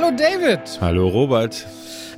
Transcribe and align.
Hallo 0.00 0.12
David. 0.12 0.60
Hallo 0.80 1.08
Robert. 1.08 1.66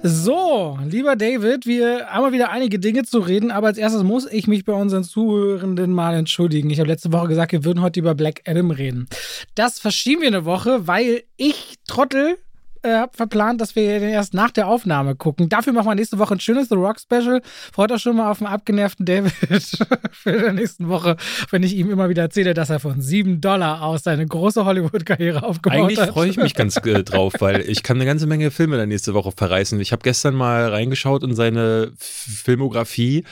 So, 0.03 0.79
lieber 0.85 1.17
David, 1.17 1.65
wir 1.65 2.09
haben 2.09 2.31
wieder 2.31 2.51
einige 2.51 2.79
Dinge 2.79 3.05
zu 3.05 3.21
reden, 3.21 3.51
aber 3.51 3.69
als 3.69 3.79
erstes 3.79 4.03
muss 4.03 4.31
ich 4.31 4.47
mich 4.47 4.67
bei 4.67 4.75
unseren 4.75 5.03
Zuhörenden 5.03 5.91
mal 5.91 6.15
entschuldigen. 6.15 6.69
Ich 6.69 6.79
habe 6.79 6.91
letzte 6.91 7.11
Woche 7.11 7.29
gesagt, 7.29 7.53
wir 7.53 7.65
würden 7.65 7.81
heute 7.81 8.01
über 8.01 8.15
Black 8.15 8.43
Adam 8.47 8.71
reden. 8.71 9.09
Das 9.55 9.79
verschieben 9.79 10.21
wir 10.21 10.29
eine 10.29 10.45
Woche, 10.45 10.89
weil 10.89 11.23
ich, 11.39 11.77
Trottel, 11.89 12.37
äh, 12.83 12.95
habe 12.95 13.17
verplant, 13.17 13.61
dass 13.61 13.77
wir 13.77 14.01
den 14.01 14.11
erst 14.11 14.35
nach 14.35 14.51
der 14.51 14.67
Aufnahme 14.67 15.15
gucken. 15.15 15.49
Dafür 15.49 15.73
machen 15.73 15.89
wir 15.89 15.95
nächste 15.95 16.19
Woche 16.19 16.35
ein 16.35 16.41
schönes 16.41 16.69
The 16.69 16.77
Rock 16.77 16.99
Special. 17.01 17.43
Freut 17.73 17.93
euch 17.93 18.03
schon 18.03 18.17
mal 18.17 18.31
auf 18.31 18.39
den 18.39 18.47
abgenervten 18.47 19.07
David 19.07 19.33
für 20.13 20.49
die 20.49 20.53
nächste 20.55 20.89
Woche, 20.89 21.17
wenn 21.51 21.63
ich 21.63 21.75
ihm 21.75 21.91
immer 21.91 22.09
wieder 22.09 22.23
erzähle, 22.23 22.55
dass 22.55 22.71
er 22.71 22.81
von 22.81 23.01
7 23.01 23.41
Dollar 23.41 23.83
aus 23.83 24.05
seine 24.05 24.27
große 24.27 24.65
Hollywood-Karriere 24.65 25.43
aufgebaut 25.43 25.79
Eigentlich 25.79 25.99
hat. 25.99 26.09
Eigentlich 26.09 26.15
freue 26.15 26.29
ich 26.29 26.37
mich 26.37 26.55
ganz 26.55 26.77
äh, 26.79 27.03
drauf, 27.05 27.35
weil 27.41 27.61
ich 27.61 27.83
kann 27.83 27.97
eine 27.97 28.07
ganze 28.07 28.27
Menge 28.27 28.51
Filme 28.51 28.77
dann 28.77 28.89
nächste 28.89 29.15
Woche 29.15 29.33
verreißen. 29.33 29.79
Ich 29.81 29.93
habe 29.93 30.03
gestern 30.03 30.35
mal 30.35 30.69
reingeschaut 30.69 31.23
in 31.23 31.35
seine 31.35 31.93
Filmografie 31.97 33.25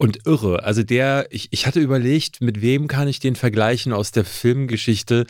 und 0.00 0.26
irre. 0.26 0.64
Also 0.64 0.82
der, 0.82 1.26
ich, 1.28 1.48
ich 1.50 1.66
hatte 1.66 1.78
überlegt, 1.78 2.40
mit 2.40 2.62
wem 2.62 2.88
kann 2.88 3.06
ich 3.06 3.20
den 3.20 3.36
vergleichen 3.36 3.92
aus 3.92 4.12
der 4.12 4.24
Filmgeschichte, 4.24 5.26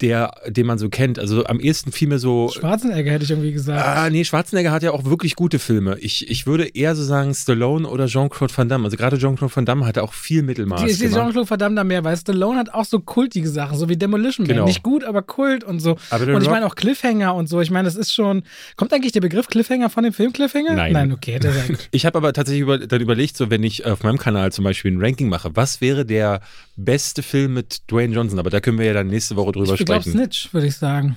der, 0.00 0.32
den 0.46 0.64
man 0.64 0.78
so 0.78 0.88
kennt. 0.88 1.18
Also 1.18 1.44
am 1.44 1.60
ehesten 1.60 1.92
fiel 1.92 2.08
mir 2.08 2.18
so. 2.18 2.48
Schwarzenegger 2.48 3.10
hätte 3.10 3.24
ich 3.24 3.30
irgendwie 3.30 3.52
gesagt. 3.52 3.86
Ah, 3.86 4.08
nee, 4.08 4.24
Schwarzenegger 4.24 4.72
hat 4.72 4.82
ja 4.82 4.92
auch 4.92 5.04
wirklich 5.04 5.36
gute 5.36 5.58
Filme. 5.58 5.98
Ich, 5.98 6.30
ich 6.30 6.46
würde 6.46 6.64
eher 6.64 6.96
so 6.96 7.04
sagen 7.04 7.34
Stallone 7.34 7.86
oder 7.86 8.06
Jean-Claude 8.06 8.56
Van 8.56 8.70
Damme. 8.70 8.86
Also 8.86 8.96
gerade 8.96 9.18
Jean-Claude 9.18 9.54
Van 9.54 9.66
Damme 9.66 9.84
hatte 9.84 10.02
auch 10.02 10.14
viel 10.14 10.42
Mittelmaß. 10.42 10.80
Die, 10.80 10.96
die 10.96 11.10
Jean-Claude 11.10 11.50
Van 11.50 11.58
Damme 11.58 11.76
da 11.76 11.84
mehr, 11.84 12.02
weil 12.02 12.16
Stallone 12.16 12.58
hat 12.58 12.72
auch 12.72 12.86
so 12.86 13.00
kultige 13.00 13.50
Sachen, 13.50 13.76
so 13.76 13.90
wie 13.90 13.96
Demolition 13.98 14.46
Man. 14.46 14.56
Genau. 14.56 14.64
Nicht 14.64 14.82
gut, 14.82 15.04
aber 15.04 15.20
Kult 15.20 15.64
und 15.64 15.80
so. 15.80 15.98
Aber 16.08 16.34
und 16.34 16.40
ich 16.40 16.48
meine 16.48 16.64
auch 16.64 16.76
Cliffhanger 16.76 17.34
und 17.34 17.50
so. 17.50 17.60
Ich 17.60 17.70
meine, 17.70 17.84
das 17.84 17.94
ist 17.94 18.14
schon. 18.14 18.42
Kommt 18.76 18.94
eigentlich 18.94 19.12
der 19.12 19.20
Begriff 19.20 19.48
Cliffhanger 19.48 19.90
von 19.90 20.02
dem 20.02 20.14
Film 20.14 20.32
Cliffhanger? 20.32 20.72
Nein. 20.72 20.92
Nein, 20.94 21.12
okay. 21.12 21.38
ich 21.90 22.06
habe 22.06 22.16
aber 22.16 22.32
tatsächlich 22.32 22.62
über, 22.62 22.78
dann 22.78 23.02
überlegt, 23.02 23.36
so 23.36 23.50
wenn 23.50 23.62
ich 23.62 23.84
auf 23.84 24.02
meinem 24.02 24.13
Kanal 24.18 24.52
zum 24.52 24.64
Beispiel 24.64 24.92
ein 24.92 25.00
Ranking 25.00 25.28
mache, 25.28 25.54
was 25.54 25.80
wäre 25.80 26.04
der 26.04 26.40
beste 26.76 27.22
Film 27.22 27.54
mit 27.54 27.90
Dwayne 27.90 28.14
Johnson? 28.14 28.38
Aber 28.38 28.50
da 28.50 28.60
können 28.60 28.78
wir 28.78 28.86
ja 28.86 28.92
dann 28.92 29.08
nächste 29.08 29.36
Woche 29.36 29.52
drüber 29.52 29.74
ich 29.74 29.80
sprechen. 29.80 29.98
Ich 29.98 30.12
glaube 30.12 30.24
Snitch, 30.24 30.52
würde 30.52 30.66
ich 30.66 30.76
sagen. 30.76 31.16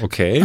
Okay. 0.00 0.38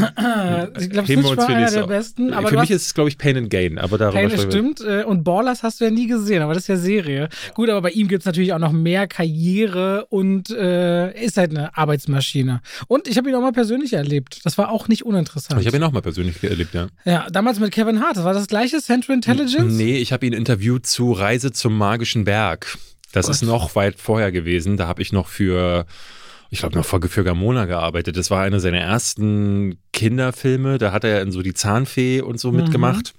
ich 0.80 0.90
glaube, 0.90 1.08
Snitch 1.08 1.38
war 1.38 1.48
einer 1.48 1.72
der 1.72 1.88
besten. 1.88 2.34
Aber 2.34 2.50
Für 2.50 2.60
mich 2.60 2.72
ist 2.72 2.86
es, 2.88 2.94
glaube 2.94 3.10
ich, 3.10 3.18
Pain 3.18 3.38
and 3.38 3.50
Gain. 3.50 3.78
Aber 3.78 3.98
darüber 3.98 4.28
Pain, 4.28 4.40
stimmt. 4.40 4.82
äh, 4.82 5.04
Und 5.04 5.24
Ballers 5.24 5.64
hast 5.64 5.80
du 5.80 5.86
ja 5.86 5.92
nie 5.92 6.08
gesehen, 6.08 6.42
aber 6.42 6.54
das 6.54 6.64
ist 6.64 6.68
ja 6.68 6.78
Serie. 6.78 7.30
Gut, 7.54 7.70
aber 7.70 7.82
bei 7.82 7.92
ihm 7.92 8.08
gibt 8.08 8.24
es 8.24 8.26
natürlich 8.26 8.54
auch 8.54 8.60
noch 8.60 8.72
mehr 8.74 9.08
Karriere 9.08 10.06
und 10.10 10.50
äh, 10.50 11.12
ist 11.24 11.38
halt 11.38 11.52
eine 11.52 11.78
Arbeitsmaschine. 11.78 12.62
Und 12.88 13.08
ich 13.08 13.18
habe 13.18 13.30
ihn 13.30 13.36
auch 13.36 13.42
mal 13.42 13.52
persönlich 13.54 13.94
erlebt. 13.94 14.42
Das 14.44 14.58
war 14.58 14.70
auch 14.72 14.88
nicht 14.88 15.06
uninteressant. 15.06 15.60
Ich 15.62 15.68
habe 15.68 15.78
ihn 15.78 15.84
auch 15.84 15.92
mal 15.92 16.02
persönlich 16.02 16.44
erlebt, 16.44 16.74
ja. 16.74 16.88
Ja, 17.06 17.28
damals 17.32 17.60
mit 17.60 17.72
Kevin 17.72 18.02
Hart. 18.02 18.18
Das 18.18 18.24
war 18.26 18.34
das 18.34 18.48
gleiche 18.48 18.82
Central 18.82 19.16
Intelligence? 19.16 19.74
Nee, 19.76 19.98
ich 19.98 20.12
habe 20.12 20.26
ihn 20.26 20.34
interviewt 20.34 20.86
zu 20.86 21.12
Reise 21.12 21.52
zum 21.52 21.78
magischen 21.78 22.26
Berg. 22.26 22.78
Das 23.14 23.28
Gott. 23.28 23.36
ist 23.36 23.42
noch 23.44 23.76
weit 23.76 23.96
vorher 23.98 24.32
gewesen. 24.32 24.76
Da 24.78 24.88
habe 24.88 25.02
ich 25.02 25.14
noch 25.14 25.28
für 25.28 25.86
ich 26.50 26.60
glaube, 26.60 26.78
noch 26.78 26.86
vor 26.86 27.02
für 27.02 27.24
Gamona 27.24 27.66
gearbeitet. 27.66 28.18
Das 28.18 28.32
war 28.32 28.44
einer 28.44 28.60
seiner 28.60 28.80
ersten 28.80 29.80
Kinderfilme. 29.94 30.78
Da 30.78 30.92
hat 30.92 31.04
er 31.04 31.22
in 31.22 31.32
so 31.32 31.42
die 31.42 31.54
Zahnfee 31.54 32.22
und 32.22 32.40
so 32.40 32.52
mhm. 32.52 32.58
mitgemacht. 32.58 33.14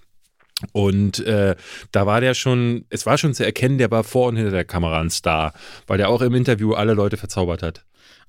Und 0.72 1.20
äh, 1.20 1.54
da 1.92 2.06
war 2.06 2.20
der 2.20 2.34
schon, 2.34 2.84
es 2.90 3.06
war 3.06 3.16
schon 3.16 3.34
zu 3.34 3.44
erkennen, 3.44 3.78
der 3.78 3.90
war 3.90 4.02
vor 4.02 4.28
und 4.28 4.36
hinter 4.36 4.50
der 4.50 4.64
Kamera 4.64 5.00
ein 5.00 5.10
Star, 5.10 5.52
weil 5.86 5.98
der 5.98 6.08
auch 6.08 6.20
im 6.20 6.34
Interview 6.34 6.72
alle 6.72 6.94
Leute 6.94 7.16
verzaubert 7.16 7.62
hat. 7.62 7.84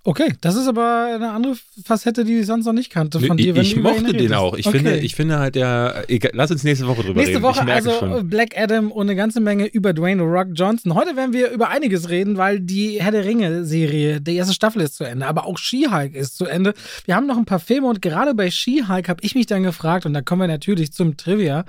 Okay, 0.06 0.34
das 0.40 0.56
ist 0.56 0.68
aber 0.68 1.12
eine 1.14 1.32
andere 1.32 1.56
Facette, 1.84 2.24
die 2.24 2.40
ich 2.40 2.46
sonst 2.46 2.66
noch 2.66 2.74
nicht 2.74 2.90
kannte 2.90 3.20
von 3.20 3.36
dir. 3.36 3.56
ich 3.58 3.76
mochte 3.76 4.14
den 4.14 4.34
auch. 4.34 4.56
Ich, 4.56 4.66
okay. 4.66 4.78
finde, 4.78 4.98
ich 5.00 5.14
finde 5.14 5.40
halt, 5.40 5.56
der. 5.56 6.06
Lass 6.32 6.52
uns 6.52 6.64
nächste 6.64 6.88
Woche 6.88 7.04
drüber 7.04 7.20
nächste 7.20 7.36
reden. 7.36 7.46
Nächste 7.46 7.62
Woche 7.62 7.72
also 7.72 7.92
schon. 7.92 8.30
Black 8.30 8.58
Adam 8.58 8.92
und 8.94 9.08
eine 9.08 9.18
ganze 9.18 9.42
Menge 9.42 9.66
über 9.66 9.92
Dwayne 9.92 10.24
Rock 10.24 10.48
Johnson. 10.54 10.96
Heute 10.96 11.18
werden 11.18 11.34
wir 11.34 11.52
über 11.52 11.70
einiges 11.70 12.10
reden, 12.10 12.38
weil 12.38 12.62
die 12.62 13.02
Herr 13.02 13.12
der 13.12 13.26
Ringe-Serie, 13.26 14.22
die 14.22 14.36
erste 14.36 14.54
Staffel 14.54 14.82
ist 14.82 14.96
zu 14.96 15.04
Ende, 15.04 15.28
aber 15.28 15.46
auch 15.46 15.58
She-Hulk 15.58 16.16
ist 16.16 16.38
zu 16.38 16.46
Ende. 16.46 16.74
Wir 17.04 17.16
haben 17.16 17.28
noch 17.28 17.38
ein 17.38 17.46
paar 17.46 17.60
Filme 17.60 17.88
und 17.88 18.02
gerade 18.02 18.34
bei 18.34 18.50
She-Hulk 18.50 19.10
habe 19.10 19.22
ich 19.22 19.36
mich 19.36 19.48
dann 19.48 19.64
gefragt, 19.64 20.06
und 20.06 20.14
da 20.14 20.22
kommen 20.22 20.42
wir 20.42 20.48
natürlich 20.48 20.94
zum 20.94 21.18
Trivia. 21.18 21.66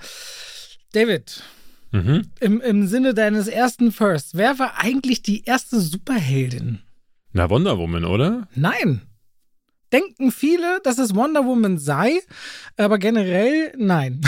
David, 0.92 1.42
mhm. 1.90 2.22
im, 2.38 2.60
im 2.60 2.86
Sinne 2.86 3.12
deines 3.12 3.48
ersten 3.48 3.90
First, 3.90 4.36
wer 4.36 4.60
war 4.60 4.74
eigentlich 4.78 5.22
die 5.22 5.44
erste 5.44 5.80
Superheldin? 5.80 6.78
Na, 7.32 7.48
Wonder 7.48 7.78
Woman, 7.78 8.04
oder? 8.04 8.48
Nein. 8.54 9.02
Denken 9.92 10.30
viele, 10.30 10.80
dass 10.84 10.98
es 10.98 11.14
Wonder 11.14 11.44
Woman 11.44 11.78
sei, 11.78 12.20
aber 12.76 12.98
generell 12.98 13.72
nein. 13.76 14.20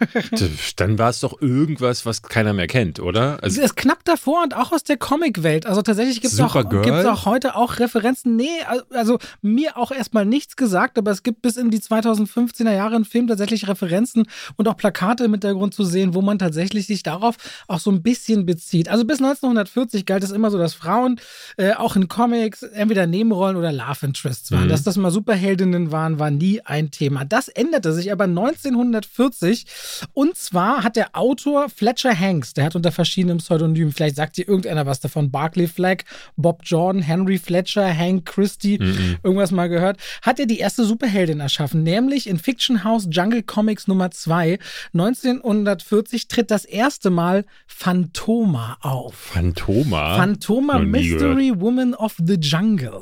Dann 0.76 0.98
war 0.98 1.10
es 1.10 1.20
doch 1.20 1.40
irgendwas, 1.40 2.06
was 2.06 2.22
keiner 2.22 2.52
mehr 2.52 2.66
kennt, 2.66 3.00
oder? 3.00 3.38
Also 3.42 3.60
es 3.60 3.66
ist 3.66 3.76
knapp 3.76 4.04
davor 4.04 4.42
und 4.42 4.56
auch 4.56 4.72
aus 4.72 4.82
der 4.82 4.96
Comicwelt. 4.96 5.66
Also 5.66 5.82
tatsächlich 5.82 6.20
gibt 6.20 6.32
es 6.32 6.40
auch, 6.40 6.54
auch 6.54 7.26
heute 7.26 7.56
auch 7.56 7.78
Referenzen. 7.78 8.36
Nee, 8.36 8.48
also 8.90 9.18
mir 9.42 9.76
auch 9.76 9.90
erstmal 9.90 10.24
nichts 10.24 10.56
gesagt, 10.56 10.98
aber 10.98 11.10
es 11.10 11.22
gibt 11.22 11.42
bis 11.42 11.56
in 11.56 11.70
die 11.70 11.80
2015er 11.80 12.72
Jahre 12.72 12.96
im 12.96 13.04
Film 13.04 13.26
tatsächlich 13.26 13.68
Referenzen 13.68 14.24
und 14.56 14.68
auch 14.68 14.76
Plakate 14.76 15.24
im 15.24 15.32
Hintergrund 15.32 15.74
zu 15.74 15.84
sehen, 15.84 16.14
wo 16.14 16.22
man 16.22 16.38
tatsächlich 16.38 16.86
sich 16.86 17.02
darauf 17.02 17.36
auch 17.68 17.80
so 17.80 17.90
ein 17.90 18.02
bisschen 18.02 18.46
bezieht. 18.46 18.88
Also 18.88 19.04
bis 19.04 19.18
1940 19.18 20.06
galt 20.06 20.24
es 20.24 20.30
immer 20.30 20.50
so, 20.50 20.58
dass 20.58 20.74
Frauen 20.74 21.20
äh, 21.56 21.74
auch 21.74 21.96
in 21.96 22.08
Comics 22.08 22.62
entweder 22.62 23.06
Nebenrollen 23.06 23.56
oder 23.56 23.72
Love 23.72 24.06
Interests 24.06 24.50
waren. 24.50 24.64
Mhm. 24.64 24.68
Dass 24.68 24.82
das 24.82 24.93
mal 24.96 25.10
Superheldinnen 25.10 25.92
waren, 25.92 26.18
war 26.18 26.30
nie 26.30 26.60
ein 26.60 26.90
Thema. 26.90 27.24
Das 27.24 27.48
änderte 27.48 27.92
sich 27.92 28.12
aber 28.12 28.24
1940 28.24 29.66
und 30.12 30.36
zwar 30.36 30.82
hat 30.82 30.96
der 30.96 31.16
Autor 31.16 31.68
Fletcher 31.68 32.18
Hanks, 32.18 32.54
der 32.54 32.64
hat 32.64 32.76
unter 32.76 32.92
verschiedenen 32.92 33.38
Pseudonymen, 33.38 33.92
vielleicht 33.92 34.16
sagt 34.16 34.36
dir 34.36 34.48
irgendeiner 34.48 34.86
was 34.86 35.00
davon, 35.00 35.30
Barclay 35.30 35.66
Flagg, 35.66 36.04
Bob 36.36 36.62
Jordan, 36.64 37.02
Henry 37.02 37.38
Fletcher, 37.38 37.96
Hank 37.96 38.26
Christie, 38.26 38.78
mhm. 38.78 39.16
irgendwas 39.22 39.50
mal 39.50 39.68
gehört, 39.68 39.98
hat 40.22 40.38
er 40.38 40.46
die 40.46 40.58
erste 40.58 40.84
Superheldin 40.84 41.40
erschaffen, 41.40 41.82
nämlich 41.82 42.26
in 42.28 42.38
Fiction 42.38 42.84
House 42.84 43.08
Jungle 43.10 43.42
Comics 43.42 43.86
Nummer 43.86 44.10
2. 44.10 44.58
1940 44.92 46.28
tritt 46.28 46.50
das 46.50 46.64
erste 46.64 47.10
Mal 47.10 47.44
Phantoma 47.66 48.76
auf. 48.80 49.14
Phantoma? 49.14 50.16
Phantoma 50.16 50.78
Mystery. 50.78 51.52
Woman 51.56 51.94
of 51.94 52.14
the 52.18 52.34
Jungle. 52.34 53.00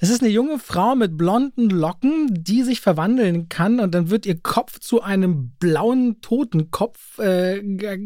Das 0.00 0.10
ist 0.10 0.22
eine 0.22 0.30
junge 0.30 0.58
Frau 0.58 0.94
mit 0.94 1.16
blonden 1.16 1.33
Locken, 1.56 2.28
die 2.30 2.62
sich 2.62 2.80
verwandeln 2.80 3.48
kann 3.48 3.80
und 3.80 3.94
dann 3.94 4.10
wird 4.10 4.26
ihr 4.26 4.38
Kopf 4.40 4.78
zu 4.78 5.02
einem 5.02 5.52
blauen 5.58 6.20
Totenkopf, 6.20 7.18
äh, 7.18 7.60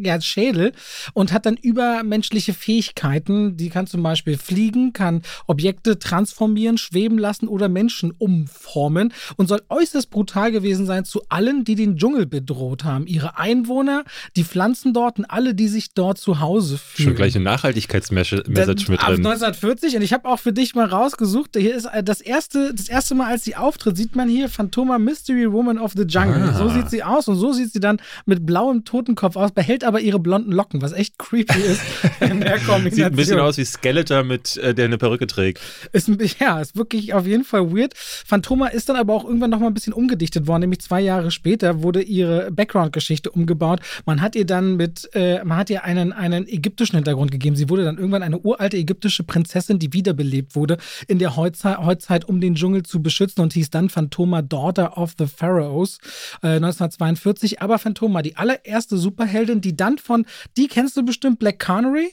ja, 0.04 0.20
Schädel 0.20 0.72
und 1.14 1.32
hat 1.32 1.46
dann 1.46 1.56
übermenschliche 1.56 2.54
Fähigkeiten. 2.54 3.56
Die 3.56 3.68
kann 3.68 3.86
zum 3.86 4.02
Beispiel 4.02 4.38
fliegen, 4.38 4.92
kann 4.92 5.22
Objekte 5.46 5.98
transformieren, 5.98 6.78
schweben 6.78 7.18
lassen 7.18 7.48
oder 7.48 7.68
Menschen 7.68 8.12
umformen 8.12 9.12
und 9.36 9.48
soll 9.48 9.62
äußerst 9.68 10.10
brutal 10.10 10.50
gewesen 10.50 10.86
sein 10.86 11.04
zu 11.04 11.22
allen, 11.28 11.64
die 11.64 11.74
den 11.74 11.96
Dschungel 11.96 12.26
bedroht 12.26 12.84
haben. 12.84 13.06
Ihre 13.06 13.38
Einwohner, 13.38 14.04
die 14.36 14.44
Pflanzen 14.44 14.94
dort 14.94 15.18
und 15.18 15.26
alle, 15.26 15.54
die 15.54 15.68
sich 15.68 15.92
dort 15.94 16.18
zu 16.18 16.40
Hause 16.40 16.78
fühlen. 16.78 17.10
Schon 17.10 17.16
gleich 17.16 17.34
eine 17.34 17.44
Nachhaltigkeitsmessage 17.44 18.44
mit 18.46 18.56
drin. 18.56 18.98
Ab 18.98 19.08
1940 19.10 19.96
und 19.96 20.02
ich 20.02 20.12
habe 20.12 20.28
auch 20.28 20.38
für 20.38 20.52
dich 20.52 20.74
mal 20.74 20.86
rausgesucht, 20.86 21.56
hier 21.56 21.74
ist 21.74 21.86
äh, 21.86 22.02
das 22.02 22.20
erste, 22.20 22.74
das 22.74 22.88
erste 22.88 23.17
Mal, 23.18 23.30
als 23.30 23.44
sie 23.44 23.56
auftritt, 23.56 23.96
sieht 23.96 24.16
man 24.16 24.28
hier 24.28 24.48
Phantoma 24.48 24.98
Mystery 24.98 25.50
Woman 25.52 25.78
of 25.78 25.92
the 25.94 26.04
Jungle. 26.04 26.50
Ah. 26.50 26.54
So 26.54 26.68
sieht 26.68 26.88
sie 26.88 27.02
aus 27.02 27.28
und 27.28 27.36
so 27.36 27.52
sieht 27.52 27.72
sie 27.72 27.80
dann 27.80 28.00
mit 28.26 28.46
blauem 28.46 28.84
Totenkopf 28.84 29.36
aus, 29.36 29.52
behält 29.52 29.84
aber 29.84 30.00
ihre 30.00 30.18
blonden 30.18 30.52
Locken, 30.52 30.80
was 30.80 30.92
echt 30.92 31.18
creepy 31.18 31.58
ist 31.58 31.82
in 32.20 32.40
der 32.40 32.58
Kombination. 32.60 32.90
Sieht 32.90 33.04
ein 33.04 33.16
bisschen 33.16 33.40
aus 33.40 33.58
wie 33.58 33.64
Skeletor, 33.64 34.22
mit, 34.22 34.56
äh, 34.58 34.74
der 34.74 34.86
eine 34.86 34.98
Perücke 34.98 35.26
trägt. 35.26 35.60
Ist, 35.92 36.08
ja, 36.38 36.60
ist 36.60 36.76
wirklich 36.76 37.12
auf 37.12 37.26
jeden 37.26 37.44
Fall 37.44 37.72
weird. 37.72 37.92
Phantoma 37.96 38.68
ist 38.68 38.88
dann 38.88 38.96
aber 38.96 39.14
auch 39.14 39.24
irgendwann 39.24 39.50
nochmal 39.50 39.68
ein 39.70 39.74
bisschen 39.74 39.92
umgedichtet 39.92 40.46
worden, 40.46 40.60
nämlich 40.60 40.80
zwei 40.80 41.00
Jahre 41.00 41.30
später 41.30 41.82
wurde 41.82 42.02
ihre 42.02 42.50
Background-Geschichte 42.50 43.30
umgebaut. 43.30 43.80
Man 44.06 44.22
hat 44.22 44.36
ihr 44.36 44.46
dann 44.46 44.76
mit, 44.76 45.10
äh, 45.14 45.44
man 45.44 45.58
hat 45.58 45.70
ihr 45.70 45.84
einen, 45.84 46.12
einen 46.12 46.46
ägyptischen 46.48 46.96
Hintergrund 46.96 47.30
gegeben. 47.30 47.56
Sie 47.56 47.68
wurde 47.68 47.84
dann 47.84 47.98
irgendwann 47.98 48.22
eine 48.22 48.38
uralte 48.38 48.76
ägyptische 48.76 49.24
Prinzessin, 49.24 49.78
die 49.78 49.92
wiederbelebt 49.92 50.54
wurde, 50.54 50.78
in 51.08 51.18
der 51.18 51.36
Heutzeit, 51.36 51.78
Heutzeit 51.78 52.24
um 52.24 52.40
den 52.40 52.54
Dschungel 52.54 52.84
zu 52.84 53.02
beschützen 53.08 53.42
und 53.42 53.54
hieß 53.54 53.70
dann 53.70 53.88
Phantoma 53.88 54.42
Daughter 54.42 54.98
of 54.98 55.14
the 55.18 55.26
Pharaohs 55.26 55.96
äh, 56.42 56.56
1942. 56.56 57.62
Aber 57.62 57.78
Phantoma, 57.78 58.20
die 58.20 58.36
allererste 58.36 58.98
Superheldin, 58.98 59.62
die 59.62 59.74
dann 59.74 59.96
von, 59.96 60.26
die 60.58 60.68
kennst 60.68 60.94
du 60.98 61.02
bestimmt, 61.02 61.38
Black 61.38 61.58
Canary? 61.58 62.10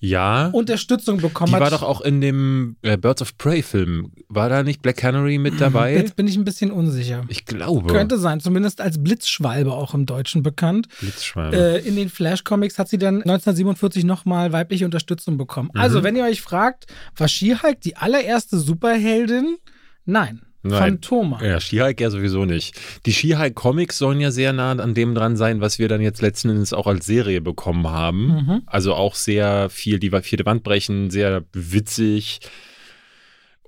Ja. 0.00 0.46
Unterstützung 0.48 1.18
bekommen 1.18 1.50
die 1.50 1.56
hat. 1.56 1.60
war 1.60 1.70
doch 1.70 1.82
auch 1.82 2.00
in 2.00 2.22
dem 2.22 2.76
äh, 2.80 2.96
Birds 2.96 3.20
of 3.20 3.36
Prey 3.36 3.62
Film. 3.62 4.12
War 4.28 4.48
da 4.48 4.62
nicht 4.62 4.80
Black 4.80 4.96
Canary 4.96 5.36
mit 5.36 5.60
dabei? 5.60 5.94
Jetzt 5.94 6.16
bin 6.16 6.26
ich 6.26 6.36
ein 6.36 6.44
bisschen 6.44 6.70
unsicher. 6.70 7.24
Ich 7.28 7.44
glaube. 7.44 7.92
Könnte 7.92 8.18
sein, 8.18 8.40
zumindest 8.40 8.80
als 8.80 9.02
Blitzschwalbe 9.02 9.72
auch 9.72 9.92
im 9.92 10.06
Deutschen 10.06 10.42
bekannt. 10.42 10.88
Blitzschwalbe. 11.00 11.54
Äh, 11.54 11.86
in 11.86 11.96
den 11.96 12.08
Flash 12.08 12.44
Comics 12.44 12.78
hat 12.78 12.88
sie 12.88 12.98
dann 12.98 13.16
1947 13.16 14.04
nochmal 14.04 14.52
weibliche 14.52 14.86
Unterstützung 14.86 15.36
bekommen. 15.36 15.68
Also, 15.74 15.78
mhm. 15.78 15.90
Also, 15.90 16.04
wenn 16.04 16.16
ihr 16.16 16.24
euch 16.24 16.40
fragt, 16.40 16.86
war 17.16 17.28
She-Hulk 17.28 17.80
die 17.82 17.96
allererste 17.96 18.58
Superheldin? 18.58 19.58
Nein. 20.10 20.42
Phantoma. 20.78 21.42
Ja, 21.42 21.58
She-Hulk 21.58 22.00
ja 22.00 22.10
sowieso 22.10 22.44
nicht. 22.44 22.78
Die 23.06 23.12
She-Hulk-Comics 23.12 23.96
sollen 23.96 24.20
ja 24.20 24.30
sehr 24.30 24.52
nah 24.52 24.72
an 24.72 24.94
dem 24.94 25.14
dran 25.14 25.36
sein, 25.36 25.62
was 25.62 25.78
wir 25.78 25.88
dann 25.88 26.02
jetzt 26.02 26.20
letzten 26.20 26.50
Endes 26.50 26.74
auch 26.74 26.86
als 26.86 27.06
Serie 27.06 27.40
bekommen 27.40 27.88
haben. 27.88 28.26
Mhm. 28.26 28.62
Also 28.66 28.94
auch 28.94 29.14
sehr 29.14 29.70
viel 29.70 29.98
die 29.98 30.10
vierte 30.10 30.44
Wand 30.44 30.62
brechen, 30.62 31.10
sehr 31.10 31.44
witzig. 31.52 32.40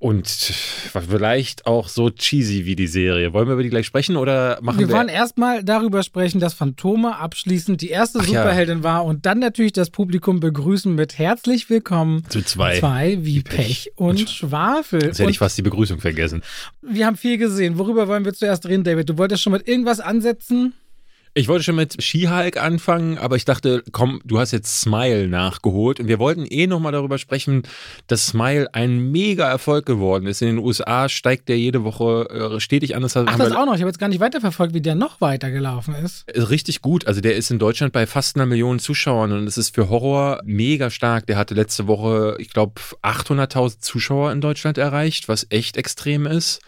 Und 0.03 0.27
vielleicht 0.27 1.65
auch 1.65 1.89
so 1.89 2.11
cheesy 2.11 2.65
wie 2.65 2.75
die 2.75 2.89
Serie. 2.89 3.33
Wollen 3.33 3.47
wir 3.47 3.53
über 3.53 3.63
die 3.63 3.69
gleich 3.69 3.87
sprechen 3.87 4.17
oder 4.17 4.59
machen 4.61 4.81
wir? 4.81 4.89
Wir 4.89 4.97
wollen 4.97 5.07
erstmal 5.07 5.63
darüber 5.63 6.03
sprechen, 6.03 6.41
dass 6.41 6.55
Phantome 6.55 7.17
abschließend 7.19 7.81
die 7.81 7.91
erste 7.91 8.19
Ach 8.19 8.25
Superheldin 8.25 8.79
ja. 8.79 8.83
war 8.83 9.05
und 9.05 9.27
dann 9.27 9.39
natürlich 9.39 9.73
das 9.73 9.91
Publikum 9.91 10.41
begrüßen 10.41 10.93
mit 10.93 11.19
herzlich 11.19 11.71
willkommen 11.71 12.25
zu 12.29 12.43
zwei. 12.43 12.81
Zwei 12.81 13.19
wie 13.21 13.43
Pech, 13.43 13.57
Pech 13.57 13.93
und, 13.95 14.19
und 14.19 14.29
Schwafel. 14.29 15.05
Jetzt 15.05 15.21
hätte 15.21 15.31
ich 15.31 15.39
fast 15.39 15.57
die 15.57 15.63
Begrüßung 15.63 16.01
vergessen. 16.01 16.43
Wir 16.81 17.07
haben 17.07 17.17
viel 17.17 17.39
gesehen. 17.39 17.79
Worüber 17.79 18.09
wollen 18.09 18.25
wir 18.25 18.35
zuerst 18.35 18.67
reden, 18.67 18.83
David? 18.83 19.09
Du 19.09 19.19
wolltest 19.19 19.45
schon 19.45 19.53
mit 19.53 19.69
irgendwas 19.69 20.01
ansetzen? 20.01 20.73
Ich 21.35 21.49
wollte 21.49 21.65
schon 21.65 21.77
mit 21.77 22.03
She-Hulk 22.03 22.59
anfangen, 22.63 23.17
aber 23.17 23.37
ich 23.37 23.47
dachte, 23.47 23.83
komm, 23.91 24.21
du 24.23 24.39
hast 24.39 24.51
jetzt 24.51 24.83
Smile 24.83 25.29
nachgeholt 25.29 25.99
und 25.99 26.07
wir 26.07 26.19
wollten 26.19 26.45
eh 26.45 26.67
nochmal 26.67 26.93
darüber 26.93 27.17
sprechen, 27.17 27.63
dass 28.07 28.27
Smile 28.27 28.75
ein 28.75 29.11
mega 29.11 29.49
Erfolg 29.49 29.87
geworden 29.87 30.27
ist. 30.27 30.43
In 30.43 30.49
den 30.49 30.59
USA 30.59 31.09
steigt 31.09 31.49
der 31.49 31.59
jede 31.59 31.85
Woche 31.85 32.29
äh, 32.57 32.61
stetig 32.61 32.95
an. 32.95 33.01
Das 33.01 33.17
Ach, 33.17 33.39
das 33.39 33.53
auch 33.53 33.65
noch. 33.65 33.75
Ich 33.75 33.81
habe 33.81 33.89
jetzt 33.89 33.99
gar 33.99 34.09
nicht 34.09 34.21
weiterverfolgt, 34.21 34.75
wie 34.75 34.83
der 34.83 34.95
noch 34.95 35.23
weitergelaufen 35.23 35.95
ist. 35.95 36.27
Richtig 36.37 36.83
gut. 36.83 37.07
Also 37.07 37.23
der 37.23 37.35
ist 37.35 37.51
in 37.51 37.59
Deutschland 37.59 37.95
bei 37.95 38.07
fast 38.07 38.37
einer 38.37 38.45
Million 38.45 38.79
Zuschauern 38.79 39.33
und 39.33 39.47
es 39.47 39.57
ist 39.57 39.75
für 39.75 39.89
Horror 39.89 40.41
mega 40.45 40.91
stark. 40.91 41.27
Der 41.29 41.39
hatte 41.39 41.55
letzte 41.55 41.87
Woche, 41.87 42.37
ich 42.41 42.51
glaube, 42.51 42.75
800.000 43.03 43.79
Zuschauer 43.79 44.33
in 44.33 44.43
Deutschland 44.43 44.77
erreicht, 44.77 45.29
was 45.29 45.47
echt 45.49 45.79
extrem 45.79 46.27
ist. 46.27 46.61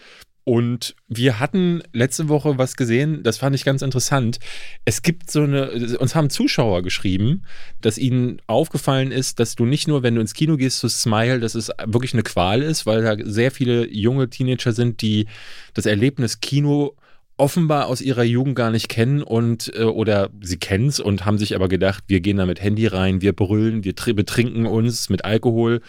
Und 0.45 0.95
wir 1.09 1.41
hatten 1.41 1.83
letzte 1.95 2.29
Woche 2.29 2.59
was 2.59 2.77
gesehen, 2.77 3.23
das 3.23 3.39
fand 3.39 3.57
ich 3.57 3.65
ganz 3.65 3.81
interessant. 3.81 4.39
Es 4.85 5.01
gibt 5.01 5.31
so 5.31 5.43
eine, 5.43 5.99
uns 5.99 6.15
haben 6.15 6.29
Zuschauer 6.29 6.83
geschrieben, 6.83 7.45
dass 7.81 7.97
ihnen 7.97 8.43
aufgefallen 8.47 9.11
ist, 9.11 9.41
dass 9.41 9.55
du 9.55 9.65
nicht 9.65 9.89
nur, 9.89 10.03
wenn 10.03 10.15
du 10.15 10.21
ins 10.21 10.35
Kino 10.35 10.59
gehst 10.59 10.81
zu 10.81 10.89
Smile, 10.89 11.41
dass 11.41 11.55
es 11.55 11.71
wirklich 11.87 12.13
eine 12.13 12.23
Qual 12.23 12.61
ist, 12.61 12.85
weil 12.85 13.03
da 13.03 13.17
sehr 13.25 13.51
viele 13.51 13.91
junge 13.91 14.29
Teenager 14.29 14.73
sind, 14.73 15.01
die 15.01 15.27
das 15.73 15.87
Erlebnis 15.87 16.41
Kino 16.41 16.95
offenbar 17.37 17.87
aus 17.87 18.03
ihrer 18.03 18.23
Jugend 18.23 18.55
gar 18.55 18.71
nicht 18.71 18.89
kennen 18.89 19.23
und 19.23 19.75
äh, 19.75 19.85
oder 19.85 20.31
sie 20.41 20.59
kennen 20.59 20.89
es 20.89 21.01
und 21.01 21.25
haben 21.25 21.39
sich 21.39 21.57
aber 21.57 21.69
gedacht, 21.69 22.05
wir 22.07 22.21
gehen 22.21 22.37
da 22.37 22.47
mit 22.47 22.63
Handy 22.63 22.87
rein, 22.87 23.23
wir 23.23 23.33
brüllen, 23.33 23.83
wir 23.83 23.95
betrinken 23.95 24.67
uns 24.67 25.09
mit 25.09 25.25
Alkohol 25.25 25.81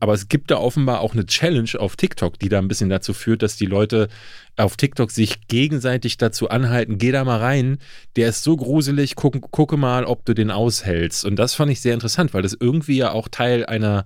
aber 0.00 0.14
es 0.14 0.28
gibt 0.28 0.50
da 0.50 0.58
offenbar 0.58 1.00
auch 1.00 1.12
eine 1.12 1.26
Challenge 1.26 1.70
auf 1.78 1.96
TikTok, 1.96 2.38
die 2.38 2.48
da 2.48 2.58
ein 2.58 2.68
bisschen 2.68 2.88
dazu 2.88 3.14
führt, 3.14 3.42
dass 3.42 3.56
die 3.56 3.66
Leute 3.66 4.08
auf 4.56 4.76
TikTok 4.76 5.10
sich 5.10 5.48
gegenseitig 5.48 6.16
dazu 6.16 6.48
anhalten, 6.48 6.98
geh 6.98 7.12
da 7.12 7.24
mal 7.24 7.38
rein, 7.38 7.78
der 8.16 8.28
ist 8.28 8.42
so 8.42 8.56
gruselig, 8.56 9.14
guck, 9.14 9.50
gucke 9.50 9.76
mal, 9.76 10.04
ob 10.04 10.24
du 10.24 10.34
den 10.34 10.50
aushältst. 10.50 11.24
Und 11.24 11.36
das 11.36 11.54
fand 11.54 11.70
ich 11.70 11.80
sehr 11.80 11.94
interessant, 11.94 12.34
weil 12.34 12.42
das 12.42 12.56
irgendwie 12.58 12.96
ja 12.96 13.12
auch 13.12 13.28
Teil 13.28 13.66
einer 13.66 14.04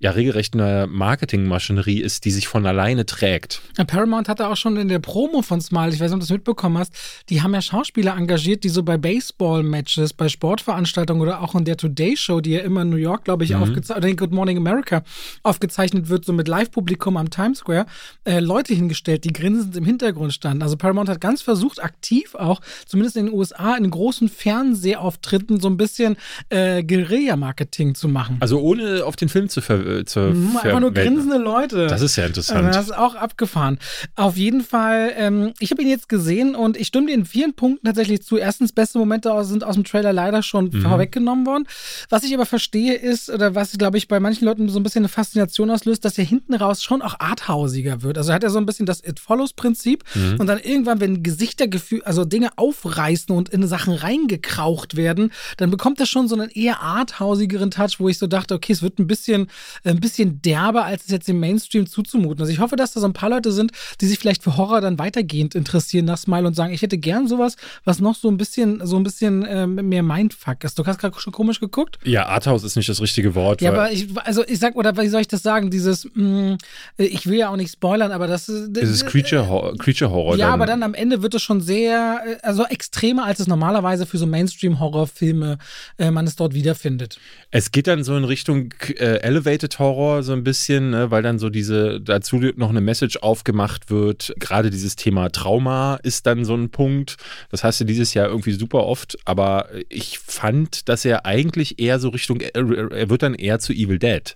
ja 0.00 0.12
regelrecht 0.12 0.54
eine 0.54 0.86
Marketingmaschinerie 0.90 2.00
ist, 2.00 2.24
die 2.24 2.30
sich 2.30 2.48
von 2.48 2.64
alleine 2.64 3.04
trägt. 3.04 3.60
Ja, 3.76 3.84
Paramount 3.84 4.30
hatte 4.30 4.48
auch 4.48 4.56
schon 4.56 4.78
in 4.78 4.88
der 4.88 4.98
Promo 4.98 5.42
von 5.42 5.60
Smile, 5.60 5.90
ich 5.90 6.00
weiß 6.00 6.10
nicht, 6.10 6.14
ob 6.14 6.20
du 6.20 6.26
das 6.26 6.30
mitbekommen 6.30 6.78
hast, 6.78 6.94
die 7.28 7.42
haben 7.42 7.52
ja 7.52 7.60
Schauspieler 7.60 8.16
engagiert, 8.16 8.64
die 8.64 8.70
so 8.70 8.82
bei 8.82 8.96
Baseball-Matches, 8.96 10.14
bei 10.14 10.30
Sportveranstaltungen 10.30 11.20
oder 11.20 11.42
auch 11.42 11.54
in 11.54 11.66
der 11.66 11.76
Today 11.76 12.16
Show, 12.16 12.40
die 12.40 12.52
ja 12.52 12.60
immer 12.60 12.82
in 12.82 12.88
New 12.88 12.96
York, 12.96 13.24
glaube 13.24 13.44
ich, 13.44 13.50
mhm. 13.50 13.62
aufgezeichnet, 13.62 13.98
oder 13.98 14.08
in 14.08 14.16
Good 14.16 14.32
Morning 14.32 14.56
America 14.56 15.02
aufgezeichnet 15.42 16.08
wird, 16.08 16.24
so 16.24 16.32
mit 16.32 16.48
Live-Publikum 16.48 17.18
am 17.18 17.28
Times 17.28 17.58
Square, 17.58 17.84
äh, 18.24 18.40
Leute 18.40 18.72
hingestellt, 18.72 19.24
die 19.24 19.34
grinsend 19.34 19.76
im 19.76 19.84
Hintergrund 19.84 20.32
standen. 20.32 20.62
Also 20.62 20.78
Paramount 20.78 21.10
hat 21.10 21.20
ganz 21.20 21.42
versucht, 21.42 21.82
aktiv 21.82 22.34
auch, 22.34 22.62
zumindest 22.86 23.18
in 23.18 23.26
den 23.26 23.34
USA, 23.34 23.76
in 23.76 23.90
großen 23.90 24.30
Fernsehauftritten 24.30 25.60
so 25.60 25.68
ein 25.68 25.76
bisschen 25.76 26.16
äh, 26.48 26.82
Guerilla-Marketing 26.82 27.94
zu 27.94 28.08
machen. 28.08 28.38
Also 28.40 28.60
ohne 28.60 29.04
auf 29.04 29.16
den 29.16 29.28
Film 29.28 29.50
zu 29.50 29.60
ver 29.60 29.89
äh, 29.90 30.04
zur 30.04 30.34
mhm, 30.34 30.56
Einfach 30.56 30.80
nur 30.80 30.92
grinsende 30.92 31.38
Leute. 31.38 31.86
Das 31.86 32.02
ist 32.02 32.16
ja 32.16 32.26
interessant. 32.26 32.74
das 32.74 32.86
ist 32.86 32.96
auch 32.96 33.14
abgefahren. 33.14 33.78
Auf 34.16 34.36
jeden 34.36 34.62
Fall, 34.62 35.12
ähm, 35.16 35.52
ich 35.58 35.70
habe 35.70 35.82
ihn 35.82 35.88
jetzt 35.88 36.08
gesehen 36.08 36.54
und 36.54 36.76
ich 36.76 36.88
stimme 36.88 37.08
dir 37.08 37.14
in 37.14 37.24
vielen 37.24 37.54
Punkten 37.54 37.86
tatsächlich 37.86 38.22
zu. 38.22 38.36
Erstens, 38.36 38.72
beste 38.72 38.98
Momente 38.98 39.32
sind 39.44 39.64
aus 39.64 39.74
dem 39.74 39.84
Trailer 39.84 40.12
leider 40.12 40.42
schon 40.42 40.70
mhm. 40.72 40.82
vorweggenommen 40.82 41.46
worden. 41.46 41.66
Was 42.08 42.24
ich 42.24 42.34
aber 42.34 42.46
verstehe 42.46 42.94
ist, 42.94 43.30
oder 43.30 43.54
was, 43.54 43.72
glaube 43.72 43.98
ich, 43.98 44.08
bei 44.08 44.20
manchen 44.20 44.44
Leuten 44.44 44.68
so 44.68 44.78
ein 44.78 44.82
bisschen 44.82 45.02
eine 45.02 45.08
Faszination 45.08 45.70
auslöst, 45.70 46.04
dass 46.04 46.18
er 46.18 46.24
hinten 46.24 46.54
raus 46.54 46.82
schon 46.82 47.02
auch 47.02 47.18
arthausiger 47.18 48.02
wird. 48.02 48.18
Also 48.18 48.32
hat 48.32 48.44
er 48.44 48.50
so 48.50 48.58
ein 48.58 48.66
bisschen 48.66 48.86
das 48.86 49.02
It 49.04 49.20
Follows-Prinzip 49.20 50.04
mhm. 50.14 50.36
und 50.38 50.46
dann 50.46 50.58
irgendwann, 50.58 51.00
wenn 51.00 51.22
Gesichter, 51.22 51.66
also 52.04 52.24
Dinge 52.24 52.50
aufreißen 52.56 53.34
und 53.34 53.48
in 53.48 53.66
Sachen 53.66 53.94
reingekraucht 53.94 54.96
werden, 54.96 55.32
dann 55.56 55.70
bekommt 55.70 56.00
er 56.00 56.06
schon 56.06 56.28
so 56.28 56.34
einen 56.34 56.50
eher 56.50 56.80
arthausigeren 56.80 57.70
Touch, 57.70 57.98
wo 57.98 58.08
ich 58.08 58.18
so 58.18 58.26
dachte, 58.26 58.54
okay, 58.54 58.72
es 58.72 58.82
wird 58.82 58.98
ein 58.98 59.06
bisschen 59.06 59.48
ein 59.84 60.00
bisschen 60.00 60.42
derber, 60.42 60.84
als 60.84 61.04
es 61.04 61.10
jetzt 61.10 61.28
im 61.28 61.40
Mainstream 61.40 61.86
zuzumuten. 61.86 62.40
Also 62.40 62.52
ich 62.52 62.58
hoffe, 62.58 62.76
dass 62.76 62.92
da 62.92 63.00
so 63.00 63.06
ein 63.06 63.12
paar 63.12 63.30
Leute 63.30 63.52
sind, 63.52 63.72
die 64.00 64.06
sich 64.06 64.18
vielleicht 64.18 64.42
für 64.42 64.56
Horror 64.56 64.80
dann 64.80 64.98
weitergehend 64.98 65.54
interessieren 65.54 66.04
nach 66.04 66.18
Smile 66.18 66.46
und 66.46 66.54
sagen, 66.54 66.72
ich 66.72 66.82
hätte 66.82 66.98
gern 66.98 67.28
sowas, 67.28 67.56
was 67.84 68.00
noch 68.00 68.14
so 68.14 68.28
ein 68.28 68.36
bisschen, 68.36 68.84
so 68.86 68.96
ein 68.96 69.02
bisschen 69.02 69.44
äh, 69.44 69.66
mehr 69.66 70.02
Mindfuck 70.02 70.64
ist. 70.64 70.78
Du 70.78 70.84
hast 70.84 70.98
gerade 70.98 71.18
schon 71.18 71.32
komisch 71.32 71.60
geguckt? 71.60 71.98
Ja, 72.04 72.26
Arthouse 72.26 72.64
ist 72.64 72.76
nicht 72.76 72.88
das 72.88 73.00
richtige 73.00 73.34
Wort. 73.34 73.60
Ja, 73.60 73.72
aber 73.72 73.92
ich, 73.92 74.08
also 74.24 74.44
ich 74.46 74.58
sag, 74.58 74.76
oder 74.76 74.96
wie 74.96 75.08
soll 75.08 75.20
ich 75.20 75.28
das 75.28 75.42
sagen? 75.42 75.70
Dieses, 75.70 76.08
mh, 76.14 76.52
mm, 76.52 76.58
ich 76.98 77.26
will 77.26 77.38
ja 77.38 77.50
auch 77.50 77.56
nicht 77.56 77.72
spoilern, 77.72 78.12
aber 78.12 78.26
das 78.26 78.48
ist. 78.48 78.76
Dieses 78.76 79.04
Creature 79.06 79.48
Horror. 79.48 79.76
Creature 79.78 80.10
-Horror 80.10 80.36
ja, 80.36 80.46
dann. 80.46 80.54
aber 80.54 80.66
dann 80.66 80.82
am 80.82 80.94
Ende 80.94 81.22
wird 81.22 81.34
es 81.34 81.42
schon 81.42 81.60
sehr, 81.60 82.22
äh, 82.26 82.36
also 82.42 82.64
extremer, 82.64 83.24
als 83.24 83.40
es 83.40 83.46
normalerweise 83.46 84.06
für 84.06 84.18
so 84.18 84.26
Mainstream-Horrorfilme 84.26 85.58
äh, 85.98 86.10
man 86.10 86.26
es 86.26 86.36
dort 86.36 86.54
wiederfindet. 86.54 87.18
Es 87.50 87.72
geht 87.72 87.86
dann 87.86 88.04
so 88.04 88.16
in 88.16 88.24
Richtung 88.24 88.74
äh, 88.88 89.20
Elevated 89.20 89.69
Horror 89.78 90.22
so 90.22 90.32
ein 90.32 90.44
bisschen, 90.44 90.90
ne, 90.90 91.10
weil 91.10 91.22
dann 91.22 91.38
so 91.38 91.50
diese, 91.50 92.00
dazu 92.00 92.38
noch 92.56 92.70
eine 92.70 92.80
Message 92.80 93.18
aufgemacht 93.18 93.90
wird. 93.90 94.34
Gerade 94.38 94.70
dieses 94.70 94.96
Thema 94.96 95.30
Trauma 95.30 95.96
ist 96.02 96.26
dann 96.26 96.44
so 96.44 96.54
ein 96.54 96.70
Punkt. 96.70 97.16
Das 97.50 97.64
hast 97.64 97.80
du 97.80 97.84
dieses 97.84 98.14
Jahr 98.14 98.28
irgendwie 98.28 98.52
super 98.52 98.84
oft, 98.84 99.18
aber 99.24 99.68
ich 99.88 100.18
fand, 100.18 100.88
dass 100.88 101.04
er 101.04 101.26
eigentlich 101.26 101.78
eher 101.78 101.98
so 101.98 102.08
Richtung, 102.08 102.40
er 102.40 103.10
wird 103.10 103.22
dann 103.22 103.34
eher 103.34 103.58
zu 103.58 103.72
Evil 103.72 103.98
Dead, 103.98 104.34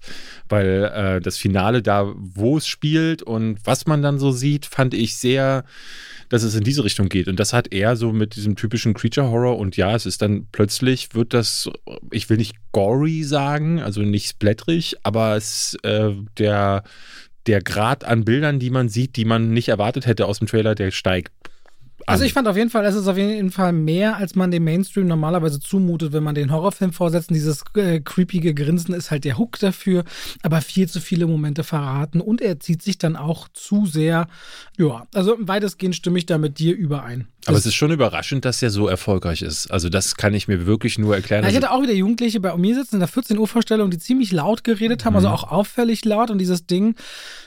weil 0.49 0.91
äh, 0.95 1.21
das 1.21 1.37
Finale 1.37 1.83
da, 1.83 2.13
wo 2.17 2.57
es 2.57 2.67
spielt 2.67 3.23
und 3.23 3.59
was 3.65 3.87
man 3.87 4.03
dann 4.03 4.19
so 4.19 4.31
sieht, 4.31 4.67
fand 4.67 4.95
ich 4.95 5.17
sehr 5.17 5.65
dass 6.29 6.43
es 6.43 6.55
in 6.55 6.65
diese 6.65 6.85
Richtung 6.85 7.09
geht. 7.09 7.29
Und 7.29 7.39
das 7.39 7.53
hat 7.53 7.73
er 7.73 7.95
so 7.95 8.13
mit 8.13 8.35
diesem 8.35 8.57
typischen 8.57 8.93
Creature 8.95 9.31
Horror. 9.31 9.57
Und 9.57 9.77
ja, 9.77 9.95
es 9.95 10.05
ist 10.05 10.21
dann 10.21 10.49
plötzlich, 10.51 11.15
wird 11.15 11.35
das, 11.35 11.71
ich 12.11 12.29
will 12.29 12.39
nicht 12.39 12.57
gory 12.73 13.23
sagen, 13.23 13.81
also 13.81 14.03
nicht 14.03 14.29
splatterig, 14.29 14.97
aber 15.05 15.14
es, 15.15 15.77
äh, 15.83 16.13
der, 16.39 16.83
der 17.47 17.63
Grad 17.63 18.05
an 18.05 18.25
Bildern, 18.25 18.59
die 18.59 18.71
man 18.71 18.89
sieht, 18.89 19.17
die 19.17 19.25
man 19.25 19.51
nicht 19.51 19.69
erwartet 19.69 20.07
hätte 20.07 20.27
aus 20.27 20.39
dem 20.39 20.49
Trailer, 20.49 20.75
der 20.75 20.91
steigt 20.91 21.33
also 22.07 22.25
ich 22.25 22.33
fand 22.33 22.49
auf 22.49 22.57
jeden 22.57 22.71
Fall, 22.71 22.85
es 22.85 22.95
ist 22.95 23.09
auf 23.09 23.17
jeden 23.17 23.51
Fall 23.51 23.73
mehr, 23.73 24.17
als 24.17 24.35
man 24.35 24.51
dem 24.51 24.65
Mainstream 24.65 25.07
normalerweise 25.07 25.61
zumutet, 25.61 26.13
wenn 26.13 26.23
man 26.23 26.35
den 26.35 26.53
Horrorfilm 26.53 26.93
vorsetzt. 26.93 27.31
Dieses 27.31 27.65
äh, 27.75 28.01
creepige 28.01 28.55
Grinsen 28.55 28.95
ist 28.95 29.11
halt 29.11 29.25
der 29.25 29.39
Hook 29.39 29.59
dafür, 29.59 30.05
aber 30.43 30.61
viel 30.61 30.89
zu 30.89 31.01
viele 31.01 31.27
Momente 31.27 31.65
verraten 31.65 32.21
und 32.21 32.41
er 32.41 32.61
zieht 32.61 32.83
sich 32.83 32.99
dann 32.99 33.17
auch 33.17 33.49
zu 33.53 33.87
sehr, 33.87 34.29
ja, 34.77 35.07
also 35.15 35.37
weitestgehend 35.39 35.97
stimme 35.97 36.19
ich 36.19 36.27
da 36.27 36.39
mit 36.39 36.59
dir 36.59 36.77
überein. 36.77 37.29
Aber 37.47 37.57
es 37.57 37.67
ist 37.67 37.75
schon 37.75 37.91
überraschend, 37.91 38.45
dass 38.45 38.63
er 38.63 38.71
so 38.71 38.89
erfolgreich 38.89 39.43
ist. 39.43 39.71
Also 39.71 39.89
das 39.89 40.17
kann 40.17 40.35
ich 40.35 40.49
mir 40.49 40.67
wirklich 40.67 40.99
nur 40.99 41.15
erklären. 41.15 41.45
Ja, 41.45 41.51
ich 41.51 41.57
hatte 41.57 41.71
auch 41.71 41.83
wieder 41.83 41.93
Jugendliche 41.93 42.41
bei 42.41 42.57
mir 42.57 42.75
sitzen 42.75 42.97
in 42.97 43.01
der 43.01 43.09
14 43.09 43.39
Uhr 43.39 43.49
Vorstellung, 43.49 43.91
die 43.91 43.99
ziemlich 43.99 44.33
laut 44.33 44.65
geredet 44.65 45.05
haben, 45.05 45.15
also 45.15 45.29
mhm. 45.29 45.35
also 45.35 45.47
auch 45.47 45.51
auffällig 45.51 46.05
laut 46.05 46.31
und 46.31 46.39
dieses 46.39 46.67
Ding, 46.67 46.95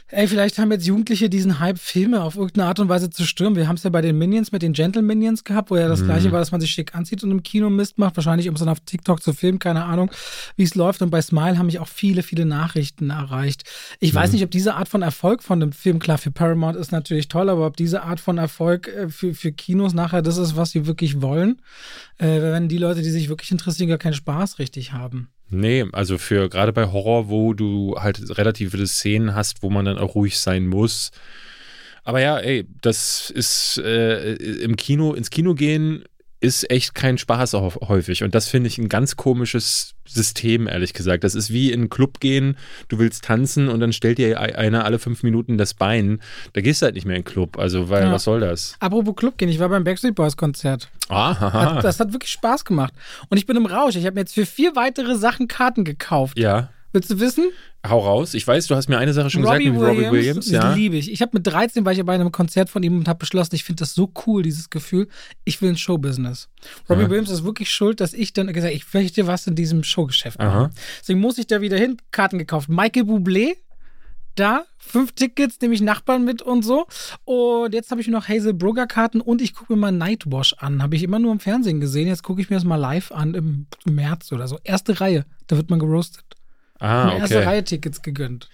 ey, 0.09 0.27
vielleicht 0.27 0.57
haben 0.57 0.71
jetzt 0.71 0.85
Jugendliche 0.85 1.29
diesen 1.29 1.59
Hype, 1.59 1.79
Filme 1.79 2.23
auf 2.23 2.35
irgendeine 2.35 2.67
Art 2.67 2.79
und 2.79 2.87
Weise 2.87 3.09
zu 3.09 3.25
stürmen. 3.25 3.57
Wir 3.57 3.67
haben 3.67 3.75
es 3.75 3.83
ja 3.83 3.89
bei 3.89 4.01
den 4.01 4.17
Minions 4.17 4.51
mit 4.51 4.61
den 4.61 4.73
Gentle 4.73 5.01
Minions 5.01 5.43
gehabt, 5.43 5.69
wo 5.69 5.75
ja 5.75 5.87
das 5.87 6.01
mhm. 6.01 6.05
gleiche 6.05 6.31
war, 6.31 6.39
dass 6.39 6.51
man 6.51 6.61
sich 6.61 6.71
schick 6.71 6.95
anzieht 6.95 7.23
und 7.23 7.31
im 7.31 7.43
Kino 7.43 7.69
Mist 7.69 7.97
macht. 7.97 8.15
Wahrscheinlich, 8.15 8.47
um 8.47 8.55
es 8.55 8.59
dann 8.59 8.69
auf 8.69 8.79
TikTok 8.79 9.21
zu 9.21 9.33
filmen, 9.33 9.59
keine 9.59 9.83
Ahnung, 9.83 10.09
wie 10.55 10.63
es 10.63 10.75
läuft. 10.75 11.01
Und 11.01 11.09
bei 11.09 11.21
Smile 11.21 11.57
haben 11.57 11.65
mich 11.65 11.79
auch 11.79 11.87
viele, 11.87 12.23
viele 12.23 12.45
Nachrichten 12.45 13.09
erreicht. 13.09 13.63
Ich 13.99 14.13
mhm. 14.13 14.17
weiß 14.17 14.31
nicht, 14.31 14.43
ob 14.43 14.51
diese 14.51 14.75
Art 14.75 14.87
von 14.87 15.01
Erfolg 15.01 15.43
von 15.43 15.59
dem 15.59 15.73
Film, 15.73 15.99
klar, 15.99 16.17
für 16.17 16.31
Paramount 16.31 16.77
ist 16.77 16.91
natürlich 16.91 17.27
toll, 17.27 17.49
aber 17.49 17.65
ob 17.65 17.75
diese 17.75 18.03
Art 18.03 18.21
von 18.21 18.37
Erfolg 18.37 18.87
äh, 18.87 19.09
für, 19.09 19.33
für 19.33 19.51
Kinos 19.87 19.93
nachher 19.93 20.21
das 20.21 20.37
ist, 20.37 20.55
was 20.55 20.71
sie 20.71 20.85
wirklich 20.85 21.21
wollen, 21.21 21.61
äh, 22.17 22.41
wenn 22.41 22.67
die 22.67 22.77
Leute, 22.77 23.01
die 23.01 23.09
sich 23.09 23.29
wirklich 23.29 23.51
interessieren, 23.51 23.89
gar 23.89 23.97
keinen 23.97 24.13
Spaß 24.13 24.59
richtig 24.59 24.93
haben. 24.93 25.29
Nee, 25.49 25.85
also 25.93 26.17
für 26.17 26.49
gerade 26.49 26.73
bei 26.73 26.91
Horror, 26.91 27.29
wo 27.29 27.53
du 27.53 27.95
halt 27.97 28.37
relativ 28.37 28.71
viele 28.71 28.87
Szenen 28.87 29.33
hast, 29.33 29.63
wo 29.63 29.69
man 29.69 29.85
dann 29.85 29.97
auch 29.97 30.15
ruhig 30.15 30.39
sein 30.39 30.67
muss. 30.67 31.11
Aber 32.03 32.21
ja, 32.21 32.37
ey, 32.37 32.67
das 32.81 33.29
ist 33.29 33.77
äh, 33.77 34.33
im 34.35 34.75
Kino, 34.75 35.13
ins 35.13 35.29
Kino 35.29 35.53
gehen 35.55 36.03
ist 36.39 36.69
echt 36.69 36.93
kein 36.93 37.17
Spaß 37.17 37.53
häufig. 37.53 38.23
Und 38.23 38.35
das 38.35 38.47
finde 38.47 38.67
ich 38.67 38.77
ein 38.77 38.89
ganz 38.89 39.15
komisches 39.15 39.95
System, 40.07 40.67
ehrlich 40.67 40.93
gesagt. 40.93 41.23
Das 41.23 41.35
ist 41.35 41.51
wie 41.51 41.71
in 41.71 41.81
einen 41.81 41.89
Club 41.89 42.19
gehen, 42.19 42.57
du 42.87 42.99
willst 42.99 43.25
tanzen 43.25 43.69
und 43.69 43.79
dann 43.79 43.91
stellt 43.91 44.19
dir 44.19 44.39
einer 44.39 44.85
alle 44.85 44.99
fünf 44.99 45.23
Minuten 45.23 45.57
das 45.57 45.73
Bein. 45.73 46.21
Da 46.53 46.61
gehst 46.61 46.81
du 46.81 46.85
halt 46.85 46.95
nicht 46.95 47.05
mehr 47.05 47.15
in 47.15 47.23
den 47.23 47.31
Club. 47.31 47.57
Also, 47.57 47.89
weil, 47.89 48.03
ja. 48.03 48.11
was 48.11 48.23
soll 48.23 48.39
das? 48.39 48.75
Apropos 48.79 49.15
Club 49.15 49.37
gehen, 49.37 49.49
ich 49.49 49.59
war 49.59 49.69
beim 49.69 49.83
Backstreet 49.83 50.15
Boys 50.15 50.37
Konzert. 50.37 50.89
Ah, 51.09 51.79
das 51.81 51.99
hat 51.99 52.13
wirklich 52.13 52.31
Spaß 52.31 52.65
gemacht. 52.65 52.93
Und 53.29 53.37
ich 53.37 53.45
bin 53.45 53.57
im 53.57 53.65
Rausch. 53.65 53.95
Ich 53.95 54.05
habe 54.05 54.15
mir 54.15 54.21
jetzt 54.21 54.33
für 54.33 54.45
vier 54.45 54.75
weitere 54.75 55.15
Sachen 55.15 55.47
Karten 55.47 55.83
gekauft. 55.83 56.37
Ja. 56.37 56.69
Willst 56.93 57.11
du 57.11 57.19
wissen? 57.19 57.45
Hau 57.87 57.99
raus. 57.99 58.33
Ich 58.33 58.47
weiß, 58.47 58.67
du 58.67 58.75
hast 58.75 58.87
mir 58.87 58.97
eine 58.97 59.13
Sache 59.13 59.29
schon 59.29 59.43
Robbie 59.43 59.65
gesagt 59.65 59.97
mit 59.97 60.05
Robbie 60.05 60.17
Williams. 60.17 60.49
Ja. 60.49 60.73
liebe 60.73 60.95
ich. 60.95 61.11
Ich 61.11 61.21
habe 61.21 61.31
mit 61.33 61.45
13 61.45 61.85
war 61.85 61.91
ich 61.91 62.03
bei 62.03 62.13
einem 62.13 62.31
Konzert 62.31 62.69
von 62.69 62.81
ihm 62.81 62.97
und 62.97 63.07
habe 63.07 63.19
beschlossen, 63.19 63.55
ich 63.55 63.63
finde 63.63 63.81
das 63.81 63.93
so 63.93 64.11
cool, 64.25 64.41
dieses 64.41 64.69
Gefühl. 64.69 65.07
Ich 65.43 65.61
will 65.61 65.69
ein 65.69 65.77
Showbusiness. 65.77 66.49
Robbie 66.89 67.03
ja. 67.03 67.09
Williams 67.09 67.29
ist 67.29 67.43
wirklich 67.43 67.69
schuld, 67.69 67.99
dass 67.99 68.13
ich 68.13 68.33
dann 68.33 68.47
gesagt 68.47 68.65
habe, 68.65 68.73
ich 68.73 68.93
möchte 68.93 69.27
was 69.27 69.47
in 69.47 69.55
diesem 69.55 69.83
Showgeschäft 69.83 70.39
machen. 70.39 70.73
Deswegen 70.99 71.19
muss 71.19 71.37
ich 71.37 71.47
da 71.47 71.61
wieder 71.61 71.77
hin, 71.77 71.97
Karten 72.11 72.37
gekauft. 72.37 72.69
Michael 72.69 73.03
Bublé, 73.03 73.55
da, 74.35 74.65
fünf 74.77 75.11
Tickets, 75.13 75.59
nehme 75.61 75.73
ich 75.73 75.81
Nachbarn 75.81 76.23
mit 76.23 76.41
und 76.41 76.63
so. 76.63 76.87
Und 77.25 77.73
jetzt 77.73 77.91
habe 77.91 78.01
ich 78.01 78.07
noch 78.07 78.27
Hazel 78.27 78.53
Brugger 78.53 78.87
Karten 78.87 79.19
und 79.19 79.41
ich 79.41 79.53
gucke 79.53 79.73
mir 79.73 79.79
mal 79.79 79.91
Nightwash 79.91 80.55
an. 80.59 80.81
Habe 80.81 80.95
ich 80.95 81.03
immer 81.03 81.19
nur 81.19 81.31
im 81.31 81.39
Fernsehen 81.39 81.79
gesehen. 81.79 82.07
Jetzt 82.07 82.23
gucke 82.23 82.41
ich 82.41 82.49
mir 82.49 82.55
das 82.55 82.63
mal 82.63 82.75
live 82.75 83.11
an 83.11 83.33
im 83.33 83.67
März 83.85 84.31
oder 84.31 84.47
so. 84.47 84.57
Erste 84.63 84.99
Reihe, 85.01 85.25
da 85.47 85.57
wird 85.57 85.69
man 85.69 85.79
geroastet. 85.79 86.36
Ah, 86.79 87.09
okay. 87.09 87.19
erste 87.19 87.45
Reihe 87.45 87.63
Tickets 87.63 88.01
gegönnt. 88.01 88.49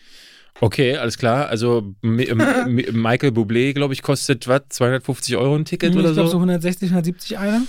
Okay, 0.62 0.96
alles 0.96 1.18
klar. 1.18 1.48
Also 1.48 1.96
Michael 2.02 3.32
Bublé, 3.32 3.74
glaube 3.74 3.94
ich, 3.94 4.02
kostet 4.02 4.48
was? 4.48 4.62
250 4.70 5.36
Euro 5.36 5.56
ein 5.56 5.66
Ticket 5.66 5.92
ich 5.92 5.96
oder 5.98 6.10
so? 6.10 6.12
Ich 6.12 6.16
glaube 6.16 6.30
so 6.30 6.38
160, 6.38 6.90
170 6.90 7.38
einer. 7.38 7.62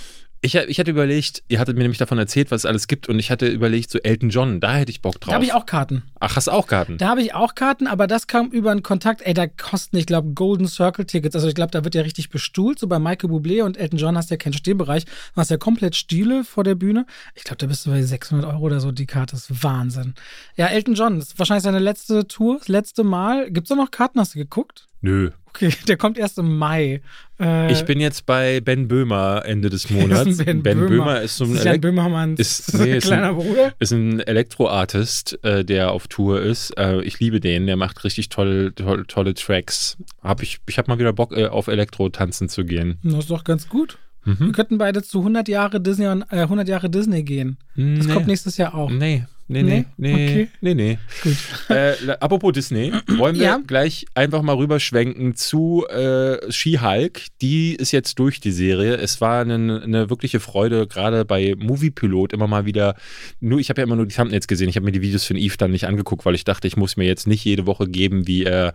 Ich, 0.45 0.53
ich 0.53 0.79
hatte 0.79 0.91
überlegt, 0.91 1.41
ihr 1.47 1.57
hattet 1.59 1.75
mir 1.75 1.81
nämlich 1.81 1.97
davon 1.97 2.19
erzählt, 2.19 2.51
was 2.51 2.61
es 2.61 2.65
alles 2.67 2.87
gibt, 2.87 3.09
und 3.09 3.17
ich 3.17 3.31
hatte 3.31 3.47
überlegt, 3.47 3.89
so 3.89 3.97
Elton 3.97 4.29
John, 4.29 4.59
da 4.59 4.75
hätte 4.75 4.91
ich 4.91 5.01
Bock 5.01 5.19
drauf. 5.19 5.31
Da 5.31 5.33
habe 5.33 5.43
ich 5.43 5.53
auch 5.53 5.65
Karten. 5.65 6.03
Ach, 6.19 6.35
hast 6.35 6.45
du 6.45 6.51
auch 6.51 6.67
Karten? 6.67 6.99
Da 6.99 7.07
habe 7.09 7.23
ich 7.23 7.33
auch 7.33 7.55
Karten, 7.55 7.87
aber 7.87 8.05
das 8.05 8.27
kam 8.27 8.51
über 8.51 8.69
einen 8.69 8.83
Kontakt. 8.83 9.23
Ey, 9.23 9.33
da 9.33 9.47
kosten, 9.47 9.97
ich 9.97 10.05
glaube, 10.05 10.33
Golden 10.33 10.67
Circle 10.67 11.05
Tickets. 11.05 11.33
Also 11.33 11.47
ich 11.47 11.55
glaube, 11.55 11.71
da 11.71 11.83
wird 11.83 11.95
ja 11.95 12.03
richtig 12.03 12.29
bestuhlt. 12.29 12.77
So 12.77 12.85
bei 12.85 12.99
Michael 12.99 13.31
Bublé 13.31 13.63
und 13.63 13.75
Elton 13.75 13.97
John 13.97 14.15
hast 14.15 14.29
du 14.29 14.35
ja 14.35 14.37
keinen 14.37 14.53
Stehbereich. 14.53 15.05
Du 15.05 15.37
hast 15.37 15.49
ja 15.49 15.57
komplett 15.57 15.95
Stile 15.95 16.43
vor 16.43 16.63
der 16.63 16.75
Bühne. 16.75 17.07
Ich 17.33 17.43
glaube, 17.43 17.57
da 17.57 17.65
bist 17.65 17.87
du 17.87 17.89
bei 17.89 18.03
600 18.03 18.45
Euro 18.45 18.65
oder 18.65 18.79
so. 18.79 18.91
Die 18.91 19.07
Karte 19.07 19.37
ist 19.37 19.63
Wahnsinn. 19.63 20.13
Ja, 20.57 20.67
Elton 20.67 20.93
John, 20.93 21.17
das 21.17 21.29
ist 21.29 21.39
wahrscheinlich 21.39 21.63
seine 21.63 21.79
letzte 21.79 22.27
Tour, 22.27 22.59
das 22.59 22.67
letzte 22.67 23.03
Mal. 23.03 23.49
Gibt 23.49 23.65
es 23.65 23.69
da 23.69 23.75
noch 23.75 23.89
Karten? 23.89 24.19
Hast 24.19 24.35
du 24.35 24.39
geguckt? 24.39 24.87
Nö. 25.01 25.31
Okay, 25.55 25.71
der 25.87 25.97
kommt 25.97 26.17
erst 26.17 26.37
im 26.37 26.57
Mai. 26.57 27.01
Äh, 27.39 27.71
ich 27.71 27.85
bin 27.85 27.99
jetzt 27.99 28.25
bei 28.25 28.59
Ben 28.59 28.87
Böhmer 28.87 29.43
Ende 29.45 29.69
des 29.69 29.89
Monats. 29.89 30.37
ben, 30.37 30.61
ben 30.63 30.79
Böhmer. 30.79 30.89
Böhmer. 30.89 31.21
ist 31.21 31.37
so 31.37 31.45
ein, 31.45 31.55
ist 31.55 31.65
Elek 31.65 31.81
Böhmermann 31.81 32.35
ist, 32.35 32.73
nee, 32.77 32.97
ist 32.97 33.11
ein, 33.11 33.35
Bruder. 33.35 33.73
Ist 33.79 33.91
ein 33.91 34.19
Elektroartist, 34.19 35.43
äh, 35.43 35.63
der 35.63 35.91
auf 35.91 36.07
Tour 36.07 36.41
ist. 36.41 36.71
Äh, 36.77 37.01
ich 37.01 37.19
liebe 37.19 37.39
den, 37.39 37.67
der 37.67 37.77
macht 37.77 38.03
richtig 38.03 38.29
tolle, 38.29 38.75
tolle, 38.75 39.07
tolle 39.07 39.33
Tracks. 39.33 39.97
Hab 40.21 40.41
ich 40.41 40.59
ich 40.67 40.77
habe 40.77 40.91
mal 40.91 40.99
wieder 40.99 41.13
Bock, 41.13 41.35
äh, 41.35 41.47
auf 41.47 41.67
Elektro 41.67 42.09
tanzen 42.09 42.49
zu 42.49 42.65
gehen. 42.65 42.97
Das 43.03 43.19
ist 43.19 43.31
doch 43.31 43.43
ganz 43.43 43.69
gut. 43.69 43.97
Mhm. 44.25 44.37
Wir 44.39 44.51
könnten 44.51 44.77
beide 44.77 45.03
zu 45.03 45.19
100 45.19 45.47
Jahre 45.47 45.79
Disney, 45.79 46.07
100 46.07 46.67
äh, 46.67 46.71
Jahre 46.71 46.89
Disney 46.89 47.23
gehen. 47.23 47.57
Das 47.75 48.07
nee. 48.07 48.13
kommt 48.13 48.27
nächstes 48.27 48.57
Jahr 48.57 48.73
auch. 48.73 48.89
Nee, 48.89 49.25
Nee, 49.47 49.61
nee, 49.61 49.85
nee, 49.97 50.13
okay. 50.13 50.47
nee, 50.61 50.73
nee. 50.73 50.97
Gut. 51.21 51.37
Äh, 51.69 51.93
apropos 52.19 52.53
Disney, 52.53 52.91
wollen 53.17 53.35
wir 53.35 53.43
ja. 53.43 53.59
gleich 53.65 54.07
einfach 54.15 54.41
mal 54.41 54.55
rüberschwenken 54.55 55.35
zu 55.35 55.85
äh, 55.87 56.51
She-Hulk. 56.51 57.27
Die 57.41 57.75
ist 57.75 57.91
jetzt 57.91 58.17
durch 58.17 58.39
die 58.39 58.51
Serie. 58.51 58.95
Es 58.95 59.21
war 59.21 59.41
eine, 59.41 59.81
eine 59.83 60.09
wirkliche 60.09 60.39
Freude, 60.39 60.87
gerade 60.87 61.25
bei 61.25 61.53
Moviepilot 61.57 62.33
immer 62.33 62.47
mal 62.47 62.65
wieder. 62.65 62.95
Nur, 63.39 63.59
ich 63.59 63.69
habe 63.69 63.81
ja 63.81 63.85
immer 63.85 63.95
nur 63.95 64.07
die 64.07 64.15
Thumbnails 64.15 64.47
gesehen. 64.47 64.69
Ich 64.69 64.77
habe 64.77 64.85
mir 64.85 64.91
die 64.91 65.03
Videos 65.03 65.25
von 65.25 65.37
Eve 65.37 65.57
dann 65.57 65.71
nicht 65.71 65.85
angeguckt, 65.85 66.25
weil 66.25 66.33
ich 66.33 66.43
dachte, 66.43 66.67
ich 66.67 66.75
muss 66.75 66.97
mir 66.97 67.05
jetzt 67.05 67.27
nicht 67.27 67.45
jede 67.45 67.67
Woche 67.67 67.87
geben, 67.87 68.25
wie 68.25 68.45
er 68.45 68.73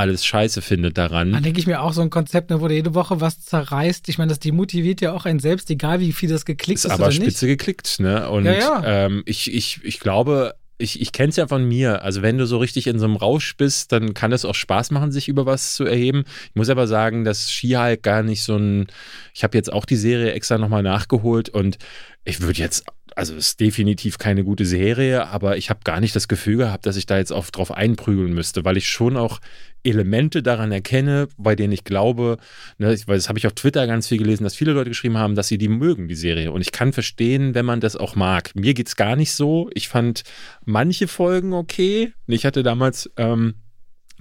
alles 0.00 0.24
scheiße 0.24 0.62
findet 0.62 0.98
daran. 0.98 1.32
Dann 1.32 1.42
denke 1.42 1.60
ich 1.60 1.66
mir 1.66 1.82
auch 1.82 1.92
so 1.92 2.00
ein 2.00 2.10
Konzept, 2.10 2.50
ne, 2.50 2.60
wo 2.60 2.68
du 2.68 2.74
jede 2.74 2.94
Woche 2.94 3.20
was 3.20 3.40
zerreißt. 3.42 4.08
Ich 4.08 4.18
meine, 4.18 4.30
das 4.30 4.40
demotiviert 4.40 5.00
ja 5.00 5.12
auch 5.12 5.26
einen 5.26 5.38
selbst, 5.38 5.70
egal 5.70 6.00
wie 6.00 6.12
viel 6.12 6.28
das 6.28 6.44
geklickt 6.44 6.78
ist. 6.78 6.86
Ist 6.86 6.90
aber 6.90 7.12
spitze 7.12 7.46
nicht. 7.46 7.58
geklickt, 7.58 8.00
ne? 8.00 8.28
Und 8.28 8.46
ja, 8.46 8.54
ja. 8.54 8.82
Ähm, 8.84 9.22
ich, 9.26 9.52
ich, 9.52 9.80
ich 9.84 10.00
glaube, 10.00 10.54
ich, 10.78 11.00
ich 11.00 11.12
kenne 11.12 11.28
es 11.28 11.36
ja 11.36 11.46
von 11.46 11.68
mir. 11.68 12.02
Also, 12.02 12.22
wenn 12.22 12.38
du 12.38 12.46
so 12.46 12.58
richtig 12.58 12.86
in 12.86 12.98
so 12.98 13.04
einem 13.04 13.16
Rausch 13.16 13.56
bist, 13.56 13.92
dann 13.92 14.14
kann 14.14 14.32
es 14.32 14.44
auch 14.44 14.54
Spaß 14.54 14.90
machen, 14.90 15.12
sich 15.12 15.28
über 15.28 15.46
was 15.46 15.74
zu 15.74 15.84
erheben. 15.84 16.24
Ich 16.48 16.54
muss 16.54 16.70
aber 16.70 16.86
sagen, 16.86 17.24
dass 17.24 17.50
Ski-Hulk 17.50 18.02
gar 18.02 18.22
nicht 18.22 18.42
so 18.42 18.56
ein. 18.56 18.86
Ich 19.34 19.44
habe 19.44 19.56
jetzt 19.56 19.72
auch 19.72 19.84
die 19.84 19.96
Serie 19.96 20.32
extra 20.32 20.58
nochmal 20.58 20.82
nachgeholt 20.82 21.50
und 21.50 21.78
ich 22.24 22.40
würde 22.40 22.58
jetzt 22.58 22.84
also 23.20 23.34
ist 23.34 23.60
definitiv 23.60 24.16
keine 24.16 24.44
gute 24.44 24.64
Serie, 24.64 25.26
aber 25.26 25.58
ich 25.58 25.68
habe 25.68 25.80
gar 25.84 26.00
nicht 26.00 26.16
das 26.16 26.26
Gefühl 26.26 26.56
gehabt, 26.56 26.86
dass 26.86 26.96
ich 26.96 27.04
da 27.04 27.18
jetzt 27.18 27.32
auf, 27.32 27.50
drauf 27.50 27.70
einprügeln 27.70 28.32
müsste, 28.32 28.64
weil 28.64 28.78
ich 28.78 28.88
schon 28.88 29.18
auch 29.18 29.40
Elemente 29.84 30.42
daran 30.42 30.72
erkenne, 30.72 31.28
bei 31.36 31.54
denen 31.54 31.74
ich 31.74 31.84
glaube, 31.84 32.38
ne, 32.78 32.96
weil 33.04 33.16
das 33.18 33.28
habe 33.28 33.38
ich 33.38 33.46
auf 33.46 33.52
Twitter 33.52 33.86
ganz 33.86 34.08
viel 34.08 34.16
gelesen, 34.16 34.44
dass 34.44 34.54
viele 34.54 34.72
Leute 34.72 34.88
geschrieben 34.88 35.18
haben, 35.18 35.34
dass 35.34 35.48
sie 35.48 35.58
die 35.58 35.68
mögen, 35.68 36.08
die 36.08 36.14
Serie. 36.14 36.50
Und 36.50 36.62
ich 36.62 36.72
kann 36.72 36.94
verstehen, 36.94 37.54
wenn 37.54 37.66
man 37.66 37.80
das 37.80 37.94
auch 37.94 38.16
mag. 38.16 38.52
Mir 38.54 38.72
geht 38.72 38.88
es 38.88 38.96
gar 38.96 39.16
nicht 39.16 39.32
so. 39.32 39.68
Ich 39.74 39.90
fand 39.90 40.22
manche 40.64 41.06
Folgen 41.06 41.52
okay. 41.52 42.14
Ich 42.26 42.46
hatte 42.46 42.62
damals 42.62 43.10
ähm, 43.18 43.52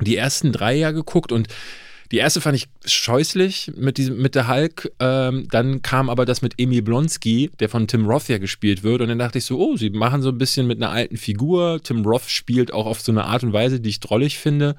die 0.02 0.18
ersten 0.18 0.52
drei 0.52 0.76
ja 0.76 0.92
geguckt 0.92 1.32
und 1.32 1.48
die 2.12 2.18
erste 2.18 2.42
fand 2.42 2.56
ich 2.56 2.68
scheußlich 2.86 3.74
mit, 3.76 3.98
diesem, 3.98 4.20
mit 4.20 4.34
der 4.34 4.48
Hulk. 4.48 4.92
Ähm, 5.00 5.48
dann 5.52 5.82
kam 5.84 6.10
aber 6.10 6.26
das 6.26 6.42
mit 6.42 6.56
Emil 6.58 6.82
Blonsky, 6.82 7.52
der 7.60 7.70
von 7.70 7.88
Tim 7.88 8.08
Roth 8.08 8.30
ja 8.30 8.40
gespielt 8.40 8.82
wird. 8.82 9.02
Und 9.02 9.10
dann 9.10 9.20
dachte 9.20 9.38
ich 9.38 9.46
so, 9.46 9.60
oh, 9.60 9.78
sie 9.78 9.92
machen 9.92 10.24
so 10.24 10.30
ein 10.30 10.38
bisschen 10.38 10.66
mit 10.66 10.82
einer 10.82 10.92
alten 10.92 11.18
Figur. 11.18 11.82
Tim 11.84 12.04
Roth 12.04 12.30
spielt 12.30 12.74
auch 12.74 12.88
auf 12.88 13.02
so 13.02 13.12
eine 13.12 13.26
Art 13.26 13.44
und 13.44 13.54
Weise, 13.54 13.80
die 13.80 13.90
ich 13.90 14.00
drollig 14.00 14.40
finde. 14.40 14.76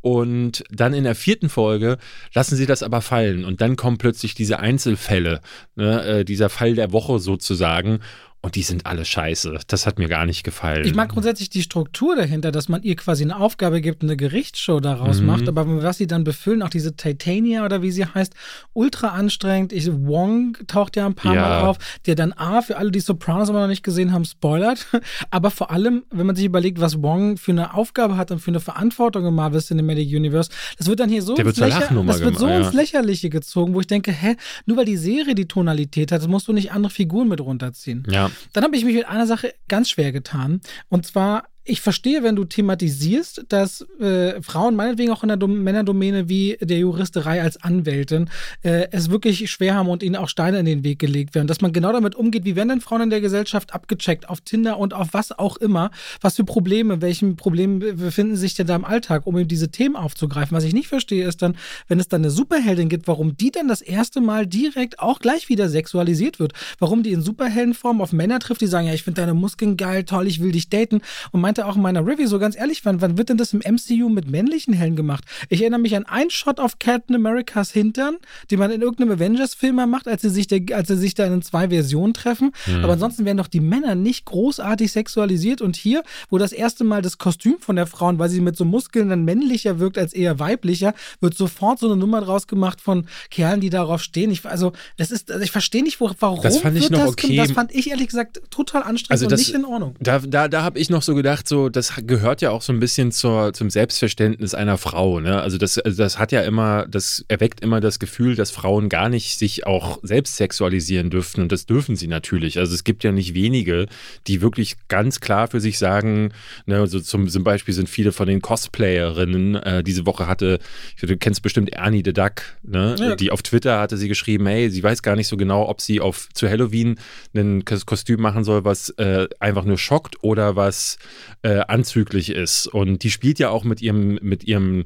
Und 0.00 0.64
dann 0.70 0.94
in 0.94 1.04
der 1.04 1.14
vierten 1.14 1.50
Folge 1.50 1.98
lassen 2.32 2.56
sie 2.56 2.66
das 2.66 2.82
aber 2.82 3.02
fallen. 3.02 3.44
Und 3.44 3.60
dann 3.60 3.76
kommen 3.76 3.98
plötzlich 3.98 4.34
diese 4.34 4.58
Einzelfälle, 4.58 5.42
ne, 5.76 6.02
äh, 6.04 6.24
dieser 6.24 6.48
Fall 6.48 6.74
der 6.74 6.92
Woche 6.92 7.18
sozusagen. 7.18 8.00
Und 8.42 8.54
die 8.54 8.62
sind 8.62 8.86
alle 8.86 9.04
scheiße. 9.04 9.58
Das 9.66 9.86
hat 9.86 9.98
mir 9.98 10.08
gar 10.08 10.24
nicht 10.24 10.44
gefallen. 10.44 10.86
Ich 10.86 10.94
mag 10.94 11.10
grundsätzlich 11.10 11.50
die 11.50 11.62
Struktur 11.62 12.16
dahinter, 12.16 12.50
dass 12.50 12.70
man 12.70 12.82
ihr 12.82 12.96
quasi 12.96 13.22
eine 13.22 13.36
Aufgabe 13.36 13.82
gibt 13.82 14.02
und 14.02 14.08
eine 14.08 14.16
Gerichtsshow 14.16 14.80
daraus 14.80 15.20
mhm. 15.20 15.26
macht. 15.26 15.48
Aber 15.48 15.82
was 15.82 15.98
sie 15.98 16.06
dann 16.06 16.24
befüllen, 16.24 16.62
auch 16.62 16.70
diese 16.70 16.96
Titania 16.96 17.66
oder 17.66 17.82
wie 17.82 17.90
sie 17.90 18.06
heißt, 18.06 18.32
ultra 18.72 19.08
anstrengend. 19.08 19.74
Ich, 19.74 19.90
Wong 19.92 20.56
taucht 20.66 20.96
ja 20.96 21.04
ein 21.04 21.14
paar 21.14 21.34
ja. 21.34 21.42
Mal 21.42 21.60
auf, 21.66 21.76
der 22.06 22.14
dann 22.14 22.32
A, 22.32 22.62
für 22.62 22.78
alle, 22.78 22.90
die 22.90 23.00
Sopranos 23.00 23.50
immer 23.50 23.60
noch 23.60 23.68
nicht 23.68 23.82
gesehen 23.82 24.12
haben, 24.12 24.24
spoilert. 24.24 24.86
Aber 25.30 25.50
vor 25.50 25.70
allem, 25.70 26.04
wenn 26.10 26.24
man 26.24 26.34
sich 26.34 26.46
überlegt, 26.46 26.80
was 26.80 27.02
Wong 27.02 27.36
für 27.36 27.52
eine 27.52 27.74
Aufgabe 27.74 28.16
hat 28.16 28.30
und 28.30 28.38
für 28.38 28.50
eine 28.50 28.60
Verantwortung 28.60 29.26
im 29.26 29.34
Marvel 29.34 29.60
Cinematic 29.60 30.08
Universe, 30.08 30.50
das 30.78 30.86
wird 30.86 31.00
dann 31.00 31.10
hier 31.10 31.20
so, 31.20 31.36
ins, 31.36 31.58
Lächer 31.58 31.90
das 32.06 32.20
wird 32.20 32.38
so 32.38 32.48
ja. 32.48 32.60
ins 32.60 32.72
Lächerliche 32.72 33.28
gezogen, 33.28 33.74
wo 33.74 33.80
ich 33.80 33.86
denke, 33.86 34.12
hä, 34.12 34.36
nur 34.64 34.78
weil 34.78 34.86
die 34.86 34.96
Serie 34.96 35.34
die 35.34 35.46
Tonalität 35.46 36.10
hat, 36.10 36.26
musst 36.26 36.48
du 36.48 36.54
nicht 36.54 36.72
andere 36.72 36.90
Figuren 36.90 37.28
mit 37.28 37.42
runterziehen. 37.42 38.04
Ja. 38.10 38.29
Dann 38.52 38.64
habe 38.64 38.76
ich 38.76 38.84
mich 38.84 38.94
mit 38.94 39.06
einer 39.06 39.26
Sache 39.26 39.54
ganz 39.68 39.90
schwer 39.90 40.12
getan. 40.12 40.60
Und 40.88 41.06
zwar 41.06 41.49
ich 41.64 41.80
verstehe, 41.80 42.22
wenn 42.22 42.36
du 42.36 42.44
thematisierst, 42.44 43.44
dass 43.48 43.86
äh, 44.00 44.40
Frauen 44.42 44.76
meinetwegen 44.76 45.12
auch 45.12 45.22
in 45.22 45.28
der 45.28 45.36
Dom 45.36 45.62
Männerdomäne 45.62 46.28
wie 46.28 46.56
der 46.60 46.78
Juristerei 46.78 47.42
als 47.42 47.62
Anwältin 47.62 48.30
äh, 48.62 48.88
es 48.92 49.10
wirklich 49.10 49.50
schwer 49.50 49.74
haben 49.74 49.88
und 49.88 50.02
ihnen 50.02 50.16
auch 50.16 50.28
Steine 50.28 50.58
in 50.58 50.64
den 50.64 50.84
Weg 50.84 50.98
gelegt 50.98 51.34
werden. 51.34 51.46
Dass 51.46 51.60
man 51.60 51.72
genau 51.72 51.92
damit 51.92 52.14
umgeht, 52.14 52.44
wie 52.44 52.56
werden 52.56 52.70
denn 52.70 52.80
Frauen 52.80 53.02
in 53.02 53.10
der 53.10 53.20
Gesellschaft 53.20 53.74
abgecheckt, 53.74 54.28
auf 54.28 54.40
Tinder 54.40 54.78
und 54.78 54.94
auf 54.94 55.08
was 55.12 55.38
auch 55.38 55.58
immer. 55.58 55.90
Was 56.22 56.36
für 56.36 56.44
Probleme, 56.44 57.02
welchen 57.02 57.36
Problemen 57.36 57.78
befinden 57.78 58.36
sich 58.36 58.54
denn 58.54 58.66
da 58.66 58.74
im 58.74 58.84
Alltag, 58.84 59.26
um 59.26 59.36
eben 59.36 59.48
diese 59.48 59.70
Themen 59.70 59.96
aufzugreifen. 59.96 60.56
Was 60.56 60.64
ich 60.64 60.72
nicht 60.72 60.88
verstehe, 60.88 61.26
ist 61.26 61.42
dann, 61.42 61.56
wenn 61.88 62.00
es 62.00 62.08
dann 62.08 62.22
eine 62.22 62.30
Superheldin 62.30 62.88
gibt, 62.88 63.06
warum 63.06 63.36
die 63.36 63.50
dann 63.50 63.68
das 63.68 63.82
erste 63.82 64.20
Mal 64.20 64.46
direkt 64.46 64.98
auch 64.98 65.18
gleich 65.18 65.48
wieder 65.50 65.68
sexualisiert 65.68 66.38
wird. 66.38 66.54
Warum 66.78 67.02
die 67.02 67.12
in 67.12 67.22
Superheldenform 67.22 68.00
auf 68.00 68.12
Männer 68.12 68.38
trifft, 68.38 68.62
die 68.62 68.66
sagen, 68.66 68.86
ja, 68.86 68.94
ich 68.94 69.02
finde 69.02 69.20
deine 69.20 69.34
Muskeln 69.34 69.76
geil, 69.76 70.04
toll, 70.04 70.26
ich 70.26 70.40
will 70.40 70.52
dich 70.52 70.70
daten. 70.70 71.02
Und 71.32 71.40
meinte 71.50 71.66
auch 71.66 71.74
in 71.74 71.82
meiner 71.82 72.06
Review 72.06 72.28
so 72.28 72.38
ganz 72.38 72.56
ehrlich, 72.56 72.84
wann, 72.84 73.00
wann 73.00 73.18
wird 73.18 73.28
denn 73.28 73.36
das 73.36 73.52
im 73.52 73.58
MCU 73.58 74.08
mit 74.08 74.30
männlichen 74.30 74.72
Helden 74.72 74.94
gemacht? 74.94 75.24
Ich 75.48 75.62
erinnere 75.62 75.80
mich 75.80 75.96
an 75.96 76.06
einen 76.06 76.30
Shot 76.30 76.60
auf 76.60 76.78
Captain 76.78 77.16
Americas 77.16 77.72
Hintern, 77.72 78.18
den 78.52 78.60
man 78.60 78.70
in 78.70 78.82
irgendeinem 78.82 79.10
Avengers-Film 79.16 79.74
macht, 79.90 80.06
als 80.06 80.22
sie 80.22 80.28
sich, 80.30 80.46
der, 80.46 80.62
als 80.76 80.86
sie 80.86 80.96
sich 80.96 81.14
da 81.14 81.24
in 81.24 81.42
zwei 81.42 81.70
Versionen 81.70 82.14
treffen. 82.14 82.52
Mhm. 82.66 82.84
Aber 82.84 82.92
ansonsten 82.92 83.24
werden 83.24 83.38
doch 83.38 83.48
die 83.48 83.58
Männer 83.58 83.96
nicht 83.96 84.26
großartig 84.26 84.92
sexualisiert. 84.92 85.60
Und 85.60 85.74
hier, 85.74 86.04
wo 86.28 86.38
das 86.38 86.52
erste 86.52 86.84
Mal 86.84 87.02
das 87.02 87.18
Kostüm 87.18 87.56
von 87.58 87.74
der 87.74 87.88
Frau, 87.88 88.16
weil 88.16 88.28
sie 88.28 88.40
mit 88.40 88.56
so 88.56 88.64
Muskeln 88.64 89.08
dann 89.08 89.24
männlicher 89.24 89.80
wirkt 89.80 89.98
als 89.98 90.12
eher 90.12 90.38
weiblicher, 90.38 90.94
wird 91.20 91.36
sofort 91.36 91.80
so 91.80 91.86
eine 91.86 91.96
Nummer 91.96 92.20
draus 92.20 92.46
gemacht 92.46 92.80
von 92.80 93.06
Kerlen, 93.30 93.60
die 93.60 93.70
darauf 93.70 94.02
stehen. 94.02 94.30
Ich, 94.30 94.46
also, 94.46 94.72
das 94.98 95.10
ist, 95.10 95.32
also 95.32 95.42
ich 95.42 95.50
verstehe 95.50 95.82
nicht, 95.82 96.00
warum 96.00 96.40
das 96.42 96.58
fand 96.58 96.78
ich 96.78 96.90
noch 96.90 97.06
okay. 97.06 97.34
Das 97.34 97.50
fand 97.50 97.74
ich 97.74 97.90
ehrlich 97.90 98.06
gesagt 98.06 98.40
total 98.50 98.84
anstrengend 98.84 99.10
also 99.10 99.26
das, 99.26 99.40
und 99.40 99.46
nicht 99.46 99.54
in 99.56 99.64
Ordnung. 99.64 99.96
Da, 99.98 100.20
da, 100.20 100.46
da 100.46 100.62
habe 100.62 100.78
ich 100.78 100.90
noch 100.90 101.02
so 101.02 101.16
gedacht, 101.16 101.39
gedacht, 101.40 101.48
so, 101.48 101.68
das 101.68 101.94
gehört 102.06 102.42
ja 102.42 102.50
auch 102.50 102.62
so 102.62 102.72
ein 102.72 102.80
bisschen 102.80 103.12
zur, 103.12 103.52
zum 103.52 103.70
Selbstverständnis 103.70 104.54
einer 104.54 104.78
Frau. 104.78 105.20
Ne? 105.20 105.40
Also 105.40 105.58
das, 105.58 105.78
also 105.78 106.02
das 106.02 106.18
hat 106.18 106.32
ja 106.32 106.42
immer, 106.42 106.86
das 106.88 107.24
erweckt 107.28 107.60
immer 107.60 107.80
das 107.80 107.98
Gefühl, 107.98 108.36
dass 108.36 108.50
Frauen 108.50 108.88
gar 108.88 109.08
nicht 109.08 109.38
sich 109.38 109.66
auch 109.66 109.98
selbst 110.02 110.36
sexualisieren 110.36 111.10
dürften. 111.10 111.42
Und 111.42 111.52
das 111.52 111.66
dürfen 111.66 111.96
sie 111.96 112.06
natürlich. 112.06 112.58
Also 112.58 112.74
es 112.74 112.84
gibt 112.84 113.04
ja 113.04 113.12
nicht 113.12 113.34
wenige, 113.34 113.86
die 114.26 114.40
wirklich 114.40 114.76
ganz 114.88 115.20
klar 115.20 115.48
für 115.48 115.60
sich 115.60 115.78
sagen, 115.78 116.32
ne, 116.66 116.78
also 116.78 117.00
zum, 117.00 117.28
zum 117.28 117.44
Beispiel 117.44 117.74
sind 117.74 117.88
viele 117.88 118.12
von 118.12 118.26
den 118.26 118.40
Cosplayerinnen, 118.40 119.54
äh, 119.56 119.82
diese 119.82 120.06
Woche 120.06 120.26
hatte, 120.26 120.58
du 121.00 121.16
kennst 121.16 121.42
bestimmt 121.42 121.72
Ernie 121.72 122.02
the 122.04 122.12
Duck, 122.12 122.42
ne? 122.62 122.96
Ja. 122.98 123.16
die 123.16 123.30
auf 123.30 123.42
Twitter 123.42 123.80
hatte 123.80 123.96
sie 123.96 124.08
geschrieben, 124.08 124.46
hey, 124.46 124.70
sie 124.70 124.82
weiß 124.82 125.02
gar 125.02 125.16
nicht 125.16 125.28
so 125.28 125.36
genau, 125.36 125.68
ob 125.68 125.80
sie 125.80 126.00
auf 126.00 126.28
zu 126.34 126.48
Halloween 126.48 126.98
ein 127.34 127.64
Kostüm 127.64 128.20
machen 128.20 128.44
soll, 128.44 128.64
was 128.64 128.90
äh, 128.90 129.28
einfach 129.38 129.64
nur 129.64 129.78
schockt 129.78 130.22
oder 130.22 130.56
was 130.56 130.98
äh, 131.42 131.60
anzüglich 131.68 132.30
ist. 132.30 132.66
Und 132.66 133.02
die 133.02 133.10
spielt 133.10 133.38
ja 133.38 133.50
auch 133.50 133.64
mit 133.64 133.82
ihrem, 133.82 134.18
mit 134.22 134.44
ihrem 134.44 134.84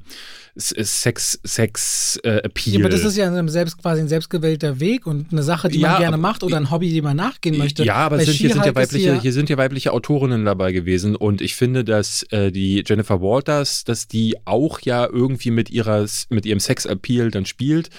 Sex, 0.57 1.41
Sex 1.43 2.21
äh, 2.23 2.37
Appeal. 2.39 2.77
Ja, 2.77 2.81
aber 2.81 2.89
das 2.89 3.05
ist 3.05 3.17
ja 3.17 3.49
selbst, 3.49 3.79
quasi 3.83 4.03
ein 4.03 4.09
selbstgewählter 4.09 4.79
Weg 4.79 5.05
und 5.07 5.33
eine 5.33 5.43
Sache, 5.43 5.69
die 5.69 5.81
ja, 5.81 5.93
man 5.93 6.01
gerne 6.01 6.17
macht 6.17 6.45
oder 6.45 6.57
ein 6.57 6.71
Hobby, 6.71 6.91
die 6.91 7.03
man 7.03 7.17
nachgehen 7.17 7.59
möchte. 7.59 7.85
Ja, 7.85 7.97
aber 7.97 8.21
sind, 8.21 8.35
hier, 8.35 8.53
sind 8.53 8.65
ja 8.65 8.75
weibliche, 8.75 9.13
hier, 9.13 9.21
hier, 9.21 9.33
sind 9.33 9.51
ja 9.51 9.57
weibliche 9.57 9.93
Autorinnen 9.93 10.45
dabei 10.45 10.71
gewesen 10.71 11.17
und 11.17 11.41
ich 11.41 11.57
finde, 11.57 11.85
dass 11.85 12.23
äh, 12.31 12.53
die 12.53 12.85
Jennifer 12.87 13.21
Walters, 13.21 13.83
dass 13.83 14.07
die 14.07 14.37
auch 14.45 14.81
ja 14.81 15.09
irgendwie 15.11 15.51
mit 15.51 15.71
ihrer, 15.71 16.07
mit 16.29 16.47
ihrem 16.47 16.61
Sex 16.61 16.87
Appeal 16.87 17.33
dann 17.33 17.47
spielt. 17.47 17.91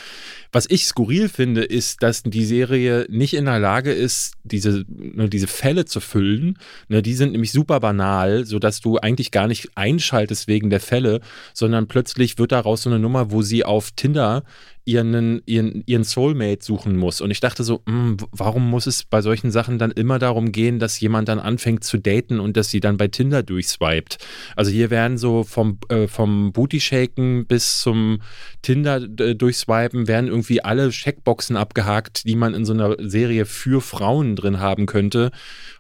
Was 0.54 0.70
ich 0.70 0.86
skurril 0.86 1.28
finde, 1.28 1.66
ist, 1.66 2.02
dass 2.02 2.24
die 2.24 2.46
Serie 2.46 3.06
nicht 3.10 3.34
in 3.34 3.44
der 3.44 3.60
Lage 3.60 3.92
ist, 3.92 4.36
diese, 4.46 4.86
ne, 4.88 5.28
diese 5.28 5.48
Fälle 5.48 5.84
zu 5.84 6.00
füllen. 6.00 6.58
Ne, 6.88 7.02
die 7.02 7.14
sind 7.14 7.34
nämlich 7.34 7.52
super 7.52 7.82
banal, 7.82 8.46
sodass 8.46 8.80
du 8.80 8.98
eigentlich 8.98 9.32
gar 9.32 9.48
nicht 9.48 9.72
einschaltest 9.76 10.48
wegen 10.48 10.70
der 10.70 10.80
Fälle, 10.80 11.20
sondern 11.54 11.88
plötzlich 11.88 12.38
wird 12.38 12.45
daraus 12.52 12.84
so 12.84 12.90
eine 12.90 13.00
Nummer, 13.00 13.32
wo 13.32 13.42
sie 13.42 13.64
auf 13.64 13.92
Tinder 13.92 14.44
ihren, 14.86 15.42
ihren, 15.46 15.84
ihren 15.88 16.04
Soulmate 16.04 16.64
suchen 16.64 16.96
muss. 16.96 17.20
Und 17.20 17.32
ich 17.32 17.40
dachte 17.40 17.64
so, 17.64 17.82
mh, 17.86 17.92
hm, 17.92 18.18
warum 18.32 18.70
muss 18.70 18.86
es 18.86 19.04
bei 19.04 19.22
solchen 19.22 19.50
Sachen 19.50 19.80
dann 19.80 19.92
immer 19.92 20.20
darum 20.20 20.52
gehen, 20.52 20.78
dass 20.80 21.00
jemand 21.00 21.28
dann 21.28 21.40
anfängt 21.40 21.84
zu 21.84 21.98
daten 21.98 22.40
und 22.40 22.56
dass 22.56 22.70
sie 22.70 22.80
dann 22.80 22.98
bei 22.98 23.08
Tinder 23.08 23.42
durchswiped? 23.42 24.20
Also 24.56 24.72
hier 24.72 24.92
werden 24.92 25.18
so 25.18 25.44
vom, 25.44 25.80
äh, 25.90 26.08
vom 26.08 26.54
Booty-Shaken 26.54 27.48
bis 27.48 27.82
zum 27.82 28.22
Tinder 28.62 28.98
äh, 28.98 29.36
durchswipen, 29.36 30.08
werden 30.08 30.28
irgendwie 30.28 30.64
alle 30.64 30.90
Checkboxen 30.90 31.58
abgehakt, 31.58 32.26
die 32.26 32.36
man 32.36 32.54
in 32.54 32.64
so 32.64 32.74
einer 32.74 32.96
Serie 33.00 33.46
für 33.46 33.82
Frauen 33.82 34.36
drin 34.36 34.60
haben 34.60 34.86
könnte. 34.86 35.32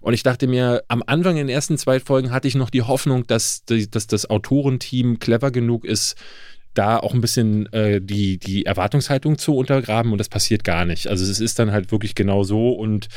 Und 0.01 0.15
ich 0.15 0.24
dachte 0.24 0.48
mir, 0.48 0.84
am 0.88 1.03
Anfang 1.05 1.38
in 1.38 1.48
den 1.48 1.53
ersten 1.53 1.77
zwei 1.77 2.00
Folgen 2.00 2.31
hatte 2.31 2.48
ich 2.48 2.55
noch 2.55 2.72
die 2.72 2.81
Hoffnung, 2.81 3.27
dass, 3.27 3.65
dass 3.65 4.07
das 4.07 4.29
Autorenteam 4.29 5.19
clever 5.19 5.51
genug 5.51 5.86
ist, 5.86 6.15
da 6.77 6.98
auch 6.98 7.13
ein 7.13 7.22
bisschen 7.22 7.72
äh, 7.74 8.01
die, 8.01 8.38
die 8.38 8.65
Erwartungshaltung 8.65 9.38
zu 9.38 9.55
untergraben 9.55 10.12
und 10.12 10.17
das 10.17 10.29
passiert 10.29 10.63
gar 10.63 10.86
nicht. 10.86 11.08
Also 11.08 11.24
es 11.24 11.39
ist 11.39 11.58
dann 11.58 11.72
halt 11.72 11.91
wirklich 11.91 12.15
genau 12.15 12.44
so 12.44 12.72
und 12.72 13.08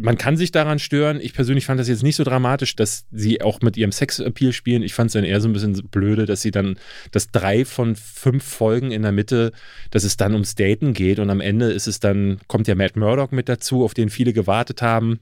man 0.00 0.16
kann 0.16 0.36
sich 0.36 0.52
daran 0.52 0.78
stören. 0.78 1.20
Ich 1.20 1.34
persönlich 1.34 1.66
fand 1.66 1.78
das 1.78 1.88
jetzt 1.88 2.02
nicht 2.02 2.16
so 2.16 2.24
dramatisch, 2.24 2.76
dass 2.76 3.04
sie 3.10 3.42
auch 3.42 3.60
mit 3.60 3.76
ihrem 3.76 3.92
Sexappeal 3.92 4.52
spielen. 4.52 4.82
Ich 4.82 4.94
fand 4.94 5.08
es 5.08 5.14
dann 5.14 5.24
eher 5.24 5.40
so 5.40 5.48
ein 5.48 5.52
bisschen 5.52 5.74
blöde, 5.90 6.24
dass 6.24 6.40
sie 6.40 6.50
dann, 6.50 6.76
dass 7.10 7.30
drei 7.30 7.64
von 7.64 7.94
fünf 7.96 8.44
Folgen 8.44 8.90
in 8.90 9.02
der 9.02 9.12
Mitte, 9.12 9.52
dass 9.90 10.04
es 10.04 10.16
dann 10.16 10.32
ums 10.32 10.54
Daten 10.54 10.94
geht 10.94 11.18
und 11.18 11.28
am 11.30 11.40
Ende 11.40 11.66
ist 11.72 11.86
es 11.86 12.00
dann, 12.00 12.40
kommt 12.46 12.68
ja 12.68 12.74
Matt 12.74 12.96
Murdock 12.96 13.32
mit 13.32 13.48
dazu, 13.48 13.84
auf 13.84 13.94
den 13.94 14.08
viele 14.08 14.32
gewartet 14.32 14.80
haben. 14.80 15.20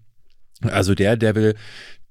Also 0.62 0.94
der 0.94 1.16
Devil, 1.16 1.54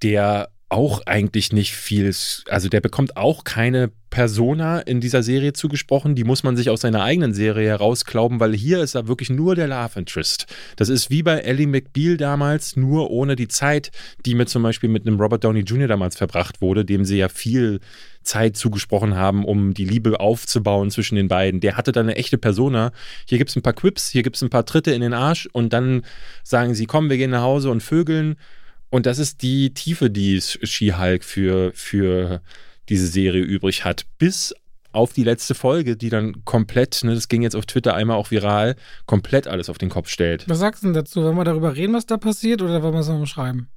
der 0.02 0.50
auch 0.70 1.02
eigentlich 1.08 1.52
nicht 1.52 1.76
viel, 1.76 2.14
also 2.48 2.70
der 2.70 2.80
bekommt 2.80 3.18
auch 3.18 3.44
keine 3.44 3.92
Persona 4.12 4.80
in 4.80 5.02
dieser 5.02 5.24
Serie 5.24 5.54
zugesprochen, 5.54 6.16
die 6.16 6.24
muss 6.24 6.44
man 6.44 6.56
sich 6.56 6.70
aus 6.70 6.82
seiner 6.82 7.04
eigenen 7.04 7.34
Serie 7.34 7.70
herausklauben, 7.70 8.40
weil 8.40 8.56
hier 8.56 8.82
ist 8.82 8.96
er 8.96 9.08
wirklich 9.08 9.30
nur 9.30 9.56
der 9.56 9.68
Love 9.68 10.00
Interest. 10.00 10.46
Das 10.76 10.90
ist 10.90 11.10
wie 11.10 11.24
bei 11.24 11.40
Ellie 11.40 11.68
McBeal 11.68 12.18
damals, 12.18 12.76
nur 12.76 13.10
ohne 13.10 13.36
die 13.36 13.48
Zeit, 13.48 13.92
die 14.26 14.36
mit 14.36 14.50
zum 14.50 14.64
Beispiel 14.64 14.90
mit 14.90 15.08
einem 15.08 15.20
Robert 15.20 15.44
Downey 15.44 15.62
Jr. 15.62 15.88
damals 15.88 16.18
verbracht 16.18 16.62
wurde, 16.62 16.86
dem 16.86 17.04
sie 17.04 17.18
ja 17.18 17.30
viel 17.30 17.80
Zeit 18.24 18.58
zugesprochen 18.58 19.16
haben, 19.16 19.46
um 19.46 19.74
die 19.74 19.86
Liebe 19.86 20.20
aufzubauen 20.20 20.92
zwischen 20.92 21.16
den 21.16 21.28
beiden. 21.28 21.62
Der 21.62 21.78
hatte 21.78 21.92
dann 21.92 22.08
eine 22.08 22.16
echte 22.16 22.38
Persona. 22.38 22.92
Hier 23.26 23.38
gibt 23.38 23.50
es 23.50 23.56
ein 23.56 23.64
paar 23.64 23.74
Quips, 23.74 24.10
hier 24.10 24.24
gibt 24.24 24.36
es 24.36 24.42
ein 24.44 24.50
paar 24.50 24.66
Tritte 24.66 24.92
in 24.92 25.02
den 25.02 25.14
Arsch 25.14 25.48
und 25.52 25.74
dann 25.74 26.04
sagen 26.44 26.76
sie, 26.76 26.86
komm, 26.86 27.10
wir 27.10 27.18
gehen 27.18 27.32
nach 27.32 27.42
Hause 27.42 27.72
und 27.72 27.82
vögeln 27.82 28.36
und 28.90 29.06
das 29.06 29.20
ist 29.20 29.42
die 29.42 29.74
Tiefe, 29.74 30.10
die 30.10 30.42
She-Hulk 30.42 31.24
für, 31.24 31.72
für 31.74 32.42
diese 32.90 33.08
Serie 33.08 33.42
übrig 33.42 33.86
hat. 33.86 34.06
Bis 34.18 34.54
auf 34.92 35.14
die 35.14 35.24
letzte 35.24 35.54
Folge, 35.54 35.96
die 35.96 36.10
dann 36.10 36.44
komplett, 36.46 37.04
ne, 37.04 37.14
das 37.14 37.28
ging 37.28 37.44
jetzt 37.44 37.56
auf 37.56 37.66
Twitter 37.66 37.94
einmal 37.94 38.18
auch 38.18 38.32
viral, 38.32 38.76
komplett 39.06 39.48
alles 39.48 39.70
auf 39.70 39.78
den 39.78 39.90
Kopf 39.90 40.10
stellt. 40.10 40.50
Was 40.50 40.60
sagst 40.60 40.82
du 40.82 40.88
denn 40.88 40.96
dazu? 40.96 41.24
Wollen 41.24 41.36
wir 41.36 41.44
darüber 41.44 41.76
reden, 41.76 41.94
was 41.94 42.08
da 42.08 42.18
passiert, 42.18 42.62
oder 42.62 42.82
wollen 42.82 42.94
wir 42.94 43.02
es 43.02 43.08
noch 43.08 43.26
schreiben? 43.28 43.70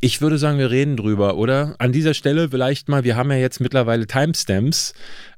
Ich 0.00 0.20
würde 0.20 0.36
sagen, 0.36 0.58
wir 0.58 0.70
reden 0.70 0.98
drüber, 0.98 1.36
oder? 1.36 1.74
An 1.78 1.92
dieser 1.92 2.12
Stelle 2.12 2.50
vielleicht 2.50 2.90
mal, 2.90 3.02
wir 3.02 3.16
haben 3.16 3.30
ja 3.30 3.38
jetzt 3.38 3.60
mittlerweile 3.60 4.06
Timestamps 4.06 4.92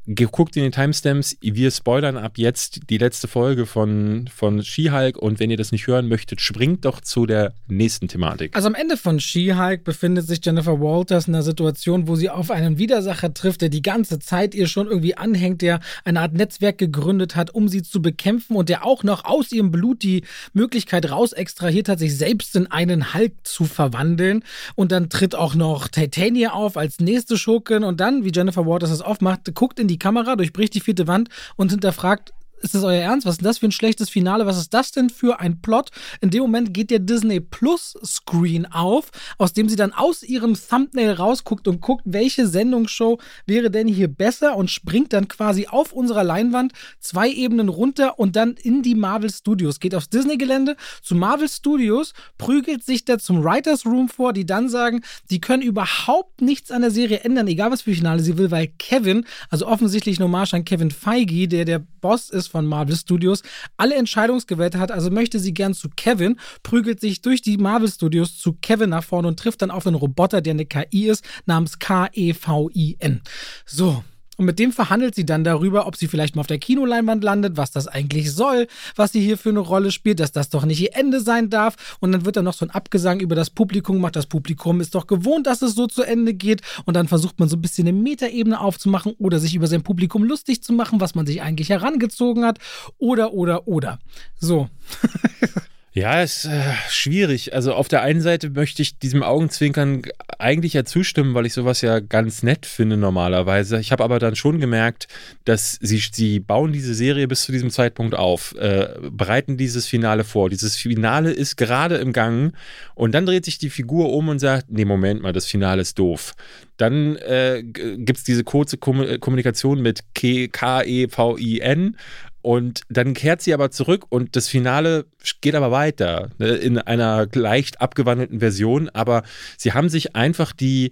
guckt 0.07 0.57
in 0.57 0.63
den 0.65 0.73
Timestamps. 0.73 1.37
Wir 1.41 1.71
spoilern 1.71 2.17
ab 2.17 2.33
jetzt 2.37 2.81
die 2.91 2.99
letzte 2.99 3.29
Folge 3.29 3.67
von, 3.67 4.29
von 4.35 4.63
She-Hulk 4.63 5.17
und 5.17 5.39
wenn 5.39 5.51
ihr 5.51 5.57
das 5.57 5.71
nicht 5.71 5.87
hören 5.87 6.09
möchtet, 6.09 6.41
springt 6.41 6.85
doch 6.85 7.01
zu 7.01 7.25
der 7.27 7.55
nächsten 7.69 8.09
Thematik. 8.09 8.55
Also 8.57 8.67
am 8.67 8.75
Ende 8.75 8.97
von 8.97 9.21
She-Hulk 9.21 9.85
befindet 9.85 10.27
sich 10.27 10.41
Jennifer 10.45 10.81
Walters 10.81 11.29
in 11.29 11.35
einer 11.35 11.45
Situation, 11.45 12.09
wo 12.09 12.17
sie 12.17 12.31
auf 12.31 12.51
einen 12.51 12.79
Widersacher 12.79 13.33
trifft, 13.33 13.63
der 13.63 13.69
die 13.69 13.83
ganze 13.83 14.19
Zeit 14.19 14.55
ihr 14.55 14.67
schon 14.67 14.89
irgendwie 14.89 15.17
anhängt, 15.17 15.63
der 15.63 15.81
eine 16.05 16.21
Art 16.21 16.33
Netzwerk 16.35 16.79
gegründet 16.79 17.37
hat, 17.37 17.55
um 17.55 17.69
sie 17.69 17.83
zu 17.83 18.03
bekämpfen 18.03 18.57
und 18.57 18.69
der 18.69 18.85
auch 18.85 19.05
noch 19.05 19.25
aus 19.25 19.53
ihrem 19.53 19.71
Blut 19.71 20.03
die 20.03 20.25
Möglichkeit 20.53 21.11
raus 21.11 21.33
extrahiert 21.33 21.89
hat, 21.89 22.01
sich 22.01 22.17
selbst 22.17 22.57
in 22.57 22.67
einen 22.67 23.15
Hulk 23.15 23.35
zu 23.45 23.65
verwandeln. 23.65 24.43
Und 24.75 24.91
dann 24.91 25.11
tritt 25.11 25.37
auch 25.37 25.55
noch 25.55 25.87
Titania 25.87 26.53
auf 26.53 26.77
als 26.77 26.99
nächste 26.99 27.39
Schurkin 27.39 27.85
und 27.85 28.01
dann, 28.01 28.25
wie 28.25 28.33
Jennifer 28.35 28.67
Walters 28.67 28.91
das 28.91 29.03
oft 29.03 29.23
macht, 29.23 29.55
guckt 29.55 29.79
in 29.79 29.89
die 29.89 29.92
die 29.93 29.99
Kamera, 29.99 30.37
durchbricht 30.37 30.75
die 30.75 30.81
vierte 30.81 31.07
Wand 31.07 31.29
und 31.57 31.71
hinterfragt 31.71 32.33
ist 32.63 32.75
das 32.75 32.85
euer 32.85 33.03
Ernst? 33.03 33.27
Was 33.27 33.35
ist 33.35 33.41
denn 33.41 33.49
das 33.49 33.59
für 33.59 33.67
ein 33.67 33.73
schlechtes 33.73 34.11
Finale? 34.11 34.47
Was 34.47 34.59
ist 34.59 34.73
das 34.73 34.93
denn 34.93 35.11
für 35.11 35.41
ein 35.41 35.61
Plot? 35.61 35.91
In 36.21 36.31
dem 36.31 36.43
Moment 36.43 36.73
geht 36.73 36.91
der 36.91 36.99
Disney 36.99 37.41
Plus 37.41 37.95
Screen 38.05 38.67
auf, 38.67 39.11
aus 39.39 39.53
dem 39.53 39.69
sie 39.69 39.77
dann 39.77 39.93
aus 39.93 40.23
ihrem 40.23 40.55
Thumbnail 40.55 41.13
rausguckt 41.13 41.69
und 41.69 41.81
guckt, 41.81 42.03
welche 42.07 42.47
Sendungsshow 42.47 43.19
wäre 43.47 43.71
denn 43.71 43.89
hier 43.89 44.09
besser 44.09 44.57
und 44.57 44.71
springt 44.71 45.13
dann 45.13 45.29
quasi 45.29 45.67
auf 45.67 45.93
unserer 45.93 46.25
Leinwand 46.25 46.73
zwei 47.01 47.31
Ebenen 47.31 47.69
runter 47.69 48.19
und 48.19 48.37
dann 48.37 48.55
in 48.55 48.83
die 48.83 48.95
Marvel 48.95 49.31
Studios. 49.31 49.81
Geht 49.81 49.95
aufs 49.95 50.11
Disney-Gelände 50.11 50.77
zu 51.03 51.15
Marvel 51.15 51.49
Studios, 51.49 52.13
prügelt 52.39 52.85
sich 52.85 53.05
da 53.05 53.19
zum 53.19 53.45
Writers 53.45 53.85
Room 53.85 54.09
vor, 54.09 54.33
die 54.33 54.47
dann 54.47 54.69
sagen, 54.69 55.03
die 55.31 55.41
können 55.41 55.63
überhaupt 55.63 56.41
nichts 56.41 56.71
an 56.71 56.83
der 56.83 56.91
Serie 56.91 57.21
ändern, 57.21 57.49
egal 57.49 57.71
was 57.71 57.83
für 57.83 57.95
Finale 57.95 58.23
sie 58.23 58.39
will, 58.39 58.51
weil 58.51 58.69
Kevin, 58.79 59.25
also 59.51 59.67
offensichtlich 59.67 60.21
Hommage 60.21 60.55
an 60.55 60.65
Kevin 60.65 60.91
Feige, 60.91 61.49
der 61.49 61.65
der 61.65 61.81
Boss 62.01 62.31
ist 62.31 62.49
von 62.53 62.67
Marvel 62.67 62.95
Studios, 62.95 63.43
alle 63.77 63.97
Entscheidungsgewählte 63.97 64.79
hat, 64.79 64.93
also 64.93 65.11
möchte 65.11 65.41
sie 65.41 65.55
gern 65.55 65.75
zu 65.75 65.89
Kevin, 65.97 66.39
prügelt 66.63 67.01
sich 67.01 67.23
durch 67.23 67.43
die 67.43 67.57
Marvel 67.57 67.89
Studios 67.89 68.39
zu 68.39 68.53
Kevin 68.53 68.91
nach 68.91 69.03
vorne 69.03 69.29
und 69.29 69.39
trifft 69.39 69.63
dann 69.63 69.71
auf 69.71 69.87
einen 69.87 69.97
Roboter, 69.97 70.41
der 70.43 70.53
eine 70.53 70.67
KI 70.67 71.09
ist, 71.09 71.25
namens 71.47 71.79
K-E-V-I-N. 71.79 73.23
So, 73.67 74.05
und 74.39 74.47
mit 74.47 74.59
dem 74.59 74.73
verhandelt 74.73 75.15
sie 75.15 75.27
dann 75.27 75.45
darüber, 75.45 75.87
ob 75.87 75.97
sie 75.97 76.09
vielleicht 76.09 76.37
mal 76.37 76.41
auf 76.41 76.47
der 76.47 76.59
Kinoleinwand 76.59 77.23
landet, 77.23 77.57
was 77.57 77.71
das 77.71 77.87
eigentlich 77.87 78.33
soll, 78.33 78.67
was 78.97 79.13
sie 79.13 79.21
hier 79.21 79.37
für 79.37 79.51
eine 79.51 79.59
Rolle 79.59 79.91
spielt, 79.91 80.21
dass 80.21 80.33
das 80.33 80.49
doch 80.49 80.65
nicht 80.65 80.81
ihr 80.81 80.97
Ende 80.97 81.21
sein 81.21 81.51
darf. 81.51 81.97
Und 82.01 82.13
dann 82.13 82.25
wird 82.25 82.37
dann 82.37 82.45
noch 82.45 82.55
so 82.55 82.65
ein 82.65 82.71
Abgesang 82.71 83.21
über 83.21 83.35
das 83.35 83.51
Publikum 83.51 83.97
gemacht. 83.97 84.17
Das 84.17 84.27
Publikum 84.27 84.81
ist 84.81 84.95
doch 84.95 85.07
gewohnt, 85.07 85.47
dass 85.47 85.61
es 85.61 85.75
so 85.75 85.87
zu 85.87 86.03
Ende 86.03 86.33
geht. 86.33 86.63
Und 86.87 86.95
dann 86.95 87.09
versucht 87.09 87.39
man 87.39 87.49
so 87.49 87.57
ein 87.57 87.63
bisschen 87.63 87.87
eine 87.87 87.97
Metaebene 87.97 88.59
aufzumachen 88.59 89.15
oder 89.19 89.39
sich 89.39 89.55
über 89.55 89.67
sein 89.67 89.83
Publikum 89.83 90.25
lustig 90.25 90.63
zu 90.63 90.73
machen, 90.73 91.01
was 91.01 91.15
man 91.15 91.27
sich 91.27 91.43
eigentlich 91.43 91.69
herangezogen 91.69 92.45
hat. 92.45 92.59
Oder, 92.99 93.35
oder, 93.35 93.69
oder. 93.69 93.99
So. 94.41 94.69
Ja, 95.95 96.23
ist 96.23 96.47
äh, 96.47 96.73
schwierig. 96.89 97.53
Also 97.53 97.75
auf 97.75 97.87
der 97.87 98.01
einen 98.01 98.23
Seite 98.23 98.49
möchte 98.49 98.81
ich 98.81 98.99
diesem 98.99 99.23
Augenzwinkern 99.23 100.01
eigentlich 100.39 100.73
ja 100.73 100.87
zustimmen, 100.87 101.35
weil 101.35 101.45
ich 101.45 101.53
sowas 101.53 101.83
ja 101.83 102.01
ganz 102.01 102.43
nett 102.43 102.65
finde 102.65 102.97
normalerweise. 102.97 103.79
Ich 103.79 103.93
habe 103.93 104.03
aber 104.03 104.19
dann 104.19 104.35
schon 104.35 104.59
gemerkt, 104.59 105.07
dass 105.45 105.79
sie, 105.83 105.99
sie 105.99 106.41
bauen 106.41 106.73
diese 106.73 106.95
Serie 106.95 107.29
bis 107.29 107.43
zu 107.43 107.53
diesem 107.53 107.69
Zeitpunkt 107.69 108.15
auf, 108.15 108.55
äh, 108.57 108.89
bereiten 109.11 109.59
dieses 109.59 109.87
Finale 109.87 110.25
vor. 110.25 110.49
Dieses 110.49 110.77
Finale 110.77 111.31
ist 111.31 111.57
gerade 111.57 111.97
im 111.97 112.15
Gang 112.15 112.55
und 112.95 113.13
dann 113.15 113.27
dreht 113.27 113.45
sich 113.45 113.59
die 113.59 113.69
Figur 113.69 114.15
um 114.15 114.29
und 114.29 114.39
sagt, 114.39 114.71
nee, 114.71 114.87
Moment 114.87 115.21
mal, 115.21 115.35
das 115.35 115.45
Finale 115.45 115.83
ist 115.83 115.99
doof. 115.99 116.33
Dann 116.79 117.17
äh, 117.17 117.63
gibt 117.65 118.17
es 118.17 118.25
diese 118.25 118.45
kurze 118.45 118.79
Kommunikation 118.79 119.83
mit 119.83 120.05
K-E-V-I-N 120.15 121.97
und 122.43 122.83
dann 122.89 123.15
kehrt 123.15 123.41
sie 123.41 123.55
aber 123.55 123.71
zurück 123.71 124.07
und 124.09 124.35
das 124.37 124.49
Finale 124.49 125.07
geht 125.41 125.55
aber 125.55 125.71
weiter 125.71 126.31
ne, 126.39 126.49
in 126.49 126.77
einer 126.77 127.29
leicht 127.33 127.81
abgewandelten 127.81 128.41
Version. 128.41 128.89
Aber 128.91 129.23
sie 129.57 129.73
haben 129.73 129.89
sich 129.89 130.17
einfach 130.17 130.53
die, 130.53 130.91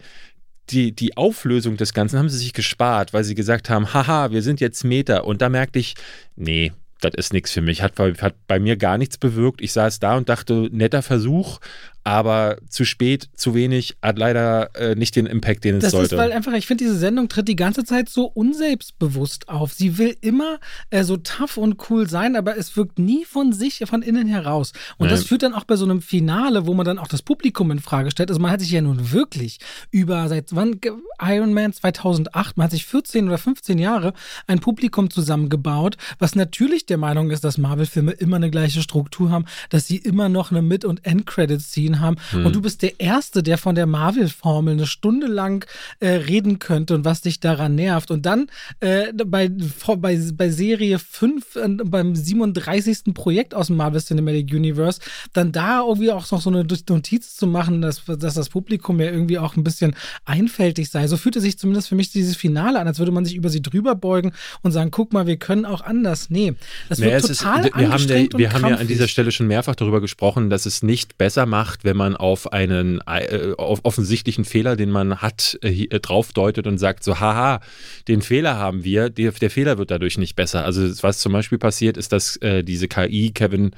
die, 0.70 0.92
die 0.92 1.16
Auflösung 1.16 1.76
des 1.76 1.92
Ganzen 1.92 2.18
haben 2.18 2.28
sie 2.28 2.38
sich 2.38 2.52
gespart, 2.52 3.12
weil 3.12 3.24
sie 3.24 3.34
gesagt 3.34 3.68
haben, 3.68 3.92
haha, 3.92 4.30
wir 4.30 4.42
sind 4.42 4.60
jetzt 4.60 4.84
Meter. 4.84 5.24
Und 5.24 5.42
da 5.42 5.48
merkte 5.48 5.80
ich, 5.80 5.94
nee, 6.36 6.72
das 7.00 7.14
ist 7.16 7.32
nichts 7.32 7.50
für 7.50 7.62
mich. 7.62 7.82
Hat, 7.82 7.98
hat 7.98 8.34
bei 8.46 8.60
mir 8.60 8.76
gar 8.76 8.96
nichts 8.96 9.18
bewirkt. 9.18 9.60
Ich 9.60 9.72
saß 9.72 9.98
da 9.98 10.16
und 10.16 10.28
dachte, 10.28 10.68
netter 10.70 11.02
Versuch, 11.02 11.58
aber 12.04 12.56
zu 12.68 12.84
spät, 12.84 13.28
zu 13.34 13.54
wenig, 13.54 13.96
hat 14.02 14.18
leider 14.18 14.74
äh, 14.74 14.94
nicht 14.94 15.16
den 15.16 15.26
Impact, 15.26 15.64
den 15.64 15.76
es 15.76 15.84
das 15.84 15.92
sollte. 15.92 16.16
Das 16.16 16.24
ist, 16.24 16.30
weil 16.30 16.32
einfach, 16.32 16.52
ich 16.54 16.66
finde, 16.66 16.84
diese 16.84 16.96
Sendung 16.96 17.28
tritt 17.28 17.48
die 17.48 17.56
ganze 17.56 17.84
Zeit 17.84 18.08
so 18.08 18.24
unselbstbewusst 18.26 19.48
auf. 19.48 19.72
Sie 19.72 19.98
will 19.98 20.16
immer 20.20 20.58
äh, 20.90 21.04
so 21.04 21.16
tough 21.16 21.56
und 21.56 21.90
cool 21.90 22.08
sein, 22.08 22.36
aber 22.36 22.56
es 22.56 22.76
wirkt 22.76 22.98
nie 22.98 23.24
von 23.24 23.52
sich, 23.52 23.82
von 23.86 24.02
innen 24.02 24.26
heraus. 24.26 24.72
Und 24.98 25.06
Nein. 25.06 25.16
das 25.16 25.24
führt 25.24 25.42
dann 25.42 25.54
auch 25.54 25.64
bei 25.64 25.76
so 25.76 25.84
einem 25.84 26.00
Finale, 26.00 26.66
wo 26.66 26.74
man 26.74 26.86
dann 26.86 26.98
auch 26.98 27.08
das 27.08 27.22
Publikum 27.22 27.70
in 27.70 27.80
Frage 27.80 28.10
stellt. 28.10 28.30
Also 28.30 28.40
man 28.40 28.50
hat 28.50 28.60
sich 28.60 28.70
ja 28.70 28.80
nun 28.80 29.12
wirklich 29.12 29.58
über, 29.90 30.28
seit 30.28 30.54
wann, 30.54 30.80
Iron 31.22 31.52
Man 31.52 31.72
2008, 31.72 32.56
man 32.56 32.64
hat 32.64 32.70
sich 32.70 32.86
14 32.86 33.28
oder 33.28 33.38
15 33.38 33.78
Jahre 33.78 34.12
ein 34.46 34.60
Publikum 34.60 35.10
zusammengebaut, 35.10 35.96
was 36.18 36.34
natürlich 36.34 36.86
der 36.86 36.98
Meinung 36.98 37.30
ist, 37.30 37.44
dass 37.44 37.58
Marvel-Filme 37.58 38.12
immer 38.12 38.36
eine 38.36 38.50
gleiche 38.50 38.82
Struktur 38.82 39.30
haben, 39.30 39.44
dass 39.68 39.86
sie 39.86 39.96
immer 39.96 40.28
noch 40.28 40.50
eine 40.50 40.62
Mid- 40.62 40.84
und 40.84 41.04
End-Credit-Scene 41.04 41.99
gesehen 42.00 42.06
haben. 42.06 42.16
Hm. 42.30 42.46
Und 42.46 42.56
du 42.56 42.62
bist 42.62 42.82
der 42.82 42.98
Erste, 43.00 43.42
der 43.42 43.58
von 43.58 43.74
der 43.74 43.86
Marvel-Formel 43.86 44.74
eine 44.74 44.86
Stunde 44.86 45.26
lang 45.26 45.66
äh, 46.00 46.08
reden 46.08 46.58
könnte 46.58 46.94
und 46.94 47.04
was 47.04 47.20
dich 47.20 47.40
daran 47.40 47.74
nervt. 47.74 48.10
Und 48.10 48.26
dann 48.26 48.46
äh, 48.80 49.12
bei, 49.12 49.48
bei, 49.48 50.18
bei 50.34 50.50
Serie 50.50 50.98
5, 50.98 51.56
äh, 51.56 51.68
beim 51.84 52.14
37. 52.14 53.14
Projekt 53.14 53.54
aus 53.54 53.68
dem 53.68 53.76
Marvel 53.76 54.00
Cinematic 54.00 54.52
Universe, 54.52 55.00
dann 55.32 55.52
da 55.52 55.80
irgendwie 55.86 56.12
auch 56.12 56.30
noch 56.30 56.40
so 56.40 56.50
eine 56.50 56.66
Notiz 56.88 57.36
zu 57.36 57.46
machen, 57.46 57.82
dass, 57.82 58.04
dass 58.04 58.34
das 58.34 58.48
Publikum 58.48 59.00
ja 59.00 59.10
irgendwie 59.10 59.38
auch 59.38 59.56
ein 59.56 59.64
bisschen 59.64 59.94
einfältig 60.24 60.90
sei. 60.90 61.06
So 61.06 61.16
fühlte 61.16 61.40
sich 61.40 61.58
zumindest 61.58 61.88
für 61.88 61.94
mich 61.94 62.10
dieses 62.10 62.36
Finale 62.36 62.80
an, 62.80 62.86
als 62.86 62.98
würde 62.98 63.12
man 63.12 63.24
sich 63.24 63.34
über 63.34 63.48
sie 63.48 63.62
drüber 63.62 63.94
beugen 63.94 64.32
und 64.62 64.72
sagen, 64.72 64.90
guck 64.90 65.12
mal, 65.12 65.26
wir 65.26 65.36
können 65.36 65.64
auch 65.64 65.82
anders. 65.82 66.30
Nee, 66.30 66.54
das 66.88 67.00
wird 67.00 67.22
total 67.22 67.66
ist, 67.66 67.76
wir 67.76 67.90
haben, 67.90 68.06
der, 68.06 68.26
wir 68.34 68.52
haben 68.52 68.66
ja 68.66 68.76
an 68.76 68.86
dieser 68.86 69.08
Stelle 69.08 69.32
schon 69.32 69.46
mehrfach 69.46 69.74
darüber 69.74 70.00
gesprochen, 70.00 70.50
dass 70.50 70.66
es 70.66 70.82
nicht 70.82 71.18
besser 71.18 71.46
macht, 71.46 71.79
macht, 71.80 71.84
wenn 71.84 71.96
man 71.96 72.16
auf 72.16 72.52
einen 72.52 73.00
äh, 73.06 73.54
auf 73.56 73.80
offensichtlichen 73.84 74.44
Fehler, 74.44 74.76
den 74.76 74.90
man 74.90 75.16
hat, 75.16 75.58
äh, 75.62 75.86
draufdeutet 75.88 76.66
und 76.66 76.78
sagt 76.78 77.04
so, 77.04 77.20
haha, 77.20 77.60
den 78.08 78.22
Fehler 78.22 78.56
haben 78.56 78.84
wir, 78.84 79.10
der, 79.10 79.32
der, 79.32 79.50
Fehler 79.50 79.78
wird 79.78 79.90
dadurch 79.90 80.18
nicht 80.18 80.36
besser. 80.36 80.64
Also 80.64 80.82
was 81.02 81.18
zum 81.18 81.32
Beispiel 81.32 81.58
passiert, 81.58 81.96
ist, 81.96 82.12
dass 82.12 82.36
äh, 82.36 82.62
diese 82.62 82.88
KI, 82.88 83.32
Kevin, 83.32 83.72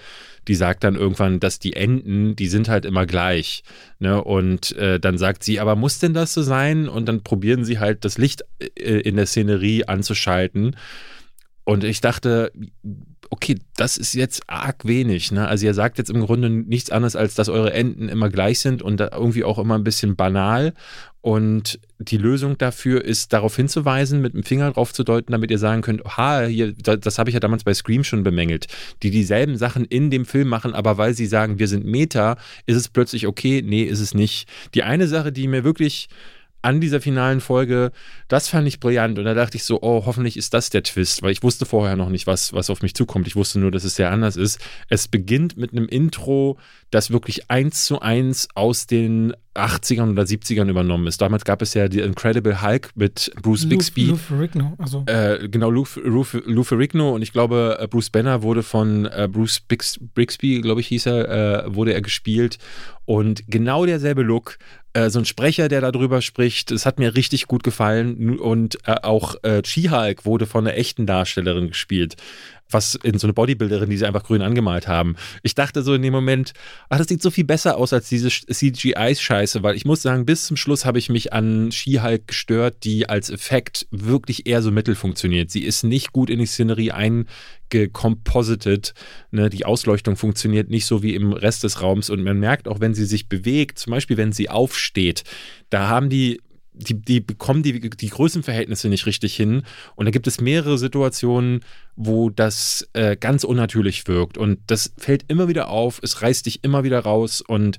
die 0.48 0.54
sagt 0.54 0.84
dann 0.84 0.96
irgendwann, 0.96 1.38
dass 1.38 1.58
die 1.58 1.74
Enden, 1.74 2.34
die 2.34 2.48
sind 2.48 2.68
halt 2.68 2.84
immer 2.84 3.06
gleich. 3.06 3.62
Ne? 4.00 4.22
Und 4.22 4.76
äh, 4.76 4.98
dann 4.98 5.18
sagt 5.18 5.44
sie, 5.44 5.60
aber 5.60 5.76
muss 5.76 5.98
denn 5.98 6.14
das 6.14 6.34
so 6.34 6.42
sein? 6.42 6.88
Und 6.88 7.06
dann 7.06 7.22
probieren 7.22 7.64
sie 7.64 7.78
halt 7.78 8.04
das 8.04 8.18
Licht 8.18 8.44
äh, 8.58 9.00
in 9.00 9.16
der 9.16 9.26
Szenerie 9.26 9.84
anzuschalten. 9.84 10.76
Und 11.64 11.84
ich 11.84 12.00
dachte, 12.00 12.50
okay, 13.32 13.58
das 13.76 13.96
ist 13.96 14.12
jetzt 14.12 14.42
arg 14.46 14.84
wenig. 14.84 15.32
Ne? 15.32 15.48
Also 15.48 15.64
ihr 15.64 15.72
sagt 15.72 15.96
jetzt 15.96 16.10
im 16.10 16.20
Grunde 16.20 16.50
nichts 16.50 16.90
anderes, 16.90 17.16
als 17.16 17.34
dass 17.34 17.48
eure 17.48 17.72
Enden 17.72 18.10
immer 18.10 18.28
gleich 18.28 18.60
sind 18.60 18.82
und 18.82 19.00
irgendwie 19.00 19.42
auch 19.42 19.58
immer 19.58 19.74
ein 19.74 19.84
bisschen 19.84 20.16
banal. 20.16 20.74
Und 21.22 21.80
die 21.98 22.18
Lösung 22.18 22.58
dafür 22.58 23.02
ist, 23.02 23.32
darauf 23.32 23.56
hinzuweisen, 23.56 24.20
mit 24.20 24.34
dem 24.34 24.42
Finger 24.42 24.70
drauf 24.72 24.92
zu 24.92 25.02
deuten, 25.02 25.32
damit 25.32 25.50
ihr 25.50 25.58
sagen 25.58 25.80
könnt, 25.80 26.04
ha, 26.04 26.44
hier, 26.44 26.74
das, 26.74 27.00
das 27.00 27.18
habe 27.18 27.30
ich 27.30 27.34
ja 27.34 27.40
damals 27.40 27.64
bei 27.64 27.72
Scream 27.72 28.04
schon 28.04 28.22
bemängelt, 28.22 28.66
die 29.02 29.10
dieselben 29.10 29.56
Sachen 29.56 29.86
in 29.86 30.10
dem 30.10 30.26
Film 30.26 30.48
machen, 30.48 30.74
aber 30.74 30.98
weil 30.98 31.14
sie 31.14 31.26
sagen, 31.26 31.58
wir 31.58 31.68
sind 31.68 31.86
Meta, 31.86 32.36
ist 32.66 32.76
es 32.76 32.90
plötzlich 32.90 33.26
okay, 33.26 33.62
nee, 33.64 33.84
ist 33.84 34.00
es 34.00 34.12
nicht. 34.12 34.46
Die 34.74 34.82
eine 34.82 35.08
Sache, 35.08 35.32
die 35.32 35.48
mir 35.48 35.64
wirklich 35.64 36.08
an 36.62 36.80
dieser 36.80 37.00
finalen 37.00 37.40
Folge, 37.40 37.92
das 38.28 38.48
fand 38.48 38.66
ich 38.66 38.80
brillant. 38.80 39.18
Und 39.18 39.24
da 39.24 39.34
dachte 39.34 39.56
ich 39.56 39.64
so, 39.64 39.82
oh, 39.82 40.04
hoffentlich 40.06 40.36
ist 40.36 40.54
das 40.54 40.70
der 40.70 40.82
Twist, 40.82 41.22
weil 41.22 41.32
ich 41.32 41.42
wusste 41.42 41.66
vorher 41.66 41.96
noch 41.96 42.08
nicht, 42.08 42.26
was, 42.26 42.52
was 42.52 42.70
auf 42.70 42.82
mich 42.82 42.94
zukommt. 42.94 43.26
Ich 43.26 43.36
wusste 43.36 43.58
nur, 43.58 43.70
dass 43.70 43.84
es 43.84 43.96
sehr 43.96 44.10
anders 44.10 44.36
ist. 44.36 44.60
Es 44.88 45.08
beginnt 45.08 45.56
mit 45.56 45.72
einem 45.72 45.88
Intro, 45.88 46.58
das 46.90 47.10
wirklich 47.10 47.50
eins 47.50 47.84
zu 47.84 48.00
eins 48.00 48.48
aus 48.54 48.86
den 48.86 49.34
80ern 49.54 50.12
oder 50.12 50.22
70ern 50.22 50.68
übernommen 50.68 51.06
ist. 51.06 51.20
Damals 51.20 51.44
gab 51.44 51.60
es 51.60 51.74
ja 51.74 51.88
die 51.88 52.00
Incredible 52.00 52.62
Hulk 52.62 52.90
mit 52.94 53.32
Bruce 53.42 53.68
Bixby. 53.68 54.06
Lou, 54.06 54.16
Ferrigno, 54.16 54.74
also. 54.78 55.04
Äh, 55.06 55.48
genau, 55.48 55.70
Lou, 55.70 55.84
Lou, 56.02 56.24
Lou 56.46 56.62
Ferrigno 56.62 57.14
und 57.14 57.22
ich 57.22 57.32
glaube, 57.32 57.76
äh, 57.78 57.86
Bruce 57.86 58.10
Banner 58.10 58.42
wurde 58.42 58.62
von 58.62 59.06
äh, 59.06 59.28
Bruce 59.30 59.60
Bix, 59.60 59.98
Bixby, 60.14 60.60
glaube 60.62 60.80
ich, 60.80 60.86
hieß 60.88 61.06
er, 61.06 61.66
äh, 61.66 61.74
wurde 61.74 61.92
er 61.92 62.00
gespielt. 62.00 62.58
Und 63.04 63.42
genau 63.48 63.84
derselbe 63.84 64.22
Look, 64.22 64.58
äh, 64.92 65.10
so 65.10 65.18
ein 65.18 65.24
Sprecher, 65.24 65.68
der 65.68 65.80
darüber 65.80 66.22
spricht, 66.22 66.70
das 66.70 66.86
hat 66.86 66.98
mir 66.98 67.14
richtig 67.14 67.46
gut 67.46 67.62
gefallen. 67.62 68.38
Und 68.38 68.78
äh, 68.86 68.96
auch 69.02 69.36
äh, 69.42 69.62
She-Hulk 69.64 70.24
wurde 70.24 70.46
von 70.46 70.66
einer 70.66 70.76
echten 70.76 71.06
Darstellerin 71.06 71.68
gespielt 71.68 72.16
was 72.72 72.94
in 73.02 73.18
so 73.18 73.26
eine 73.26 73.34
Bodybuilderin, 73.34 73.90
die 73.90 73.96
sie 73.96 74.06
einfach 74.06 74.24
grün 74.24 74.42
angemalt 74.42 74.88
haben. 74.88 75.16
Ich 75.42 75.54
dachte 75.54 75.82
so 75.82 75.94
in 75.94 76.02
dem 76.02 76.12
Moment, 76.12 76.52
ach, 76.88 76.98
das 76.98 77.08
sieht 77.08 77.22
so 77.22 77.30
viel 77.30 77.44
besser 77.44 77.76
aus 77.76 77.92
als 77.92 78.08
diese 78.08 78.28
CGI-Scheiße, 78.28 79.62
weil 79.62 79.76
ich 79.76 79.84
muss 79.84 80.02
sagen, 80.02 80.26
bis 80.26 80.46
zum 80.46 80.56
Schluss 80.56 80.84
habe 80.84 80.98
ich 80.98 81.08
mich 81.08 81.32
an 81.32 81.70
She-Hulk 81.70 82.28
gestört, 82.28 82.84
die 82.84 83.08
als 83.08 83.30
Effekt 83.30 83.86
wirklich 83.90 84.46
eher 84.46 84.62
so 84.62 84.70
mittel 84.70 84.94
funktioniert. 84.94 85.50
Sie 85.50 85.62
ist 85.62 85.82
nicht 85.82 86.12
gut 86.12 86.30
in 86.30 86.38
die 86.38 86.46
Szenerie 86.46 86.92
eingecomposited. 87.72 88.94
Ne? 89.30 89.50
Die 89.50 89.64
Ausleuchtung 89.64 90.16
funktioniert 90.16 90.70
nicht 90.70 90.86
so 90.86 91.02
wie 91.02 91.14
im 91.14 91.32
Rest 91.32 91.64
des 91.64 91.82
Raums 91.82 92.10
und 92.10 92.22
man 92.22 92.38
merkt 92.38 92.68
auch, 92.68 92.80
wenn 92.80 92.94
sie 92.94 93.04
sich 93.04 93.28
bewegt, 93.28 93.78
zum 93.78 93.92
Beispiel 93.92 94.16
wenn 94.16 94.32
sie 94.32 94.50
aufsteht, 94.50 95.24
da 95.70 95.88
haben 95.88 96.08
die 96.08 96.40
die, 96.74 96.94
die 96.94 97.20
bekommen 97.20 97.62
die, 97.62 97.90
die 97.90 98.08
Größenverhältnisse 98.08 98.88
nicht 98.88 99.04
richtig 99.04 99.36
hin. 99.36 99.62
Und 99.94 100.06
da 100.06 100.10
gibt 100.10 100.26
es 100.26 100.40
mehrere 100.40 100.78
Situationen, 100.78 101.60
wo 101.96 102.30
das 102.30 102.88
äh, 102.94 103.14
ganz 103.14 103.44
unnatürlich 103.44 104.08
wirkt. 104.08 104.38
Und 104.38 104.58
das 104.68 104.94
fällt 104.96 105.24
immer 105.28 105.48
wieder 105.48 105.68
auf, 105.68 106.00
es 106.02 106.22
reißt 106.22 106.46
dich 106.46 106.64
immer 106.64 106.82
wieder 106.82 107.00
raus 107.00 107.42
und 107.42 107.78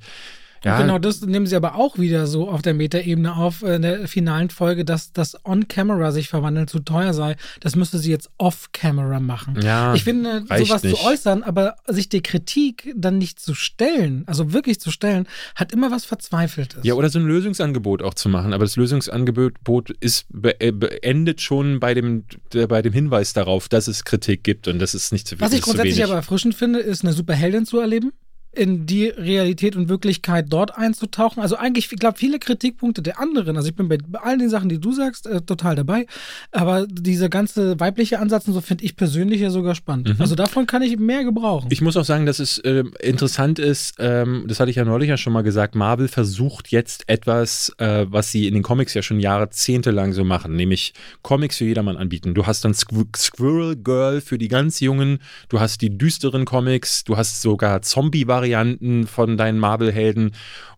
ja. 0.64 0.82
Genau, 0.82 0.98
das 0.98 1.22
nehmen 1.22 1.46
sie 1.46 1.56
aber 1.56 1.76
auch 1.76 1.98
wieder 1.98 2.26
so 2.26 2.50
auf 2.50 2.62
der 2.62 2.74
Metaebene 2.74 3.36
auf 3.36 3.64
äh, 3.64 3.76
in 3.76 3.82
der 3.82 4.08
finalen 4.08 4.50
Folge, 4.50 4.86
dass 4.86 5.12
das 5.12 5.38
On-Camera 5.46 6.12
sich 6.12 6.30
verwandeln 6.30 6.68
zu 6.68 6.80
teuer 6.80 7.14
sei. 7.14 7.36
Das 7.60 7.76
müsste 7.76 7.98
sie 7.98 8.12
jetzt 8.12 8.30
Off-Camera 8.38 9.20
machen. 9.20 9.60
Ja, 9.62 9.94
ich 9.94 10.04
finde, 10.04 10.46
sowas 10.48 10.84
nicht. 10.84 10.96
zu 10.96 11.06
äußern, 11.06 11.44
aber 11.44 11.76
sich 11.88 12.08
der 12.08 12.22
Kritik 12.22 12.94
dann 12.96 13.18
nicht 13.18 13.40
zu 13.40 13.54
stellen, 13.54 14.24
also 14.26 14.54
wirklich 14.54 14.80
zu 14.80 14.92
stellen, 14.92 15.28
hat 15.56 15.74
immer 15.74 15.92
was 15.92 16.06
Verzweifeltes. 16.06 16.84
Ja, 16.84 16.94
oder 16.94 17.10
so 17.10 17.20
ein 17.20 17.26
Lösungsangebot 17.26 18.02
auch 18.02 18.14
zu 18.14 18.30
machen. 18.30 18.54
Aber 18.54 18.64
das 18.64 18.78
Lösungsangebot 18.78 19.90
ist 20.00 20.28
äh, 20.60 20.72
beendet 20.72 21.42
schon 21.42 21.80
bei 21.80 21.94
dem, 21.94 22.24
bei 22.70 22.82
dem 22.82 22.94
Hinweis 22.94 23.34
darauf, 23.34 23.68
dass 23.68 23.88
es 23.88 24.06
Kritik 24.06 24.44
gibt 24.44 24.68
und 24.70 24.80
dass 24.80 24.94
es 24.94 25.12
nicht 25.12 25.28
zu 25.28 25.36
viel 25.36 25.46
ist. 25.46 25.52
Was 25.52 25.58
ich 25.58 25.64
grundsätzlich 25.64 26.04
aber 26.04 26.16
erfrischend 26.16 26.56
finde, 26.56 26.80
ist 26.80 27.04
eine 27.04 27.14
Superheldin 27.14 27.66
zu 27.66 27.80
erleben 27.80 28.14
in 28.56 28.86
die 28.86 29.08
Realität 29.08 29.76
und 29.76 29.90
Wirklichkeit 29.90 30.46
dort 30.50 30.78
einzutauchen. 30.78 31.42
Also 31.42 31.56
eigentlich, 31.56 31.92
ich 31.92 32.00
glaube, 32.00 32.18
viele 32.18 32.40
Kritikpunkte 32.40 33.02
der 33.02 33.20
anderen, 33.20 33.58
also 33.58 33.68
ich 33.68 33.76
bin 33.76 33.88
bei 33.88 33.98
all 34.22 34.38
den 34.38 34.50
Sachen, 34.50 34.70
die 34.70 34.80
du 34.80 34.92
sagst, 34.92 35.26
äh, 35.26 35.42
total 35.42 35.76
dabei, 35.76 36.06
aber 36.52 36.86
dieser 36.88 37.30
ganze 37.30 37.80
weibliche 37.80 38.20
Ansatz 38.20 38.48
und 38.48 38.54
so 38.54 38.62
finde 38.62 38.86
ich 38.86 38.96
persönlich 38.96 39.42
ja 39.42 39.50
sogar 39.50 39.74
spannend. 39.76 40.10
Mhm. 40.10 40.22
Also 40.22 40.36
davon 40.36 40.68
kann 40.68 40.84
ich 40.84 40.98
mehr 40.98 41.24
gebrauchen. 41.24 41.68
Ich 41.72 41.82
muss 41.82 41.98
auch 41.98 42.06
sagen, 42.06 42.26
dass 42.26 42.40
es 42.40 42.60
äh, 42.60 42.84
interessant 43.02 43.58
ist, 43.58 43.96
ähm, 43.98 44.46
das 44.48 44.60
hatte 44.60 44.70
ich 44.70 44.78
ja 44.78 44.86
neulich 44.86 45.10
ja 45.10 45.18
schon 45.18 45.34
mal 45.34 45.44
gesagt, 45.44 45.74
Marvel 45.74 46.08
versucht 46.08 46.70
jetzt 46.70 47.04
etwas, 47.08 47.74
äh, 47.80 48.06
was 48.08 48.32
sie 48.32 48.48
in 48.48 48.54
den 48.54 48.64
Comics 48.64 48.94
ja 48.94 49.02
schon 49.02 49.20
jahrzehntelang 49.20 50.14
so 50.14 50.24
machen, 50.24 50.56
nämlich 50.56 50.94
Comics 51.24 51.58
für 51.58 51.66
jedermann 51.66 51.98
anbieten. 51.98 52.36
Du 52.36 52.46
hast 52.46 52.64
dann 52.66 52.74
Squ 52.74 53.06
Squirrel 53.16 53.76
Girl 53.76 54.22
für 54.22 54.38
die 54.38 54.48
ganz 54.48 54.80
Jungen, 54.80 55.20
du 55.50 55.60
hast 55.60 55.82
die 55.82 55.98
düsteren 55.98 56.46
Comics, 56.46 57.04
du 57.04 57.18
hast 57.18 57.42
sogar 57.42 57.82
Zombie-Varianten 57.82 58.43
Varianten 58.44 59.08
von 59.08 59.38
deinen 59.38 59.58
Marvel-Helden 59.58 60.32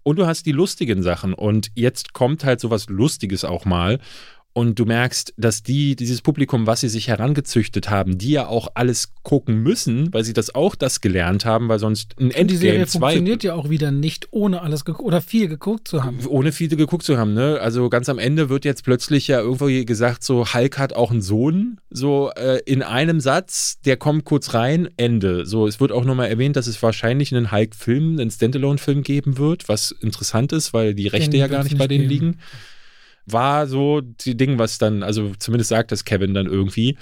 und 0.04 0.20
du 0.20 0.28
hast 0.28 0.46
die 0.46 0.52
lustigen 0.52 1.02
Sachen. 1.02 1.34
Und 1.34 1.72
jetzt 1.74 2.14
kommt 2.14 2.44
halt 2.44 2.60
sowas 2.60 2.90
Lustiges 2.90 3.44
auch 3.44 3.66
mal. 3.66 3.98
Und 4.58 4.80
du 4.80 4.86
merkst, 4.86 5.34
dass 5.36 5.64
die, 5.64 5.98
dieses 5.98 6.22
Publikum, 6.22 6.66
was 6.66 6.80
sie 6.80 6.88
sich 6.88 7.10
herangezüchtet 7.10 7.90
haben, 7.90 8.18
die 8.18 8.32
ja 8.32 8.48
auch 8.48 8.70
alles 8.76 9.12
gucken 9.22 9.62
müssen, 9.62 10.14
weil 10.14 10.24
sie 10.24 10.32
das 10.32 10.56
auch 10.56 10.76
das 10.76 11.02
gelernt 11.02 11.44
haben, 11.44 11.68
weil 11.68 11.78
sonst 11.78 12.16
ein 12.18 12.32
Endgame 12.32 12.46
Die 12.48 12.56
Serie 12.56 12.88
funktioniert 12.88 13.44
ja 13.44 13.54
auch 13.54 13.70
wieder 13.70 13.92
nicht, 13.92 14.30
ohne 14.32 14.62
alles 14.62 14.88
oder 14.88 15.20
viel 15.20 15.50
geguckt 15.50 15.90
zu 15.90 16.06
haben. 16.06 16.26
Ohne 16.26 16.54
viel 16.54 16.70
geguckt 16.70 17.04
zu 17.04 17.18
haben, 17.18 17.34
ne? 17.34 17.60
Also 17.60 17.90
ganz 17.90 18.08
am 18.08 18.18
Ende 18.18 18.48
wird 18.48 18.64
jetzt 18.64 18.86
plötzlich 18.86 19.28
ja 19.28 19.42
irgendwo 19.42 19.66
gesagt, 19.66 20.24
so 20.24 20.54
Hulk 20.54 20.78
hat 20.78 20.94
auch 20.94 21.12
einen 21.12 21.22
Sohn, 21.22 21.82
so 21.90 22.32
äh, 22.38 22.62
in 22.66 22.82
einem 22.82 23.20
Satz, 23.20 23.82
der 23.82 23.98
kommt 23.98 24.24
kurz 24.24 24.54
rein, 24.54 24.88
Ende. 24.96 25.46
So, 25.46 25.68
es 25.68 25.82
wird 25.82 25.92
auch 25.92 26.06
nochmal 26.06 26.30
erwähnt, 26.30 26.56
dass 26.56 26.68
es 26.68 26.82
wahrscheinlich 26.82 27.36
einen 27.36 27.52
Hulk-Film, 27.52 28.20
einen 28.20 28.32
Standalone-Film 28.32 29.04
geben 29.04 29.38
wird, 29.38 29.68
was 29.68 29.92
interessant 29.92 30.54
ist, 30.54 30.74
weil 30.74 30.94
die 30.94 31.08
Rechte 31.08 31.32
Den 31.32 31.42
ja 31.42 31.48
gar 31.48 31.66
nicht 31.66 31.78
bei 31.78 31.90
denen 31.90 32.08
geben. 32.08 32.26
liegen 32.26 32.40
war 33.26 33.68
so 33.68 34.02
die 34.02 34.38
Ding, 34.38 34.60
was 34.60 34.78
dann, 34.78 35.04
also 35.04 35.32
zumindest 35.40 35.70
sagt 35.70 35.92
das 35.92 36.06
Kevin 36.06 36.34
dann 36.34 36.48
irgendwie. 36.48 36.98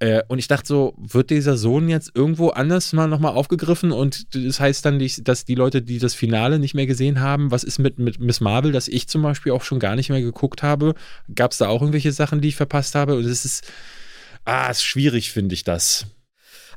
Äh, 0.00 0.22
und 0.28 0.38
ich 0.38 0.48
dachte 0.48 0.66
so, 0.66 0.94
wird 0.98 1.30
dieser 1.30 1.56
Sohn 1.56 1.88
jetzt 1.88 2.12
irgendwo 2.14 2.50
anders 2.50 2.92
mal 2.92 3.06
nochmal 3.06 3.32
aufgegriffen 3.32 3.92
und 3.92 4.34
das 4.34 4.58
heißt 4.58 4.84
dann, 4.84 5.02
dass 5.22 5.44
die 5.44 5.54
Leute, 5.54 5.82
die 5.82 5.98
das 5.98 6.14
Finale 6.14 6.58
nicht 6.58 6.74
mehr 6.74 6.86
gesehen 6.86 7.20
haben, 7.20 7.50
was 7.50 7.64
ist 7.64 7.78
mit, 7.78 7.98
mit 7.98 8.18
Miss 8.20 8.40
Marvel, 8.40 8.72
das 8.72 8.88
ich 8.88 9.08
zum 9.08 9.22
Beispiel 9.22 9.52
auch 9.52 9.62
schon 9.62 9.78
gar 9.78 9.94
nicht 9.94 10.10
mehr 10.10 10.20
geguckt 10.20 10.62
habe? 10.62 10.94
Gab 11.34 11.52
es 11.52 11.58
da 11.58 11.68
auch 11.68 11.80
irgendwelche 11.80 12.12
Sachen, 12.12 12.40
die 12.40 12.48
ich 12.48 12.56
verpasst 12.56 12.94
habe? 12.94 13.16
Und 13.16 13.24
es 13.24 13.44
ist, 13.44 13.72
ah, 14.44 14.68
ist 14.68 14.82
schwierig, 14.82 15.30
finde 15.30 15.54
ich 15.54 15.64
das. 15.64 16.06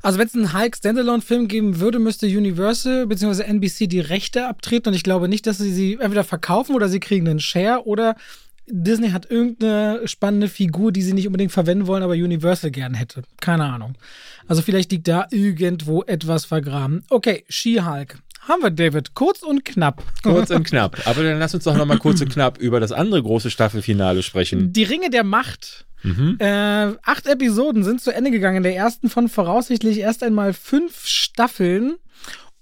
Also 0.00 0.18
wenn 0.18 0.28
es 0.28 0.34
einen 0.34 0.52
Hulk 0.52 0.76
Standalone-Film 0.76 1.48
geben 1.48 1.80
würde, 1.80 1.98
müsste 1.98 2.26
Universal 2.26 3.06
bzw. 3.06 3.42
NBC 3.42 3.88
die 3.88 4.00
Rechte 4.00 4.46
abtreten 4.46 4.90
und 4.90 4.94
ich 4.94 5.02
glaube 5.02 5.28
nicht, 5.28 5.46
dass 5.46 5.58
sie 5.58 5.72
sie 5.72 5.98
entweder 6.00 6.24
verkaufen 6.24 6.76
oder 6.76 6.88
sie 6.88 7.00
kriegen 7.00 7.28
einen 7.28 7.40
Share 7.40 7.84
oder 7.84 8.14
Disney 8.70 9.10
hat 9.10 9.30
irgendeine 9.30 10.06
spannende 10.06 10.48
Figur, 10.48 10.92
die 10.92 11.02
sie 11.02 11.12
nicht 11.12 11.26
unbedingt 11.26 11.52
verwenden 11.52 11.86
wollen, 11.86 12.02
aber 12.02 12.14
Universal 12.14 12.70
gern 12.70 12.94
hätte. 12.94 13.22
Keine 13.40 13.64
Ahnung. 13.64 13.94
Also 14.46 14.62
vielleicht 14.62 14.92
liegt 14.92 15.08
da 15.08 15.26
irgendwo 15.30 16.02
etwas 16.04 16.44
vergraben. 16.44 17.04
Okay, 17.10 17.44
She-Hulk. 17.48 18.18
Haben 18.48 18.62
wir, 18.62 18.70
David. 18.70 19.14
Kurz 19.14 19.42
und 19.42 19.64
knapp. 19.64 20.02
Kurz 20.22 20.50
und 20.50 20.64
knapp. 20.66 21.06
Aber 21.06 21.22
dann 21.22 21.38
lass 21.38 21.54
uns 21.54 21.64
doch 21.64 21.76
nochmal 21.76 21.98
kurz 21.98 22.20
und 22.20 22.30
knapp 22.32 22.58
über 22.58 22.80
das 22.80 22.92
andere 22.92 23.22
große 23.22 23.50
Staffelfinale 23.50 24.22
sprechen. 24.22 24.72
Die 24.72 24.84
Ringe 24.84 25.10
der 25.10 25.24
Macht. 25.24 25.84
Mhm. 26.02 26.36
Äh, 26.38 26.92
acht 27.02 27.26
Episoden 27.26 27.84
sind 27.84 28.00
zu 28.00 28.14
Ende 28.14 28.30
gegangen. 28.30 28.62
Der 28.62 28.74
ersten 28.74 29.10
von 29.10 29.28
voraussichtlich 29.28 29.98
erst 29.98 30.22
einmal 30.22 30.54
fünf 30.54 31.06
Staffeln. 31.06 31.96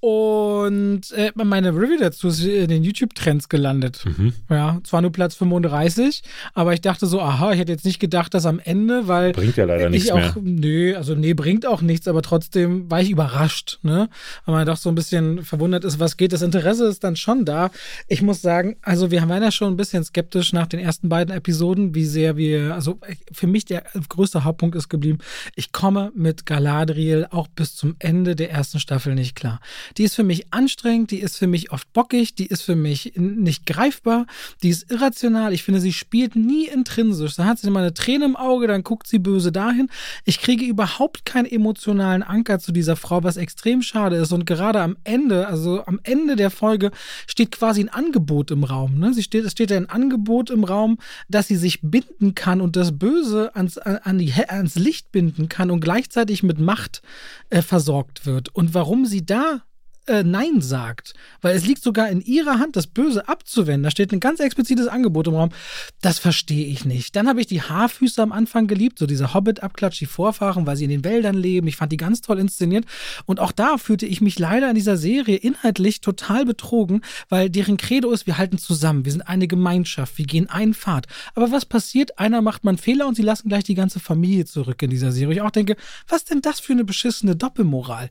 Und 0.01 1.11
äh, 1.13 1.33
meine 1.35 1.71
Review 1.71 1.99
dazu 1.99 2.29
ist 2.29 2.45
in 2.45 2.69
den 2.69 2.85
YouTube-Trends 2.85 3.49
gelandet. 3.49 4.05
Mhm. 4.05 4.35
Ja, 4.51 4.79
zwar 4.85 5.01
nur 5.01 5.11
Platz 5.11 5.35
35, 5.37 6.23
aber 6.53 6.75
ich 6.75 6.83
dachte 6.83 7.07
so, 7.07 7.21
aha, 7.21 7.53
ich 7.53 7.59
hätte 7.59 7.73
jetzt 7.73 7.87
nicht 7.87 7.99
gedacht, 7.99 8.35
dass 8.35 8.45
am 8.45 8.61
Ende, 8.63 9.09
weil. 9.09 9.33
Bringt 9.33 9.57
ja 9.57 9.65
leider 9.65 9.89
nichts 9.89 10.11
auch, 10.11 10.17
mehr. 10.17 10.35
Nö, 10.41 10.95
also 10.97 11.15
nee, 11.15 11.33
bringt 11.33 11.67
auch 11.67 11.81
nichts, 11.81 12.09
aber 12.09 12.21
trotzdem 12.21 12.91
war 12.91 13.01
ich 13.01 13.11
überrascht, 13.11 13.79
ne? 13.83 14.11
Weil 14.45 14.55
man 14.55 14.67
doch 14.67 14.77
so 14.77 14.91
ein 14.91 14.95
bisschen 14.95 15.43
verwundert 15.45 15.85
ist, 15.85 15.99
was 15.99 16.17
geht. 16.19 16.33
Das 16.33 16.43
Interesse 16.43 16.87
ist 16.87 17.03
dann 17.03 17.17
schon 17.17 17.47
da. 17.47 17.71
Ich 18.07 18.21
muss 18.21 18.43
sagen, 18.43 18.77
also 18.83 19.11
wir 19.11 19.27
waren 19.27 19.43
ja 19.43 19.51
schon 19.51 19.73
ein 19.73 19.77
bisschen 19.77 20.05
skeptisch 20.05 20.53
nach 20.53 20.67
den 20.67 20.81
ersten 20.81 21.09
beiden 21.09 21.35
Episoden, 21.35 21.95
wie 21.95 22.05
sehr 22.05 22.37
wir, 22.37 22.75
also 22.75 23.01
für 23.33 23.47
mich 23.47 23.65
der 23.65 23.85
größte 24.09 24.45
Hauptpunkt 24.45 24.77
ist 24.77 24.91
geblieben, 24.91 25.19
ich 25.55 25.73
komme 25.73 26.13
mit 26.15 26.45
Galadriel 26.45 27.27
auch 27.31 27.49
bis 27.49 27.75
zum 27.75 27.97
Ende 27.99 28.37
der 28.37 28.51
ersten 28.51 28.79
Staffel 28.79 29.15
nicht 29.15 29.35
klar. 29.35 29.61
Die 29.99 30.05
ist 30.05 30.15
für 30.15 30.25
mich 30.25 30.53
anstrengend, 30.53 31.11
die 31.11 31.21
ist 31.21 31.37
für 31.37 31.47
mich 31.47 31.73
oft 31.73 31.93
bockig, 31.93 32.35
die 32.35 32.47
ist 32.47 32.63
für 32.63 32.77
mich 32.77 33.13
nicht 33.17 33.67
greifbar, 33.67 34.27
die 34.63 34.69
ist 34.69 34.91
irrational. 34.91 35.53
Ich 35.53 35.63
finde, 35.63 35.81
sie 35.81 35.93
spielt 35.93 36.37
nie 36.37 36.67
intrinsisch. 36.67 37.37
Da 37.37 37.45
hat 37.45 37.59
sie 37.59 37.71
mal 37.71 37.81
eine 37.81 37.95
Träne 37.95 38.27
im 38.27 38.37
Auge, 38.37 38.67
dann 38.67 38.83
guckt 38.83 39.07
sie 39.07 39.19
böse 39.19 39.53
dahin. 39.53 39.89
Ich 40.25 40.41
kriege 40.41 40.65
überhaupt 40.65 41.25
keinen 41.25 41.47
emotionalen 41.47 42.23
Anker 42.23 42.59
zu 42.59 42.73
dieser 42.73 42.97
Frau, 42.97 43.23
was 43.23 43.37
extrem 43.37 43.83
schade 43.83 44.17
ist. 44.17 44.33
Und 44.33 44.47
gerade 44.47 44.81
am 44.81 44.97
Ende, 45.05 45.47
also 45.47 45.85
am 45.87 46.01
Ende 46.03 46.37
der 46.37 46.51
Folge, 46.51 46.91
steht 47.27 47.53
quasi 47.53 47.81
ein 47.81 47.89
Angebot 47.89 48.51
im 48.51 48.65
Raum. 48.65 48.99
Ne? 48.99 49.15
Sie 49.15 49.23
steht, 49.23 49.45
es 49.45 49.53
steht 49.53 49.73
ein 49.73 49.89
Angebot 49.89 50.51
im 50.51 50.65
Raum, 50.65 50.99
dass 51.29 51.49
sie 51.49 51.57
sich 51.57 51.81
binden 51.83 52.35
kann 52.35 52.61
und 52.61 52.77
das 52.77 52.99
Böse 52.99 53.55
ans, 53.55 53.79
an 53.79 54.19
die, 54.19 54.33
ans 54.35 54.77
Licht 54.77 55.13
binden 55.13 55.49
kann 55.49 55.71
und 55.71 55.81
gleichzeitig 55.81 56.43
mit 56.43 56.59
Macht 56.59 57.03
äh, 57.51 57.63
versorgt 57.63 58.27
wird. 58.27 58.55
Und 58.55 58.75
warum 58.75 59.07
sie 59.07 59.25
da 59.25 59.63
äh, 60.07 60.23
Nein 60.23 60.61
sagt. 60.61 61.15
Weil 61.43 61.57
es 61.57 61.67
liegt 61.67 61.83
sogar 61.83 62.09
in 62.09 62.21
ihrer 62.21 62.59
Hand, 62.59 62.77
das 62.77 62.87
Böse 62.87 63.29
abzuwenden. 63.29 63.83
Da 63.83 63.91
steht 63.91 64.13
ein 64.13 64.21
ganz 64.21 64.41
explizites 64.41 64.87
Angebot 64.87 65.27
im 65.27 65.35
Raum. 65.35 65.51
Das 66.01 66.19
verstehe 66.19 66.67
ich 66.67 66.85
nicht. 66.85 67.17
Dann 67.17 67.29
habe 67.29 67.41
ich 67.41 67.47
die 67.47 67.63
Haarfüße 67.63 68.23
am 68.23 68.33
Anfang 68.33 68.67
geliebt, 68.67 68.99
so 68.99 69.07
diese 69.07 69.35
Hobbit-Abklatsch, 69.35 69.99
die 70.01 70.07
Vorfahren, 70.07 70.67
weil 70.67 70.77
sie 70.77 70.85
in 70.85 70.91
den 70.91 71.05
Wäldern 71.05 71.35
leben. 71.35 71.67
Ich 71.67 71.77
fand 71.77 71.93
die 71.93 71.97
ganz 71.97 72.21
toll 72.21 72.39
inszeniert. 72.39 72.85
Und 73.25 73.41
auch 73.41 73.53
da 73.53 73.79
fühlte 73.79 74.07
ich 74.07 74.21
mich 74.21 74.39
leider 74.39 74.69
in 74.69 74.75
dieser 74.77 74.97
Serie 74.97 75.37
inhaltlich 75.37 76.01
total 76.01 76.45
betrogen, 76.45 77.03
weil 77.29 77.51
deren 77.51 77.77
Credo 77.77 78.13
ist, 78.13 78.27
wir 78.27 78.39
halten 78.39 78.59
zusammen, 78.59 79.05
wir 79.05 79.13
sind 79.13 79.23
eine 79.23 79.49
Gemeinschaft, 79.49 80.19
wir 80.19 80.27
gehen 80.27 80.49
einen 80.49 80.75
Pfad. 80.75 81.07
Aber 81.35 81.51
was 81.51 81.67
passiert? 81.67 82.19
Einer 82.19 82.43
macht 82.43 82.65
mal 82.65 82.71
einen 82.71 82.79
Fehler 82.79 83.07
und 83.09 83.17
sie 83.17 83.23
lassen 83.23 83.49
gleich 83.49 83.65
die 83.65 83.75
ganze 83.75 84.01
Familie 84.01 84.45
zurück 84.45 84.81
in 84.83 84.91
dieser 84.91 85.13
Serie. 85.13 85.35
Ich 85.35 85.41
auch 85.41 85.51
denke, 85.51 85.77
was 86.09 86.25
denn 86.25 86.43
das 86.43 86.61
für 86.61 86.73
eine 86.73 86.85
beschissene 86.85 87.35
Doppelmoral? 87.35 88.09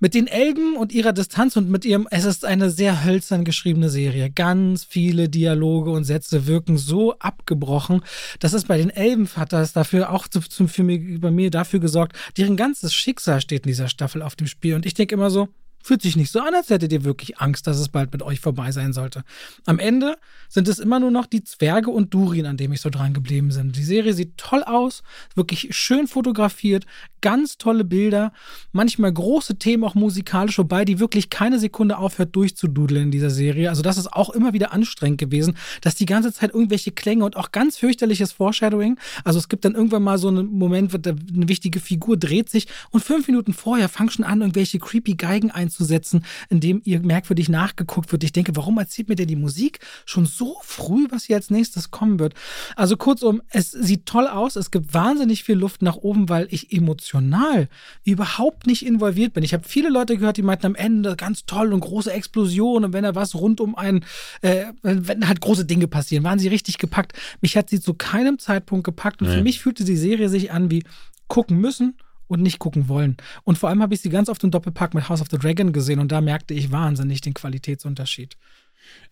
Mit 0.00 0.14
den 0.14 0.26
Elben 0.26 0.76
und 0.76 0.92
ihrer 0.92 1.12
Distanz 1.12 1.27
Distanz 1.28 1.56
und 1.56 1.68
mit 1.68 1.84
ihrem, 1.84 2.08
es 2.10 2.24
ist 2.24 2.46
eine 2.46 2.70
sehr 2.70 3.04
hölzern 3.04 3.44
geschriebene 3.44 3.90
Serie. 3.90 4.30
Ganz 4.30 4.84
viele 4.84 5.28
Dialoge 5.28 5.90
und 5.90 6.04
Sätze 6.04 6.46
wirken 6.46 6.78
so 6.78 7.18
abgebrochen. 7.18 8.02
Das 8.40 8.54
ist 8.54 8.66
bei 8.66 8.78
den 8.78 8.88
Elbenvaters 8.88 9.74
dafür 9.74 10.10
auch 10.10 10.26
zu, 10.26 10.40
zu, 10.40 10.66
für 10.68 10.82
mich, 10.82 11.20
bei 11.20 11.30
mir 11.30 11.50
dafür 11.50 11.80
gesorgt, 11.80 12.16
deren 12.38 12.56
ganzes 12.56 12.94
Schicksal 12.94 13.42
steht 13.42 13.66
in 13.66 13.68
dieser 13.68 13.88
Staffel 13.88 14.22
auf 14.22 14.36
dem 14.36 14.46
Spiel. 14.46 14.74
Und 14.74 14.86
ich 14.86 14.94
denke 14.94 15.14
immer 15.14 15.30
so, 15.30 15.48
Fühlt 15.88 16.02
sich 16.02 16.16
nicht 16.16 16.30
so 16.30 16.40
an, 16.40 16.54
als 16.54 16.68
hättet 16.68 16.92
ihr 16.92 17.02
wirklich 17.02 17.38
Angst, 17.38 17.66
dass 17.66 17.78
es 17.78 17.88
bald 17.88 18.12
mit 18.12 18.22
euch 18.22 18.40
vorbei 18.40 18.72
sein 18.72 18.92
sollte. 18.92 19.24
Am 19.64 19.78
Ende 19.78 20.18
sind 20.50 20.68
es 20.68 20.80
immer 20.80 21.00
nur 21.00 21.10
noch 21.10 21.24
die 21.24 21.42
Zwerge 21.42 21.90
und 21.90 22.12
Durin, 22.12 22.44
an 22.44 22.58
dem 22.58 22.72
ich 22.72 22.82
so 22.82 22.90
dran 22.90 23.14
geblieben 23.14 23.48
bin. 23.48 23.72
Die 23.72 23.82
Serie 23.82 24.12
sieht 24.12 24.36
toll 24.36 24.62
aus, 24.64 25.02
wirklich 25.34 25.74
schön 25.74 26.06
fotografiert, 26.06 26.84
ganz 27.22 27.56
tolle 27.56 27.84
Bilder, 27.84 28.34
manchmal 28.72 29.10
große 29.10 29.56
Themen 29.56 29.82
auch 29.84 29.94
musikalisch, 29.94 30.58
wobei 30.58 30.84
die 30.84 31.00
wirklich 31.00 31.30
keine 31.30 31.58
Sekunde 31.58 31.96
aufhört 31.96 32.36
durchzududeln 32.36 33.04
in 33.04 33.10
dieser 33.10 33.30
Serie. 33.30 33.70
Also 33.70 33.80
das 33.80 33.96
ist 33.96 34.12
auch 34.12 34.28
immer 34.28 34.52
wieder 34.52 34.72
anstrengend 34.72 35.18
gewesen, 35.18 35.56
dass 35.80 35.94
die 35.94 36.04
ganze 36.04 36.34
Zeit 36.34 36.52
irgendwelche 36.52 36.92
Klänge 36.92 37.24
und 37.24 37.34
auch 37.34 37.50
ganz 37.50 37.78
fürchterliches 37.78 38.32
Foreshadowing. 38.32 38.98
Also 39.24 39.38
es 39.38 39.48
gibt 39.48 39.64
dann 39.64 39.74
irgendwann 39.74 40.02
mal 40.02 40.18
so 40.18 40.28
einen 40.28 40.52
Moment, 40.52 40.92
wo 40.92 40.98
eine 40.98 41.48
wichtige 41.48 41.80
Figur 41.80 42.18
dreht 42.18 42.50
sich 42.50 42.66
und 42.90 43.02
fünf 43.02 43.26
Minuten 43.26 43.54
vorher 43.54 43.88
fangen 43.88 44.10
schon 44.10 44.26
an, 44.26 44.42
irgendwelche 44.42 44.78
creepy 44.78 45.14
Geigen 45.14 45.50
einzusetzen, 45.78 46.24
indem 46.48 46.82
ihr 46.84 47.00
merkwürdig 47.00 47.48
nachgeguckt 47.48 48.12
wird. 48.12 48.24
Ich 48.24 48.32
denke, 48.32 48.56
warum 48.56 48.78
erzählt 48.78 49.08
mir 49.08 49.14
denn 49.14 49.28
die 49.28 49.36
Musik 49.36 49.78
schon 50.04 50.26
so 50.26 50.56
früh, 50.62 51.06
was 51.10 51.24
hier 51.24 51.36
als 51.36 51.50
nächstes 51.50 51.90
kommen 51.90 52.18
wird? 52.18 52.34
Also 52.76 52.96
kurzum, 52.96 53.42
es 53.50 53.70
sieht 53.70 54.06
toll 54.06 54.26
aus, 54.26 54.56
es 54.56 54.70
gibt 54.70 54.92
wahnsinnig 54.94 55.44
viel 55.44 55.56
Luft 55.56 55.82
nach 55.82 55.96
oben, 55.96 56.28
weil 56.28 56.48
ich 56.50 56.72
emotional 56.72 57.68
überhaupt 58.04 58.66
nicht 58.66 58.84
involviert 58.84 59.32
bin. 59.32 59.44
Ich 59.44 59.54
habe 59.54 59.66
viele 59.66 59.88
Leute 59.88 60.16
gehört, 60.16 60.36
die 60.36 60.42
meinten 60.42 60.66
am 60.66 60.74
Ende 60.74 61.16
ganz 61.16 61.46
toll 61.46 61.72
und 61.72 61.80
große 61.80 62.12
Explosionen 62.12 62.86
und 62.86 62.92
wenn 62.92 63.04
da 63.04 63.14
was 63.14 63.34
rund 63.34 63.60
um 63.60 63.76
einen, 63.76 64.04
äh, 64.42 64.66
wenn 64.82 65.28
halt 65.28 65.40
große 65.40 65.64
Dinge 65.64 65.86
passieren, 65.86 66.24
waren 66.24 66.38
sie 66.38 66.48
richtig 66.48 66.78
gepackt. 66.78 67.12
Mich 67.40 67.56
hat 67.56 67.70
sie 67.70 67.80
zu 67.80 67.94
keinem 67.94 68.38
Zeitpunkt 68.38 68.84
gepackt 68.84 69.22
und 69.22 69.28
nee. 69.28 69.34
für 69.34 69.42
mich 69.42 69.60
fühlte 69.60 69.84
die 69.84 69.96
Serie 69.96 70.28
sich 70.28 70.50
an 70.50 70.70
wie 70.70 70.82
gucken 71.28 71.60
müssen 71.60 71.94
und 72.28 72.42
nicht 72.42 72.58
gucken 72.58 72.88
wollen. 72.88 73.16
Und 73.44 73.58
vor 73.58 73.68
allem 73.68 73.82
habe 73.82 73.94
ich 73.94 74.00
sie 74.00 74.10
ganz 74.10 74.28
oft 74.28 74.44
im 74.44 74.50
Doppelpack 74.50 74.94
mit 74.94 75.08
House 75.08 75.20
of 75.20 75.28
the 75.30 75.38
Dragon 75.38 75.72
gesehen 75.72 75.98
und 75.98 76.12
da 76.12 76.20
merkte 76.20 76.54
ich 76.54 76.70
wahnsinnig 76.70 77.20
den 77.20 77.34
Qualitätsunterschied. 77.34 78.36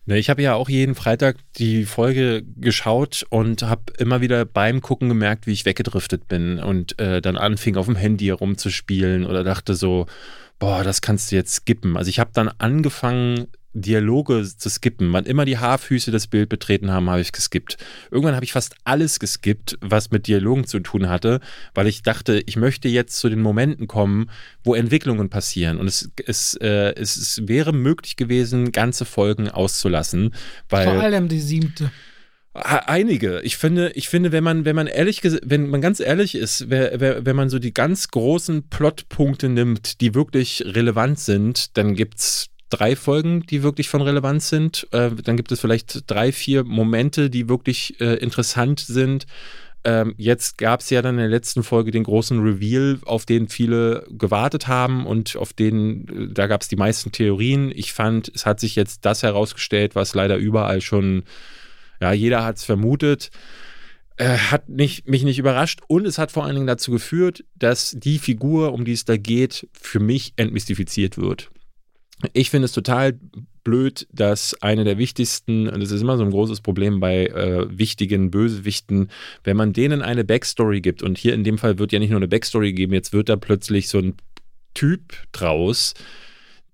Ne, 0.05 0.17
ich 0.17 0.29
habe 0.29 0.41
ja 0.41 0.55
auch 0.55 0.69
jeden 0.69 0.95
Freitag 0.95 1.37
die 1.57 1.85
Folge 1.85 2.43
geschaut 2.55 3.25
und 3.29 3.63
habe 3.63 3.93
immer 3.97 4.21
wieder 4.21 4.45
beim 4.45 4.81
Gucken 4.81 5.09
gemerkt, 5.09 5.47
wie 5.47 5.51
ich 5.51 5.65
weggedriftet 5.65 6.27
bin 6.27 6.59
und 6.59 6.99
äh, 6.99 7.21
dann 7.21 7.37
anfing 7.37 7.75
auf 7.75 7.85
dem 7.85 7.95
Handy 7.95 8.25
herumzuspielen 8.27 9.25
oder 9.25 9.43
dachte 9.43 9.75
so, 9.75 10.05
boah, 10.59 10.83
das 10.83 11.01
kannst 11.01 11.31
du 11.31 11.35
jetzt 11.35 11.53
skippen. 11.53 11.97
Also 11.97 12.09
ich 12.09 12.19
habe 12.19 12.31
dann 12.33 12.49
angefangen, 12.57 13.47
Dialoge 13.81 14.43
zu 14.43 14.69
skippen. 14.69 15.11
Wann 15.13 15.25
immer 15.25 15.45
die 15.45 15.57
Haarfüße 15.57 16.11
das 16.11 16.27
Bild 16.27 16.49
betreten 16.49 16.91
haben, 16.91 17.09
habe 17.09 17.21
ich 17.21 17.31
geskippt. 17.31 17.77
Irgendwann 18.11 18.35
habe 18.35 18.45
ich 18.45 18.53
fast 18.53 18.75
alles 18.83 19.19
geskippt, 19.19 19.77
was 19.81 20.11
mit 20.11 20.27
Dialogen 20.27 20.65
zu 20.65 20.79
tun 20.79 21.09
hatte, 21.09 21.39
weil 21.73 21.87
ich 21.87 22.03
dachte, 22.03 22.41
ich 22.45 22.55
möchte 22.55 22.87
jetzt 22.87 23.17
zu 23.17 23.29
den 23.29 23.41
Momenten 23.41 23.87
kommen, 23.87 24.29
wo 24.63 24.75
Entwicklungen 24.75 25.29
passieren. 25.29 25.77
Und 25.77 25.87
es, 25.87 26.11
es, 26.25 26.55
äh, 26.55 26.93
es 26.95 27.41
wäre 27.45 27.73
möglich 27.73 28.15
gewesen, 28.15 28.71
ganze 28.71 29.05
Folgen 29.05 29.49
auszulassen. 29.49 30.33
Weil 30.69 30.85
Vor 30.85 31.01
allem 31.01 31.27
die 31.27 31.41
siebte. 31.41 31.91
Einige. 32.63 33.41
Ich 33.41 33.55
finde, 33.55 33.91
ich 33.91 34.09
finde, 34.09 34.31
wenn 34.31 34.43
man, 34.43 34.65
wenn 34.65 34.75
man 34.75 34.87
ehrlich, 34.87 35.21
wenn 35.23 35.69
man 35.69 35.79
ganz 35.79 35.99
ehrlich 35.99 36.33
ist, 36.33 36.71
wenn 36.71 37.35
man 37.35 37.49
so 37.49 37.59
die 37.59 37.73
ganz 37.73 38.07
großen 38.07 38.67
Plotpunkte 38.69 39.47
nimmt, 39.47 40.01
die 40.01 40.15
wirklich 40.15 40.63
relevant 40.65 41.19
sind, 41.19 41.77
dann 41.77 41.93
gibt 41.93 42.17
es 42.17 42.47
drei 42.69 42.95
Folgen, 42.95 43.41
die 43.41 43.63
wirklich 43.63 43.89
von 43.89 44.01
Relevanz 44.01 44.49
sind. 44.49 44.87
Äh, 44.91 45.11
dann 45.11 45.37
gibt 45.37 45.51
es 45.51 45.59
vielleicht 45.59 46.09
drei, 46.09 46.31
vier 46.31 46.63
Momente, 46.63 47.29
die 47.29 47.49
wirklich 47.49 47.99
äh, 48.01 48.15
interessant 48.15 48.79
sind. 48.79 49.25
Ähm, 49.83 50.15
jetzt 50.17 50.57
gab 50.57 50.81
es 50.81 50.89
ja 50.89 51.01
dann 51.01 51.15
in 51.15 51.21
der 51.21 51.29
letzten 51.29 51.63
Folge 51.63 51.91
den 51.91 52.03
großen 52.03 52.41
Reveal, 52.41 52.99
auf 53.05 53.25
den 53.25 53.47
viele 53.47 54.05
gewartet 54.09 54.67
haben 54.67 55.05
und 55.05 55.35
auf 55.37 55.53
den, 55.53 56.07
äh, 56.07 56.33
da 56.33 56.47
gab 56.47 56.61
es 56.61 56.67
die 56.67 56.75
meisten 56.75 57.11
Theorien. 57.11 57.71
Ich 57.73 57.93
fand, 57.93 58.31
es 58.33 58.45
hat 58.45 58.59
sich 58.59 58.75
jetzt 58.75 59.05
das 59.05 59.23
herausgestellt, 59.23 59.95
was 59.95 60.13
leider 60.13 60.37
überall 60.37 60.81
schon, 60.81 61.23
ja, 62.01 62.11
jeder 62.11 62.43
hat 62.43 62.57
es 62.57 62.63
vermutet 62.63 63.29
äh, 64.17 64.37
hat 64.37 64.67
nicht, 64.67 65.07
mich 65.07 65.23
nicht 65.23 65.39
überrascht 65.39 65.81
und 65.87 66.05
es 66.05 66.17
hat 66.17 66.31
vor 66.31 66.43
allen 66.43 66.55
Dingen 66.55 66.67
dazu 66.67 66.91
geführt, 66.91 67.45
dass 67.55 67.95
die 67.97 68.17
Figur, 68.17 68.73
um 68.73 68.83
die 68.83 68.93
es 68.93 69.05
da 69.05 69.15
geht, 69.15 69.67
für 69.79 69.99
mich 69.99 70.33
entmystifiziert 70.35 71.17
wird. 71.17 71.49
Ich 72.33 72.49
finde 72.49 72.65
es 72.65 72.71
total 72.71 73.19
blöd, 73.63 74.07
dass 74.11 74.55
eine 74.61 74.83
der 74.83 74.97
wichtigsten, 74.97 75.67
und 75.67 75.81
das 75.81 75.91
ist 75.91 76.01
immer 76.01 76.17
so 76.17 76.23
ein 76.23 76.31
großes 76.31 76.61
Problem 76.61 76.99
bei 76.99 77.27
äh, 77.27 77.65
wichtigen 77.77 78.31
Bösewichten, 78.31 79.09
wenn 79.43 79.57
man 79.57 79.73
denen 79.73 80.01
eine 80.01 80.23
Backstory 80.23 80.81
gibt, 80.81 81.03
und 81.03 81.17
hier 81.17 81.33
in 81.33 81.43
dem 81.43 81.57
Fall 81.57 81.77
wird 81.77 81.91
ja 81.91 81.99
nicht 81.99 82.09
nur 82.09 82.19
eine 82.19 82.27
Backstory 82.27 82.71
gegeben, 82.71 82.93
jetzt 82.93 83.13
wird 83.13 83.29
da 83.29 83.35
plötzlich 83.35 83.89
so 83.89 83.99
ein 83.99 84.15
Typ 84.73 85.13
draus, 85.31 85.93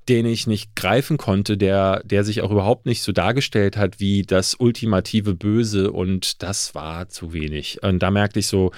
den 0.09 0.25
ich 0.25 0.47
nicht 0.47 0.75
greifen 0.75 1.17
konnte, 1.17 1.57
der, 1.57 2.03
der 2.03 2.23
sich 2.23 2.41
auch 2.41 2.51
überhaupt 2.51 2.85
nicht 2.85 3.01
so 3.01 3.11
dargestellt 3.11 3.77
hat 3.77 3.99
wie 3.99 4.21
das 4.21 4.55
ultimative 4.59 5.33
Böse 5.33 5.91
und 5.91 6.43
das 6.43 6.75
war 6.75 7.09
zu 7.09 7.33
wenig. 7.33 7.81
Und 7.81 7.99
da 7.99 8.11
merkte 8.11 8.39
ich 8.39 8.47
so, 8.47 8.71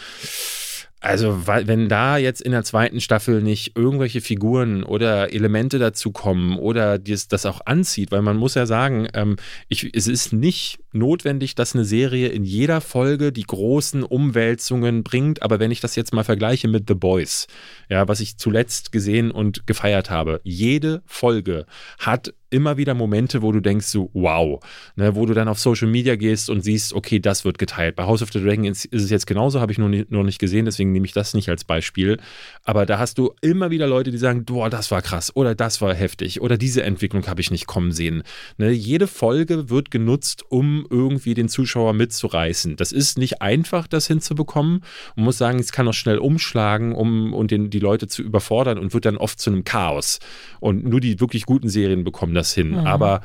also, 1.06 1.46
wenn 1.46 1.88
da 1.88 2.18
jetzt 2.18 2.42
in 2.42 2.52
der 2.52 2.64
zweiten 2.64 3.00
Staffel 3.00 3.44
nicht 3.44 3.78
irgendwelche 3.78 4.22
Figuren 4.22 4.84
oder 4.84 5.32
Elemente 5.32 5.78
dazu 5.78 6.12
kommen 6.12 6.58
oder 6.58 6.98
dies, 6.98 7.28
das 7.28 7.46
auch 7.46 7.62
anzieht, 7.66 8.12
weil 8.12 8.24
man 8.24 8.38
muss 8.38 8.56
ja 8.56 8.66
sagen, 8.66 9.08
ähm, 9.14 9.36
ich, 9.68 9.96
es 9.96 10.08
ist 10.08 10.34
nicht 10.34 10.80
notwendig, 10.94 11.54
dass 11.54 11.76
eine 11.76 11.86
Serie 11.86 12.30
in 12.30 12.44
jeder 12.44 12.82
Folge 12.82 13.32
die 13.32 13.44
großen 13.44 14.02
Umwälzungen 14.02 15.04
bringt, 15.04 15.44
aber 15.44 15.60
wenn 15.60 15.70
ich 15.70 15.80
das 15.80 15.96
jetzt 15.96 16.12
mal 16.12 16.24
vergleiche 16.24 16.68
mit 16.68 16.86
The 16.88 16.96
Boys, 16.96 17.46
ja, 17.88 18.08
was 18.08 18.20
ich 18.20 18.38
zuletzt 18.38 18.92
gesehen 18.92 19.30
und 19.30 19.68
gefeiert 19.68 20.10
habe, 20.10 20.42
jede 20.44 21.04
Folge 21.06 21.68
hat 22.00 22.34
immer 22.50 22.78
wieder 22.78 22.94
Momente, 22.94 23.42
wo 23.42 23.52
du 23.52 23.60
denkst 23.60 23.88
so, 23.88 24.10
wow, 24.14 24.60
ne, 24.96 25.16
wo 25.16 25.26
du 25.26 25.34
dann 25.34 25.48
auf 25.48 25.60
Social 25.60 25.88
Media 25.88 26.16
gehst 26.16 26.50
und 26.50 26.62
siehst, 26.62 26.94
okay, 26.94 27.20
das 27.20 27.46
wird 27.46 27.58
geteilt. 27.58 27.96
Bei 27.96 28.04
House 28.04 28.22
of 28.22 28.32
the 28.32 28.42
Dragon 28.42 28.66
ist, 28.66 28.86
ist 28.86 29.04
es 29.04 29.10
jetzt 29.10 29.28
genauso, 29.28 29.60
habe 29.60 29.72
ich 29.72 29.78
nur, 29.78 29.90
nur 29.90 30.24
nicht 30.24 30.40
gesehen, 30.40 30.66
deswegen 30.66 30.92
nehme 30.92 31.06
ich 31.06 31.14
das 31.14 31.34
nicht 31.34 31.50
als 31.50 31.64
Beispiel. 31.64 32.18
Aber 32.64 32.86
da 32.86 33.00
hast 33.00 33.18
du 33.18 33.34
immer 33.42 33.72
wieder 33.72 33.88
Leute, 33.88 34.12
die 34.12 34.18
sagen, 34.18 34.46
boah, 34.46 34.70
das 34.70 34.92
war 34.92 35.02
krass 35.02 35.36
oder 35.36 35.56
das 35.56 35.82
war 35.82 35.94
heftig 35.94 36.42
oder 36.42 36.58
diese 36.58 36.84
Entwicklung 36.84 37.26
habe 37.28 37.42
ich 37.42 37.52
nicht 37.52 37.68
kommen 37.68 37.92
sehen. 37.92 38.24
Ne, 38.58 38.72
jede 38.72 39.08
Folge 39.08 39.70
wird 39.70 39.92
genutzt, 39.92 40.44
um 40.50 40.86
irgendwie 40.90 41.34
den 41.34 41.50
Zuschauer 41.50 41.94
mitzureißen. 41.94 42.76
Das 42.76 42.92
ist 42.92 43.18
nicht 43.18 43.42
einfach, 43.42 43.88
das 43.88 44.08
hinzubekommen. 44.08 44.82
Man 45.16 45.26
muss 45.26 45.38
sagen, 45.38 45.60
es 45.60 45.72
kann 45.72 45.88
auch 45.88 45.94
schnell 45.94 46.20
umschlagen, 46.20 46.94
um 46.94 47.34
und 47.34 47.52
den, 47.52 47.70
die 47.70 47.80
Leute 47.80 48.08
zu 48.08 48.22
überfordern 48.22 48.78
und 48.78 48.94
wird 48.94 49.06
dann 49.06 49.18
oft 49.18 49.40
zu 49.40 49.50
einem 49.50 49.64
Chaos. 49.64 50.20
Und 50.60 50.86
nur 50.86 51.00
die 51.00 51.20
wirklich 51.20 51.46
guten 51.46 51.70
Serien 51.70 52.04
bekommen 52.04 52.35
das 52.36 52.54
hin. 52.54 52.72
Mhm. 52.72 52.86
Aber 52.86 53.22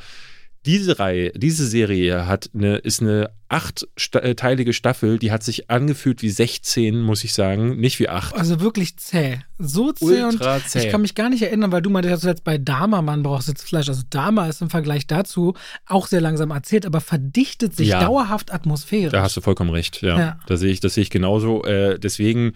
diese 0.67 0.99
Reihe, 0.99 1.33
diese 1.35 1.67
Serie 1.67 2.27
hat 2.27 2.51
eine, 2.55 2.77
ist 2.77 3.01
eine 3.01 3.31
achtteilige 3.49 4.75
Staffel, 4.75 5.19
die 5.19 5.33
hat 5.33 5.43
sich 5.43 5.71
angefühlt 5.71 6.21
wie 6.21 6.29
16, 6.29 7.01
muss 7.01 7.25
ich 7.25 7.33
sagen, 7.33 7.79
nicht 7.79 7.99
wie 7.99 8.11
acht. 8.11 8.35
Also 8.35 8.61
wirklich 8.61 8.99
zäh. 8.99 9.39
So 9.59 9.93
zäh 9.93 10.23
Ultra 10.23 10.57
und 10.57 10.69
zäh. 10.69 10.85
ich 10.85 10.91
kann 10.91 11.01
mich 11.01 11.15
gar 11.15 11.31
nicht 11.31 11.43
erinnern, 11.43 11.73
weil 11.73 11.81
du 11.81 11.89
meintest, 11.89 12.25
jetzt 12.25 12.45
bei 12.45 12.59
Dama, 12.59 13.01
man 13.01 13.23
braucht 13.23 13.45
Sitzfleisch. 13.45 13.89
Also 13.89 14.03
Dama 14.11 14.49
ist 14.49 14.61
im 14.61 14.69
Vergleich 14.69 15.07
dazu 15.07 15.55
auch 15.87 16.07
sehr 16.07 16.21
langsam 16.21 16.51
erzählt, 16.51 16.85
aber 16.85 17.01
verdichtet 17.01 17.75
sich 17.75 17.89
ja. 17.89 18.01
dauerhaft 18.01 18.53
atmosphärisch. 18.53 19.13
Da 19.13 19.23
hast 19.23 19.39
du 19.39 19.41
vollkommen 19.41 19.71
recht, 19.71 20.03
ja. 20.03 20.19
ja. 20.19 20.39
Da 20.47 20.59
sehe 20.59 20.71
ich, 20.71 20.81
das 20.81 20.95
sehe 20.95 21.03
ich 21.03 21.11
genauso. 21.11 21.65
Äh, 21.65 21.99
deswegen 21.99 22.53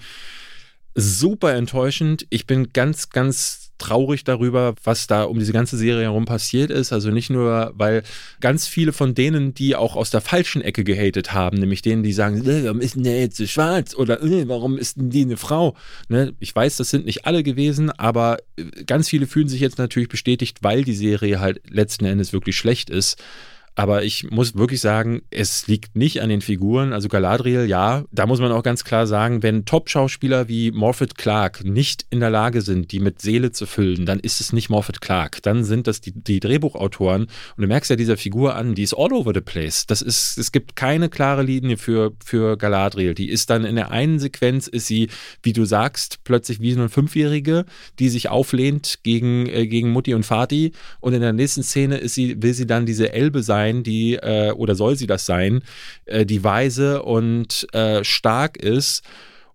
super 0.95 1.55
enttäuschend. 1.55 2.27
Ich 2.29 2.47
bin 2.47 2.73
ganz, 2.75 3.09
ganz 3.09 3.64
traurig 3.79 4.25
darüber, 4.25 4.75
was 4.85 5.07
da 5.07 5.25
um 5.25 5.39
diese 5.39 5.53
ganze 5.53 5.77
Serie 5.77 6.05
herum 6.05 6.25
passiert 6.25 6.71
ist. 6.71 6.93
Also 6.93 7.11
nicht 7.11 7.31
nur, 7.31 7.73
weil 7.77 8.03
ganz 8.41 8.67
viele 8.67 8.93
von 8.93 9.15
denen, 9.15 9.55
die 9.55 9.77
auch 9.77 9.97
aus 9.97 10.11
der 10.11 10.21
falschen 10.21 10.63
Ecke 10.63 10.85
gehatet 10.85 11.33
haben, 11.33 11.59
nämlich 11.59 11.83
denen, 11.83 12.03
die 12.03 12.13
sagen, 12.13 12.47
äh, 12.47 12.65
warum 12.65 12.81
ist 12.81 12.97
denn 12.97 13.05
der 13.05 13.21
jetzt 13.21 13.37
so 13.37 13.47
schwarz 13.47 13.95
oder 13.95 14.23
äh, 14.23 14.49
warum 14.49 14.79
ist 14.79 14.97
denn 14.97 15.11
die 15.11 15.23
eine 15.23 15.37
Frau? 15.37 15.77
Ne? 16.09 16.35
Ich 16.39 16.55
weiß, 16.55 16.77
das 16.77 16.91
sind 16.91 17.07
nicht 17.07 17.27
alle 17.27 17.43
gewesen, 17.43 17.91
aber 17.91 18.39
äh, 18.57 18.85
ganz 18.85 19.09
viele 19.09 19.27
fühlen 19.27 19.49
sich 19.49 19.61
jetzt 19.61 19.79
natürlich 19.79 20.09
bestätigt, 20.09 20.59
weil 20.63 20.85
die 20.85 20.95
Serie 20.95 21.41
halt 21.41 21.61
letzten 21.69 22.05
Endes 22.05 22.33
wirklich 22.33 22.57
schlecht 22.57 22.91
ist. 22.91 23.23
Aber 23.77 24.05
ich 24.05 24.31
muss 24.31 24.55
wirklich 24.55 24.81
sagen, 24.81 25.23
es 25.31 25.67
liegt 25.67 25.97
nicht 25.97 26.23
an 26.23 26.29
den 26.29 26.41
Figuren. 26.41 26.93
Also 26.93 27.09
Galadriel, 27.09 27.67
ja, 27.67 28.05
da 28.13 28.27
muss 28.27 28.39
man 28.39 28.53
auch 28.53 28.63
ganz 28.63 28.85
klar 28.85 29.09
sagen, 29.09 29.43
wenn 29.43 29.65
Top-Schauspieler 29.65 30.47
wie 30.47 30.71
Morford 30.71 31.19
Clark 31.19 31.65
nicht 31.65 32.07
in 32.11 32.21
der 32.21 32.31
Lage 32.31 32.63
sind, 32.63 32.93
die 32.93 33.01
mit 33.01 33.21
Seele 33.21 33.51
zu 33.51 33.67
füllen, 33.67 34.07
dann 34.07 34.21
ist 34.21 34.41
es 34.41 34.53
nicht 34.53 34.71
Morford 34.71 35.01
Clark. 35.01 35.43
Dann 35.43 35.65
sind 35.65 35.89
das 35.89 36.01
die, 36.01 36.13
die 36.13 36.39
Drehbuchautoren. 36.39 37.23
Und 37.23 37.63
du 37.63 37.67
merkst 37.67 37.91
ja 37.91 37.97
dieser 37.97 38.17
Figur 38.17 38.55
an, 38.55 38.77
die 38.77 38.85
ist 38.85 38.95
all 38.95 39.13
over 39.13 39.33
the 39.35 39.41
place. 39.41 39.87
Das 39.87 40.03
ist, 40.03 40.39
es 40.39 40.53
gibt 40.53 40.77
keine 40.77 41.09
klare 41.09 41.43
Linie 41.43 41.77
für, 41.77 42.13
für 42.25 42.57
Galadriel. 42.57 43.15
Die 43.15 43.29
ist 43.29 43.51
dann 43.51 43.65
in 43.65 43.75
der 43.75 43.91
einen 43.91 44.21
Sequenz, 44.21 44.69
ist 44.69 44.87
sie, 44.87 45.09
wie 45.43 45.53
du 45.53 45.65
sagst, 45.65 46.23
plötzlich 46.23 46.61
wie 46.61 46.73
so 46.73 46.79
eine 46.79 46.89
Fünfjährige, 46.89 47.65
die 47.99 48.09
sich 48.09 48.29
auflehnt 48.29 49.01
gegen, 49.03 49.47
äh, 49.47 49.67
gegen 49.67 49.91
Mutti 49.91 50.15
und 50.15 50.25
Vati. 50.25 50.71
Und 51.01 51.15
in 51.15 51.23
der 51.23 51.33
nächsten 51.33 51.65
Szene 51.65 51.97
ist 51.97 52.15
sie, 52.15 52.41
will 52.41 52.55
sie 52.55 52.69
dann 52.69 52.87
diese 52.87 53.13
Elbe 53.13 53.43
sein, 53.43 53.64
sein, 53.65 53.83
die, 53.83 54.15
äh, 54.15 54.53
oder 54.53 54.75
soll 54.75 54.97
sie 54.97 55.07
das 55.07 55.27
sein, 55.27 55.63
äh, 56.07 56.27
die 56.27 56.45
weise 56.45 57.03
und 57.03 57.67
äh, 57.73 58.05
stark 58.05 58.57
ist. 58.57 59.03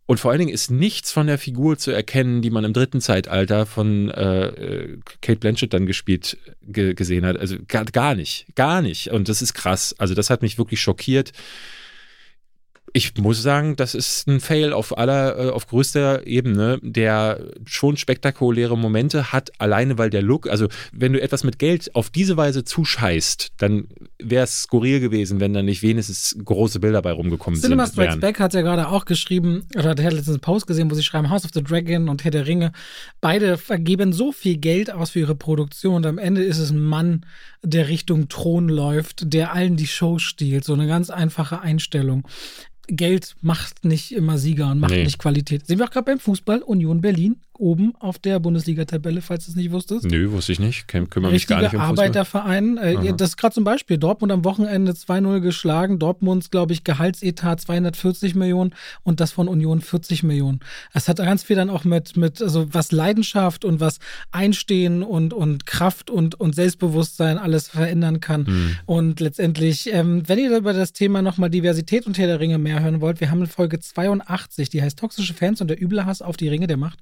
Und 0.05 0.19
vor 0.19 0.31
allen 0.31 0.39
Dingen 0.39 0.53
ist 0.53 0.71
nichts 0.71 1.11
von 1.11 1.27
der 1.27 1.37
Figur 1.37 1.77
zu 1.77 1.91
erkennen, 1.91 2.41
die 2.41 2.49
man 2.49 2.63
im 2.63 2.73
dritten 2.73 2.99
Zeitalter 2.99 3.67
von 3.67 4.09
äh, 4.09 4.47
äh, 4.47 4.97
Kate 5.21 5.39
Blanchett 5.39 5.71
dann 5.71 5.85
gespielt 5.85 6.37
ge 6.63 6.95
gesehen 6.95 7.25
hat. 7.27 7.37
Also 7.37 7.57
gar, 7.67 7.85
gar 7.85 8.15
nicht, 8.15 8.47
gar 8.55 8.81
nicht. 8.81 9.11
Und 9.11 9.29
das 9.29 9.43
ist 9.43 9.53
krass. 9.53 9.93
Also 9.99 10.15
das 10.15 10.31
hat 10.31 10.41
mich 10.41 10.57
wirklich 10.57 10.81
schockiert 10.81 11.31
ich 12.93 13.17
muss 13.17 13.41
sagen, 13.41 13.75
das 13.75 13.95
ist 13.95 14.27
ein 14.27 14.39
Fail 14.39 14.73
auf 14.73 14.97
aller, 14.97 15.37
äh, 15.37 15.49
auf 15.49 15.67
größter 15.67 16.25
Ebene, 16.25 16.79
der 16.81 17.39
schon 17.65 17.97
spektakuläre 17.97 18.77
Momente 18.77 19.31
hat, 19.31 19.51
alleine 19.59 19.97
weil 19.97 20.09
der 20.09 20.21
Look, 20.21 20.49
also 20.49 20.67
wenn 20.91 21.13
du 21.13 21.21
etwas 21.21 21.43
mit 21.43 21.59
Geld 21.59 21.95
auf 21.95 22.09
diese 22.09 22.37
Weise 22.37 22.63
zuscheißt, 22.63 23.53
dann 23.57 23.87
wäre 24.17 24.43
es 24.43 24.63
skurril 24.63 24.99
gewesen, 24.99 25.39
wenn 25.39 25.53
da 25.53 25.61
nicht 25.61 25.81
wenigstens 25.81 26.35
große 26.43 26.79
Bilder 26.79 27.01
bei 27.01 27.11
rumgekommen 27.11 27.59
Cinema 27.59 27.85
sind. 27.85 27.95
Cinema 27.95 28.11
Strikes 28.11 28.21
Back 28.21 28.39
hat 28.39 28.53
ja 28.53 28.61
gerade 28.61 28.87
auch 28.89 29.05
geschrieben, 29.05 29.65
oder 29.75 29.95
der 29.95 30.05
hat 30.05 30.13
letztens 30.13 30.35
einen 30.35 30.41
Post 30.41 30.67
gesehen, 30.67 30.89
wo 30.89 30.95
sie 30.95 31.03
schreiben, 31.03 31.29
House 31.29 31.45
of 31.45 31.51
the 31.53 31.63
Dragon 31.63 32.09
und 32.09 32.23
Herr 32.23 32.31
der 32.31 32.47
Ringe, 32.47 32.71
beide 33.21 33.57
vergeben 33.57 34.13
so 34.13 34.31
viel 34.31 34.57
Geld 34.57 34.91
aus 34.91 35.11
für 35.11 35.19
ihre 35.19 35.35
Produktion 35.35 35.95
und 35.95 36.05
am 36.05 36.17
Ende 36.17 36.43
ist 36.43 36.57
es 36.57 36.71
ein 36.71 36.81
Mann, 36.81 37.25
der 37.61 37.89
Richtung 37.89 38.29
Thron 38.29 38.69
läuft, 38.69 39.33
der 39.33 39.53
allen 39.53 39.75
die 39.75 39.87
Show 39.87 40.19
stiehlt. 40.19 40.63
So 40.63 40.73
eine 40.73 40.87
ganz 40.87 41.09
einfache 41.09 41.61
Einstellung. 41.61 42.25
Geld 42.89 43.35
macht 43.41 43.85
nicht 43.85 44.11
immer 44.11 44.37
Sieger 44.37 44.71
und 44.71 44.79
macht 44.79 44.91
nee. 44.91 45.03
nicht 45.03 45.19
Qualität. 45.19 45.67
Sehen 45.67 45.79
wir 45.79 45.85
auch 45.85 45.91
gerade 45.91 46.05
beim 46.05 46.19
Fußball, 46.19 46.61
Union 46.61 47.01
Berlin 47.01 47.37
oben 47.59 47.93
auf 47.99 48.17
der 48.17 48.39
Bundesliga-Tabelle, 48.39 49.21
falls 49.21 49.45
du 49.45 49.51
es 49.51 49.57
nicht 49.57 49.71
wusstest. 49.71 50.05
Nö, 50.05 50.31
wusste 50.31 50.51
ich 50.51 50.59
nicht. 50.59 50.87
Küm 50.87 51.09
kümmere 51.09 51.31
mich 51.31 51.45
gar 51.45 51.61
nicht 51.61 51.73
um 51.73 51.81
Fußball. 51.81 52.05
Arbeiterverein. 52.05 52.77
Äh, 52.77 53.13
das 53.15 53.29
ist 53.29 53.37
gerade 53.37 53.53
zum 53.53 53.63
Beispiel 53.63 53.97
Dortmund 53.97 54.31
am 54.31 54.45
Wochenende 54.45 54.93
2-0 54.93 55.41
geschlagen. 55.41 55.99
Dortmunds, 55.99 56.49
glaube 56.49 56.73
ich, 56.73 56.83
Gehaltsetat 56.83 57.61
240 57.61 58.35
Millionen 58.35 58.73
und 59.03 59.19
das 59.19 59.31
von 59.31 59.47
Union 59.47 59.81
40 59.81 60.23
Millionen. 60.23 60.61
Es 60.93 61.07
hat 61.07 61.17
ganz 61.17 61.43
viel 61.43 61.55
dann 61.55 61.69
auch 61.69 61.83
mit, 61.83 62.15
mit 62.17 62.41
also 62.41 62.73
was 62.73 62.91
Leidenschaft 62.91 63.65
und 63.65 63.79
was 63.79 63.99
Einstehen 64.31 65.03
und, 65.03 65.33
und 65.33 65.65
Kraft 65.65 66.09
und, 66.09 66.39
und 66.39 66.55
Selbstbewusstsein 66.55 67.37
alles 67.37 67.67
verändern 67.67 68.19
kann. 68.21 68.47
Hm. 68.47 68.75
Und 68.85 69.19
letztendlich, 69.19 69.91
ähm, 69.93 70.23
wenn 70.27 70.39
ihr 70.39 70.55
über 70.55 70.73
das 70.73 70.93
Thema 70.93 71.21
nochmal 71.21 71.49
Diversität 71.49 72.07
und 72.07 72.17
Herr 72.17 72.27
der 72.27 72.39
Ringe 72.39 72.57
mehr 72.57 72.81
hören 72.81 73.01
wollt, 73.01 73.19
wir 73.19 73.29
haben 73.29 73.41
in 73.41 73.47
Folge 73.47 73.79
82, 73.79 74.69
die 74.69 74.81
heißt 74.81 74.97
Toxische 74.97 75.33
Fans 75.33 75.61
und 75.61 75.67
der 75.67 75.81
üble 75.81 76.05
Hass 76.05 76.21
auf 76.21 76.37
die 76.37 76.47
Ringe 76.47 76.67
der 76.67 76.77
Macht, 76.77 76.99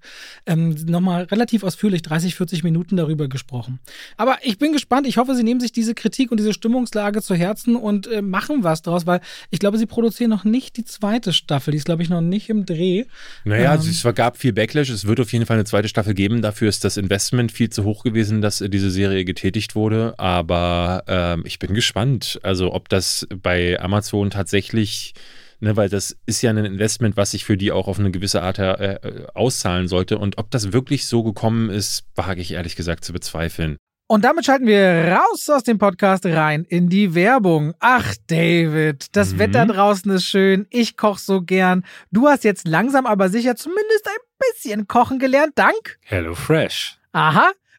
ähm, 0.47 0.75
nochmal 0.85 1.23
relativ 1.25 1.63
ausführlich 1.63 2.01
30, 2.01 2.35
40 2.35 2.63
Minuten 2.63 2.97
darüber 2.97 3.27
gesprochen. 3.27 3.79
Aber 4.15 4.37
ich 4.41 4.57
bin 4.57 4.71
gespannt. 4.71 5.05
Ich 5.05 5.17
hoffe, 5.17 5.35
Sie 5.35 5.43
nehmen 5.43 5.59
sich 5.59 5.71
diese 5.71 5.93
Kritik 5.93 6.31
und 6.31 6.39
diese 6.39 6.53
Stimmungslage 6.53 7.21
zu 7.21 7.35
Herzen 7.35 7.75
und 7.75 8.07
äh, 8.07 8.21
machen 8.21 8.63
was 8.63 8.81
draus, 8.81 9.05
weil 9.05 9.19
ich 9.51 9.59
glaube, 9.59 9.77
Sie 9.77 9.85
produzieren 9.85 10.29
noch 10.29 10.45
nicht 10.45 10.77
die 10.77 10.85
zweite 10.85 11.33
Staffel. 11.33 11.71
Die 11.71 11.77
ist, 11.77 11.85
glaube 11.85 12.01
ich, 12.01 12.09
noch 12.09 12.21
nicht 12.21 12.49
im 12.49 12.65
Dreh. 12.65 13.05
Naja, 13.43 13.75
ähm, 13.75 13.81
es 13.81 14.03
gab 14.15 14.37
viel 14.37 14.53
Backlash. 14.53 14.89
Es 14.89 15.05
wird 15.05 15.19
auf 15.19 15.31
jeden 15.33 15.45
Fall 15.45 15.57
eine 15.57 15.65
zweite 15.65 15.89
Staffel 15.89 16.13
geben. 16.13 16.41
Dafür 16.41 16.69
ist 16.69 16.83
das 16.83 16.97
Investment 16.97 17.51
viel 17.51 17.69
zu 17.69 17.83
hoch 17.83 18.03
gewesen, 18.03 18.41
dass 18.41 18.61
äh, 18.61 18.69
diese 18.69 18.89
Serie 18.89 19.25
getätigt 19.25 19.75
wurde. 19.75 20.15
Aber 20.17 21.03
ähm, 21.07 21.43
ich 21.45 21.59
bin 21.59 21.73
gespannt. 21.73 22.39
Also, 22.43 22.73
ob 22.73 22.89
das 22.89 23.27
bei 23.41 23.79
Amazon 23.79 24.29
tatsächlich 24.29 25.13
ne, 25.59 25.75
weil 25.75 25.89
das 25.89 26.17
ist 26.25 26.41
ja 26.41 26.49
ein 26.49 26.57
Investment, 26.57 27.17
was 27.17 27.31
sich 27.31 27.45
für 27.45 27.57
die 27.57 27.71
auch 27.71 27.87
auf 27.87 27.99
eine 27.99 28.11
gewisse 28.11 28.41
Art 28.41 28.59
äh, 28.59 28.93
äh, 28.93 29.27
auszahlen 29.33 29.87
sollte. 29.87 30.17
Und 30.17 30.37
ob 30.37 30.51
das 30.51 30.73
wirklich 30.73 31.05
so 31.05 31.23
gekommen 31.23 31.69
ist, 31.69 32.03
wage 32.15 32.41
ich 32.41 32.53
ehrlich 32.53 32.75
gesagt 32.75 33.03
zu 33.03 33.13
bezweifeln. 33.13 33.77
Und 34.09 34.23
damit 34.23 34.45
schalten 34.45 34.67
wir 34.67 35.17
raus 35.17 35.49
aus 35.49 35.63
dem 35.63 35.79
Podcast 35.79 36.25
rein 36.25 36.63
in 36.63 36.87
die 36.87 37.13
Werbung. 37.13 37.73
Ach, 37.79 38.15
David, 38.27 39.07
das 39.11 39.33
mhm. 39.33 39.39
Wetter 39.39 39.65
draußen 39.65 40.09
ist 40.11 40.25
schön. 40.25 40.65
Ich 40.69 40.95
koche 40.95 41.19
so 41.19 41.41
gern. 41.41 41.83
Du 42.09 42.29
hast 42.29 42.45
jetzt 42.45 42.65
langsam 42.65 43.05
aber 43.05 43.27
sicher 43.27 43.57
zumindest 43.57 44.07
ein 44.07 44.53
bisschen 44.53 44.87
kochen 44.87 45.19
gelernt, 45.19 45.53
dank 45.55 45.99
Hello 46.03 46.35
Fresh. 46.35 46.97
Aha. 47.11 47.51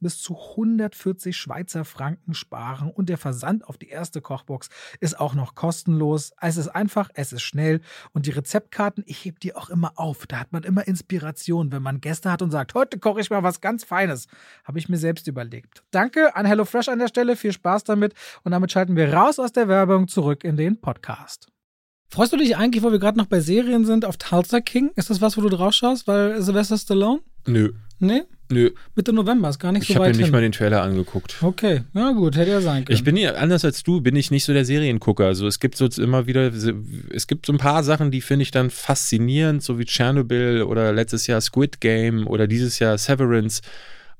bis 0.00 0.08
bis 0.08 0.22
zu 0.22 0.38
140 0.38 1.36
Schweizer 1.36 1.84
Franken 1.84 2.32
sparen 2.32 2.90
und 2.90 3.10
der 3.10 3.18
Versand 3.18 3.68
auf 3.68 3.76
die 3.76 3.90
erste 3.90 4.22
Kochbox 4.22 4.70
ist 5.00 5.20
auch 5.20 5.34
noch 5.34 5.54
kostenlos. 5.54 6.32
Es 6.40 6.56
ist 6.56 6.68
einfach, 6.68 7.10
es 7.12 7.34
ist 7.34 7.42
schnell 7.42 7.82
und 8.14 8.24
die 8.24 8.30
Rezeptkarten, 8.30 9.04
ich 9.06 9.22
hebe 9.26 9.38
die 9.38 9.54
auch 9.54 9.68
immer 9.68 9.92
auf. 9.96 10.26
Da 10.26 10.40
hat 10.40 10.50
man 10.50 10.62
immer 10.62 10.88
Inspiration, 10.88 11.72
wenn 11.72 11.82
man 11.82 12.00
Gäste 12.00 12.32
hat 12.32 12.40
und 12.40 12.50
sagt, 12.50 12.72
heute 12.72 12.98
koche 12.98 13.20
ich 13.20 13.28
mal 13.28 13.42
was 13.42 13.60
ganz 13.60 13.84
Feines. 13.84 14.28
Habe 14.64 14.78
ich 14.78 14.88
mir 14.88 14.96
selbst 14.96 15.28
überlegt. 15.28 15.82
Danke 15.90 16.34
an 16.34 16.46
HelloFresh 16.46 16.88
an 16.88 17.00
der 17.00 17.08
Stelle, 17.08 17.36
viel 17.36 17.52
Spaß 17.52 17.84
damit 17.84 18.14
und 18.44 18.52
damit 18.52 18.72
schalten 18.72 18.96
wir 18.96 19.12
raus 19.12 19.38
aus 19.38 19.52
der 19.52 19.68
Werbung 19.68 20.08
zurück 20.08 20.42
in 20.42 20.56
den 20.56 20.80
Podcast. 20.80 21.48
Freust 22.08 22.32
du 22.32 22.38
dich 22.38 22.56
eigentlich, 22.56 22.82
wo 22.82 22.90
wir 22.90 22.98
gerade 22.98 23.18
noch 23.18 23.26
bei 23.26 23.40
Serien 23.40 23.84
sind, 23.84 24.06
auf 24.06 24.16
Tulsa 24.16 24.62
King? 24.62 24.90
Ist 24.96 25.10
das 25.10 25.20
was, 25.20 25.36
wo 25.36 25.42
du 25.42 25.50
drauf 25.50 25.74
schaust, 25.74 26.06
weil 26.06 26.40
Sylvester 26.40 26.78
Stallone? 26.78 27.20
Nö. 27.46 27.74
Nee? 27.98 28.22
Nö. 28.50 28.70
Mitte 28.94 29.12
November 29.12 29.50
ist 29.50 29.58
gar 29.58 29.72
nicht 29.72 29.82
ich 29.82 29.88
so 29.88 29.94
weit. 29.94 30.00
Ich 30.00 30.08
habe 30.08 30.16
mir 30.16 30.22
nicht 30.22 30.32
mal 30.32 30.40
den 30.40 30.52
Trailer 30.52 30.82
angeguckt. 30.82 31.36
Okay, 31.42 31.82
ja 31.92 32.12
gut, 32.12 32.36
hätte 32.36 32.50
ja 32.50 32.60
sein 32.60 32.84
können. 32.84 32.96
Ich 32.96 33.04
bin 33.04 33.16
ja, 33.16 33.34
anders 33.34 33.64
als 33.64 33.82
du, 33.82 34.00
bin 34.00 34.16
ich 34.16 34.30
nicht 34.30 34.44
so 34.44 34.52
der 34.54 34.64
Seriengucker. 34.64 35.26
Also 35.26 35.46
es 35.46 35.60
gibt 35.60 35.76
so 35.76 35.86
immer 36.00 36.26
wieder, 36.26 36.50
es 37.10 37.26
gibt 37.26 37.46
so 37.46 37.52
ein 37.52 37.58
paar 37.58 37.84
Sachen, 37.84 38.10
die 38.10 38.22
finde 38.22 38.44
ich 38.44 38.50
dann 38.50 38.70
faszinierend, 38.70 39.62
so 39.62 39.78
wie 39.78 39.84
Chernobyl 39.84 40.62
oder 40.62 40.92
letztes 40.92 41.26
Jahr 41.26 41.40
Squid 41.40 41.80
Game 41.80 42.26
oder 42.26 42.46
dieses 42.46 42.78
Jahr 42.78 42.96
Severance 42.96 43.60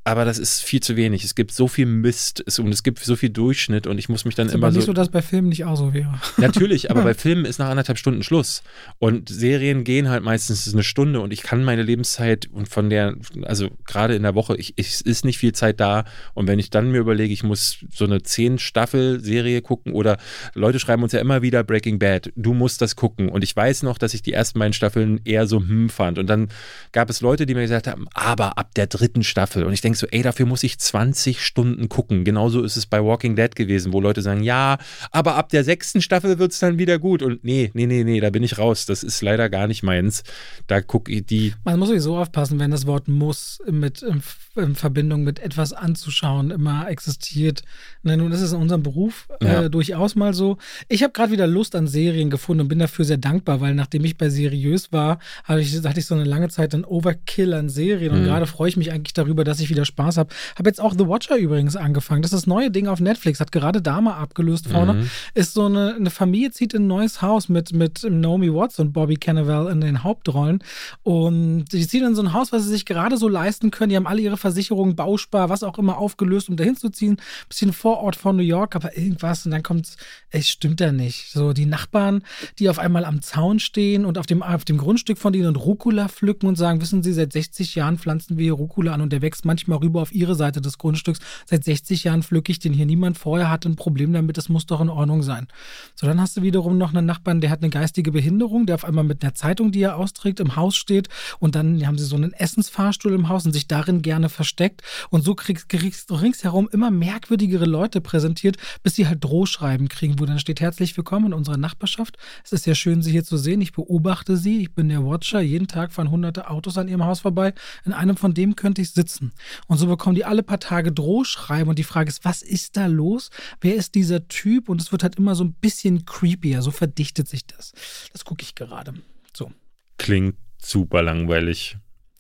aber 0.05 0.25
das 0.25 0.39
ist 0.39 0.63
viel 0.63 0.81
zu 0.81 0.97
wenig. 0.97 1.23
Es 1.23 1.35
gibt 1.35 1.53
so 1.53 1.69
viel 1.69 1.85
Mist 1.85 2.59
und 2.59 2.73
es 2.73 2.83
gibt 2.83 2.99
so 2.99 3.15
viel 3.15 3.29
Durchschnitt 3.29 3.87
und 3.87 3.99
ich 3.99 4.09
muss 4.09 4.25
mich 4.25 4.35
dann 4.35 4.47
ist 4.47 4.55
immer 4.55 4.69
aber 4.69 4.77
nicht 4.77 4.85
so. 4.85 4.87
so, 4.87 4.93
dass 4.95 5.11
bei 5.11 5.21
Filmen 5.21 5.51
nicht 5.51 5.67
auch 5.67 5.77
so 5.77 5.93
wäre. 5.93 6.19
Natürlich, 6.39 6.91
aber 6.91 7.03
bei 7.03 7.13
Filmen 7.29 7.45
ist 7.45 7.59
nach 7.59 7.69
anderthalb 7.69 7.99
Stunden 7.99 8.23
Schluss. 8.23 8.63
Und 8.99 9.29
Serien 9.29 9.85
gehen 9.85 10.09
halt 10.09 10.25
meistens 10.25 10.73
eine 10.73 10.83
Stunde 10.83 11.21
und 11.21 11.31
ich 11.33 11.43
kann 11.43 11.63
meine 11.63 11.83
Lebenszeit 11.83 12.49
und 12.51 12.71
von 12.71 12.89
der, 12.89 13.17
also 13.43 13.69
gerade 13.85 14.15
in 14.15 14.23
der 14.23 14.35
Woche, 14.35 14.57
ich, 14.57 14.73
ich, 14.77 15.05
ist 15.05 15.27
nicht 15.27 15.37
viel 15.37 15.53
Zeit 15.53 15.79
da. 15.79 16.05
Und 16.33 16.47
wenn 16.47 16.59
ich 16.59 16.71
dann 16.71 16.91
mir 16.91 16.99
überlege, 16.99 17.35
ich 17.35 17.43
muss 17.43 17.79
so 17.93 18.07
eine 18.07 18.23
zehn-Staffel-Serie 18.23 19.61
gucken 19.61 19.93
oder 19.93 20.17
Leute 20.55 20.81
schreiben 20.81 21.03
uns 21.03 21.13
ja 21.13 21.21
immer 21.21 21.43
wieder 21.43 21.65
Breaking 21.65 21.99
Bad, 21.99 22.33
du 22.35 22.55
musst 22.55 22.81
das 22.81 22.97
gucken. 22.97 23.29
Und 23.29 23.45
ich 23.45 23.55
weiß 23.55 23.83
noch, 23.83 23.99
dass 23.99 24.15
ich 24.15 24.23
die 24.23 24.33
ersten 24.33 24.59
beiden 24.59 24.73
Staffeln 24.73 25.21
eher 25.25 25.47
so 25.47 25.59
hm 25.59 25.91
fand. 25.91 26.19
Und 26.19 26.29
dann 26.29 26.49
gab 26.93 27.11
es 27.11 27.21
Leute, 27.21 27.45
die 27.45 27.55
mir 27.55 27.63
gesagt 27.63 27.87
haben, 27.87 28.07
aber 28.15 28.57
ab 28.57 28.75
der 28.75 28.87
dritten 28.87 29.23
Staffel. 29.23 29.65
Und 29.65 29.75
ich 29.75 29.83
denke 29.83 29.98
so, 29.99 30.07
ey, 30.07 30.23
dafür 30.23 30.47
muss 30.47 30.63
ich 30.63 30.79
20 30.79 31.45
Stunden 31.45 31.89
gucken. 31.89 32.25
Genauso 32.25 32.63
ist 32.63 32.77
es 32.77 32.87
bei 32.87 33.03
Walking 33.03 33.37
Dead 33.37 33.55
gewesen, 33.55 33.93
wo 33.93 34.01
Leute 34.01 34.23
sagen, 34.23 34.43
ja, 34.43 34.79
aber 35.11 35.37
ab 35.37 35.49
der 35.51 35.65
sechsten 35.65 36.03
Staffel 36.03 36.39
wird 36.39 36.53
es 36.53 36.59
dann 36.59 36.79
wieder 36.79 36.99
gut. 36.99 37.23
Und 37.23 37.45
nee, 37.45 37.71
nee, 37.75 37.87
nee, 37.87 38.05
nee, 38.05 38.21
da 38.21 38.31
bin 38.31 38.43
ich 38.43 38.59
raus. 38.59 38.87
Das 38.87 39.03
ist 39.03 39.23
leider 39.23 39.49
gar 39.49 39.67
nicht 39.67 39.83
meins. 39.83 40.23
Da 40.67 40.81
gucke 40.81 41.13
ich 41.13 41.27
die. 41.27 41.55
Man 41.65 41.79
muss 41.79 41.89
sowieso 41.89 42.17
aufpassen, 42.17 42.59
wenn 42.59 42.71
das 42.71 42.87
Wort 42.87 43.09
muss 43.09 43.61
mit 43.71 44.03
in, 44.03 44.23
in 44.57 44.75
Verbindung 44.75 45.23
mit 45.23 45.39
etwas 45.39 45.73
anzuschauen 45.73 46.51
immer 46.51 46.89
existiert. 46.89 47.63
Na, 48.03 48.17
nun 48.17 48.33
ist 48.33 48.41
es 48.41 48.53
in 48.53 48.61
unserem 48.61 48.83
Beruf 48.83 49.29
äh, 49.41 49.47
ja. 49.47 49.69
durchaus 49.69 50.15
mal 50.15 50.35
so. 50.35 50.59
Ich 50.89 51.03
habe 51.03 51.13
gerade 51.13 51.33
wieder 51.33 51.47
Lust 51.47 51.75
an 51.75 51.87
Serien 51.87 52.31
gefunden 52.31 52.63
und 52.63 52.69
bin 52.69 52.79
dafür 52.79 53.05
sehr 53.05 53.17
dankbar, 53.17 53.61
weil 53.61 53.75
nachdem 53.75 54.05
ich 54.05 54.17
bei 54.17 54.29
seriös 54.29 54.93
war, 54.93 55.19
hatte 55.45 55.61
ich, 55.61 55.75
hatte 55.85 56.01
ich 56.01 56.07
so 56.07 56.15
eine 56.15 56.25
lange 56.25 56.49
Zeit 56.49 56.75
einen 56.75 56.85
Overkill 56.85 57.55
an 57.55 57.69
Serien 57.69 58.13
und 58.13 58.23
mhm. 58.23 58.27
gerade 58.27 58.47
freue 58.47 58.69
ich 58.69 58.77
mich 58.77 58.93
eigentlich 58.93 59.15
darüber, 59.15 59.45
dass 59.45 59.61
ich 59.61 59.71
wieder 59.71 59.78
Spaß 59.85 60.17
habe. 60.17 60.35
Habe 60.59 60.69
jetzt 60.69 60.81
auch 60.81 60.93
The 60.93 61.07
Watcher 61.07 61.37
übrigens 61.37 61.77
angefangen. 61.77 62.23
Das 62.23 62.33
ist 62.33 62.43
das 62.43 62.47
neue 62.47 62.71
Ding 62.71 62.87
auf 62.89 63.01
Netflix, 63.01 63.41
hat 63.41 63.53
gerade 63.53 63.83
da 63.83 64.01
mal 64.01 64.17
abgelöst 64.17 64.69
vorne. 64.69 64.95
Mhm. 64.95 65.11
Ist 65.35 65.55
so 65.55 65.67
eine, 65.67 65.95
eine 65.95 66.11
Familie 66.11 66.51
zieht 66.51 66.75
in 66.75 66.85
ein 66.85 66.87
neues 66.87 67.23
Haus 67.23 67.49
mit, 67.49 67.73
mit 67.73 68.07
Naomi 68.09 68.53
Watts 68.53 68.79
und 68.79 68.93
Bobby 68.93 69.17
Cannavale 69.17 69.71
in 69.71 69.81
den 69.81 70.05
Hauptrollen. 70.05 70.63
Und 71.03 71.67
die 71.73 71.87
ziehen 71.87 72.05
in 72.05 72.15
so 72.15 72.23
ein 72.23 72.33
Haus, 72.33 72.53
was 72.53 72.65
sie 72.65 72.71
sich 72.71 72.85
gerade 72.85 73.17
so 73.17 73.29
leisten 73.29 73.71
können. 73.71 73.91
Die 73.91 73.97
haben 73.97 74.07
alle 74.07 74.21
ihre 74.21 74.37
Versicherungen, 74.37 74.97
Bauspar, 74.97 75.49
was 75.49 75.63
auch 75.63 75.79
immer 75.79 75.99
aufgelöst, 75.99 76.49
um 76.49 76.57
dahin 76.57 76.77
zu 76.77 76.91
ziehen. 76.91 77.19
Bisschen 77.49 77.73
Vorort 77.73 78.17
von 78.17 78.37
New 78.37 78.43
York, 78.43 78.77
aber 78.77 78.97
irgendwas. 78.97 79.45
Und 79.45 79.53
dann 79.53 79.63
kommt 79.63 79.97
es, 80.31 80.49
stimmt 80.49 80.81
da 80.81 80.93
nicht. 80.93 81.31
So 81.31 81.55
die 81.55 81.65
Nachbarn, 81.65 82.23
die 82.59 82.69
auf 82.69 82.79
einmal 82.79 83.07
am 83.07 83.23
Zaun 83.23 83.61
stehen 83.61 84.05
und 84.05 84.19
auf 84.19 84.27
dem, 84.27 84.43
auf 84.43 84.65
dem 84.65 84.77
Grundstück 84.77 85.17
von 85.17 85.33
denen 85.33 85.57
Rucola 85.57 86.09
pflücken 86.09 86.49
und 86.49 86.57
sagen, 86.57 86.83
wissen 86.83 87.03
Sie, 87.03 87.15
seit 87.15 87.33
60 87.33 87.75
Jahren 87.75 87.99
pflanzen 87.99 88.37
wir 88.37 88.45
hier 88.45 88.53
Rucola 88.53 88.93
an 88.93 89.01
und 89.01 89.11
der 89.11 89.23
wächst 89.23 89.47
manchmal 89.47 89.79
rüber 89.79 90.03
auf 90.03 90.13
ihre 90.13 90.35
Seite 90.35 90.61
des 90.61 90.77
Grundstücks. 90.77 91.21
Seit 91.47 91.65
60 91.65 92.05
Jahren 92.05 92.23
pflücke 92.23 92.53
ich 92.53 92.59
den 92.59 92.75
hier. 92.75 92.85
Niemand 92.85 93.17
vorher 93.17 93.51
hatte 93.51 93.71
ein 93.71 93.77
Problem 93.77 94.13
damit. 94.13 94.37
Das 94.37 94.51
muss 94.51 94.67
doch 94.67 94.83
in 94.83 94.91
Ordnung 94.91 95.23
sein. 95.23 95.49
So, 95.95 96.07
dann 96.07 96.21
hast 96.21 96.37
du 96.37 96.43
wiederum 96.43 96.77
noch 96.77 96.93
einen 96.93 97.07
Nachbarn, 97.07 97.41
der 97.41 97.49
hat 97.49 97.63
eine 97.63 97.71
geistige 97.71 98.13
Behinderung, 98.13 98.67
der 98.67 98.75
auf 98.75 98.85
einmal 98.85 99.05
mit 99.05 99.23
einer 99.23 99.35
Zeitung, 99.35 99.73
die 99.73 99.81
er 99.81 99.97
austrägt, 99.97 100.41
im 100.41 100.57
Haus 100.57 100.77
steht. 100.77 101.09
Und 101.39 101.55
dann 101.55 101.87
haben 101.87 101.97
sie 101.97 102.05
so 102.05 102.17
einen 102.17 102.35
Essensfahrstuhl 102.35 103.15
im 103.15 103.31
Haus 103.31 103.47
und 103.47 103.53
sich 103.53 103.67
darin 103.67 104.03
gerne 104.03 104.29
versteckt. 104.29 104.83
Und 105.09 105.25
so 105.25 105.35
kriegst 105.35 106.11
du 106.11 106.15
ringsherum 106.15 106.69
immer 106.71 106.91
merkwürdigere 106.91 107.65
Leute 107.65 108.03
präsentiert, 108.03 108.59
bis 108.83 108.95
sie 108.95 109.07
halt 109.07 109.25
Drohschreiben 109.25 109.89
kriegen, 109.89 110.18
wo 110.19 110.27
dann 110.27 110.39
steht 110.39 110.61
herzlich 110.61 110.97
willkommen 110.97 111.27
in 111.27 111.33
unserer 111.33 111.57
Nachbarschaft. 111.57 112.17
Es 112.45 112.53
ist 112.53 112.65
sehr 112.65 112.75
schön, 112.75 113.03
Sie 113.03 113.11
hier 113.11 113.25
zu 113.25 113.37
sehen. 113.37 113.61
Ich 113.61 113.73
beobachte 113.73 114.37
Sie. 114.37 114.63
Ich 114.63 114.73
bin 114.73 114.89
der 114.89 115.05
Watcher. 115.05 115.41
Jeden 115.41 115.69
Tag 115.69 115.93
fahren 115.93 116.11
hunderte 116.11 116.51
Autos 116.51 116.79
an 116.79 116.89
Ihrem 116.89 117.05
Haus 117.05 117.21
vorbei. 117.21 117.55
In 117.85 117.93
einem 117.93 118.17
von 118.17 118.35
dem 118.35 118.57
könnte 118.57 118.83
ich 118.83 118.91
sitzen. 118.91 119.33
Und 119.67 119.79
so 119.79 119.87
bekommen 119.87 120.15
die 120.15 120.25
alle 120.25 120.43
paar 120.43 120.61
Tage 120.61 120.93
Drohschreiben 120.93 121.69
und 121.69 121.79
die 121.79 121.85
Frage 121.85 122.09
ist, 122.09 122.25
was 122.25 122.43
ist 122.43 122.77
da 122.77 122.87
los? 122.87 123.31
Wer 123.61 123.77
ist 123.77 123.95
dieser 123.95 124.27
Typ? 124.29 124.69
Und 124.69 124.81
es 124.81 124.93
wird 124.93 125.03
halt 125.03 125.17
immer 125.17 125.35
so 125.35 125.45
ein 125.45 125.53
bisschen 125.53 126.05
creepier, 126.05 126.63
so 126.63 126.71
verdichtet 126.71 127.29
sich 127.29 127.47
das. 127.47 127.73
Das 128.13 128.25
gucke 128.25 128.43
ich 128.43 128.55
gerade. 128.55 128.95
So. 129.33 129.53
Klingt 129.99 130.37
super 130.59 131.03
langweilig. 131.03 131.77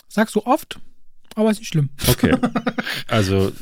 Sagst 0.08 0.34
du 0.34 0.44
oft, 0.44 0.80
aber 1.34 1.50
ist 1.50 1.58
nicht 1.58 1.68
schlimm. 1.68 1.90
Okay. 2.08 2.36
Also 3.06 3.52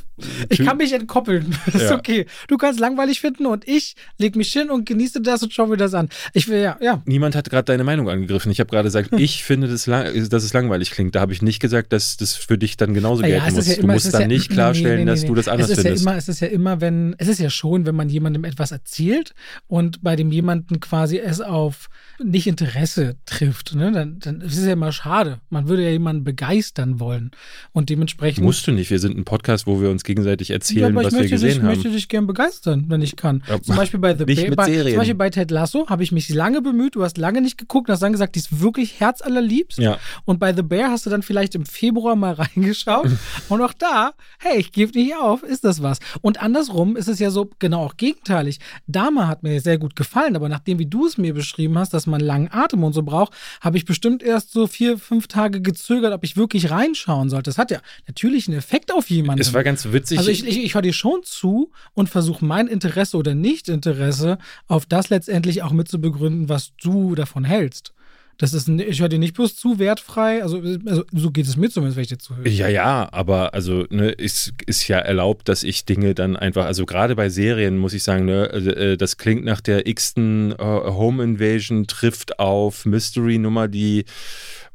Ich 0.48 0.64
kann 0.64 0.76
mich 0.76 0.92
entkoppeln. 0.92 1.56
Das 1.66 1.74
ist 1.82 1.90
ja. 1.90 1.96
okay. 1.96 2.26
Du 2.48 2.56
kannst 2.56 2.80
langweilig 2.80 3.20
finden 3.20 3.46
und 3.46 3.66
ich 3.68 3.94
leg 4.18 4.36
mich 4.36 4.52
hin 4.52 4.70
und 4.70 4.86
genieße 4.86 5.20
das 5.20 5.42
und 5.42 5.52
schaue 5.52 5.68
mir 5.68 5.76
das 5.76 5.94
an. 5.94 6.08
Ich 6.32 6.48
will 6.48 6.60
ja, 6.60 6.78
ja. 6.80 7.02
Niemand 7.06 7.34
hat 7.34 7.50
gerade 7.50 7.64
deine 7.64 7.84
Meinung 7.84 8.08
angegriffen. 8.08 8.50
Ich 8.50 8.60
habe 8.60 8.70
gerade 8.70 8.86
gesagt, 8.86 9.10
hm. 9.12 9.18
ich 9.18 9.44
finde, 9.44 9.68
das 9.68 9.84
dass 9.84 10.44
es 10.44 10.52
langweilig 10.52 10.90
klingt. 10.90 11.14
Da 11.14 11.20
habe 11.20 11.32
ich 11.32 11.42
nicht 11.42 11.60
gesagt, 11.60 11.92
dass 11.92 12.16
das 12.16 12.34
für 12.34 12.58
dich 12.58 12.76
dann 12.76 12.94
genauso 12.94 13.22
ja, 13.22 13.28
gelten 13.28 13.54
muss. 13.54 13.66
Ja 13.66 13.74
immer, 13.74 13.86
du 13.88 13.92
musst 13.94 14.14
dann 14.14 14.22
ja, 14.22 14.28
nicht 14.28 14.50
klarstellen, 14.50 14.90
nee, 14.90 15.04
nee, 15.04 15.04
nee, 15.04 15.10
dass 15.10 15.24
du 15.24 15.34
das 15.34 15.48
anders 15.48 15.70
es 15.70 15.78
ist 15.78 15.82
findest. 15.82 16.04
Ja 16.04 16.10
immer, 16.10 16.18
es 16.18 16.28
ist 16.28 16.40
ja 16.40 16.48
immer, 16.48 16.80
wenn, 16.80 17.14
es 17.18 17.28
ist 17.28 17.40
ja 17.40 17.50
schon, 17.50 17.86
wenn 17.86 17.94
man 17.94 18.08
jemandem 18.08 18.44
etwas 18.44 18.72
erzählt 18.72 19.34
und 19.66 20.02
bei 20.02 20.16
dem 20.16 20.30
jemanden 20.32 20.80
quasi 20.80 21.18
es 21.18 21.40
auf 21.40 21.88
nicht 22.22 22.46
Interesse 22.46 23.16
trifft, 23.26 23.74
ne, 23.74 23.92
dann, 23.92 24.18
dann 24.20 24.40
ist 24.40 24.56
es 24.56 24.64
ja 24.64 24.72
immer 24.72 24.92
schade. 24.92 25.40
Man 25.50 25.68
würde 25.68 25.84
ja 25.84 25.90
jemanden 25.90 26.24
begeistern 26.24 27.00
wollen. 27.00 27.30
Und 27.72 27.90
dementsprechend. 27.90 28.44
Musst 28.44 28.66
du 28.66 28.72
nicht. 28.72 28.90
Wir 28.90 28.98
sind 28.98 29.16
ein 29.16 29.24
Podcast, 29.24 29.66
wo 29.66 29.80
wir 29.80 29.90
uns 29.90 30.04
gegenseitig 30.07 30.50
erzählen, 30.50 30.94
ja, 30.96 31.04
was 31.04 31.12
wir 31.12 31.28
gesehen 31.28 31.48
dich, 31.48 31.59
haben. 31.59 31.70
Ich 31.70 31.76
möchte 31.76 31.90
dich 31.90 32.09
gern 32.09 32.26
begeistern, 32.26 32.86
wenn 32.88 33.02
ich 33.02 33.16
kann. 33.16 33.42
Ja, 33.46 33.61
zum 33.61 33.76
Beispiel 33.76 34.00
bei 34.00 34.16
The 34.16 34.24
Bear, 34.24 34.54
bei, 34.54 34.82
zum 34.82 34.96
Beispiel 34.96 35.14
bei 35.14 35.28
Ted 35.28 35.50
Lasso 35.50 35.86
habe 35.88 36.02
ich 36.02 36.12
mich 36.12 36.30
lange 36.30 36.62
bemüht, 36.62 36.94
du 36.94 37.04
hast 37.04 37.18
lange 37.18 37.42
nicht 37.42 37.59
geguckt, 37.59 37.90
hast 37.90 38.00
dann 38.00 38.12
gesagt, 38.12 38.34
die 38.34 38.38
ist 38.38 38.61
wirklich 38.61 39.00
herzallerliebst. 39.00 39.78
Ja. 39.78 39.98
Und 40.24 40.40
bei 40.40 40.54
The 40.54 40.62
Bear 40.62 40.90
hast 40.90 41.04
du 41.04 41.11
dann 41.11 41.22
vielleicht 41.22 41.54
im 41.54 41.66
Februar 41.66 42.16
mal 42.16 42.32
reingeschaut. 42.57 43.11
und 43.48 43.61
auch 43.61 43.74
da, 43.74 44.12
hey, 44.38 44.59
ich 44.59 44.72
gebe 44.72 44.98
nicht 44.98 45.14
auf, 45.14 45.42
ist 45.42 45.64
das 45.64 45.82
was. 45.82 45.98
Und 46.22 46.42
andersrum 46.42 46.96
ist 46.96 47.09
es 47.09 47.18
ja 47.18 47.30
so 47.30 47.50
genau 47.59 47.84
auch 47.84 47.96
gegenteilig. 47.96 48.59
Dama 48.86 49.28
hat 49.28 49.42
mir 49.42 49.61
sehr 49.61 49.76
gut 49.76 49.96
gefallen, 49.96 50.36
aber 50.36 50.48
nachdem 50.48 50.78
wie 50.78 50.86
du 50.86 51.07
es 51.07 51.18
mir 51.18 51.34
beschrieben 51.34 51.78
hast, 51.78 51.92
dass 51.92 52.07
man 52.07 52.20
langen 52.20 52.48
Atem 52.50 52.84
und 52.84 52.92
so 52.92 53.02
braucht, 53.02 53.32
habe 53.61 53.76
ich 53.76 53.84
bestimmt 53.84 54.22
erst 54.22 54.52
so 54.52 54.66
vier, 54.66 54.98
fünf 54.98 55.26
Tage 55.26 55.61
gezögert, 55.61 56.12
ob 56.12 56.24
ich 56.24 56.36
wirklich 56.36 56.70
reinschauen 56.70 57.28
sollte. 57.28 57.50
Das 57.50 57.59
hat 57.59 57.70
ja 57.70 57.80
natürlich 58.07 58.48
einen 58.48 58.59
Effekt 58.59 58.92
auf 58.92 59.11
jemanden. 59.11 59.40
Es 59.40 59.52
war 59.52 59.64
ganz 59.64 59.84
witzig. 59.86 59.95
Also 60.16 60.30
ich, 60.30 60.47
ich, 60.47 60.64
ich 60.64 60.74
höre 60.74 60.82
dir 60.82 60.92
schon 60.92 61.22
zu 61.22 61.70
und 61.94 62.09
versuche 62.09 62.44
mein 62.44 62.66
Interesse 62.66 63.16
oder 63.16 63.34
Nicht-Interesse 63.34 64.38
auf 64.66 64.86
das 64.86 65.11
letztendlich 65.11 65.62
auch 65.62 65.72
mit 65.72 65.88
zu 65.88 66.01
begründen, 66.01 66.49
was 66.49 66.72
du 66.76 67.14
davon 67.14 67.44
hältst. 67.44 67.92
Das 68.38 68.53
ist, 68.53 68.68
ich 68.68 69.01
höre 69.01 69.09
dir 69.09 69.18
nicht 69.18 69.34
bloß 69.34 69.57
zu 69.57 69.78
wertfrei, 69.78 70.42
also, 70.42 70.61
also 70.84 71.05
so 71.11 71.30
geht 71.30 71.47
es 71.47 71.57
mir 71.57 71.70
zumindest, 71.70 71.97
wenn 71.97 72.03
ich 72.03 72.09
dir 72.09 72.18
zuhöre. 72.18 72.47
Ja, 72.47 72.68
ja, 72.68 73.09
aber 73.11 73.55
also 73.55 73.86
ne, 73.88 74.11
ist, 74.11 74.53
ist 74.66 74.88
ja 74.88 74.99
erlaubt, 74.99 75.49
dass 75.49 75.62
ich 75.62 75.86
Dinge 75.86 76.14
dann 76.14 76.36
einfach, 76.36 76.66
also 76.66 76.84
gerade 76.84 77.16
bei 77.16 77.30
Serien 77.30 77.78
muss 77.78 77.94
ich 77.94 78.03
sagen, 78.03 78.26
ne, 78.26 78.51
äh, 78.51 78.97
das 78.99 79.16
klingt 79.16 79.47
nach 79.47 79.62
der 79.62 79.86
x-ten 79.86 80.53
uh, 80.53 80.57
Home 80.92 81.24
Invasion 81.24 81.86
trifft 81.86 82.38
auf 82.38 82.84
Mystery-Nummer, 82.84 83.68
die 83.68 84.05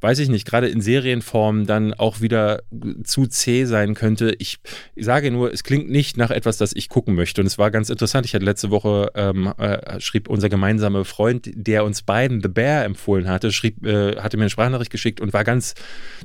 weiß 0.01 0.19
ich 0.19 0.29
nicht, 0.29 0.47
gerade 0.47 0.67
in 0.67 0.81
Serienform 0.81 1.65
dann 1.65 1.93
auch 1.93 2.21
wieder 2.21 2.63
zu 3.03 3.27
zäh 3.27 3.65
sein 3.65 3.93
könnte. 3.93 4.35
Ich, 4.39 4.59
sage 4.95 5.31
nur, 5.31 5.53
es 5.53 5.63
klingt 5.63 5.89
nicht 5.89 6.17
nach 6.17 6.31
etwas, 6.31 6.57
das 6.57 6.73
ich 6.73 6.89
gucken 6.89 7.15
möchte. 7.15 7.41
Und 7.41 7.47
es 7.47 7.57
war 7.57 7.71
ganz 7.71 7.89
interessant. 7.89 8.25
Ich 8.25 8.33
hatte 8.33 8.43
letzte 8.43 8.71
Woche, 8.71 9.11
ähm, 9.15 9.53
äh, 9.57 9.99
schrieb 9.99 10.27
unser 10.27 10.49
gemeinsamer 10.49 11.05
Freund, 11.05 11.49
der 11.53 11.85
uns 11.85 12.01
beiden 12.01 12.41
The 12.41 12.49
Bear 12.49 12.83
empfohlen 12.83 13.29
hatte, 13.29 13.51
schrieb, 13.51 13.85
äh, 13.85 14.17
hatte 14.17 14.37
mir 14.37 14.43
eine 14.43 14.49
Sprachnachricht 14.49 14.91
geschickt 14.91 15.21
und 15.21 15.33
war 15.33 15.43
ganz 15.43 15.75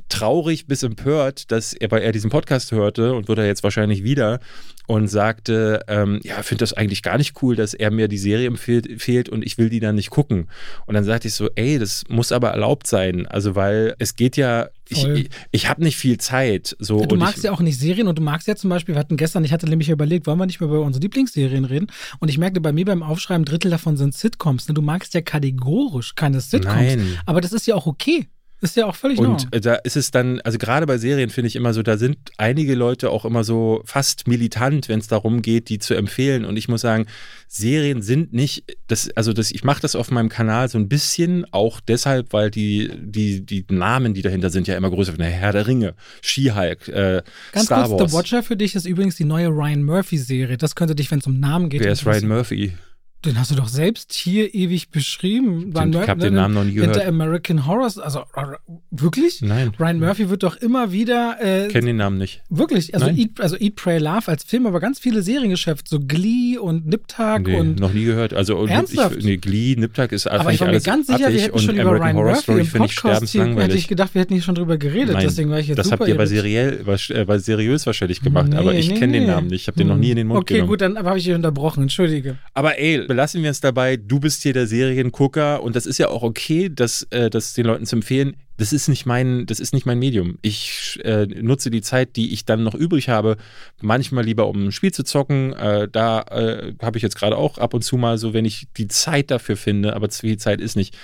traurig 0.09 0.65
bis 0.67 0.83
empört, 0.83 1.51
dass 1.51 1.73
er, 1.73 1.91
weil 1.91 2.01
er 2.01 2.11
diesen 2.11 2.31
Podcast 2.31 2.71
hörte 2.71 3.13
und 3.13 3.27
wird 3.27 3.37
er 3.37 3.45
jetzt 3.45 3.63
wahrscheinlich 3.63 4.03
wieder 4.03 4.39
und 4.87 5.09
sagte, 5.09 5.81
ähm, 5.87 6.19
ja, 6.23 6.41
finde 6.41 6.63
das 6.63 6.73
eigentlich 6.73 7.03
gar 7.03 7.17
nicht 7.17 7.41
cool, 7.43 7.55
dass 7.55 7.73
er 7.73 7.91
mir 7.91 8.07
die 8.07 8.17
Serie 8.17 8.47
empfiehlt 8.47 9.29
und 9.29 9.45
ich 9.45 9.57
will 9.57 9.69
die 9.69 9.81
dann 9.81 9.95
nicht 9.95 10.09
gucken. 10.09 10.47
Und 10.85 10.95
dann 10.95 11.03
sagte 11.03 11.27
ich 11.27 11.33
so, 11.33 11.49
ey, 11.55 11.77
das 11.77 12.05
muss 12.07 12.31
aber 12.31 12.49
erlaubt 12.49 12.87
sein. 12.87 13.27
Also, 13.27 13.55
weil 13.55 13.95
es 13.99 14.15
geht 14.15 14.37
ja 14.37 14.69
ich, 14.89 15.05
ich, 15.05 15.29
ich 15.51 15.69
habe 15.69 15.83
nicht 15.83 15.97
viel 15.97 16.17
Zeit. 16.17 16.75
So, 16.79 17.05
du 17.05 17.17
magst 17.17 17.39
ich, 17.39 17.43
ja 17.43 17.51
auch 17.51 17.59
nicht 17.59 17.77
Serien 17.77 18.07
und 18.07 18.17
du 18.17 18.21
magst 18.21 18.47
ja 18.47 18.55
zum 18.55 18.69
Beispiel, 18.69 18.95
wir 18.95 18.99
hatten 18.99 19.17
gestern, 19.17 19.43
ich 19.43 19.51
hatte 19.51 19.67
nämlich 19.67 19.89
überlegt, 19.89 20.27
wollen 20.27 20.39
wir 20.39 20.45
nicht 20.45 20.61
mehr 20.61 20.69
über 20.69 20.81
unsere 20.81 21.03
Lieblingsserien 21.03 21.65
reden? 21.65 21.87
Und 22.19 22.29
ich 22.29 22.37
merkte 22.37 22.61
bei 22.61 22.71
mir 22.71 22.85
beim 22.85 23.03
Aufschreiben, 23.03 23.43
Drittel 23.43 23.69
davon 23.69 23.97
sind 23.97 24.13
Sitcoms. 24.13 24.69
Ne? 24.69 24.73
Du 24.73 24.81
magst 24.81 25.13
ja 25.13 25.21
kategorisch 25.21 26.15
keine 26.15 26.39
Sitcoms. 26.39 26.75
Nein. 26.75 27.19
Aber 27.25 27.41
das 27.41 27.51
ist 27.51 27.67
ja 27.67 27.75
auch 27.75 27.85
okay. 27.85 28.27
Ist 28.59 28.75
ja 28.75 28.87
auch 28.87 28.95
völlig 28.95 29.19
Und 29.19 29.43
normal. 29.43 29.61
da 29.61 29.75
ist 29.75 29.95
es 29.95 30.09
dann, 30.09 30.41
also 30.41 30.57
gerade 30.57 30.87
bei 30.87 30.97
Serien 30.97 31.29
finde 31.29 31.47
ich 31.47 31.55
immer 31.55 31.75
so, 31.75 31.83
da 31.83 31.95
sind 31.97 32.17
einige 32.37 32.73
Leute 32.73 33.11
auch 33.11 33.23
immer 33.23 33.43
so 33.43 33.83
fast 33.85 34.27
militant, 34.27 34.89
wenn 34.89 34.99
es 34.99 35.07
darum 35.07 35.43
geht, 35.43 35.69
die 35.69 35.77
zu 35.77 35.93
empfehlen. 35.93 36.43
Und 36.43 36.57
ich 36.57 36.67
muss 36.67 36.81
sagen, 36.81 37.05
Serien 37.47 38.01
sind 38.01 38.33
nicht, 38.33 38.63
das, 38.87 39.11
also 39.15 39.31
das, 39.31 39.51
ich 39.51 39.63
mache 39.63 39.81
das 39.81 39.95
auf 39.95 40.09
meinem 40.09 40.29
Kanal 40.29 40.69
so 40.69 40.79
ein 40.79 40.89
bisschen, 40.89 41.45
auch 41.51 41.79
deshalb, 41.79 42.33
weil 42.33 42.49
die, 42.49 42.91
die, 42.97 43.45
die 43.45 43.63
Namen, 43.69 44.15
die 44.15 44.23
dahinter 44.23 44.49
sind, 44.49 44.67
ja 44.67 44.75
immer 44.75 44.89
größer 44.89 45.15
werden. 45.17 45.31
Herr 45.31 45.51
der 45.51 45.67
Ringe, 45.67 45.93
She-Hulk, 46.21 46.87
äh, 46.87 47.21
Ganz 47.51 47.67
Star 47.67 47.87
kurz, 47.87 47.99
Wars. 47.99 48.11
The 48.11 48.17
Watcher 48.17 48.43
für 48.43 48.57
dich 48.57 48.73
ist 48.73 48.87
übrigens 48.87 49.15
die 49.17 49.25
neue 49.25 49.49
Ryan 49.49 49.83
Murphy-Serie. 49.83 50.57
Das 50.57 50.75
könnte 50.75 50.95
dich, 50.95 51.11
wenn 51.11 51.19
es 51.19 51.27
um 51.27 51.39
Namen 51.39 51.69
geht. 51.69 51.81
Wer 51.81 51.91
ist 51.91 52.07
Ryan 52.07 52.27
Murphy? 52.27 52.73
Den 53.25 53.39
hast 53.39 53.49
du 53.49 53.55
doch 53.55 53.67
selbst 53.67 54.13
hier 54.13 54.53
ewig 54.53 54.89
beschrieben. 54.89 55.71
Stimmt, 55.75 55.95
ich 55.95 56.07
habe 56.07 56.21
den 56.21 56.35
Namen 56.35 56.53
noch 56.53 56.63
nie 56.63 56.73
gehört. 56.73 56.95
Hinter 56.95 57.09
American 57.09 57.65
Horror, 57.65 57.91
also 57.97 58.23
wirklich? 58.91 59.41
Nein. 59.41 59.71
Ryan 59.79 59.99
Murphy 59.99 60.29
wird 60.29 60.43
doch 60.43 60.55
immer 60.57 60.91
wieder. 60.91 61.37
Äh, 61.41 61.67
Kenne 61.69 61.87
den 61.87 61.97
Namen 61.97 62.19
nicht. 62.19 62.43
Wirklich? 62.49 62.93
Also 62.93 63.07
Eat, 63.07 63.41
also 63.41 63.57
Eat, 63.57 63.75
Pray, 63.75 63.97
Love 63.97 64.27
als 64.27 64.43
Film, 64.43 64.67
aber 64.67 64.79
ganz 64.79 64.99
viele 64.99 65.23
Seriengeschäfte, 65.23 65.89
so 65.89 65.99
Glee 65.99 66.57
und 66.57 66.85
Niptag 66.85 67.47
nee, 67.47 67.59
und. 67.59 67.79
noch 67.79 67.91
nie 67.91 68.05
gehört. 68.05 68.35
Also 68.35 68.65
Ernsthaft? 68.67 69.17
Ich, 69.17 69.25
nee, 69.25 69.37
Glee, 69.37 69.75
Niptag 69.75 70.11
ist 70.11 70.27
aber 70.27 70.53
ich 70.53 70.61
war 70.61 70.67
mir 70.67 70.79
ganz 70.79 71.07
sicher, 71.07 71.31
wir 71.31 71.41
hätten 71.41 71.59
schon 71.59 71.75
über 71.75 71.89
American 71.89 72.01
Ryan 72.03 72.15
Horror 72.17 72.29
Murphy 72.29 72.41
Story 72.41 72.61
im 72.61 72.87
Podcast 72.87 73.29
hier, 73.29 73.55
hätte 73.55 73.75
ich 73.77 73.87
gedacht, 73.87 74.13
wir 74.13 74.21
hätten 74.21 74.33
hier 74.33 74.43
schon 74.43 74.55
drüber 74.55 74.77
geredet. 74.77 75.15
Nein, 75.15 75.23
deswegen 75.23 75.49
war 75.49 75.59
ich 75.59 75.67
jetzt 75.67 75.77
Das 75.77 75.91
habt 75.91 76.07
ihr 76.07 76.15
bei 76.15 76.27
seriell, 76.27 76.85
äh, 77.09 77.25
bei 77.25 77.39
seriös 77.39 77.85
wahrscheinlich 77.87 78.21
gemacht, 78.21 78.49
nee, 78.49 78.57
aber 78.57 78.73
ich 78.75 78.89
nee, 78.89 78.99
kenne 78.99 79.13
den 79.13 79.27
Namen 79.27 79.47
nicht. 79.47 79.61
Ich 79.61 79.67
habe 79.67 79.77
den 79.77 79.87
noch 79.87 79.97
nie 79.97 80.11
in 80.11 80.17
den 80.17 80.27
Mund 80.27 80.41
okay, 80.41 80.55
genommen. 80.55 80.69
Okay, 80.69 80.85
gut, 80.85 80.97
dann 80.97 81.05
habe 81.05 81.17
ich 81.17 81.25
dich 81.25 81.33
unterbrochen. 81.33 81.83
Entschuldige. 81.83 82.37
Aber 82.53 82.77
ey, 82.77 83.06
belassen 83.07 83.43
wir 83.43 83.49
es 83.49 83.61
dabei 83.61 83.97
du 83.97 84.19
bist 84.19 84.43
hier 84.43 84.53
der 84.53 84.67
Seriengucker 84.67 85.63
und 85.63 85.75
das 85.75 85.85
ist 85.85 85.97
ja 85.97 86.09
auch 86.09 86.23
okay, 86.23 86.69
das, 86.73 87.07
äh, 87.09 87.29
das 87.29 87.53
den 87.53 87.65
Leuten 87.65 87.85
zu 87.85 87.95
empfehlen. 87.95 88.35
Das 88.57 88.73
ist 88.73 88.87
nicht 88.87 89.05
mein, 89.05 89.45
das 89.45 89.59
ist 89.59 89.73
nicht 89.73 89.85
mein 89.85 89.99
Medium. 89.99 90.39
Ich 90.41 90.99
äh, 91.03 91.27
nutze 91.27 91.69
die 91.69 91.81
Zeit, 91.81 92.15
die 92.15 92.33
ich 92.33 92.45
dann 92.45 92.63
noch 92.63 92.73
übrig 92.73 93.09
habe, 93.09 93.37
manchmal 93.81 94.23
lieber 94.23 94.47
um 94.47 94.67
ein 94.67 94.71
Spiel 94.71 94.91
zu 94.91 95.03
zocken. 95.03 95.53
Äh, 95.53 95.87
da 95.91 96.21
äh, 96.21 96.73
habe 96.81 96.97
ich 96.97 97.03
jetzt 97.03 97.17
gerade 97.17 97.37
auch 97.37 97.57
ab 97.57 97.73
und 97.73 97.83
zu 97.83 97.97
mal 97.97 98.17
so, 98.17 98.33
wenn 98.33 98.45
ich 98.45 98.67
die 98.77 98.87
Zeit 98.87 99.31
dafür 99.31 99.57
finde, 99.57 99.95
aber 99.95 100.09
zu 100.09 100.21
viel 100.21 100.37
Zeit 100.37 100.59
ist 100.59 100.75
nicht. 100.75 100.97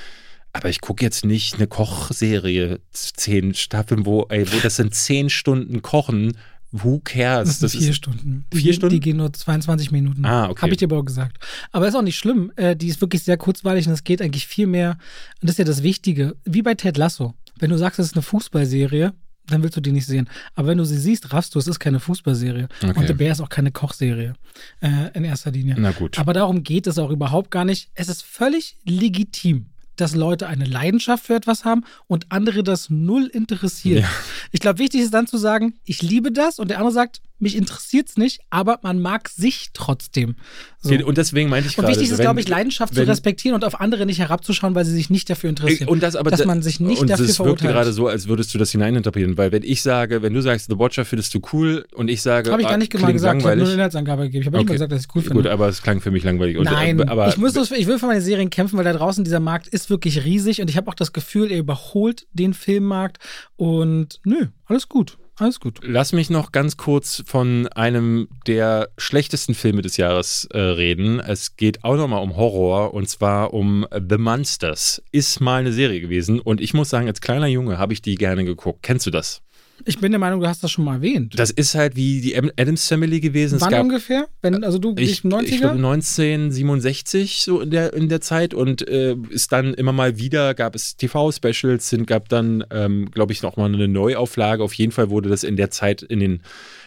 Aber 0.51 0.69
ich 0.69 0.81
gucke 0.81 1.03
jetzt 1.03 1.25
nicht 1.25 1.55
eine 1.55 1.65
Kochserie, 1.65 2.79
zehn 2.91 3.55
Staffeln, 3.55 4.05
wo, 4.05 4.27
ey, 4.29 4.51
wo 4.51 4.59
das 4.59 4.75
sind 4.75 4.93
zehn 4.93 5.31
Stunden 5.31 5.81
Kochen 5.81 6.37
Who 6.75 7.01
cares? 7.03 7.47
Das 7.47 7.59
sind 7.59 7.63
das 7.73 7.79
vier 7.79 7.89
ist 7.91 7.95
Stunden. 7.97 8.45
Die, 8.51 8.57
vier 8.57 8.73
Stunden? 8.73 8.95
Die 8.95 8.99
gehen 8.99 9.17
nur 9.17 9.31
22 9.31 9.91
Minuten. 9.91 10.25
Ah, 10.25 10.49
okay. 10.49 10.63
Habe 10.63 10.71
ich 10.71 10.79
dir 10.79 10.85
aber 10.85 10.97
auch 10.97 11.05
gesagt. 11.05 11.37
Aber 11.71 11.87
ist 11.87 11.93
auch 11.93 12.01
nicht 12.01 12.17
schlimm. 12.17 12.51
Äh, 12.55 12.75
die 12.75 12.87
ist 12.87 12.99
wirklich 12.99 13.21
sehr 13.21 13.37
kurzweilig 13.37 13.87
und 13.87 13.93
es 13.93 14.03
geht 14.03 14.23
eigentlich 14.23 14.47
viel 14.47 14.65
mehr. 14.65 14.97
Und 15.39 15.43
das 15.43 15.51
ist 15.51 15.59
ja 15.59 15.65
das 15.65 15.83
Wichtige. 15.83 16.35
Wie 16.45 16.63
bei 16.63 16.73
Ted 16.73 16.97
Lasso. 16.97 17.35
Wenn 17.59 17.69
du 17.69 17.77
sagst, 17.77 17.99
es 17.99 18.07
ist 18.07 18.15
eine 18.15 18.23
Fußballserie, 18.23 19.13
dann 19.45 19.61
willst 19.61 19.77
du 19.77 19.81
die 19.81 19.91
nicht 19.91 20.07
sehen. 20.07 20.27
Aber 20.55 20.69
wenn 20.69 20.79
du 20.79 20.83
sie 20.85 20.97
siehst, 20.97 21.31
raffst 21.31 21.53
du, 21.53 21.59
es 21.59 21.67
ist 21.67 21.79
keine 21.79 21.99
Fußballserie. 21.99 22.67
Okay. 22.81 22.99
Und 22.99 23.07
The 23.07 23.13
Bear 23.13 23.33
ist 23.33 23.41
auch 23.41 23.49
keine 23.49 23.71
Kochserie 23.71 24.33
äh, 24.81 25.11
in 25.13 25.25
erster 25.25 25.51
Linie. 25.51 25.75
Na 25.77 25.91
gut. 25.91 26.17
Aber 26.17 26.33
darum 26.33 26.63
geht 26.63 26.87
es 26.87 26.97
auch 26.97 27.11
überhaupt 27.11 27.51
gar 27.51 27.65
nicht. 27.65 27.91
Es 27.93 28.09
ist 28.09 28.23
völlig 28.23 28.77
legitim, 28.83 29.67
dass 29.95 30.15
Leute 30.15 30.47
eine 30.47 30.65
Leidenschaft 30.65 31.25
für 31.25 31.35
etwas 31.35 31.65
haben 31.65 31.83
und 32.07 32.31
andere 32.31 32.63
das 32.63 32.89
null 32.89 33.27
interessiert. 33.27 34.01
Ja. 34.01 34.09
Ich 34.51 34.59
glaube, 34.59 34.79
wichtig 34.79 35.01
ist 35.01 35.13
dann 35.13 35.27
zu 35.27 35.37
sagen, 35.37 35.75
ich 35.85 36.01
liebe 36.01 36.31
das 36.31 36.59
und 36.59 36.69
der 36.69 36.77
andere 36.77 36.93
sagt, 36.93 37.21
mich 37.39 37.55
interessiert 37.55 38.09
es 38.09 38.17
nicht, 38.17 38.41
aber 38.49 38.79
man 38.83 38.99
mag 38.99 39.29
sich 39.29 39.69
trotzdem. 39.73 40.35
So. 40.79 40.93
Und 40.93 41.17
deswegen 41.17 41.49
meinte 41.49 41.69
ich 41.69 41.75
gerade. 41.75 41.87
Und 41.87 41.93
wichtig 41.93 42.11
ist, 42.11 42.19
glaube 42.19 42.39
ich, 42.39 42.47
Leidenschaft 42.47 42.95
wenn, 42.95 43.03
zu 43.05 43.09
respektieren 43.09 43.55
und 43.55 43.63
auf 43.65 43.79
andere 43.79 44.05
nicht 44.05 44.19
herabzuschauen, 44.19 44.75
weil 44.75 44.85
sie 44.85 44.93
sich 44.93 45.09
nicht 45.09 45.29
dafür 45.29 45.49
interessieren. 45.49 45.89
Und 45.89 46.03
das 46.03 46.15
aber, 46.15 46.31
dass 46.31 46.45
man 46.45 46.61
sich 46.61 46.79
nicht 46.79 47.01
und 47.01 47.09
dafür 47.09 47.25
es 47.25 47.39
wirkt 47.39 47.61
gerade 47.61 47.93
so, 47.93 48.07
als 48.07 48.27
würdest 48.27 48.53
du 48.53 48.57
das 48.57 48.71
hineininterpretieren, 48.71 49.37
weil 49.37 49.51
wenn 49.51 49.63
ich 49.63 49.81
sage, 49.81 50.21
wenn 50.21 50.33
du 50.33 50.41
sagst, 50.41 50.67
The 50.69 50.77
Watcher 50.77 51.05
findest 51.05 51.33
du 51.33 51.41
cool 51.51 51.85
und 51.93 52.09
ich 52.09 52.21
sage, 52.21 52.51
habe 52.51 52.61
ich 52.61 52.67
gar 52.67 52.77
nicht 52.77 52.95
ah, 52.95 52.99
mal 52.99 53.13
gesagt, 53.13 53.41
ich 53.41 53.45
habe 53.45 53.57
nur 53.57 53.65
eine 53.65 53.75
Inhaltsangabe 53.75 54.23
gegeben. 54.23 54.41
Ich 54.41 54.47
habe 54.47 54.57
okay. 54.57 54.65
nicht 54.65 54.73
gesagt, 54.73 54.91
dass 54.91 54.99
ich 55.01 55.07
es 55.07 55.15
cool 55.15 55.21
finde. 55.21 55.35
Gut, 55.35 55.47
aber 55.47 55.67
es 55.69 55.81
klang 55.81 56.01
für 56.01 56.11
mich 56.11 56.23
langweilig. 56.23 56.57
Und, 56.57 56.65
Nein, 56.65 56.99
äh, 56.99 57.05
aber, 57.07 57.27
ich, 57.29 57.37
muss 57.37 57.53
das, 57.53 57.71
ich 57.71 57.87
will 57.87 57.99
für 57.99 58.07
meine 58.07 58.21
Serien 58.21 58.49
kämpfen, 58.49 58.77
weil 58.77 58.85
da 58.85 58.93
draußen 58.93 59.23
dieser 59.23 59.39
Markt 59.39 59.67
ist 59.67 59.89
wirklich 59.89 60.23
riesig 60.23 60.61
und 60.61 60.69
ich 60.69 60.77
habe 60.77 60.89
auch 60.89 60.95
das 60.95 61.13
Gefühl, 61.13 61.51
er 61.51 61.57
überholt 61.57 62.27
den 62.33 62.53
Filmmarkt 62.53 63.17
und 63.55 64.19
nö, 64.23 64.47
alles 64.65 64.89
gut. 64.89 65.17
Alles 65.35 65.59
gut. 65.59 65.79
Lass 65.81 66.13
mich 66.13 66.29
noch 66.29 66.51
ganz 66.51 66.77
kurz 66.77 67.23
von 67.25 67.67
einem 67.69 68.27
der 68.45 68.89
schlechtesten 68.99 69.55
Filme 69.55 69.81
des 69.81 69.97
Jahres 69.97 70.47
äh, 70.51 70.59
reden. 70.59 71.19
Es 71.19 71.55
geht 71.55 71.83
auch 71.83 71.95
nochmal 71.95 72.21
um 72.21 72.35
Horror 72.35 72.93
und 72.93 73.09
zwar 73.09 73.51
um 73.53 73.87
The 73.91 74.19
Monsters. 74.19 75.01
Ist 75.11 75.41
mal 75.41 75.61
eine 75.61 75.73
Serie 75.73 76.01
gewesen 76.01 76.39
und 76.39 76.61
ich 76.61 76.75
muss 76.75 76.91
sagen, 76.91 77.07
als 77.07 77.19
kleiner 77.19 77.47
Junge 77.47 77.79
habe 77.79 77.93
ich 77.93 78.01
die 78.03 78.13
gerne 78.15 78.45
geguckt. 78.45 78.83
Kennst 78.83 79.07
du 79.07 79.11
das? 79.11 79.41
Ich 79.85 79.99
bin 79.99 80.11
der 80.11 80.19
Meinung, 80.19 80.39
du 80.39 80.47
hast 80.47 80.63
das 80.63 80.71
schon 80.71 80.85
mal 80.85 80.95
erwähnt. 80.95 81.37
Das 81.37 81.51
ist 81.51 81.75
halt 81.75 81.95
wie 81.95 82.21
die 82.21 82.35
Adams 82.35 82.87
Family 82.87 83.19
gewesen. 83.19 83.59
Wann 83.59 83.71
gab, 83.71 83.81
ungefähr? 83.81 84.27
Wenn, 84.41 84.63
also 84.63 84.77
du, 84.77 84.95
ich, 84.97 85.21
90er? 85.21 85.43
Ich 85.43 85.57
glaube 85.57 85.75
1967 85.75 87.41
so 87.43 87.59
in 87.61 87.71
der, 87.71 87.93
in 87.93 88.07
der 88.07 88.21
Zeit 88.21 88.53
und 88.53 88.87
äh, 88.87 89.15
ist 89.29 89.51
dann 89.51 89.73
immer 89.73 89.91
mal 89.91 90.17
wieder, 90.17 90.53
gab 90.53 90.75
es 90.75 90.95
TV-Specials, 90.95 91.95
gab 92.05 92.29
dann, 92.29 92.63
ähm, 92.71 93.11
glaube 93.11 93.33
ich, 93.33 93.41
noch 93.41 93.57
mal 93.57 93.65
eine 93.65 93.87
Neuauflage. 93.87 94.63
Auf 94.63 94.73
jeden 94.73 94.91
Fall 94.91 95.09
wurde 95.09 95.29
das 95.29 95.43
in 95.43 95.57
der 95.57 95.69
Zeit 95.71 96.01
in 96.01 96.19
den 96.19 96.41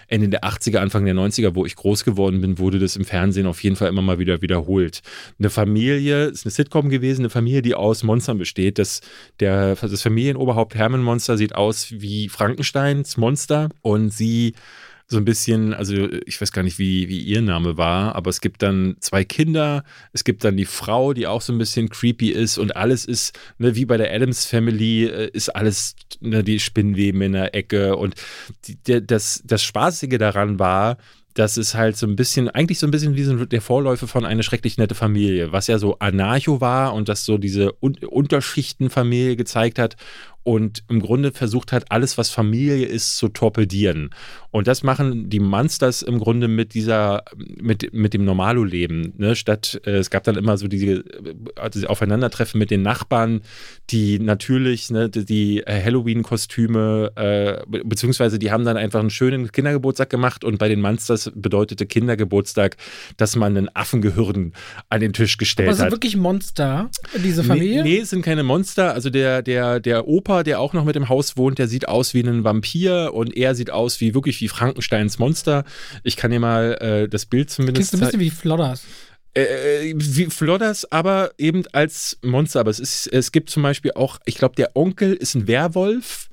Ende 0.08 0.28
der 0.28 0.44
80er, 0.44 0.78
Anfang 0.78 1.04
der 1.04 1.14
90er, 1.14 1.54
wo 1.54 1.64
ich 1.64 1.76
groß 1.76 2.04
geworden 2.04 2.40
bin, 2.40 2.58
wurde 2.58 2.78
das 2.78 2.96
im 2.96 3.04
Fernsehen 3.04 3.46
auf 3.46 3.62
jeden 3.62 3.76
Fall 3.76 3.88
immer 3.88 4.02
mal 4.02 4.18
wieder 4.18 4.42
wiederholt. 4.42 5.00
Eine 5.38 5.50
Familie, 5.50 6.26
ist 6.26 6.46
eine 6.46 6.52
Sitcom 6.52 6.88
gewesen, 6.88 7.22
eine 7.22 7.30
Familie, 7.30 7.62
die 7.62 7.74
aus 7.74 8.02
Monstern 8.02 8.38
besteht. 8.38 8.78
Das, 8.78 9.00
der, 9.40 9.74
das 9.74 10.02
Familienoberhaupt 10.02 10.74
Hermann 10.74 11.02
Monster 11.02 11.36
sieht 11.36 11.54
aus 11.54 11.88
wie 11.90 12.28
Frankensteins 12.28 13.16
Monster 13.16 13.68
und 13.82 14.10
sie 14.10 14.54
so 15.08 15.18
ein 15.18 15.24
bisschen, 15.24 15.72
also 15.72 16.08
ich 16.26 16.40
weiß 16.40 16.50
gar 16.50 16.62
nicht, 16.62 16.78
wie, 16.78 17.08
wie 17.08 17.20
ihr 17.20 17.40
Name 17.40 17.76
war, 17.76 18.16
aber 18.16 18.28
es 18.28 18.40
gibt 18.40 18.62
dann 18.62 18.96
zwei 19.00 19.24
Kinder, 19.24 19.84
es 20.12 20.24
gibt 20.24 20.42
dann 20.42 20.56
die 20.56 20.64
Frau, 20.64 21.12
die 21.12 21.28
auch 21.28 21.42
so 21.42 21.52
ein 21.52 21.58
bisschen 21.58 21.88
creepy 21.88 22.30
ist 22.30 22.58
und 22.58 22.74
alles 22.74 23.04
ist, 23.04 23.38
ne, 23.58 23.76
wie 23.76 23.84
bei 23.84 23.98
der 23.98 24.12
Adams 24.12 24.46
Family, 24.46 25.04
äh, 25.04 25.30
ist 25.32 25.50
alles, 25.50 25.94
ne, 26.20 26.42
die 26.42 26.58
Spinnweben 26.58 27.22
in 27.22 27.32
der 27.32 27.54
Ecke 27.54 27.96
und 27.96 28.14
die, 28.64 28.82
der, 28.82 29.00
das, 29.00 29.42
das 29.44 29.62
Spaßige 29.62 30.18
daran 30.18 30.58
war, 30.58 30.98
dass 31.34 31.56
es 31.56 31.74
halt 31.74 31.96
so 31.96 32.06
ein 32.06 32.16
bisschen, 32.16 32.48
eigentlich 32.48 32.78
so 32.78 32.86
ein 32.86 32.90
bisschen 32.90 33.14
wie 33.14 33.22
so 33.22 33.44
der 33.44 33.60
Vorläufer 33.60 34.08
von 34.08 34.24
eine 34.24 34.42
schrecklich 34.42 34.78
nette 34.78 34.94
Familie, 34.94 35.52
was 35.52 35.66
ja 35.66 35.78
so 35.78 35.98
Anarcho 35.98 36.60
war 36.60 36.94
und 36.94 37.08
das 37.08 37.24
so 37.24 37.38
diese 37.38 37.74
Un 37.82 37.96
Unterschichtenfamilie 37.98 39.36
gezeigt 39.36 39.78
hat 39.78 39.96
und 40.46 40.84
im 40.88 41.00
Grunde 41.00 41.32
versucht 41.32 41.72
hat, 41.72 41.86
alles, 41.90 42.18
was 42.18 42.30
Familie 42.30 42.86
ist, 42.86 43.16
zu 43.16 43.26
torpedieren. 43.26 44.10
Und 44.52 44.68
das 44.68 44.84
machen 44.84 45.28
die 45.28 45.40
Monsters 45.40 46.02
im 46.02 46.20
Grunde 46.20 46.46
mit 46.46 46.72
dieser, 46.72 47.24
mit, 47.60 47.92
mit 47.92 48.14
dem 48.14 48.24
Normalo-Leben. 48.24 49.12
Ne? 49.16 49.34
Statt, 49.34 49.80
äh, 49.84 49.96
es 49.96 50.08
gab 50.08 50.22
dann 50.22 50.36
immer 50.36 50.56
so 50.56 50.68
diese, 50.68 51.02
diese 51.74 51.90
Aufeinandertreffen 51.90 52.60
mit 52.60 52.70
den 52.70 52.82
Nachbarn, 52.82 53.40
die 53.90 54.20
natürlich 54.20 54.88
ne, 54.88 55.10
die 55.10 55.64
Halloween-Kostüme, 55.66 57.10
äh, 57.16 57.80
beziehungsweise 57.84 58.38
die 58.38 58.52
haben 58.52 58.64
dann 58.64 58.76
einfach 58.76 59.00
einen 59.00 59.10
schönen 59.10 59.50
Kindergeburtstag 59.50 60.10
gemacht 60.10 60.44
und 60.44 60.58
bei 60.58 60.68
den 60.68 60.80
Monsters 60.80 61.32
bedeutete 61.34 61.86
Kindergeburtstag, 61.86 62.76
dass 63.16 63.34
man 63.34 63.56
einen 63.56 63.68
Affengehirn 63.74 64.52
an 64.90 65.00
den 65.00 65.12
Tisch 65.12 65.38
gestellt 65.38 65.70
Aber 65.70 65.76
hat. 65.76 65.80
Aber 65.80 65.90
sind 65.90 65.96
wirklich 65.96 66.16
Monster, 66.16 66.88
diese 67.16 67.42
Familie? 67.42 67.82
Nee, 67.82 67.96
nee, 67.96 67.98
es 67.98 68.10
sind 68.10 68.22
keine 68.22 68.44
Monster. 68.44 68.94
Also 68.94 69.10
der, 69.10 69.42
der, 69.42 69.80
der 69.80 70.06
Opa 70.06 70.35
Opa, 70.36 70.42
der 70.42 70.60
auch 70.60 70.74
noch 70.74 70.84
mit 70.84 70.96
im 70.96 71.08
Haus 71.08 71.36
wohnt, 71.36 71.58
der 71.58 71.66
sieht 71.66 71.88
aus 71.88 72.12
wie 72.12 72.20
ein 72.20 72.44
Vampir 72.44 73.12
und 73.14 73.34
er 73.34 73.54
sieht 73.54 73.70
aus 73.70 74.00
wie 74.00 74.14
wirklich 74.14 74.40
wie 74.40 74.48
Frankensteins 74.48 75.18
Monster. 75.18 75.64
Ich 76.04 76.16
kann 76.16 76.30
dir 76.30 76.40
mal 76.40 76.76
äh, 76.80 77.08
das 77.08 77.24
Bild 77.24 77.50
zumindest. 77.50 77.90
Klingt 77.90 78.02
ein 78.02 78.06
bisschen 78.06 78.20
wie 78.20 78.30
Flodders. 78.30 78.84
Äh, 79.34 79.90
äh, 79.90 79.94
wie 79.96 80.26
Flodders, 80.26 80.90
aber 80.92 81.30
eben 81.38 81.64
als 81.72 82.18
Monster. 82.22 82.60
Aber 82.60 82.70
es, 82.70 82.78
ist, 82.78 83.06
es 83.06 83.32
gibt 83.32 83.48
zum 83.48 83.62
Beispiel 83.62 83.92
auch, 83.94 84.18
ich 84.26 84.36
glaube, 84.36 84.56
der 84.56 84.76
Onkel 84.76 85.14
ist 85.14 85.34
ein 85.34 85.48
Werwolf. 85.48 86.28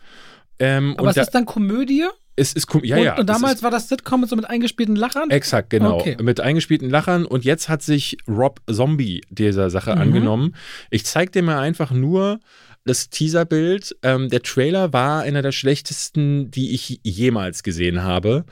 Ähm, 0.60 0.96
aber 0.98 1.12
es 1.12 1.18
ist 1.18 1.32
dann 1.32 1.46
Komödie? 1.46 2.06
Es 2.36 2.54
ist, 2.54 2.68
ja, 2.84 2.98
und, 2.98 3.04
ja. 3.04 3.18
Und 3.18 3.30
damals 3.30 3.62
war 3.62 3.70
das 3.70 3.88
Sitcom 3.88 4.26
so 4.26 4.36
mit 4.36 4.50
eingespielten 4.50 4.96
Lachern? 4.96 5.30
Exakt, 5.30 5.70
genau. 5.70 6.00
Okay. 6.00 6.18
Mit 6.20 6.42
eingespielten 6.42 6.90
Lachern. 6.90 7.26
Und 7.26 7.46
jetzt 7.46 7.70
hat 7.70 7.84
sich 7.84 8.18
Rob 8.28 8.60
Zombie 8.70 9.22
dieser 9.30 9.70
Sache 9.70 9.94
mhm. 9.94 10.02
angenommen. 10.02 10.56
Ich 10.90 11.06
zeig 11.06 11.32
dir 11.32 11.44
mal 11.44 11.60
einfach 11.60 11.92
nur 11.92 12.40
das 12.86 13.10
Teaserbild. 13.10 13.96
Ähm, 14.04 14.30
der 14.30 14.42
Trailer 14.42 14.94
war 14.94 15.22
einer 15.22 15.42
der 15.42 15.52
schlechtesten, 15.52 16.52
die 16.52 16.74
ich 16.74 17.00
jemals 17.04 17.64
gesehen 17.64 18.04
habe. 18.04 18.46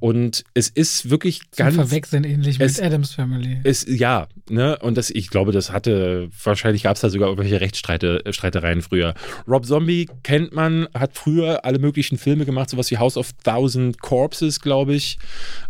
Und 0.00 0.44
es 0.54 0.68
ist 0.68 1.08
wirklich 1.08 1.40
Zum 1.50 1.66
ganz. 1.66 1.76
Verwechseln 1.76 2.24
ähnlich 2.24 2.60
es, 2.60 2.76
mit 2.76 2.86
Adams 2.86 3.14
Family. 3.14 3.60
Es, 3.64 3.86
ja, 3.88 4.28
ne? 4.50 4.76
Und 4.80 4.98
das, 4.98 5.08
ich 5.08 5.30
glaube, 5.30 5.52
das 5.52 5.72
hatte, 5.72 6.28
wahrscheinlich 6.42 6.82
gab 6.82 6.96
es 6.96 7.00
da 7.00 7.08
sogar 7.08 7.28
irgendwelche 7.28 7.60
Rechtsstreitereien 7.60 8.82
früher. 8.82 9.14
Rob 9.48 9.64
Zombie 9.64 10.08
kennt 10.22 10.52
man, 10.52 10.88
hat 10.94 11.12
früher 11.14 11.64
alle 11.64 11.78
möglichen 11.78 12.18
Filme 12.18 12.44
gemacht, 12.44 12.70
sowas 12.70 12.90
wie 12.90 12.98
House 12.98 13.16
of 13.16 13.32
Thousand 13.44 14.00
Corpses, 14.00 14.60
glaube 14.60 14.94
ich. 14.94 15.18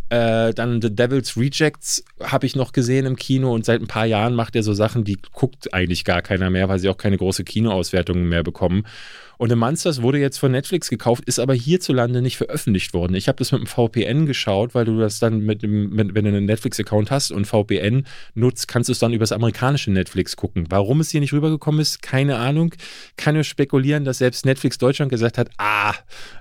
Äh, 0.08 0.52
dann 0.54 0.82
The 0.82 0.94
Devil's 0.94 1.36
Rejects 1.36 2.04
habe 2.22 2.46
ich 2.46 2.56
noch 2.56 2.72
gesehen 2.72 3.06
im 3.06 3.16
Kino 3.16 3.52
und 3.54 3.64
seit 3.64 3.80
ein 3.80 3.86
paar 3.86 4.06
Jahren 4.06 4.34
macht 4.34 4.56
er 4.56 4.62
so 4.62 4.74
Sachen, 4.74 5.04
die 5.04 5.18
guckt 5.32 5.72
eigentlich 5.72 6.04
gar 6.04 6.22
keiner 6.22 6.50
mehr, 6.50 6.68
weil 6.68 6.78
sie 6.78 6.88
auch 6.88 6.96
keine 6.96 7.18
große 7.18 7.44
Kinoauswertungen 7.44 8.28
mehr 8.28 8.42
bekommen. 8.42 8.84
Und 9.39 9.51
The 9.51 9.57
Monsters 9.57 10.03
wurde 10.03 10.18
jetzt 10.18 10.39
von 10.39 10.53
Netflix 10.53 10.89
gekauft, 10.91 11.24
ist 11.26 11.39
aber 11.39 11.55
hierzulande 11.55 12.22
nicht 12.22 12.37
veröffentlicht 12.37 12.95
worden. 12.95 13.14
Ich 13.14 13.28
habe 13.28 13.37
das 13.39 13.53
mit 13.53 13.61
dem 13.61 13.66
VPN 13.66 14.26
geschaut, 14.26 14.74
weil 14.74 14.85
du 14.85 14.99
das 14.99 15.18
dann 15.18 15.41
mit, 15.41 15.62
dem, 15.62 15.91
mit 15.91 16.14
wenn 16.14 16.24
du 16.24 16.30
einen 16.30 16.47
Netflix-Account 16.47 17.11
hast 17.11 17.32
und 17.32 17.47
VPN 17.47 18.07
nutzt, 18.35 18.68
kannst 18.68 18.89
du 18.89 18.93
es 18.93 18.99
dann 18.99 19.12
über 19.12 19.22
das 19.22 19.32
amerikanische 19.32 19.91
Netflix 19.91 20.37
gucken. 20.37 20.66
Warum 20.70 21.01
es 21.01 21.11
hier 21.11 21.20
nicht 21.20 21.32
rübergekommen 21.32 21.80
ist, 21.80 22.03
keine 22.03 22.37
Ahnung. 22.37 22.74
Kann 23.16 23.35
nur 23.35 23.45
spekulieren, 23.45 24.05
dass 24.05 24.18
selbst 24.18 24.47
Netflix 24.47 24.78
Deutschland 24.78 25.11
gesagt 25.11 25.39
hat, 25.39 25.51
ah, 25.59 25.95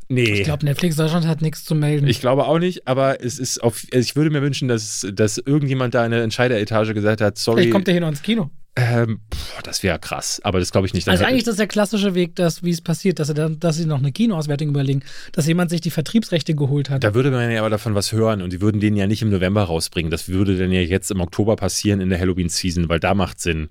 nee. 0.08 0.24
Ich 0.24 0.44
glaube, 0.44 0.66
Netflix 0.66 0.96
Deutschland 0.96 1.28
hat 1.28 1.41
nichts 1.41 1.66
zu 1.66 1.76
melden. 1.76 2.08
Ich 2.08 2.20
glaube 2.20 2.46
auch 2.46 2.60
nicht, 2.60 2.88
aber 2.88 3.24
es 3.24 3.39
ist 3.39 3.64
auf, 3.64 3.84
ich 3.91 4.16
würde 4.16 4.30
mir 4.30 4.41
wünschen, 4.41 4.68
dass, 4.68 5.08
dass 5.14 5.38
irgendjemand 5.38 5.94
da 5.94 6.06
in 6.06 6.12
der 6.12 6.24
Entscheideretage 6.24 6.94
gesagt 6.94 7.22
hat, 7.22 7.38
sorry. 7.38 7.62
Vielleicht 7.62 7.74
kommt 7.74 7.88
der 7.88 7.94
hier 7.94 8.02
noch 8.02 8.10
ins 8.10 8.22
Kino. 8.22 8.50
Ähm, 8.76 9.19
boah, 9.30 9.61
das 9.61 9.84
wäre 9.84 9.99
krass, 9.99 10.41
aber 10.43 10.59
das 10.59 10.71
glaube 10.71 10.88
ich 10.88 10.95
nicht. 10.95 11.07
Also 11.07 11.24
eigentlich 11.26 11.39
ist 11.39 11.47
das 11.47 11.57
der 11.57 11.67
klassische 11.67 12.15
Weg, 12.15 12.36
dass, 12.36 12.63
wie 12.63 12.71
es 12.71 12.82
passiert, 12.82 13.19
dass, 13.19 13.28
sie 13.28 13.36
dann, 13.36 13.59
dass 13.59 13.76
sie 13.76 13.86
noch 13.86 13.99
eine 13.99 14.11
Kinoauswertung 14.11 14.69
überlegen, 14.69 15.03
dass 15.32 15.45
jemand 15.45 15.69
sich 15.69 15.82
die 15.82 15.91
Vertriebsrechte 15.91 16.55
geholt 16.55 16.89
hat. 16.89 17.03
Da 17.03 17.13
würde 17.13 17.30
man 17.30 17.51
ja 17.51 17.59
aber 17.59 17.69
davon 17.69 17.93
was 17.93 18.11
hören 18.11 18.41
und 18.41 18.51
die 18.51 18.61
würden 18.61 18.82
den 18.82 18.95
ja 18.95 19.05
nicht 19.05 19.21
im 19.21 19.30
November 19.30 19.63
rausbringen. 19.63 20.09
Das 20.09 20.28
würde 20.28 20.57
dann 20.57 20.71
ja 20.71 20.82
jetzt 20.82 21.11
im 21.11 21.21
Oktober 21.21 21.55
passieren 21.55 22.01
in 22.01 22.09
der 22.09 22.19
Halloween-Season, 22.19 22.89
weil 22.89 22.99
da 22.99 23.13
macht 23.13 23.39
Sinn. 23.39 23.69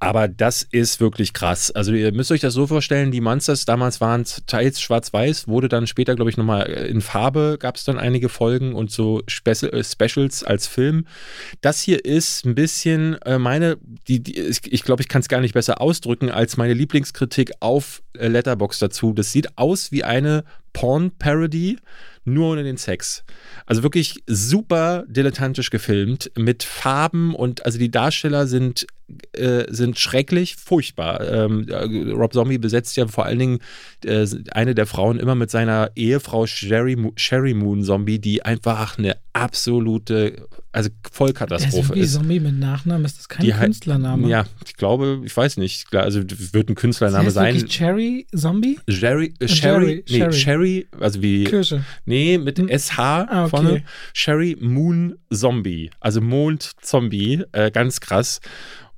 Aber 0.00 0.28
das 0.28 0.62
ist 0.62 1.00
wirklich 1.00 1.32
krass. 1.32 1.72
Also 1.72 1.92
ihr 1.92 2.12
müsst 2.12 2.30
euch 2.30 2.40
das 2.40 2.54
so 2.54 2.66
vorstellen, 2.68 3.10
die 3.10 3.20
Monsters 3.20 3.64
damals 3.64 4.00
waren 4.00 4.24
teils 4.46 4.80
schwarz-weiß, 4.80 5.48
wurde 5.48 5.68
dann 5.68 5.88
später, 5.88 6.14
glaube 6.14 6.30
ich, 6.30 6.36
nochmal 6.36 6.66
in 6.66 7.00
Farbe, 7.00 7.56
gab 7.58 7.76
es 7.76 7.84
dann 7.84 7.98
einige 7.98 8.28
Folgen 8.28 8.74
und 8.74 8.92
so 8.92 9.22
äh, 9.22 9.84
Specials 9.84 10.44
als 10.44 10.68
Film. 10.68 11.06
Das 11.62 11.82
hier 11.82 12.04
ist 12.04 12.46
ein 12.46 12.54
bisschen 12.54 13.20
äh, 13.22 13.38
meine, 13.38 13.78
die, 14.06 14.22
die 14.22 14.38
ich 14.38 14.84
glaube, 14.84 15.02
ich 15.02 15.08
kann 15.08 15.20
es 15.20 15.28
gar 15.28 15.40
nicht 15.40 15.54
besser 15.54 15.80
ausdrücken 15.80 16.30
als 16.30 16.56
meine 16.56 16.74
Lieblingskritik 16.74 17.52
auf 17.58 18.02
äh, 18.16 18.28
Letterbox 18.28 18.78
dazu. 18.78 19.12
Das 19.12 19.32
sieht 19.32 19.58
aus 19.58 19.90
wie 19.90 20.04
eine 20.04 20.44
Porn-Parody, 20.74 21.78
nur 22.24 22.52
ohne 22.52 22.62
den 22.62 22.76
Sex. 22.76 23.24
Also 23.66 23.82
wirklich 23.82 24.22
super 24.26 25.04
dilettantisch 25.08 25.70
gefilmt 25.70 26.30
mit 26.36 26.62
Farben 26.62 27.34
und 27.34 27.64
also 27.64 27.78
die 27.78 27.90
Darsteller 27.90 28.46
sind 28.46 28.86
äh, 29.32 29.64
sind 29.68 29.98
schrecklich, 29.98 30.56
furchtbar. 30.56 31.26
Ähm, 31.26 31.66
äh, 31.68 32.12
Rob 32.12 32.32
Zombie 32.32 32.58
besetzt 32.58 32.96
ja 32.96 33.06
vor 33.06 33.24
allen 33.24 33.38
Dingen 33.38 33.58
äh, 34.04 34.26
eine 34.50 34.74
der 34.74 34.86
Frauen 34.86 35.18
immer 35.18 35.34
mit 35.34 35.50
seiner 35.50 35.90
Ehefrau 35.94 36.46
Sherry, 36.46 36.96
Sherry 37.16 37.54
Moon 37.54 37.82
Zombie, 37.82 38.18
die 38.18 38.44
einfach 38.44 38.98
eine 38.98 39.16
absolute, 39.32 40.46
also 40.72 40.90
Vollkatastrophe 41.10 41.94
ist. 41.94 42.12
Zombie 42.12 42.40
mit 42.40 42.58
Nachnamen, 42.58 43.04
ist 43.04 43.18
das 43.18 43.28
kein 43.28 43.44
die 43.44 43.52
Künstlername? 43.52 44.28
Ja, 44.28 44.44
ich 44.66 44.76
glaube, 44.76 45.22
ich 45.24 45.36
weiß 45.36 45.56
nicht, 45.56 45.94
also 45.94 46.20
wird 46.20 46.68
ein 46.68 46.74
Künstlername 46.74 47.24
das 47.26 47.36
heißt 47.36 47.60
sein. 47.60 47.68
Cherry 47.68 48.26
Zombie? 48.34 48.78
Jerry, 48.86 49.34
äh, 49.40 49.48
Sherry, 49.48 50.04
nee, 50.08 50.18
Sherry. 50.18 50.32
Sherry, 50.32 50.86
also 51.00 51.22
wie. 51.22 51.44
Kirsche. 51.44 51.84
Nee, 52.04 52.38
mit 52.38 52.58
hm. 52.58 52.68
SH 52.68 52.98
ah, 52.98 53.44
okay. 53.44 53.50
vorne. 53.50 53.82
Sherry 54.12 54.56
Moon 54.60 55.16
Zombie, 55.32 55.90
also 56.00 56.20
Mond 56.20 56.72
Zombie, 56.82 57.44
äh, 57.52 57.70
ganz 57.70 58.00
krass. 58.00 58.40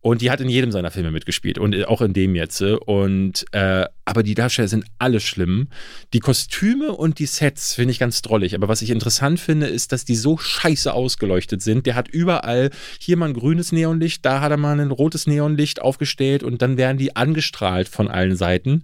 Und 0.03 0.23
die 0.23 0.31
hat 0.31 0.41
in 0.41 0.49
jedem 0.49 0.73
seiner 0.73 0.91
Filme 0.91 1.11
mitgespielt 1.11 1.59
und 1.59 1.75
äh, 1.75 1.85
auch 1.85 2.01
in 2.01 2.14
dem 2.14 2.35
jetzt. 2.35 2.61
Äh, 2.62 2.73
und 2.75 3.45
äh, 3.53 3.85
aber 4.11 4.25
die 4.25 4.35
Darsteller 4.35 4.67
sind 4.67 4.87
alle 4.99 5.21
schlimm. 5.21 5.69
Die 6.13 6.19
Kostüme 6.19 6.91
und 6.91 7.21
die 7.21 7.27
Sets 7.27 7.75
finde 7.75 7.93
ich 7.93 8.01
ganz 8.01 8.23
drollig. 8.23 8.57
Aber 8.57 8.67
was 8.67 8.83
ich 8.83 8.91
interessant 8.91 9.39
finde, 9.39 9.69
ist, 9.69 9.93
dass 9.93 10.05
die 10.05 10.17
so 10.17 10.37
scheiße 10.37 10.93
ausgeleuchtet 10.93 11.63
sind. 11.63 11.87
Der 11.87 11.95
hat 11.95 12.09
überall 12.09 12.71
hier 12.99 13.17
mal 13.17 13.29
ein 13.29 13.35
grünes 13.35 13.71
Neonlicht, 13.71 14.27
da 14.27 14.41
hat 14.41 14.51
er 14.51 14.57
mal 14.57 14.81
ein 14.81 14.91
rotes 14.91 15.29
Neonlicht 15.29 15.81
aufgestellt 15.81 16.43
und 16.43 16.61
dann 16.61 16.77
werden 16.77 16.99
die 16.99 17.15
angestrahlt 17.15 17.89
von 17.89 18.09
allen 18.09 18.35
Seiten. 18.35 18.83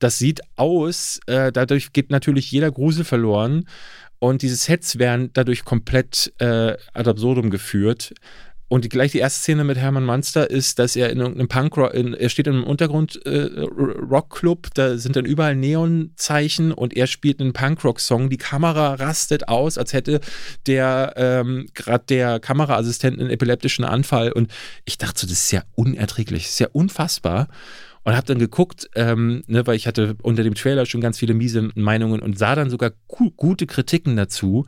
Das 0.00 0.18
sieht 0.18 0.40
aus, 0.56 1.20
äh, 1.26 1.52
dadurch 1.52 1.92
geht 1.92 2.10
natürlich 2.10 2.50
jeder 2.50 2.72
Grusel 2.72 3.04
verloren. 3.04 3.68
Und 4.18 4.42
diese 4.42 4.56
Sets 4.56 4.98
werden 4.98 5.30
dadurch 5.34 5.64
komplett 5.64 6.32
äh, 6.38 6.76
ad 6.94 7.08
absurdum 7.08 7.50
geführt. 7.50 8.12
Und 8.74 8.90
gleich 8.90 9.12
die 9.12 9.18
erste 9.18 9.38
Szene 9.38 9.62
mit 9.62 9.78
Hermann 9.78 10.04
Munster 10.04 10.50
ist, 10.50 10.80
dass 10.80 10.96
er 10.96 11.10
in 11.10 11.20
irgendeinem 11.20 11.46
Punkrock, 11.46 11.94
er 11.94 12.28
steht 12.28 12.48
in 12.48 12.54
einem 12.54 12.64
Untergrund-Rockclub, 12.64 14.66
äh, 14.66 14.70
da 14.74 14.98
sind 14.98 15.14
dann 15.14 15.26
überall 15.26 15.54
Neonzeichen 15.54 16.72
und 16.72 16.96
er 16.96 17.06
spielt 17.06 17.40
einen 17.40 17.52
Punkrock-Song. 17.52 18.30
Die 18.30 18.36
Kamera 18.36 18.94
rastet 18.94 19.46
aus, 19.46 19.78
als 19.78 19.92
hätte 19.92 20.18
der 20.66 21.14
ähm, 21.16 21.66
gerade 21.74 22.04
der 22.08 22.40
Kameraassistent 22.40 23.20
einen 23.20 23.30
epileptischen 23.30 23.84
Anfall. 23.84 24.32
Und 24.32 24.50
ich 24.84 24.98
dachte 24.98 25.20
so, 25.20 25.28
das 25.28 25.38
ist 25.38 25.52
ja 25.52 25.62
unerträglich, 25.76 26.42
das 26.42 26.54
ist 26.54 26.58
ja 26.58 26.68
unfassbar 26.72 27.46
und 28.02 28.16
habe 28.16 28.26
dann 28.26 28.40
geguckt, 28.40 28.90
ähm, 28.96 29.44
ne, 29.46 29.64
weil 29.68 29.76
ich 29.76 29.86
hatte 29.86 30.16
unter 30.20 30.42
dem 30.42 30.56
Trailer 30.56 30.84
schon 30.84 31.00
ganz 31.00 31.20
viele 31.20 31.34
miese 31.34 31.70
Meinungen 31.76 32.20
und 32.20 32.36
sah 32.36 32.56
dann 32.56 32.70
sogar 32.70 32.90
gute 33.06 33.68
Kritiken 33.68 34.16
dazu 34.16 34.66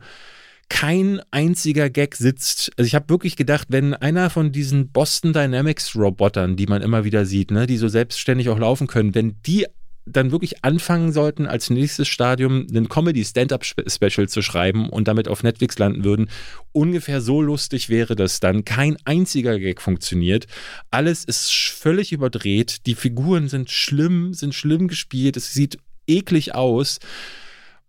kein 0.69 1.21
einziger 1.31 1.89
Gag 1.89 2.15
sitzt. 2.15 2.71
Also 2.77 2.87
ich 2.87 2.95
habe 2.95 3.09
wirklich 3.09 3.35
gedacht, 3.35 3.67
wenn 3.69 3.93
einer 3.93 4.29
von 4.29 4.51
diesen 4.51 4.91
Boston 4.91 5.33
Dynamics 5.33 5.95
Robotern, 5.95 6.55
die 6.55 6.67
man 6.67 6.81
immer 6.81 7.03
wieder 7.05 7.25
sieht, 7.25 7.51
ne, 7.51 7.67
die 7.67 7.77
so 7.77 7.87
selbstständig 7.87 8.49
auch 8.49 8.59
laufen 8.59 8.87
können, 8.87 9.15
wenn 9.15 9.41
die 9.45 9.65
dann 10.09 10.31
wirklich 10.31 10.63
anfangen 10.63 11.11
sollten, 11.11 11.47
als 11.47 11.69
nächstes 11.69 12.07
Stadium 12.07 12.65
einen 12.69 12.89
Comedy-Stand-Up-Special 12.89 14.29
zu 14.29 14.41
schreiben 14.41 14.89
und 14.89 15.07
damit 15.07 15.27
auf 15.27 15.43
Netflix 15.43 15.77
landen 15.77 16.03
würden, 16.03 16.29
ungefähr 16.71 17.21
so 17.21 17.41
lustig 17.41 17.89
wäre 17.89 18.15
das 18.15 18.39
dann. 18.39 18.65
Kein 18.65 18.97
einziger 19.05 19.59
Gag 19.59 19.81
funktioniert. 19.81 20.47
Alles 20.91 21.23
ist 21.23 21.51
völlig 21.51 22.11
überdreht. 22.11 22.85
Die 22.85 22.95
Figuren 22.95 23.49
sind 23.49 23.69
schlimm, 23.69 24.33
sind 24.33 24.55
schlimm 24.55 24.87
gespielt. 24.87 25.37
Es 25.37 25.53
sieht 25.53 25.77
eklig 26.07 26.55
aus. 26.55 26.99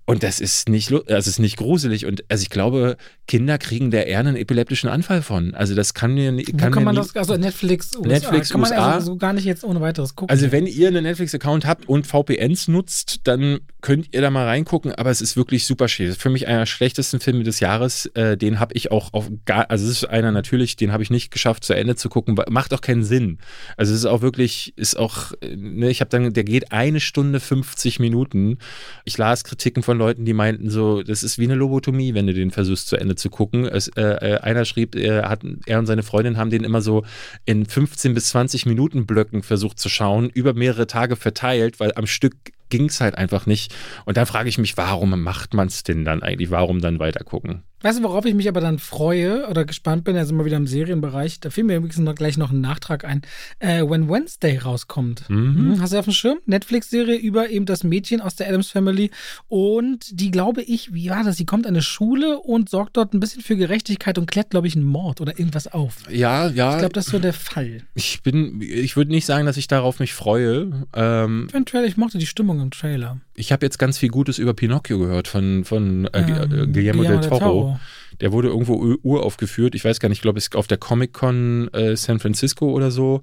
Und 0.09 0.23
das 0.23 0.41
ist 0.41 0.71
nicht, 0.71 0.91
das 1.07 1.27
ist 1.27 1.39
nicht 1.39 1.59
gruselig. 1.59 2.07
Und 2.07 2.25
also 2.31 2.41
ich 2.41 2.49
glaube, 2.49 2.97
Kinder 3.27 3.59
kriegen 3.59 3.91
da 3.91 3.99
eher 3.99 4.21
einen 4.21 4.37
epileptischen 4.37 4.89
Anfall 4.89 5.21
von. 5.21 5.55
Also 5.55 5.75
das 5.75 5.93
kann 5.93 6.15
mir 6.15 6.33
nicht. 6.33 6.57
Kann, 6.57 6.73
kann 6.73 6.83
man 6.83 6.97
das, 6.97 7.15
also 7.15 7.37
Netflix 7.37 7.95
USA, 7.95 8.09
Netflix 8.09 8.49
kann 8.49 8.63
man 8.63 8.71
USA, 8.71 8.93
also 8.93 9.07
so 9.13 9.17
gar 9.19 9.35
nicht 9.35 9.45
jetzt 9.45 9.65
ohne 9.65 9.83
weiteres 9.83 10.17
gucken. 10.17 10.31
Also 10.31 10.51
wenn 10.51 10.67
ihr 10.67 10.89
einen 10.89 11.03
Netflix-Account 11.03 11.67
habt 11.67 11.91
und 11.91 12.07
VPNs 12.07 12.69
nutzt, 12.69 13.21
dann 13.25 13.59
könnt 13.83 14.15
ihr 14.15 14.23
da 14.23 14.31
mal 14.31 14.47
reingucken, 14.47 14.93
aber 14.93 15.11
es 15.11 15.21
ist 15.21 15.37
wirklich 15.37 15.67
super 15.67 15.89
schön. 15.89 16.15
Für 16.15 16.31
mich 16.31 16.49
einer 16.49 16.61
der 16.61 16.67
schlechtesten 16.67 17.21
Filme 17.21 17.45
des 17.45 17.61
Jahres. 17.61 18.07
Äh, 18.15 18.39
den 18.39 18.61
habe 18.61 18.73
ich 18.73 18.91
auch 18.91 19.13
auf 19.13 19.31
gar, 19.45 19.71
also 19.71 19.85
es 19.85 19.91
ist 19.91 20.05
einer 20.09 20.33
natürlich, 20.33 20.77
den 20.77 20.91
habe 20.91 21.03
ich 21.03 21.11
nicht 21.11 21.31
geschafft 21.31 21.65
zu 21.65 21.75
Ende 21.75 21.97
zu 21.97 22.09
gucken. 22.09 22.35
Macht 22.49 22.73
auch 22.73 22.81
keinen 22.81 23.05
Sinn. 23.05 23.41
Also 23.77 23.93
es 23.93 23.99
ist 23.99 24.07
auch 24.07 24.23
wirklich, 24.23 24.73
ist 24.77 24.99
auch, 24.99 25.33
ne, 25.43 25.91
ich 25.91 26.01
habe 26.01 26.09
dann, 26.09 26.33
der 26.33 26.45
geht 26.45 26.73
eine 26.73 26.99
Stunde 26.99 27.41
50 27.41 28.01
Minuten. 28.01 28.57
Ich 29.05 29.19
las 29.19 29.45
Kritiken 29.45 29.83
von 29.83 29.98
Leuten, 29.99 30.25
die 30.25 30.33
meinten 30.33 30.71
so, 30.71 31.03
das 31.03 31.23
ist 31.23 31.39
wie 31.39 31.45
eine 31.45 31.55
Lobotomie, 31.55 32.15
wenn 32.15 32.27
du 32.27 32.35
den 32.35 32.51
versuchst 32.51 32.89
zu 32.89 32.97
Ende 32.97 33.17
zu 33.17 33.31
gucken. 33.31 33.67
Es, 33.67 33.89
äh, 33.89 34.03
äh, 34.03 34.39
einer 34.39 34.65
schrieb, 34.65 34.95
er, 34.95 35.29
hat, 35.29 35.43
er 35.67 35.79
und 35.79 35.87
seine 35.87 36.03
Freundin 36.03 36.37
haben 36.37 36.51
den 36.51 36.65
immer 36.65 36.81
so 36.81 37.05
in 37.45 37.67
15 37.67 38.15
bis 38.15 38.29
20 38.29 38.67
Minuten 38.67 39.07
Blöcken 39.07 39.43
versucht 39.43 39.79
zu 39.79 39.89
schauen, 39.89 40.31
über 40.31 40.55
mehrere 40.55 40.87
Tage 40.87 41.17
verteilt, 41.17 41.81
weil 41.81 41.93
am 41.95 42.07
Stück 42.07 42.35
ging 42.69 42.87
es 42.87 43.01
halt 43.01 43.17
einfach 43.17 43.47
nicht. 43.47 43.75
Und 44.05 44.17
da 44.17 44.25
frage 44.25 44.49
ich 44.49 44.59
mich, 44.59 44.77
warum 44.77 45.23
macht 45.23 45.55
man 45.55 45.69
es 45.69 45.83
denn 45.83 46.05
dann 46.05 46.23
eigentlich? 46.23 46.51
Warum 46.51 46.81
dann 46.81 46.99
weiter 46.99 47.25
gucken? 47.25 47.63
Weißt 47.81 48.01
du, 48.01 48.03
worauf 48.03 48.25
ich 48.25 48.35
mich 48.35 48.49
aber 48.49 48.61
dann 48.61 48.81
freue 48.81 49.47
oder 49.49 49.65
gespannt 49.65 50.03
bin, 50.03 50.17
also 50.17 50.35
immer 50.35 50.45
wieder 50.45 50.57
im 50.57 50.67
Serienbereich, 50.67 51.39
da 51.39 51.51
fiel 51.51 51.63
mir 51.63 51.77
übrigens 51.77 51.99
noch 51.99 52.17
gleich 52.17 52.37
noch 52.37 52.51
ein 52.51 52.61
Nachtrag 52.61 53.05
ein, 53.05 53.23
äh, 53.61 53.83
When 53.83 54.09
Wednesday 54.09 54.59
rauskommt. 54.59 55.31
Mhm. 55.31 55.57
Hm, 55.57 55.81
hast 55.81 55.93
du 55.93 55.99
auf 55.99 56.07
dem 56.07 56.13
Schirm? 56.13 56.39
Netflix-Serie 56.47 57.17
über 57.17 57.51
eben 57.51 57.67
das 57.67 57.85
Mädchen 57.85 58.21
aus 58.21 58.35
der 58.35 58.49
Adams 58.49 58.71
Family 58.71 59.13
und 59.47 60.09
die, 60.21 60.33
glaube 60.33 60.63
ich, 60.63 60.93
wie 60.93 61.09
war 61.09 61.23
das, 61.23 61.37
sie 61.37 61.47
kommt 61.47 61.67
an 61.67 61.75
eine 61.75 61.83
Schule 61.83 62.41
und 62.41 62.69
sorgt 62.69 62.97
dort 62.97 63.15
ein 63.15 63.21
bisschen 63.21 63.43
für 63.43 63.55
Gerechtigkeit 63.55 64.19
und 64.19 64.29
klärt, 64.29 64.51
glaube 64.51 64.67
ich, 64.67 64.75
einen 64.75 64.85
Mord 64.85 65.21
oder 65.21 65.39
irgendwas 65.39 65.69
auf. 65.69 65.99
Ja, 66.11 66.49
ja. 66.49 66.73
Ich 66.73 66.79
glaube, 66.79 66.95
das 66.95 67.07
ist 67.07 67.13
so 67.13 67.21
der 67.21 67.33
Fall. 67.33 67.83
Ich 67.95 68.25
bin, 68.25 68.61
ich 68.61 68.97
würde 68.97 69.13
nicht 69.13 69.27
sagen, 69.27 69.47
dass 69.47 69.57
ich 69.57 69.69
darauf 69.69 70.01
mich 70.01 70.15
freue. 70.15 70.89
Ähm, 70.97 71.47
Eventuell, 71.49 71.85
ich 71.85 71.97
mochte 71.97 72.19
die 72.19 72.27
Stimmung 72.27 72.58
im 72.61 72.71
Trailer. 72.71 73.21
Ich 73.35 73.53
habe 73.53 73.65
jetzt 73.65 73.79
ganz 73.79 73.99
viel 73.99 74.09
Gutes 74.09 74.39
über 74.39 74.55
Pinocchio 74.55 74.99
gehört 74.99 75.29
von, 75.29 75.65
von 75.65 76.07
äh, 76.09 76.21
ähm, 76.21 76.73
Guillermo, 76.73 77.03
del 77.03 77.21
Toro. 77.21 77.39
Toro. 77.39 77.81
Der 78.21 78.33
wurde 78.33 78.49
irgendwo 78.49 78.97
uraufgeführt. 79.03 79.75
Ich 79.75 79.85
weiß 79.85 80.01
gar 80.01 80.09
nicht, 80.09 80.19
ich 80.19 80.23
glaube, 80.23 80.39
es 80.39 80.45
ist 80.45 80.57
auf 80.57 80.67
der 80.67 80.79
Comic-Con 80.79 81.69
äh, 81.73 81.97
San 81.97 82.19
Francisco 82.19 82.71
oder 82.71 82.91
so. 82.91 83.23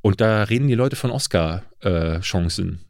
Und 0.00 0.20
da 0.20 0.44
reden 0.44 0.68
die 0.68 0.74
Leute 0.74 0.96
von 0.96 1.10
Oscar-Chancen. 1.10 2.80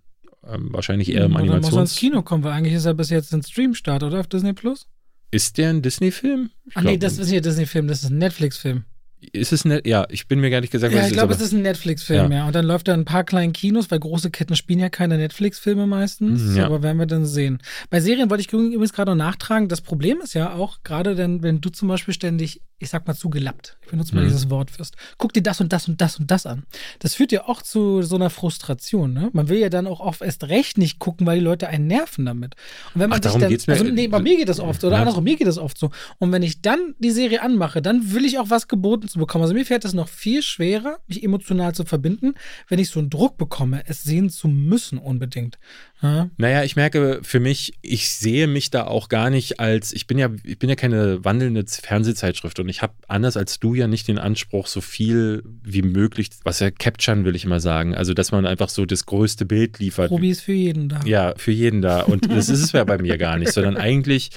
Äh, 0.46 0.54
ähm, 0.54 0.72
wahrscheinlich 0.72 1.10
eher 1.12 1.24
im 1.24 1.32
oder 1.32 1.40
Animations... 1.40 1.72
Muss 1.72 1.80
ins 1.80 1.96
Kino 1.96 2.22
kommen, 2.22 2.44
weil 2.44 2.52
eigentlich 2.52 2.74
ist 2.74 2.84
er 2.84 2.94
bis 2.94 3.10
jetzt 3.10 3.32
ein 3.32 3.42
Stream-Start, 3.42 4.02
oder? 4.02 4.20
Auf 4.20 4.26
Disney 4.26 4.52
Plus? 4.52 4.86
Ist 5.30 5.58
der 5.58 5.70
ein 5.70 5.82
Disney-Film? 5.82 6.50
Ach 6.74 6.82
nee, 6.82 6.96
das 6.96 7.18
ist 7.18 7.28
nicht 7.28 7.38
ein 7.38 7.42
Disney-Film, 7.42 7.88
das 7.88 8.02
ist 8.02 8.10
ein 8.10 8.18
Netflix-Film. 8.18 8.84
Ist 9.32 9.52
es 9.52 9.64
net? 9.64 9.86
Ja, 9.86 10.06
ich 10.10 10.28
bin 10.28 10.40
mir 10.40 10.50
gar 10.50 10.60
nicht 10.60 10.70
gesagt, 10.70 10.94
was 10.94 11.00
ja, 11.00 11.06
ich 11.08 11.12
glaube, 11.12 11.34
es 11.34 11.40
ist 11.40 11.52
ein 11.52 11.62
Netflix-Film, 11.62 12.30
ja. 12.30 12.38
ja. 12.38 12.46
Und 12.46 12.54
dann 12.54 12.64
läuft 12.64 12.88
er 12.88 12.94
in 12.94 13.00
ein 13.00 13.04
paar 13.04 13.24
kleinen 13.24 13.52
Kinos, 13.52 13.90
weil 13.90 13.98
große 13.98 14.30
Ketten 14.30 14.54
spielen 14.54 14.78
ja 14.78 14.88
keine 14.88 15.18
Netflix-Filme 15.18 15.86
meistens. 15.86 16.42
Mhm, 16.42 16.56
ja. 16.56 16.66
Aber 16.66 16.82
werden 16.82 16.98
wir 16.98 17.06
dann 17.06 17.26
sehen. 17.26 17.58
Bei 17.90 18.00
Serien 18.00 18.30
wollte 18.30 18.42
ich 18.42 18.52
übrigens 18.52 18.92
gerade 18.92 19.10
noch 19.10 19.24
nachtragen. 19.24 19.68
Das 19.68 19.80
Problem 19.80 20.20
ist 20.20 20.34
ja 20.34 20.54
auch, 20.54 20.82
gerade 20.84 21.16
denn, 21.16 21.42
wenn 21.42 21.60
du 21.60 21.68
zum 21.70 21.88
Beispiel 21.88 22.14
ständig 22.14 22.62
ich 22.80 22.90
sag 22.90 23.06
mal, 23.08 23.14
zu 23.14 23.28
gelappt. 23.28 23.76
Ich 23.82 23.90
benutze 23.90 24.14
mal 24.14 24.22
mhm. 24.22 24.28
dieses 24.28 24.50
Wort 24.50 24.78
wirst. 24.78 24.94
Guck 25.16 25.32
dir 25.32 25.42
das 25.42 25.60
und 25.60 25.72
das 25.72 25.88
und 25.88 26.00
das 26.00 26.18
und 26.18 26.30
das 26.30 26.46
an. 26.46 26.64
Das 27.00 27.14
führt 27.14 27.32
ja 27.32 27.48
auch 27.48 27.62
zu 27.62 28.02
so 28.02 28.14
einer 28.14 28.30
Frustration. 28.30 29.12
Ne? 29.12 29.30
Man 29.32 29.48
will 29.48 29.58
ja 29.58 29.68
dann 29.68 29.88
auch 29.88 29.98
oft 29.98 30.22
erst 30.22 30.44
recht 30.44 30.78
nicht 30.78 31.00
gucken, 31.00 31.26
weil 31.26 31.40
die 31.40 31.44
Leute 31.44 31.68
einen 31.68 31.88
nerven 31.88 32.24
damit. 32.24 32.54
Und 32.94 33.00
wenn 33.00 33.10
man 33.10 33.18
Ach, 33.18 33.22
darum 33.22 33.40
dann, 33.40 33.50
geht's 33.50 33.66
mir. 33.66 33.72
Also, 33.72 33.84
nee, 33.84 34.06
bei 34.06 34.20
mir 34.20 34.36
geht 34.36 34.48
das 34.48 34.60
oft. 34.60 34.84
Oder 34.84 34.94
ja. 34.94 35.00
andersrum, 35.00 35.24
mir 35.24 35.36
geht 35.36 35.48
das 35.48 35.58
oft 35.58 35.76
so. 35.76 35.90
Und 36.18 36.30
wenn 36.30 36.42
ich 36.44 36.62
dann 36.62 36.94
die 37.00 37.10
Serie 37.10 37.42
anmache, 37.42 37.82
dann 37.82 38.12
will 38.12 38.24
ich 38.24 38.38
auch 38.38 38.48
was 38.50 38.68
geboten 38.68 39.07
zu 39.08 39.18
bekommen. 39.18 39.42
Also 39.42 39.54
mir 39.54 39.64
fällt 39.64 39.84
es 39.84 39.94
noch 39.94 40.08
viel 40.08 40.42
schwerer, 40.42 40.98
mich 41.06 41.22
emotional 41.22 41.74
zu 41.74 41.84
verbinden, 41.84 42.34
wenn 42.68 42.78
ich 42.78 42.90
so 42.90 43.00
einen 43.00 43.10
Druck 43.10 43.36
bekomme, 43.36 43.82
es 43.86 44.04
sehen 44.04 44.30
zu 44.30 44.48
müssen 44.48 44.98
unbedingt. 44.98 45.58
Ja. 46.02 46.30
Naja, 46.36 46.62
ich 46.62 46.76
merke 46.76 47.20
für 47.22 47.40
mich, 47.40 47.74
ich 47.82 48.10
sehe 48.10 48.46
mich 48.46 48.70
da 48.70 48.86
auch 48.86 49.08
gar 49.08 49.30
nicht 49.30 49.58
als, 49.58 49.92
ich 49.92 50.06
bin 50.06 50.16
ja, 50.16 50.30
ich 50.44 50.58
bin 50.58 50.68
ja 50.68 50.76
keine 50.76 51.24
wandelnde 51.24 51.64
Fernsehzeitschrift 51.66 52.60
und 52.60 52.68
ich 52.68 52.82
habe 52.82 52.92
anders 53.08 53.36
als 53.36 53.58
du 53.58 53.74
ja 53.74 53.88
nicht 53.88 54.06
den 54.06 54.18
Anspruch, 54.18 54.68
so 54.68 54.80
viel 54.80 55.42
wie 55.64 55.82
möglich, 55.82 56.30
was 56.44 56.60
ja 56.60 56.70
capturen 56.70 57.24
will 57.24 57.34
ich 57.34 57.44
immer 57.44 57.60
sagen. 57.60 57.94
Also, 57.94 58.14
dass 58.14 58.30
man 58.30 58.46
einfach 58.46 58.68
so 58.68 58.86
das 58.86 59.06
größte 59.06 59.44
Bild 59.44 59.80
liefert. 59.80 60.08
Probi 60.08 60.30
ist 60.30 60.42
für 60.42 60.52
jeden 60.52 60.88
da. 60.88 61.00
Ja, 61.04 61.34
für 61.36 61.52
jeden 61.52 61.82
da. 61.82 62.02
Und 62.02 62.30
das 62.30 62.48
ist 62.48 62.62
es 62.62 62.72
ja 62.72 62.84
bei 62.84 62.98
mir 62.98 63.18
gar 63.18 63.36
nicht, 63.36 63.52
sondern 63.52 63.76
eigentlich 63.88 64.30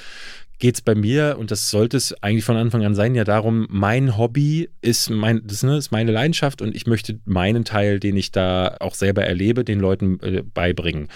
geht 0.62 0.76
es 0.76 0.80
bei 0.80 0.94
mir, 0.94 1.38
und 1.40 1.50
das 1.50 1.70
sollte 1.70 1.96
es 1.96 2.14
eigentlich 2.22 2.44
von 2.44 2.56
Anfang 2.56 2.84
an 2.84 2.94
sein, 2.94 3.16
ja 3.16 3.24
darum, 3.24 3.66
mein 3.68 4.16
Hobby 4.16 4.70
ist, 4.80 5.10
mein, 5.10 5.42
das, 5.44 5.64
ne, 5.64 5.76
ist 5.76 5.90
meine 5.90 6.12
Leidenschaft 6.12 6.62
und 6.62 6.76
ich 6.76 6.86
möchte 6.86 7.18
meinen 7.24 7.64
Teil, 7.64 7.98
den 7.98 8.16
ich 8.16 8.30
da 8.30 8.76
auch 8.78 8.94
selber 8.94 9.24
erlebe, 9.24 9.64
den 9.64 9.80
Leuten 9.80 10.20
äh, 10.20 10.44
beibringen. 10.44 11.08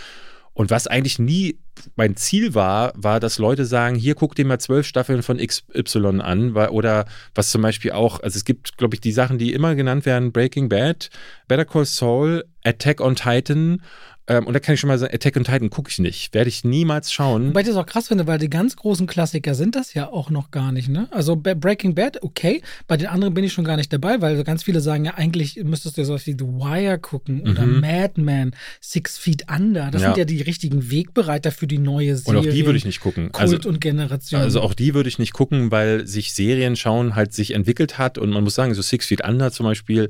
Und 0.52 0.70
was 0.70 0.88
eigentlich 0.88 1.20
nie 1.20 1.60
mein 1.94 2.16
Ziel 2.16 2.56
war, 2.56 2.92
war, 2.96 3.20
dass 3.20 3.38
Leute 3.38 3.66
sagen, 3.66 3.94
hier 3.94 4.16
guck 4.16 4.34
dir 4.34 4.44
mal 4.46 4.58
zwölf 4.58 4.84
Staffeln 4.84 5.22
von 5.22 5.36
XY 5.36 6.22
an. 6.22 6.56
Oder 6.56 7.04
was 7.34 7.50
zum 7.50 7.62
Beispiel 7.62 7.92
auch, 7.92 8.20
also 8.20 8.38
es 8.38 8.44
gibt, 8.46 8.78
glaube 8.78 8.96
ich, 8.96 9.00
die 9.00 9.12
Sachen, 9.12 9.38
die 9.38 9.52
immer 9.52 9.74
genannt 9.76 10.06
werden, 10.06 10.32
Breaking 10.32 10.70
Bad, 10.70 11.10
Better 11.46 11.66
Call 11.66 11.84
Saul, 11.84 12.46
Attack 12.64 13.00
on 13.00 13.14
Titan 13.14 13.82
ähm, 14.28 14.46
und 14.46 14.54
da 14.54 14.60
kann 14.60 14.74
ich 14.74 14.80
schon 14.80 14.88
mal 14.88 14.98
sagen, 14.98 15.14
Attack 15.14 15.36
on 15.36 15.44
Titan 15.44 15.70
gucke 15.70 15.90
ich 15.90 15.98
nicht. 16.00 16.34
Werde 16.34 16.48
ich 16.48 16.64
niemals 16.64 17.12
schauen. 17.12 17.50
Wobei 17.50 17.60
ich 17.60 17.66
das 17.66 17.76
auch 17.76 17.86
krass 17.86 18.08
finde, 18.08 18.26
weil 18.26 18.38
die 18.38 18.50
ganz 18.50 18.74
großen 18.74 19.06
Klassiker 19.06 19.54
sind 19.54 19.76
das 19.76 19.94
ja 19.94 20.08
auch 20.08 20.30
noch 20.30 20.50
gar 20.50 20.72
nicht, 20.72 20.88
ne? 20.88 21.08
Also 21.12 21.36
Breaking 21.36 21.94
Bad, 21.94 22.22
okay. 22.22 22.62
Bei 22.88 22.96
den 22.96 23.06
anderen 23.06 23.34
bin 23.34 23.44
ich 23.44 23.52
schon 23.52 23.64
gar 23.64 23.76
nicht 23.76 23.92
dabei, 23.92 24.20
weil 24.20 24.42
ganz 24.42 24.64
viele 24.64 24.80
sagen 24.80 25.04
ja, 25.04 25.14
eigentlich 25.14 25.62
müsstest 25.62 25.96
du 25.96 26.04
so 26.04 26.16
wie 26.16 26.32
The 26.32 26.44
Wire 26.44 26.98
gucken 26.98 27.42
oder 27.42 27.64
mhm. 27.66 27.80
Mad 27.80 28.20
Men, 28.20 28.52
Six 28.80 29.16
Feet 29.16 29.44
Under. 29.48 29.90
Das 29.92 30.02
ja. 30.02 30.08
sind 30.08 30.18
ja 30.18 30.24
die 30.24 30.42
richtigen 30.42 30.90
Wegbereiter 30.90 31.52
für 31.52 31.68
die 31.68 31.78
neue 31.78 32.16
Serie. 32.16 32.40
Und 32.40 32.46
auch 32.48 32.52
die 32.52 32.66
würde 32.66 32.78
ich 32.78 32.84
nicht 32.84 33.00
gucken. 33.00 33.30
Kult 33.30 33.54
also, 33.54 33.68
und 33.68 33.80
Generation. 33.80 34.40
Also 34.40 34.60
auch 34.60 34.74
die 34.74 34.94
würde 34.94 35.08
ich 35.08 35.20
nicht 35.20 35.34
gucken, 35.34 35.70
weil 35.70 36.06
sich 36.06 36.34
Serien 36.34 36.74
schauen 36.74 37.14
halt 37.14 37.32
sich 37.32 37.52
entwickelt 37.52 37.98
hat 37.98 38.18
und 38.18 38.30
man 38.30 38.42
muss 38.42 38.56
sagen, 38.56 38.74
so 38.74 38.82
Six 38.82 39.06
Feet 39.06 39.24
Under 39.24 39.52
zum 39.52 39.64
Beispiel 39.64 40.08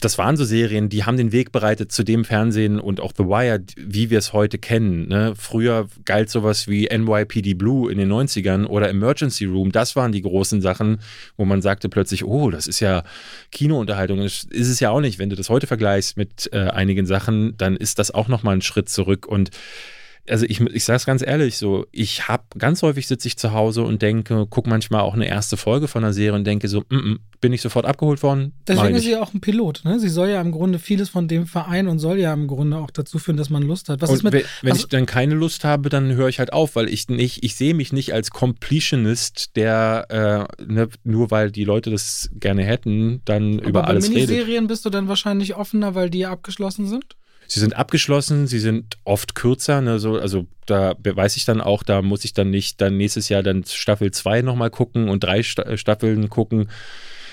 das 0.00 0.16
waren 0.16 0.36
so 0.36 0.44
Serien, 0.44 0.88
die 0.88 1.04
haben 1.04 1.18
den 1.18 1.30
Weg 1.30 1.52
bereitet 1.52 1.92
zu 1.92 2.02
dem 2.02 2.24
Fernsehen 2.24 2.80
und 2.80 3.00
auch 3.00 3.12
The 3.16 3.24
Wire, 3.24 3.62
wie 3.76 4.08
wir 4.08 4.18
es 4.18 4.32
heute 4.32 4.58
kennen. 4.58 5.08
Ne? 5.08 5.34
Früher 5.36 5.88
galt 6.06 6.30
sowas 6.30 6.68
wie 6.68 6.88
NYPD 6.90 7.54
Blue 7.54 7.92
in 7.92 7.98
den 7.98 8.10
90ern 8.10 8.64
oder 8.66 8.88
Emergency 8.88 9.44
Room. 9.44 9.70
Das 9.70 9.94
waren 9.94 10.12
die 10.12 10.22
großen 10.22 10.62
Sachen, 10.62 11.00
wo 11.36 11.44
man 11.44 11.60
sagte 11.60 11.90
plötzlich, 11.90 12.24
oh, 12.24 12.50
das 12.50 12.66
ist 12.66 12.80
ja 12.80 13.02
Kinounterhaltung. 13.52 14.18
Das 14.18 14.44
ist 14.44 14.68
es 14.68 14.80
ja 14.80 14.90
auch 14.90 15.00
nicht. 15.00 15.18
Wenn 15.18 15.28
du 15.28 15.36
das 15.36 15.50
heute 15.50 15.66
vergleichst 15.66 16.16
mit 16.16 16.48
äh, 16.52 16.70
einigen 16.70 17.04
Sachen, 17.04 17.54
dann 17.58 17.76
ist 17.76 17.98
das 17.98 18.10
auch 18.10 18.28
nochmal 18.28 18.56
ein 18.56 18.62
Schritt 18.62 18.88
zurück 18.88 19.26
und 19.26 19.50
also 20.28 20.46
ich, 20.48 20.60
ich 20.60 20.84
sage 20.84 20.96
es 20.96 21.06
ganz 21.06 21.26
ehrlich 21.26 21.56
so, 21.56 21.86
ich 21.92 22.28
habe 22.28 22.44
ganz 22.58 22.82
häufig 22.82 23.06
sitze 23.06 23.28
ich 23.28 23.36
zu 23.36 23.52
Hause 23.52 23.82
und 23.82 24.02
denke, 24.02 24.46
gucke 24.46 24.68
manchmal 24.68 25.02
auch 25.02 25.14
eine 25.14 25.26
erste 25.26 25.56
Folge 25.56 25.88
von 25.88 26.04
einer 26.04 26.12
Serie 26.12 26.34
und 26.34 26.44
denke 26.44 26.68
so, 26.68 26.80
mm 26.80 26.94
-mm, 26.94 27.18
bin 27.40 27.52
ich 27.52 27.62
sofort 27.62 27.86
abgeholt 27.86 28.22
worden. 28.22 28.52
Deswegen 28.66 28.94
ist 28.94 29.04
sie 29.04 29.12
ja 29.12 29.22
auch 29.22 29.32
ein 29.32 29.40
Pilot. 29.40 29.82
Ne? 29.84 30.00
Sie 30.00 30.08
soll 30.08 30.28
ja 30.28 30.40
im 30.40 30.50
Grunde 30.50 30.78
vieles 30.78 31.08
von 31.08 31.28
dem 31.28 31.46
Verein 31.46 31.88
und 31.88 31.98
soll 31.98 32.18
ja 32.18 32.32
im 32.32 32.48
Grunde 32.48 32.78
auch 32.78 32.90
dazu 32.90 33.18
führen, 33.18 33.36
dass 33.36 33.50
man 33.50 33.62
Lust 33.62 33.88
hat. 33.88 34.02
Was 34.02 34.10
und 34.10 34.24
mit, 34.24 34.32
wenn, 34.32 34.42
wenn 34.62 34.76
ich 34.76 34.88
dann 34.88 35.06
keine 35.06 35.34
Lust 35.34 35.64
habe, 35.64 35.88
dann 35.88 36.14
höre 36.14 36.28
ich 36.28 36.38
halt 36.38 36.52
auf, 36.52 36.76
weil 36.76 36.88
ich 36.88 37.08
nicht, 37.08 37.44
ich 37.44 37.54
sehe 37.54 37.74
mich 37.74 37.92
nicht 37.92 38.12
als 38.12 38.30
Completionist, 38.30 39.56
der 39.56 40.48
äh, 40.58 40.64
ne, 40.64 40.88
nur 41.04 41.30
weil 41.30 41.50
die 41.50 41.64
Leute 41.64 41.90
das 41.90 42.30
gerne 42.34 42.64
hätten, 42.64 43.22
dann 43.24 43.58
über 43.58 43.86
alles 43.86 44.10
redet. 44.10 44.28
Bei 44.28 44.32
Miniserien 44.32 44.66
bist 44.66 44.84
du 44.84 44.90
dann 44.90 45.08
wahrscheinlich 45.08 45.54
offener, 45.54 45.94
weil 45.94 46.10
die 46.10 46.26
abgeschlossen 46.26 46.86
sind? 46.86 47.16
Sie 47.50 47.60
sind 47.60 47.74
abgeschlossen, 47.74 48.46
sie 48.46 48.58
sind 48.58 48.98
oft 49.04 49.34
kürzer, 49.34 49.80
ne, 49.80 49.98
so, 49.98 50.18
also 50.18 50.46
da 50.66 50.94
weiß 51.02 51.36
ich 51.36 51.46
dann 51.46 51.62
auch, 51.62 51.82
da 51.82 52.02
muss 52.02 52.24
ich 52.24 52.34
dann 52.34 52.50
nicht 52.50 52.78
dann 52.82 52.98
nächstes 52.98 53.30
Jahr 53.30 53.42
dann 53.42 53.64
Staffel 53.64 54.10
2 54.10 54.42
nochmal 54.42 54.68
gucken 54.68 55.08
und 55.08 55.24
drei 55.24 55.42
Staffeln 55.42 56.28
gucken. 56.28 56.68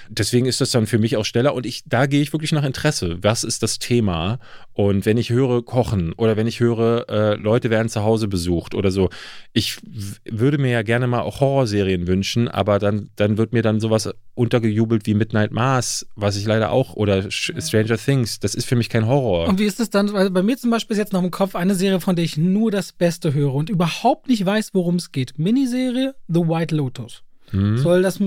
Deswegen 0.10 0.46
ist 0.46 0.62
das 0.62 0.72
dann 0.72 0.88
für 0.88 1.00
mich 1.00 1.18
auch 1.18 1.26
schneller 1.26 1.54
und 1.54 1.66
ich, 1.66 1.84
da 1.86 2.06
gehe 2.06 2.22
ich 2.22 2.34
wirklich 2.34 2.52
nach 2.52 2.64
Interesse. 2.64 3.18
Was 3.22 3.44
ist 3.44 3.64
das 3.64 3.80
Thema? 3.80 4.40
Und 4.74 5.06
wenn 5.06 5.18
ich 5.18 5.30
höre 5.30 5.64
Kochen 5.64 6.14
oder 6.14 6.36
wenn 6.38 6.48
ich 6.48 6.60
höre, 6.60 7.10
äh, 7.10 7.36
Leute 7.36 7.70
werden 7.70 7.90
zu 7.90 8.04
Hause 8.04 8.28
besucht 8.28 8.76
oder 8.76 8.92
so, 8.92 9.10
ich 9.54 9.78
würde 10.30 10.58
mir 10.58 10.72
ja 10.72 10.82
gerne 10.82 11.08
mal 11.08 11.22
auch 11.22 11.40
Horrorserien 11.40 12.08
wünschen, 12.08 12.48
aber 12.48 12.80
dann, 12.80 13.10
dann 13.16 13.38
wird 13.38 13.54
mir 13.54 13.62
dann 13.62 13.80
sowas 13.80 14.10
untergejubelt 14.34 15.06
wie 15.06 15.14
Midnight 15.14 15.52
Mars, 15.52 16.06
was 16.16 16.36
ich 16.36 16.46
leider 16.46 16.72
auch, 16.72 16.94
oder 16.94 17.32
Stranger 17.32 17.98
Things, 17.98 18.40
das 18.40 18.54
ist 18.54 18.66
für 18.66 18.76
mich 18.76 18.90
kein 18.90 19.08
Horror. 19.08 19.48
Und 19.48 19.60
wie 19.60 19.66
ist 19.66 19.80
es 19.80 19.90
dann, 19.90 20.14
also 20.14 20.32
bei 20.32 20.44
mir 20.44 20.58
zum 20.58 20.72
Beispiel 20.72 20.96
ist 20.96 21.00
jetzt 21.00 21.14
noch 21.14 21.24
im 21.24 21.32
Kopf 21.32 21.56
eine 21.56 21.76
Serie, 21.76 22.00
von 22.00 22.16
der 22.16 22.26
ich 22.26 22.38
nur 22.38 22.70
das 22.70 22.92
Beste 22.92 23.34
höre 23.34 23.54
und 23.54 23.70
überhaupt 23.70 24.28
nicht 24.28 24.46
weiß, 24.46 24.72
worum 24.74 24.96
es 24.96 25.12
geht. 25.12 25.40
Miniserie 25.40 26.16
The 26.28 26.42
White 26.42 26.76
Lotus. 26.76 27.25
Mhm. 27.52 27.78
Soll 27.78 28.02
das 28.02 28.20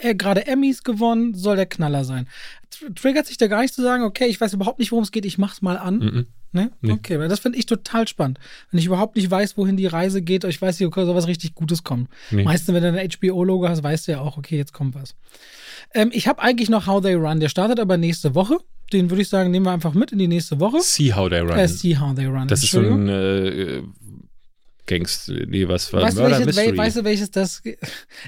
er 0.00 0.14
gerade 0.14 0.46
Emmys 0.46 0.82
gewonnen, 0.84 1.34
soll 1.34 1.56
der 1.56 1.66
Knaller 1.66 2.04
sein. 2.04 2.28
Triggert 2.94 3.26
sich 3.26 3.38
da 3.38 3.46
gar 3.46 3.62
nicht 3.62 3.74
zu 3.74 3.82
sagen, 3.82 4.02
okay, 4.02 4.26
ich 4.26 4.40
weiß 4.40 4.52
überhaupt 4.52 4.78
nicht, 4.78 4.92
worum 4.92 5.04
es 5.04 5.12
geht, 5.12 5.24
ich 5.24 5.38
mach's 5.38 5.62
mal 5.62 5.78
an. 5.78 5.98
Mhm. 5.98 6.26
Ne? 6.52 6.70
Nee. 6.80 6.92
Okay, 6.92 7.18
weil 7.18 7.28
das 7.28 7.40
finde 7.40 7.58
ich 7.58 7.66
total 7.66 8.08
spannend. 8.08 8.38
Wenn 8.70 8.78
ich 8.78 8.86
überhaupt 8.86 9.16
nicht 9.16 9.30
weiß, 9.30 9.58
wohin 9.58 9.76
die 9.76 9.86
Reise 9.86 10.22
geht, 10.22 10.44
ich 10.44 10.60
weiß 10.60 10.80
nicht, 10.80 10.86
okay, 10.86 11.04
soll 11.04 11.14
was 11.14 11.26
richtig 11.26 11.54
Gutes 11.54 11.84
kommen. 11.84 12.08
Nee. 12.30 12.44
Meistens, 12.44 12.74
wenn 12.74 12.82
du 12.82 12.98
ein 12.98 13.10
HBO-Logo 13.10 13.68
hast, 13.68 13.82
weißt 13.82 14.08
du 14.08 14.12
ja 14.12 14.20
auch, 14.20 14.38
okay, 14.38 14.56
jetzt 14.56 14.72
kommt 14.72 14.94
was. 14.94 15.14
Ähm, 15.92 16.10
ich 16.12 16.28
habe 16.28 16.40
eigentlich 16.42 16.70
noch 16.70 16.86
How 16.86 17.02
They 17.02 17.14
Run, 17.14 17.40
der 17.40 17.48
startet 17.48 17.78
aber 17.78 17.96
nächste 17.96 18.34
Woche. 18.34 18.58
Den 18.92 19.10
würde 19.10 19.22
ich 19.22 19.28
sagen, 19.28 19.50
nehmen 19.50 19.66
wir 19.66 19.72
einfach 19.72 19.94
mit 19.94 20.12
in 20.12 20.18
die 20.18 20.28
nächste 20.28 20.60
Woche. 20.60 20.80
See 20.80 21.12
How 21.12 21.28
They 21.28 21.40
Run. 21.40 21.58
Äh, 21.58 21.68
see 21.68 21.98
How 21.98 22.14
They 22.14 22.26
Run. 22.26 22.48
Das 22.48 22.62
ist 22.62 22.70
so 22.70 22.80
ein 22.80 23.08
äh, 23.08 23.82
Gangster, 24.86 25.34
nee, 25.46 25.66
was 25.68 25.92
war 25.92 26.02
weißt 26.02 26.16
Murder 26.16 26.38
welches, 26.38 26.46
Mystery. 26.46 26.76
Weißt 26.76 26.96
du, 26.96 27.04
welches 27.04 27.30
das, 27.30 27.62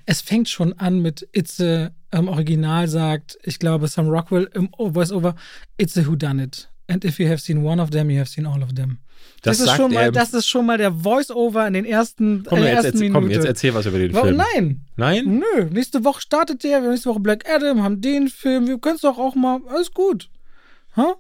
es 0.07 0.21
fängt 0.21 0.49
schon 0.49 0.73
an 0.75 1.01
mit 1.01 1.29
It's 1.33 1.61
a, 1.61 1.91
im 2.11 2.29
Original 2.29 2.89
sagt, 2.89 3.39
ich 3.45 3.59
glaube, 3.59 3.89
Sam 3.89 4.09
Rockwell 4.09 4.51
im 4.55 4.71
Voice-Over, 4.77 5.35
It's 5.77 5.97
a 5.97 6.07
Whodunit. 6.07 6.69
And 6.89 7.05
if 7.05 7.19
you 7.19 7.29
have 7.29 7.39
seen 7.39 7.65
one 7.65 7.83
of 7.83 7.91
them, 7.91 8.11
you 8.11 8.19
have 8.19 8.29
seen 8.29 8.47
all 8.47 8.63
of 8.63 8.75
them. 8.75 8.99
Das, 9.43 9.59
das 9.59 9.69
ist, 9.69 9.77
schon 9.77 9.93
mal, 9.93 10.11
das 10.11 10.35
ist 10.35 10.47
schon 10.47 10.67
mal 10.67 10.79
der 10.79 10.93
Voice-Over 10.93 11.67
in 11.69 11.75
den 11.75 11.85
ersten, 11.85 12.45
komm, 12.45 12.61
der 12.61 12.75
jetzt, 12.75 12.85
ersten 12.85 12.99
Minute. 12.99 13.21
Komm, 13.21 13.31
jetzt 13.31 13.45
erzähl 13.45 13.75
was 13.75 13.87
über 13.87 13.99
den? 13.99 14.13
Film. 14.13 14.37
Nein. 14.37 14.81
Nein? 14.97 15.43
Nö. 15.57 15.65
Nächste 15.71 16.05
Woche 16.05 16.21
startet 16.21 16.65
der, 16.65 16.81
nächste 16.81 17.11
Woche 17.11 17.21
Black 17.21 17.49
Adam, 17.49 17.83
haben 17.83 18.01
den 18.01 18.29
Film. 18.29 18.67
Wir 18.67 18.79
können 18.79 18.97
es 18.97 19.03
doch 19.03 19.19
auch 19.19 19.35
mal, 19.35 19.61
alles 19.69 19.93
gut. 19.93 20.29
Huh? 20.97 21.15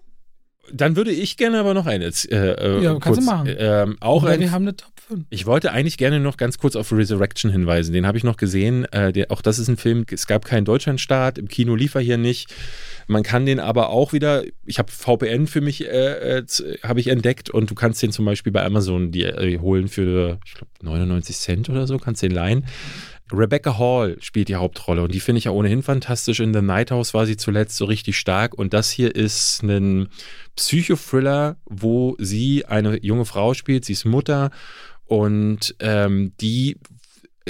Dann 0.72 0.96
würde 0.96 1.12
ich 1.12 1.36
gerne 1.36 1.60
aber 1.60 1.74
noch 1.74 1.86
einen 1.86 2.02
äh, 2.02 2.36
äh, 2.36 2.82
ja, 2.82 2.92
kurz, 2.92 3.04
kannst 3.04 3.20
du 3.20 3.24
machen. 3.24 3.54
Ähm, 3.56 3.96
auch 4.00 4.24
ein, 4.24 4.40
wir 4.40 4.50
haben 4.50 4.62
eine 4.62 4.76
Top 4.76 4.92
5. 4.96 4.97
Ich 5.30 5.46
wollte 5.46 5.72
eigentlich 5.72 5.96
gerne 5.96 6.20
noch 6.20 6.36
ganz 6.36 6.58
kurz 6.58 6.76
auf 6.76 6.92
Resurrection 6.92 7.50
hinweisen. 7.50 7.92
Den 7.92 8.06
habe 8.06 8.18
ich 8.18 8.24
noch 8.24 8.36
gesehen. 8.36 8.84
Äh, 8.86 9.12
der, 9.12 9.30
auch 9.30 9.40
das 9.40 9.58
ist 9.58 9.68
ein 9.68 9.76
Film. 9.76 10.04
Es 10.10 10.26
gab 10.26 10.44
keinen 10.44 10.64
Deutschlandstart. 10.64 11.38
Im 11.38 11.48
Kino 11.48 11.74
lief 11.74 11.94
er 11.94 12.00
hier 12.02 12.18
nicht. 12.18 12.54
Man 13.06 13.22
kann 13.22 13.46
den 13.46 13.60
aber 13.60 13.88
auch 13.88 14.12
wieder. 14.12 14.44
Ich 14.66 14.78
habe 14.78 14.90
VPN 14.92 15.46
für 15.46 15.60
mich 15.60 15.86
äh, 15.86 16.38
äh 16.38 16.44
habe 16.82 17.00
ich 17.00 17.08
entdeckt 17.08 17.48
und 17.48 17.70
du 17.70 17.74
kannst 17.74 18.02
den 18.02 18.12
zum 18.12 18.24
Beispiel 18.24 18.52
bei 18.52 18.64
Amazon 18.64 19.10
die, 19.10 19.24
äh, 19.24 19.58
holen 19.58 19.88
für 19.88 20.38
ich 20.44 20.54
glaube 20.54 20.72
99 20.82 21.36
Cent 21.36 21.70
oder 21.70 21.86
so. 21.86 21.96
Kannst 21.98 22.22
den 22.22 22.32
leihen. 22.32 22.66
Rebecca 23.32 23.78
Hall 23.78 24.16
spielt 24.20 24.48
die 24.48 24.56
Hauptrolle 24.56 25.02
und 25.02 25.14
die 25.14 25.20
finde 25.20 25.38
ich 25.38 25.44
ja 25.44 25.50
ohnehin 25.50 25.82
fantastisch. 25.82 26.40
In 26.40 26.54
The 26.54 26.62
Night 26.62 26.90
House 26.90 27.12
war 27.12 27.26
sie 27.26 27.36
zuletzt 27.36 27.76
so 27.76 27.84
richtig 27.84 28.18
stark 28.18 28.54
und 28.54 28.72
das 28.72 28.90
hier 28.90 29.14
ist 29.14 29.62
ein 29.62 30.08
Psychothriller, 30.56 31.56
wo 31.66 32.16
sie 32.18 32.64
eine 32.64 33.02
junge 33.04 33.26
Frau 33.26 33.52
spielt, 33.54 33.84
sie 33.84 33.92
ist 33.92 34.06
Mutter 34.06 34.50
und 35.08 35.74
ähm, 35.80 36.32
die 36.40 36.76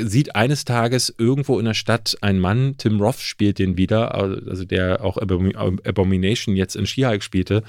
sieht 0.00 0.36
eines 0.36 0.64
Tages 0.64 1.12
irgendwo 1.18 1.58
in 1.58 1.64
der 1.64 1.74
Stadt 1.74 2.16
einen 2.20 2.38
Mann, 2.38 2.76
Tim 2.78 3.00
Roth 3.00 3.18
spielt 3.18 3.58
den 3.58 3.76
wieder, 3.76 4.14
also 4.14 4.64
der 4.64 5.04
auch 5.04 5.16
Abomination 5.16 6.56
jetzt 6.56 6.76
in 6.76 6.86
She-Hulk 6.86 7.22
spielte 7.22 7.62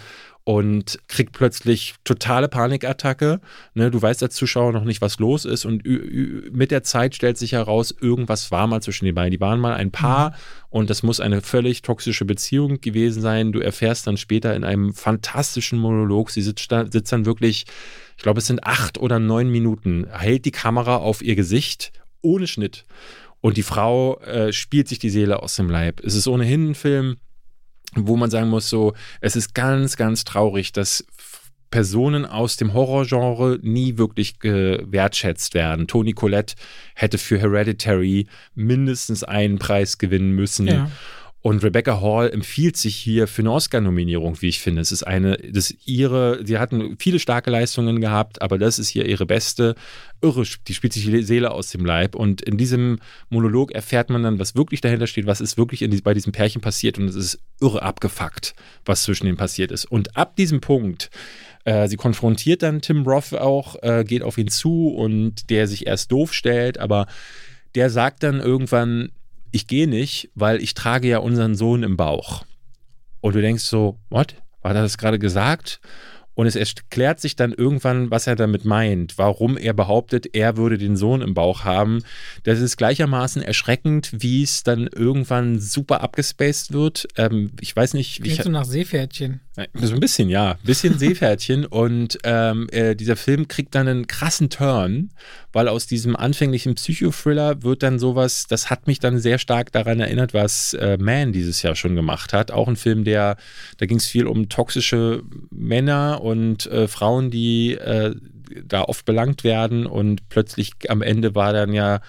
und 0.44 1.00
kriegt 1.08 1.34
plötzlich 1.34 1.96
totale 2.04 2.48
Panikattacke. 2.48 3.40
Ne, 3.76 3.92
du 3.92 4.02
weißt 4.02 4.24
als 4.24 4.36
Zuschauer 4.36 4.74
noch 4.74 4.84
nicht, 4.84 5.02
was 5.02 5.20
los 5.20 5.46
ist. 5.46 5.66
Und 5.66 5.84
mit 5.86 6.72
der 6.72 6.84
Zeit 6.84 7.14
stellt 7.14 7.38
sich 7.38 7.52
heraus, 7.52 7.94
irgendwas 8.00 8.50
war 8.50 8.66
mal 8.66 8.82
zwischen 8.82 9.06
den 9.06 9.16
beiden. 9.16 9.32
Die 9.32 9.42
waren 9.42 9.60
mal 9.60 9.76
ein 9.76 9.92
Paar 9.92 10.32
mhm. 10.32 10.36
und 10.70 10.90
das 10.90 11.04
muss 11.04 11.20
eine 11.20 11.42
völlig 11.42 11.82
toxische 11.82 12.26
Beziehung 12.26 12.82
gewesen 12.82 13.22
sein. 13.22 13.52
Du 13.52 13.60
erfährst 13.60 14.08
dann 14.08 14.18
später 14.18 14.56
in 14.56 14.64
einem 14.64 14.94
fantastischen 14.94 15.78
Monolog, 15.78 16.32
sie 16.32 16.42
sitzt, 16.42 16.70
sitzt 16.92 17.12
dann 17.12 17.26
wirklich, 17.26 17.66
ich 18.20 18.24
glaube, 18.24 18.40
es 18.40 18.48
sind 18.48 18.66
acht 18.66 18.98
oder 18.98 19.18
neun 19.18 19.50
Minuten, 19.50 20.06
hält 20.12 20.44
die 20.44 20.52
Kamera 20.52 20.98
auf 20.98 21.22
ihr 21.22 21.38
Gesicht 21.38 21.94
ohne 22.20 22.48
Schnitt. 22.48 22.84
Und 23.40 23.56
die 23.56 23.64
Frau 23.64 24.20
äh, 24.20 24.52
spielt 24.52 24.90
sich 24.90 25.00
die 25.00 25.10
Seele 25.10 25.42
aus 25.42 25.56
dem 25.56 25.70
Leib. 25.70 26.02
Es 26.04 26.16
ist 26.16 26.28
ohnehin 26.28 26.72
ein 26.72 26.76
Film, 26.76 27.16
wo 27.96 28.18
man 28.18 28.30
sagen 28.30 28.50
muss, 28.50 28.68
so, 28.68 28.94
es 29.22 29.38
ist 29.38 29.56
ganz, 29.56 29.96
ganz 29.96 30.26
traurig, 30.26 30.74
dass 30.74 31.06
Personen 31.72 32.26
aus 32.26 32.58
dem 32.58 32.74
Horrorgenre 32.74 33.58
nie 33.62 33.98
wirklich 33.98 34.40
gewertschätzt 34.40 35.54
werden. 35.54 35.88
Toni 35.88 36.12
Collette 36.12 36.56
hätte 36.96 37.18
für 37.18 37.40
Hereditary 37.40 38.28
mindestens 38.54 39.24
einen 39.24 39.60
Preis 39.60 39.98
gewinnen 39.98 40.36
müssen. 40.36 40.68
Ja. 40.68 40.92
Und 41.42 41.64
Rebecca 41.64 42.02
Hall 42.02 42.30
empfiehlt 42.30 42.76
sich 42.76 42.98
hier 42.98 43.26
für 43.26 43.42
eine 43.42 43.54
Oscar-Nominierung, 43.54 44.42
wie 44.42 44.50
ich 44.50 44.60
finde. 44.60 44.82
Es 44.82 44.92
ist 44.92 45.04
eine, 45.04 45.38
das 45.38 45.74
ihre, 45.86 46.46
sie 46.46 46.58
hatten 46.58 46.98
viele 47.00 47.18
starke 47.18 47.50
Leistungen 47.50 48.02
gehabt, 48.02 48.42
aber 48.42 48.58
das 48.58 48.78
ist 48.78 48.90
hier 48.90 49.06
ihre 49.06 49.26
beste. 49.26 49.76
Irre, 50.22 50.44
die 50.68 50.74
spielt 50.74 50.92
sich 50.92 51.06
die 51.06 51.24
Seele 51.24 51.52
aus 51.52 51.70
dem 51.70 51.86
Leib. 51.86 52.16
Und 52.16 52.42
in 52.42 52.58
diesem 52.58 53.00
Monolog 53.30 53.72
erfährt 53.72 54.10
man 54.10 54.22
dann, 54.22 54.38
was 54.38 54.56
wirklich 54.56 54.82
dahinter 54.82 55.08
steht, 55.08 55.28
was 55.28 55.40
ist 55.40 55.58
wirklich 55.58 55.80
die, 55.80 56.02
bei 56.02 56.14
diesem 56.14 56.34
Pärchen 56.34 56.62
passiert. 56.62 56.98
Und 56.98 57.08
es 57.08 57.16
ist 57.16 57.40
irre 57.62 57.84
abgefuckt, 57.84 58.54
was 58.84 59.04
zwischen 59.04 59.26
ihnen 59.26 59.38
passiert 59.38 59.72
ist. 59.72 59.86
Und 59.86 60.18
ab 60.18 60.36
diesem 60.36 60.60
Punkt, 60.60 61.10
äh, 61.64 61.88
sie 61.88 61.96
konfrontiert 61.96 62.64
dann 62.64 62.82
Tim 62.82 63.04
Roth 63.04 63.34
auch, 63.34 63.82
äh, 63.82 64.04
geht 64.04 64.24
auf 64.24 64.38
ihn 64.38 64.50
zu 64.50 64.90
und 64.90 65.50
der 65.50 65.68
sich 65.68 65.88
erst 65.88 66.12
doof 66.12 66.34
stellt, 66.34 66.80
aber 66.80 67.08
der 67.76 67.90
sagt 67.90 68.24
dann 68.24 68.42
irgendwann, 68.42 69.12
ich 69.52 69.68
gehe 69.68 69.88
nicht, 69.88 70.30
weil 70.36 70.62
ich 70.62 70.74
trage 70.74 71.08
ja 71.08 71.20
unseren 71.20 71.56
Sohn 71.56 71.84
im 71.84 71.98
Bauch. 71.98 72.46
Und 73.22 73.36
du 73.36 73.42
denkst 73.42 73.64
so, 73.64 74.00
what? 74.10 74.36
War 74.62 74.74
das 74.74 74.98
gerade 74.98 75.20
gesagt? 75.20 75.80
Und 76.40 76.48
es 76.48 76.56
erklärt 76.56 77.20
sich 77.20 77.36
dann 77.36 77.52
irgendwann, 77.52 78.12
was 78.12 78.26
er 78.26 78.38
damit 78.38 78.64
meint, 78.64 79.18
warum 79.18 79.58
er 79.58 79.74
behauptet, 79.74 80.34
er 80.34 80.56
würde 80.56 80.78
den 80.78 80.96
Sohn 80.96 81.22
im 81.22 81.34
Bauch 81.34 81.66
haben. 81.66 82.02
Das 82.44 82.62
ist 82.62 82.78
gleichermaßen 82.78 83.42
erschreckend, 83.42 84.10
wie 84.14 84.44
es 84.44 84.64
dann 84.64 84.88
irgendwann 84.88 85.60
super 85.60 86.00
abgespaced 86.00 86.72
wird. 86.72 87.10
Ähm, 87.18 87.52
ich 87.60 87.76
weiß 87.76 87.94
nicht, 87.94 88.24
wie. 88.24 88.30
Klingt 88.30 88.44
so 88.44 88.52
nach 88.52 88.64
Seepferdchen. 88.64 89.42
So 89.74 89.94
ein 89.94 90.00
bisschen, 90.00 90.30
ja. 90.30 90.52
Ein 90.52 90.58
bisschen 90.64 90.98
Seepferdchen. 90.98 91.66
Und 91.66 92.18
ähm, 92.24 92.70
äh, 92.72 92.96
dieser 92.96 93.18
Film 93.18 93.48
kriegt 93.48 93.76
dann 93.76 93.88
einen 93.88 94.08
krassen 94.08 94.50
Turn, 94.50 95.10
weil 95.52 95.68
aus 95.68 95.88
diesem 95.88 96.16
anfänglichen 96.16 96.76
Psychothriller 96.76 97.64
wird 97.64 97.84
dann 97.84 98.00
sowas, 98.00 98.46
das 98.48 98.70
hat 98.70 98.88
mich 98.88 99.00
dann 99.00 99.20
sehr 99.20 99.38
stark 99.38 99.72
daran 99.72 100.00
erinnert, 100.00 100.34
was 100.34 100.74
äh, 100.76 100.98
Man 100.98 101.34
dieses 101.34 101.62
Jahr 101.62 101.76
schon 101.76 101.96
gemacht 101.96 102.32
hat. 102.32 102.52
Auch 102.52 102.68
ein 102.68 102.78
Film, 102.78 103.04
der, 103.04 103.36
da 103.78 103.86
ging 103.86 103.98
es 103.98 104.06
viel 104.06 104.28
um 104.28 104.48
toxische 104.48 105.24
Männer 105.52 106.22
und 106.30 106.66
äh, 106.68 106.88
Frauen, 106.88 107.32
die 107.32 107.74
äh, 107.74 108.16
da 108.64 108.84
oft 108.84 109.06
belangt 109.06 109.44
werden 109.44 109.86
und 109.86 110.30
plötzlich 110.30 110.74
am 110.90 111.02
Ende 111.02 111.36
war 111.36 111.54
dann 111.54 111.74
ja 111.74 112.02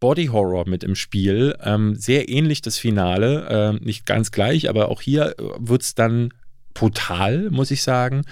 Body 0.00 0.26
Horror 0.26 0.68
mit 0.68 0.82
im 0.82 0.96
Spiel. 0.96 1.56
Ähm, 1.62 1.94
sehr 1.94 2.28
ähnlich 2.28 2.60
das 2.60 2.76
Finale, 2.76 3.78
äh, 3.80 3.84
nicht 3.84 4.04
ganz 4.04 4.32
gleich, 4.32 4.68
aber 4.68 4.88
auch 4.88 5.00
hier 5.00 5.34
wird 5.58 5.82
es 5.82 5.94
dann 5.94 6.30
brutal, 6.74 7.50
muss 7.50 7.70
ich 7.70 7.82
sagen. 7.82 8.22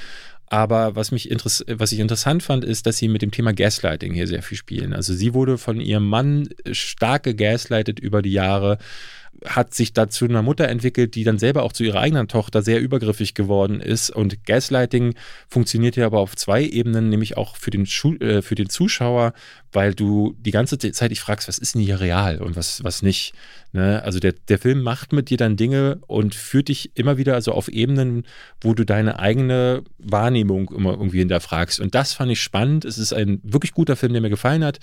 Aber 0.47 0.97
was 0.97 1.13
mich 1.13 1.31
was 1.31 1.93
ich 1.93 2.01
interessant 2.01 2.43
fand, 2.43 2.65
ist, 2.65 2.87
dass 2.87 2.97
sie 2.99 3.07
mit 3.07 3.23
dem 3.23 3.31
Thema 3.31 3.53
Gaslighting 3.53 4.13
hier 4.15 4.27
sehr 4.27 4.43
viel 4.43 4.59
spielen. 4.59 4.93
Also 4.93 5.15
sie 5.15 5.33
wurde 5.33 5.59
von 5.59 5.81
ihrem 5.81 6.09
Mann 6.09 6.49
stark 6.73 7.23
gegaslightet 7.23 8.01
über 8.01 8.21
die 8.21 8.33
Jahre 8.33 8.79
hat 9.45 9.75
sich 9.75 9.93
dazu 9.93 10.25
einer 10.25 10.43
Mutter 10.43 10.69
entwickelt, 10.69 11.15
die 11.15 11.25
dann 11.25 11.39
selber 11.39 11.63
auch 11.63 11.73
zu 11.73 11.85
ihrer 11.85 12.01
eigenen 12.01 12.29
Tochter 12.29 12.63
sehr 12.63 12.81
übergriffig 12.81 13.35
geworden 13.35 13.81
ist. 13.81 14.11
Und 14.11 14.45
Gaslighting 14.45 15.15
funktioniert 15.49 15.97
ja 15.97 16.07
aber 16.07 16.21
auf 16.21 16.37
zwei 16.37 16.63
Ebenen, 16.65 17.09
nämlich 17.09 17.37
auch 17.37 17.57
für 17.57 17.71
den, 17.71 17.87
Schu 17.87 18.15
äh, 18.17 18.43
für 18.43 18.55
den 18.55 18.69
Zuschauer, 18.69 19.33
weil 19.73 19.95
du 19.95 20.35
die 20.39 20.51
ganze 20.51 20.79
Zeit 20.79 21.11
dich 21.11 21.21
fragst, 21.21 21.49
was 21.49 21.59
ist 21.59 21.75
denn 21.75 21.83
hier 21.83 22.01
real 22.01 22.43
und 22.43 22.57
was, 22.57 22.85
was 22.85 23.03
nicht. 23.03 23.33
Ne? 23.73 24.03
Also 24.03 24.19
der, 24.19 24.33
der 24.33 24.59
Film 24.59 24.83
macht 24.83 25.13
mit 25.13 25.31
dir 25.31 25.39
dann 25.39 25.57
Dinge 25.57 26.01
und 26.07 26.35
führt 26.35 26.69
dich 26.69 26.91
immer 26.95 27.17
wieder 27.17 27.35
also 27.35 27.53
auf 27.53 27.69
Ebenen, 27.69 28.25
wo 28.61 28.75
du 28.75 28.85
deine 28.85 29.19
eigene 29.19 29.83
Wahrnehmung 29.99 30.71
immer 30.71 30.93
irgendwie 30.93 31.21
hinterfragst. 31.21 31.81
Und 31.81 31.95
das 31.95 32.13
fand 32.13 32.31
ich 32.31 32.43
spannend. 32.43 32.85
Es 32.85 32.99
ist 32.99 33.13
ein 33.13 33.41
wirklich 33.43 33.73
guter 33.73 33.97
Film, 33.97 34.13
der 34.13 34.23
mir 34.23 34.31
gefallen 34.31 34.65
hat 34.65 34.81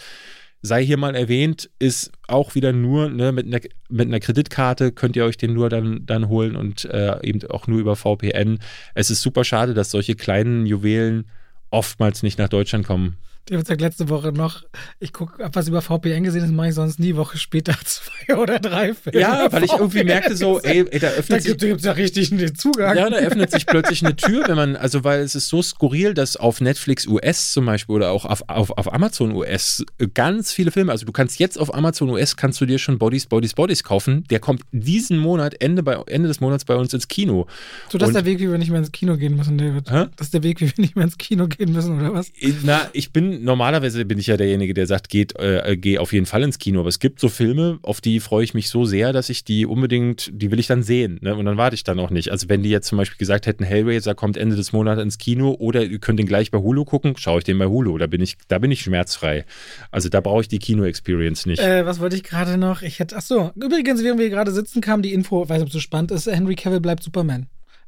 sei 0.62 0.86
hier 0.86 0.98
mal 0.98 1.16
erwähnt, 1.16 1.70
ist 1.80 2.12
auch 2.28 2.56
wieder 2.56 2.74
nur 2.74 3.10
ne, 3.10 3.32
mit, 3.32 3.46
einer, 3.48 3.60
mit 3.90 4.08
einer 4.08 4.20
Kreditkarte 4.20 4.92
könnt 4.92 5.16
ihr 5.16 5.26
euch 5.26 5.38
den 5.38 5.54
nur 5.54 5.70
dann, 5.70 6.06
dann 6.06 6.28
holen 6.28 6.56
und 6.56 6.86
äh, 6.86 7.18
eben 7.24 7.48
auch 7.50 7.68
nur 7.68 7.80
über 7.80 7.96
VPN. 7.96 8.60
Es 8.96 9.10
ist 9.10 9.22
super 9.22 9.44
schade, 9.44 9.74
dass 9.74 9.92
solche 9.92 10.16
kleinen 10.16 10.66
Juwelen 10.66 11.26
oftmals 11.70 12.24
nicht 12.24 12.40
nach 12.40 12.50
Deutschland 12.50 12.86
kommen. 12.86 13.18
Der 13.50 13.60
hat 13.60 13.82
letzte 13.82 14.10
Woche 14.10 14.32
noch, 14.32 14.64
ich 15.00 15.14
gucke, 15.14 15.50
was 15.54 15.68
über 15.68 15.82
VPN 15.82 16.24
gesehen 16.24 16.44
ist, 16.44 16.52
mache 16.52 16.70
ich 16.70 16.76
sonst 16.76 17.00
nie 17.00 17.16
Woche 17.16 17.38
später 17.38 17.74
zwei 17.86 18.36
oder 18.36 18.60
drei 18.60 18.94
Filme. 18.94 19.20
Ja, 19.20 19.52
weil 19.52 19.64
ich 19.64 19.72
irgendwie 19.72 20.04
merkte 20.04 20.36
so, 20.36 20.60
ey, 20.62 20.86
ey 20.90 21.00
da 21.00 21.08
öffnet 21.08 21.40
da 21.40 21.44
sich. 21.44 21.58
Da 21.58 21.68
gibt 21.68 21.80
es 21.80 21.86
ja 21.86 21.92
richtig 21.94 22.32
einen 22.32 22.56
Zugang. 22.56 22.98
Ja, 22.98 23.10
da 23.10 23.18
öffnet 23.18 23.52
sich 23.52 23.66
plötzlich 23.66 24.06
eine 24.06 24.16
Tür, 24.16 24.44
wenn 24.48 24.56
man, 24.56 24.76
also 24.76 25.04
weil 25.04 25.22
es 25.22 25.36
ist 25.36 25.48
so 25.48 25.62
skurril, 25.62 26.14
dass 26.14 26.36
auf 26.36 26.62
Netflix 26.62 27.08
US 27.08 27.54
zum 27.54 27.66
Beispiel 27.66 27.96
oder 27.96 28.12
auch 28.12 28.26
auf, 28.26 28.44
auf, 28.48 28.72
auf 28.72 28.94
Amazon 28.94 29.32
US 29.34 29.84
ganz 30.14 30.52
viele 30.52 30.72
Filme, 30.72 30.92
also 30.92 31.06
du 31.06 31.12
kannst 31.12 31.40
jetzt 31.40 31.58
auf 31.58 31.74
Amazon 31.74 32.10
US, 32.10 32.36
kannst 32.36 32.60
du 32.60 32.66
dir 32.66 32.80
schon 32.80 32.98
Bodies, 32.98 33.26
Bodies, 33.28 33.54
Bodies 33.54 33.84
kaufen. 33.84 34.24
Der 34.30 34.40
kommt 34.40 34.64
diesen 34.72 35.18
Monat, 35.18 35.56
Ende, 35.62 35.84
bei, 35.84 35.98
Ende 36.08 36.28
des 36.28 36.42
Monats 36.42 36.66
bei 36.66 36.76
uns 36.76 36.94
ins 36.94 37.08
Kino. 37.08 37.48
So, 37.90 37.98
das 37.98 38.10
ist 38.10 38.16
der 38.16 38.26
Weg, 38.26 38.40
wie 38.40 38.50
wir 38.50 38.58
nicht 38.58 38.72
mehr 38.72 38.80
ins 38.80 38.92
Kino 38.92 39.18
gehen 39.18 39.36
müssen, 39.36 39.58
David. 39.58 39.90
Hä? 39.90 40.06
Das 40.16 40.28
ist 40.28 40.34
der 40.34 40.44
Weg, 40.44 40.60
wie 40.62 40.66
wir 40.66 40.74
nicht 40.78 40.96
mehr 40.96 41.06
ins 41.06 41.18
Kino 41.18 41.48
gehen 41.48 41.72
müssen, 41.72 42.00
oder 42.00 42.14
was? 42.14 42.32
Na, 42.64 42.90
ich 42.94 43.12
bin 43.12 43.37
normalerweise 43.40 44.06
bin 44.06 44.20
ich 44.20 44.28
ja 44.28 44.38
derjenige, 44.38 44.74
der 44.74 44.88
sagt, 44.88 45.10
geht, 45.10 45.38
äh, 45.40 45.78
geh 45.78 45.98
auf 45.98 46.14
jeden 46.14 46.26
Fall 46.26 46.44
ins 46.44 46.60
Kino. 46.60 46.80
Aber 46.80 46.90
es 46.90 47.00
gibt 47.00 47.20
so 47.20 47.30
Filme, 47.30 47.80
auf 47.82 48.02
die 48.02 48.20
freue 48.20 48.44
ich 48.44 48.54
mich 48.54 48.70
so 48.70 48.86
sehr, 48.86 49.14
dass 49.14 49.30
ich 49.30 49.44
die 49.44 49.66
unbedingt, 49.66 50.30
die 50.34 50.52
will 50.52 50.60
ich 50.60 50.68
dann 50.68 50.84
sehen. 50.84 51.20
Ne? 51.22 51.36
Und 51.36 51.46
dann 51.46 51.58
warte 51.58 51.76
ich 51.76 51.84
dann 51.84 52.00
auch 52.00 52.10
nicht. 52.10 52.32
Also 52.32 52.50
wenn 52.50 52.64
die 52.64 52.70
jetzt 52.70 52.88
zum 52.88 52.98
Beispiel 52.98 53.18
gesagt 53.18 53.48
hätten, 53.48 53.64
Hellraiser 53.64 54.16
kommt 54.16 54.38
Ende 54.38 54.56
des 54.56 54.74
Monats 54.74 55.02
ins 55.02 55.18
Kino 55.18 55.56
oder 55.60 55.84
ihr 55.84 56.00
könnt 56.00 56.20
den 56.20 56.28
gleich 56.28 56.52
bei 56.52 56.60
Hulu 56.60 56.86
gucken, 56.86 57.16
schaue 57.18 57.40
ich 57.40 57.44
den 57.44 57.58
bei 57.58 57.68
Hulu. 57.68 57.98
Da 57.98 58.08
bin 58.08 58.22
ich, 58.22 58.38
da 58.48 58.60
bin 58.60 58.72
ich 58.72 58.82
schmerzfrei. 58.82 59.46
Also 59.92 60.10
da 60.10 60.22
brauche 60.22 60.42
ich 60.42 60.48
die 60.48 60.60
Kino-Experience 60.60 61.46
nicht. 61.46 61.62
Äh, 61.62 61.86
was 61.86 62.00
wollte 62.00 62.16
ich 62.16 62.24
gerade 62.24 62.58
noch? 62.58 62.82
Ich 62.82 63.00
hätte, 63.00 63.16
ach 63.18 63.22
so, 63.22 63.52
übrigens, 63.56 64.04
während 64.04 64.20
wir 64.20 64.30
gerade 64.30 64.52
sitzen, 64.52 64.82
kam 64.82 65.02
die 65.02 65.14
Info, 65.14 65.48
weiß 65.48 65.58
nicht, 65.58 65.62
ob 65.62 65.68
es 65.68 65.74
so 65.74 65.80
spannend 65.80 66.12
ist, 66.12 66.28
Henry 66.28 66.56
Cavill 66.56 66.80
bleibt 66.80 67.04
Superman. 67.04 67.48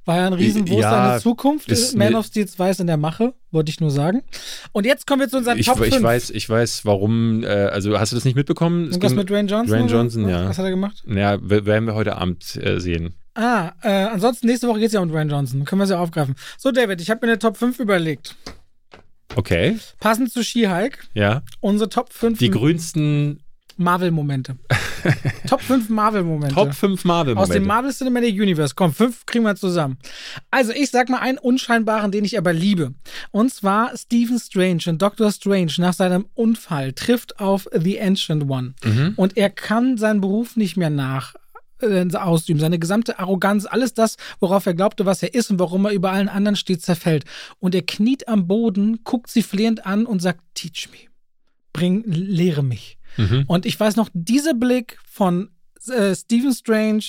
War 0.09 0.17
ja 0.17 0.25
ein 0.25 0.33
Riesen, 0.33 0.67
wo 0.67 0.79
ja, 0.79 0.79
ist 0.79 0.89
seine 0.89 1.21
Zukunft? 1.21 1.95
Man 1.95 2.15
of 2.15 2.25
Steel 2.25 2.47
2 2.47 2.71
ist 2.71 2.79
in 2.79 2.87
der 2.87 2.97
Mache, 2.97 3.35
wollte 3.51 3.69
ich 3.69 3.79
nur 3.79 3.91
sagen. 3.91 4.23
Und 4.71 4.87
jetzt 4.87 5.05
kommen 5.05 5.21
wir 5.21 5.29
zu 5.29 5.37
unseren 5.37 5.59
ich, 5.59 5.67
Top 5.67 5.77
5. 5.77 5.95
Ich 5.95 6.01
weiß, 6.01 6.31
ich 6.31 6.49
weiß, 6.49 6.83
warum, 6.83 7.43
äh, 7.43 7.47
also 7.47 7.99
hast 7.99 8.11
du 8.11 8.15
das 8.15 8.25
nicht 8.25 8.33
mitbekommen? 8.33 8.87
Irgendwas 8.87 9.13
mit 9.13 9.29
Dwayne 9.29 9.47
Johnson? 9.47 9.77
Dwayne 9.77 9.91
Johnson, 9.91 10.23
oder? 10.25 10.31
ja. 10.31 10.49
Was 10.49 10.57
hat 10.57 10.65
er 10.65 10.71
gemacht? 10.71 11.03
Ja, 11.05 11.37
werden 11.43 11.85
wir 11.85 11.93
heute 11.93 12.15
Abend 12.15 12.55
äh, 12.55 12.79
sehen. 12.79 13.13
Ah, 13.35 13.73
äh, 13.83 13.89
ansonsten 13.89 14.47
nächste 14.47 14.67
Woche 14.67 14.79
geht 14.79 14.87
es 14.87 14.93
ja 14.93 14.99
um 14.99 15.09
Dwayne 15.09 15.29
Johnson. 15.29 15.63
Können 15.63 15.79
wir 15.79 15.83
es 15.83 15.91
ja 15.91 15.99
aufgreifen. 15.99 16.33
So, 16.57 16.71
David, 16.71 17.01
ich 17.01 17.11
habe 17.11 17.23
mir 17.23 17.33
eine 17.33 17.37
Top 17.37 17.57
5 17.57 17.77
überlegt. 17.77 18.35
Okay. 19.35 19.77
Passend 19.99 20.31
zu 20.31 20.43
She-Hulk. 20.43 21.07
Ja. 21.13 21.43
Unsere 21.59 21.87
Top 21.87 22.13
5. 22.13 22.39
Die 22.39 22.49
grünsten 22.49 23.43
Marvel-Momente. 23.79 24.57
Top 25.47 25.61
5 25.61 25.89
Marvel-Momente. 25.89 26.53
Top 26.53 26.73
5 26.73 27.05
Marvel-Momente. 27.05 27.41
Aus 27.41 27.49
dem 27.49 27.65
Marvel 27.65 27.91
Cinematic 27.91 28.35
Universe. 28.35 28.73
Komm, 28.75 28.93
5 28.93 29.25
kriegen 29.25 29.45
wir 29.45 29.55
zusammen. 29.55 29.97
Also, 30.51 30.71
ich 30.73 30.91
sag 30.91 31.09
mal 31.09 31.19
einen 31.19 31.37
unscheinbaren, 31.37 32.11
den 32.11 32.25
ich 32.25 32.37
aber 32.37 32.53
liebe. 32.53 32.93
Und 33.31 33.53
zwar 33.53 33.95
Stephen 33.97 34.39
Strange 34.39 34.83
und 34.87 35.01
Doctor 35.01 35.31
Strange 35.31 35.71
nach 35.77 35.93
seinem 35.93 36.25
Unfall 36.35 36.93
trifft 36.93 37.39
auf 37.39 37.67
The 37.73 37.99
Ancient 37.99 38.49
One. 38.49 38.73
Mhm. 38.83 39.13
Und 39.15 39.37
er 39.37 39.49
kann 39.49 39.97
seinen 39.97 40.21
Beruf 40.21 40.55
nicht 40.55 40.77
mehr 40.77 40.89
nach 40.89 41.35
äh, 41.81 42.05
ausüben. 42.13 42.59
Seine 42.59 42.79
gesamte 42.79 43.19
Arroganz, 43.19 43.65
alles 43.65 43.93
das, 43.93 44.17
worauf 44.39 44.65
er 44.65 44.73
glaubte, 44.73 45.05
was 45.05 45.23
er 45.23 45.33
ist 45.33 45.49
und 45.49 45.59
warum 45.59 45.85
er 45.85 45.91
über 45.91 46.11
allen 46.11 46.29
anderen 46.29 46.55
steht, 46.55 46.81
zerfällt. 46.81 47.25
Und 47.59 47.73
er 47.73 47.83
kniet 47.83 48.27
am 48.27 48.47
Boden, 48.47 48.99
guckt 49.03 49.29
sie 49.29 49.43
flehend 49.43 49.85
an 49.85 50.05
und 50.05 50.21
sagt, 50.21 50.41
teach 50.53 50.89
me. 50.91 51.09
Bring, 51.71 52.03
lehre 52.05 52.63
mich. 52.63 52.98
Mhm. 53.17 53.45
Und 53.47 53.65
ich 53.65 53.79
weiß 53.79 53.95
noch, 53.95 54.09
dieser 54.13 54.53
Blick 54.53 54.97
von 55.05 55.49
äh, 55.87 56.15
Stephen 56.15 56.53
Strange, 56.53 57.03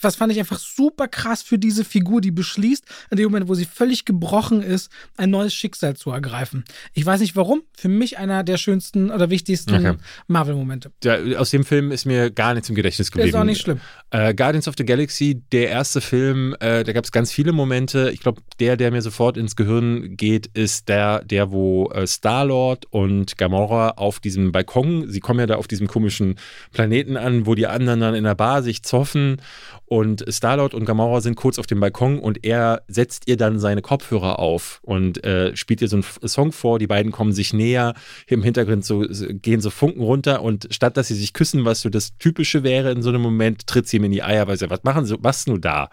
was 0.00 0.16
fand 0.16 0.32
ich 0.32 0.38
einfach 0.38 0.58
super 0.58 1.08
krass 1.08 1.42
für 1.42 1.58
diese 1.58 1.84
Figur, 1.84 2.20
die 2.20 2.30
beschließt, 2.30 2.84
in 3.10 3.16
dem 3.16 3.26
Moment, 3.26 3.48
wo 3.48 3.54
sie 3.54 3.64
völlig 3.64 4.04
gebrochen 4.04 4.62
ist, 4.62 4.90
ein 5.16 5.30
neues 5.30 5.54
Schicksal 5.54 5.96
zu 5.96 6.10
ergreifen. 6.10 6.64
Ich 6.92 7.04
weiß 7.04 7.20
nicht 7.20 7.36
warum. 7.36 7.62
Für 7.76 7.88
mich 7.88 8.18
einer 8.18 8.42
der 8.44 8.56
schönsten 8.56 9.10
oder 9.10 9.30
wichtigsten 9.30 9.74
okay. 9.74 9.94
Marvel-Momente. 10.28 10.92
Aus 11.36 11.50
dem 11.50 11.64
Film 11.64 11.92
ist 11.92 12.06
mir 12.06 12.30
gar 12.30 12.54
nichts 12.54 12.68
im 12.68 12.74
Gedächtnis 12.74 13.10
geblieben. 13.10 13.28
Ist 13.28 13.34
auch 13.34 13.44
nicht 13.44 13.60
schlimm. 13.60 13.80
Äh, 14.10 14.34
Guardians 14.34 14.68
of 14.68 14.74
the 14.78 14.84
Galaxy, 14.84 15.42
der 15.52 15.68
erste 15.68 16.00
Film, 16.00 16.54
äh, 16.60 16.84
da 16.84 16.92
gab 16.92 17.04
es 17.04 17.12
ganz 17.12 17.32
viele 17.32 17.52
Momente. 17.52 18.10
Ich 18.12 18.20
glaube, 18.20 18.42
der, 18.60 18.76
der 18.76 18.90
mir 18.90 19.02
sofort 19.02 19.36
ins 19.36 19.56
Gehirn 19.56 20.16
geht, 20.16 20.46
ist 20.46 20.88
der, 20.88 21.24
der 21.24 21.50
wo 21.50 21.90
äh, 21.90 22.06
Star-Lord 22.06 22.86
und 22.90 23.36
Gamora 23.36 23.90
auf 23.90 24.20
diesem 24.20 24.52
Balkon, 24.52 25.08
sie 25.08 25.20
kommen 25.20 25.40
ja 25.40 25.46
da 25.46 25.56
auf 25.56 25.68
diesem 25.68 25.86
komischen 25.86 26.36
Planeten 26.72 27.16
an, 27.16 27.46
wo 27.46 27.54
die 27.54 27.66
anderen 27.66 28.00
dann 28.00 28.14
in 28.14 28.24
der 28.24 28.34
Bar 28.34 28.62
sich 28.62 28.82
zoffen 28.82 29.40
und 29.86 30.24
Starlord 30.28 30.74
und 30.74 30.84
Gamora 30.84 31.20
sind 31.20 31.36
kurz 31.36 31.58
auf 31.58 31.66
dem 31.66 31.80
Balkon 31.80 32.18
und 32.18 32.44
er 32.44 32.82
setzt 32.88 33.28
ihr 33.28 33.36
dann 33.36 33.58
seine 33.60 33.82
Kopfhörer 33.82 34.38
auf 34.40 34.80
und 34.82 35.24
äh, 35.24 35.56
spielt 35.56 35.80
ihr 35.80 35.88
so 35.88 35.96
einen 35.96 36.28
Song 36.28 36.52
vor. 36.52 36.78
Die 36.78 36.88
beiden 36.88 37.12
kommen 37.12 37.32
sich 37.32 37.52
näher. 37.52 37.94
Im 38.26 38.42
Hintergrund 38.42 38.84
so, 38.84 39.04
gehen 39.08 39.60
so 39.60 39.70
Funken 39.70 40.02
runter 40.02 40.42
und 40.42 40.66
statt 40.70 40.96
dass 40.96 41.08
sie 41.08 41.14
sich 41.14 41.32
küssen, 41.32 41.64
was 41.64 41.80
so 41.80 41.88
das 41.88 42.18
Typische 42.18 42.64
wäre 42.64 42.90
in 42.90 43.02
so 43.02 43.10
einem 43.10 43.22
Moment, 43.22 43.66
tritt 43.66 43.86
sie 43.86 43.98
ihm 43.98 44.04
in 44.04 44.12
die 44.12 44.24
Eier, 44.24 44.48
weil 44.48 44.58
sie, 44.58 44.68
was 44.68 44.82
machen 44.82 45.06
sie, 45.06 45.16
was 45.20 45.46
nur 45.46 45.60
da? 45.60 45.88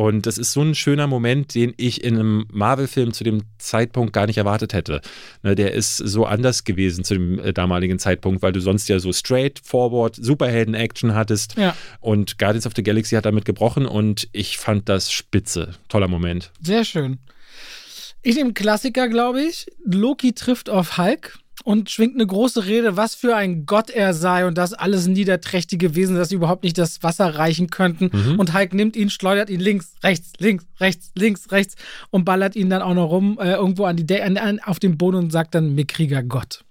Und 0.00 0.24
das 0.24 0.38
ist 0.38 0.52
so 0.52 0.62
ein 0.62 0.74
schöner 0.74 1.06
Moment, 1.06 1.54
den 1.54 1.74
ich 1.76 2.02
in 2.02 2.14
einem 2.14 2.46
Marvel-Film 2.50 3.12
zu 3.12 3.22
dem 3.22 3.42
Zeitpunkt 3.58 4.14
gar 4.14 4.24
nicht 4.24 4.38
erwartet 4.38 4.72
hätte. 4.72 5.02
Ne, 5.42 5.54
der 5.54 5.74
ist 5.74 5.98
so 5.98 6.24
anders 6.24 6.64
gewesen 6.64 7.04
zu 7.04 7.12
dem 7.12 7.38
äh, 7.38 7.52
damaligen 7.52 7.98
Zeitpunkt, 7.98 8.40
weil 8.40 8.52
du 8.52 8.62
sonst 8.62 8.88
ja 8.88 8.98
so 8.98 9.12
straightforward 9.12 10.16
Superhelden-Action 10.16 11.14
hattest. 11.14 11.58
Ja. 11.58 11.76
Und 12.00 12.38
Guardians 12.38 12.66
of 12.66 12.72
the 12.74 12.82
Galaxy 12.82 13.14
hat 13.14 13.26
damit 13.26 13.44
gebrochen 13.44 13.84
und 13.84 14.26
ich 14.32 14.56
fand 14.56 14.88
das 14.88 15.12
spitze. 15.12 15.72
Toller 15.90 16.08
Moment. 16.08 16.50
Sehr 16.62 16.86
schön. 16.86 17.18
Ich 18.22 18.36
nehme 18.36 18.54
Klassiker, 18.54 19.06
glaube 19.06 19.42
ich. 19.42 19.66
Loki 19.84 20.32
trifft 20.32 20.70
auf 20.70 20.96
Hulk 20.96 21.38
und 21.64 21.90
schwingt 21.90 22.14
eine 22.14 22.26
große 22.26 22.66
Rede, 22.66 22.96
was 22.96 23.14
für 23.14 23.36
ein 23.36 23.66
Gott 23.66 23.90
er 23.90 24.14
sei 24.14 24.46
und 24.46 24.56
dass 24.56 24.72
alles 24.72 25.06
niederträchtige 25.06 25.94
Wesen, 25.94 26.16
dass 26.16 26.30
sie 26.30 26.34
überhaupt 26.36 26.64
nicht 26.64 26.78
das 26.78 27.02
Wasser 27.02 27.34
reichen 27.34 27.70
könnten. 27.70 28.10
Mhm. 28.12 28.38
Und 28.38 28.54
Hulk 28.54 28.74
nimmt 28.74 28.96
ihn, 28.96 29.10
schleudert 29.10 29.50
ihn 29.50 29.60
links, 29.60 29.94
rechts, 30.02 30.32
links, 30.38 30.64
rechts, 30.80 31.12
links, 31.16 31.50
rechts 31.52 31.74
und 32.10 32.24
ballert 32.24 32.56
ihn 32.56 32.70
dann 32.70 32.82
auch 32.82 32.94
noch 32.94 33.10
rum 33.10 33.38
äh, 33.40 33.52
irgendwo 33.52 33.84
an 33.84 33.96
die 33.96 34.06
De 34.06 34.22
an, 34.22 34.36
an, 34.36 34.60
auf 34.60 34.78
den 34.78 34.98
Boden 34.98 35.16
und 35.16 35.32
sagt 35.32 35.54
dann 35.54 35.74
mickriger 35.74 36.22
Gott. 36.22 36.64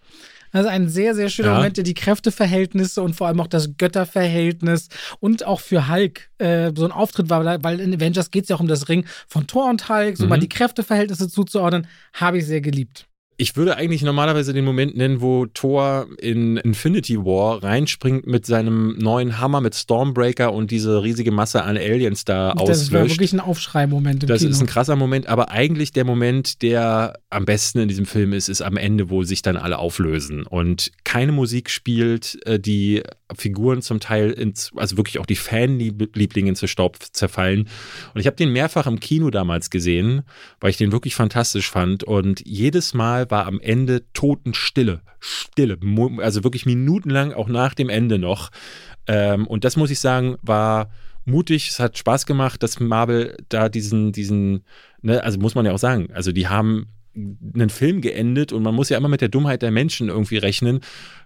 Also 0.51 0.69
ein 0.69 0.89
sehr, 0.89 1.13
sehr 1.13 1.29
schöner 1.29 1.49
ja. 1.49 1.55
Moment, 1.57 1.77
der 1.77 1.83
die 1.83 1.93
Kräfteverhältnisse 1.93 3.01
und 3.01 3.15
vor 3.15 3.27
allem 3.27 3.39
auch 3.39 3.47
das 3.47 3.77
Götterverhältnis 3.77 4.89
und 5.19 5.45
auch 5.45 5.59
für 5.59 5.87
Hulk 5.87 6.29
äh, 6.39 6.71
so 6.75 6.85
ein 6.85 6.91
Auftritt 6.91 7.29
war, 7.29 7.63
weil 7.63 7.79
in 7.79 7.93
Avengers 7.93 8.31
geht 8.31 8.43
es 8.43 8.49
ja 8.49 8.55
auch 8.55 8.59
um 8.59 8.67
das 8.67 8.89
Ring 8.89 9.05
von 9.27 9.45
Thor 9.45 9.69
und 9.69 9.89
Hulk, 9.89 10.17
so 10.17 10.23
mhm. 10.23 10.29
mal 10.29 10.39
die 10.39 10.49
Kräfteverhältnisse 10.49 11.29
zuzuordnen, 11.29 11.87
habe 12.13 12.39
ich 12.39 12.45
sehr 12.45 12.61
geliebt. 12.61 13.05
Ich 13.41 13.55
würde 13.55 13.77
eigentlich 13.77 14.01
normalerweise 14.01 14.51
den 14.51 14.65
Moment 14.65 14.97
nennen, 14.97 15.21
wo 15.21 15.45
Thor 15.45 16.07
in 16.17 16.57
Infinity 16.57 17.17
War 17.19 17.63
reinspringt 17.63 18.27
mit 18.27 18.45
seinem 18.45 18.97
neuen 18.97 19.39
Hammer 19.39 19.61
mit 19.61 19.75
Stormbreaker 19.75 20.51
und 20.51 20.71
diese 20.71 21.01
riesige 21.01 21.31
Masse 21.31 21.63
an 21.63 21.77
Aliens 21.77 22.25
da 22.25 22.51
das 22.51 22.61
auslöscht. 22.61 22.81
Das 22.81 22.91
war 22.91 23.07
wirklich 23.07 23.31
ein 23.31 23.39
Aufschrei-Moment. 23.39 24.29
Das 24.29 24.41
Kino. 24.41 24.51
ist 24.51 24.59
ein 24.59 24.67
krasser 24.67 24.97
Moment, 24.97 25.27
aber 25.27 25.51
eigentlich 25.51 25.93
der 25.93 26.03
Moment, 26.03 26.61
der 26.61 27.17
am 27.29 27.45
besten 27.45 27.79
in 27.79 27.87
diesem 27.87 28.05
Film 28.05 28.33
ist, 28.33 28.49
ist 28.49 28.61
am 28.61 28.75
Ende, 28.75 29.09
wo 29.09 29.23
sich 29.23 29.41
dann 29.41 29.55
alle 29.55 29.77
auflösen 29.77 30.45
und 30.45 30.91
keine 31.05 31.31
Musik 31.31 31.69
spielt, 31.69 32.45
äh, 32.45 32.59
die 32.59 33.03
Figuren 33.37 33.81
zum 33.81 33.99
Teil 33.99 34.31
ins, 34.31 34.71
also 34.75 34.97
wirklich 34.97 35.19
auch 35.19 35.25
die 35.25 35.35
Fanlieblinge 35.35 36.53
zu 36.53 36.67
Staub 36.67 36.97
zerfallen. 37.11 37.67
Und 38.13 38.21
ich 38.21 38.27
habe 38.27 38.35
den 38.35 38.51
mehrfach 38.51 38.87
im 38.87 38.99
Kino 38.99 39.29
damals 39.29 39.69
gesehen, 39.69 40.23
weil 40.59 40.71
ich 40.71 40.77
den 40.77 40.91
wirklich 40.91 41.15
fantastisch 41.15 41.69
fand. 41.69 42.03
Und 42.03 42.41
jedes 42.45 42.93
Mal 42.93 43.29
war 43.29 43.45
am 43.45 43.59
Ende 43.59 44.03
Totenstille. 44.13 45.01
Stille. 45.19 45.77
Also 46.19 46.43
wirklich 46.43 46.65
minutenlang, 46.65 47.33
auch 47.33 47.49
nach 47.49 47.73
dem 47.73 47.89
Ende 47.89 48.17
noch. 48.19 48.49
Ähm, 49.07 49.47
und 49.47 49.63
das 49.63 49.75
muss 49.75 49.91
ich 49.91 49.99
sagen, 49.99 50.37
war 50.41 50.89
mutig. 51.25 51.69
Es 51.69 51.79
hat 51.79 51.97
Spaß 51.97 52.25
gemacht, 52.25 52.63
dass 52.63 52.79
Marvel 52.79 53.37
da 53.49 53.69
diesen, 53.69 54.11
diesen, 54.11 54.63
ne, 55.01 55.23
also 55.23 55.39
muss 55.39 55.55
man 55.55 55.65
ja 55.65 55.73
auch 55.73 55.79
sagen, 55.79 56.09
also 56.13 56.31
die 56.31 56.47
haben 56.47 56.87
einen 57.15 57.69
Film 57.69 58.01
geendet 58.01 58.53
und 58.53 58.63
man 58.63 58.75
muss 58.75 58.89
ja 58.89 58.97
immer 58.97 59.09
mit 59.09 59.21
der 59.21 59.29
Dummheit 59.29 59.61
der 59.61 59.71
Menschen 59.71 60.09
irgendwie 60.09 60.37
rechnen. 60.37 60.79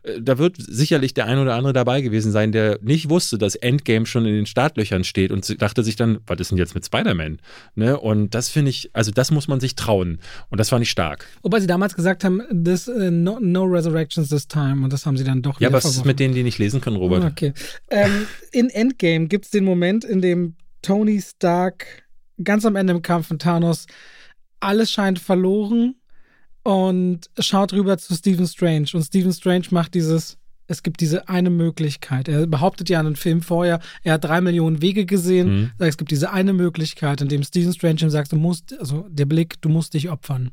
Äh, 0.03 0.21
da 0.21 0.37
wird 0.37 0.55
sicherlich 0.57 1.13
der 1.13 1.25
ein 1.25 1.37
oder 1.37 1.55
andere 1.55 1.73
dabei 1.73 2.01
gewesen 2.01 2.31
sein, 2.31 2.51
der 2.51 2.79
nicht 2.81 3.09
wusste, 3.09 3.37
dass 3.37 3.55
Endgame 3.55 4.05
schon 4.05 4.25
in 4.25 4.33
den 4.33 4.45
Startlöchern 4.45 5.03
steht 5.03 5.31
und 5.31 5.61
dachte 5.61 5.83
sich 5.83 5.95
dann, 5.95 6.19
was 6.25 6.39
ist 6.39 6.51
denn 6.51 6.57
jetzt 6.57 6.75
mit 6.75 6.85
Spider-Man? 6.85 7.39
Ne? 7.75 7.99
Und 7.99 8.33
das 8.33 8.49
finde 8.49 8.69
ich, 8.69 8.89
also 8.93 9.11
das 9.11 9.31
muss 9.31 9.47
man 9.47 9.59
sich 9.59 9.75
trauen. 9.75 10.19
Und 10.49 10.59
das 10.59 10.69
fand 10.69 10.83
ich 10.83 10.89
stark. 10.89 11.27
Wobei 11.41 11.59
sie 11.59 11.67
damals 11.67 11.95
gesagt 11.95 12.23
haben, 12.23 12.41
this, 12.63 12.87
uh, 12.87 13.11
no, 13.11 13.39
no, 13.39 13.63
resurrections 13.63 14.29
this 14.29 14.47
time. 14.47 14.83
Und 14.83 14.93
das 14.93 15.05
haben 15.05 15.17
sie 15.17 15.23
dann 15.23 15.41
doch 15.41 15.59
Ja, 15.59 15.71
was 15.71 15.85
ist 15.85 16.05
mit 16.05 16.19
denen, 16.19 16.33
die 16.33 16.43
nicht 16.43 16.59
lesen 16.59 16.81
können, 16.81 16.97
Robert? 16.97 17.23
Okay. 17.23 17.53
Ähm, 17.89 18.27
in 18.51 18.69
Endgame 18.69 19.27
gibt 19.27 19.45
es 19.45 19.51
den 19.51 19.65
Moment, 19.65 20.05
in 20.05 20.21
dem 20.21 20.55
Tony 20.81 21.21
Stark 21.21 21.85
ganz 22.43 22.65
am 22.65 22.75
Ende 22.75 22.93
im 22.93 23.01
Kampf 23.01 23.27
von 23.27 23.39
Thanos 23.39 23.85
alles 24.63 24.91
scheint 24.91 25.19
verloren 25.19 25.95
und 26.63 27.29
schaut 27.39 27.73
rüber 27.73 27.97
zu 27.97 28.15
Stephen 28.15 28.47
Strange. 28.47 28.87
Und 28.93 29.03
Stephen 29.03 29.33
Strange 29.33 29.67
macht 29.71 29.93
dieses 29.93 30.37
es 30.67 30.83
gibt 30.83 31.01
diese 31.01 31.27
eine 31.27 31.49
Möglichkeit. 31.49 32.27
Er 32.27 32.47
behauptet 32.47 32.89
ja 32.89 32.99
in 32.99 33.07
einem 33.07 33.15
Film 33.15 33.41
vorher, 33.41 33.79
er 34.03 34.13
hat 34.13 34.23
drei 34.23 34.41
Millionen 34.41 34.81
Wege 34.81 35.05
gesehen. 35.05 35.47
Mhm. 35.47 35.71
Es 35.79 35.97
gibt 35.97 36.11
diese 36.11 36.31
eine 36.31 36.53
Möglichkeit, 36.53 37.21
in 37.21 37.27
dem 37.27 37.43
Stephen 37.43 37.73
Strange 37.73 38.01
ihm 38.01 38.09
sagt, 38.09 38.31
du 38.31 38.37
musst, 38.37 38.77
also 38.79 39.05
der 39.09 39.25
Blick, 39.25 39.61
du 39.61 39.69
musst 39.69 39.93
dich 39.93 40.09
opfern. 40.09 40.51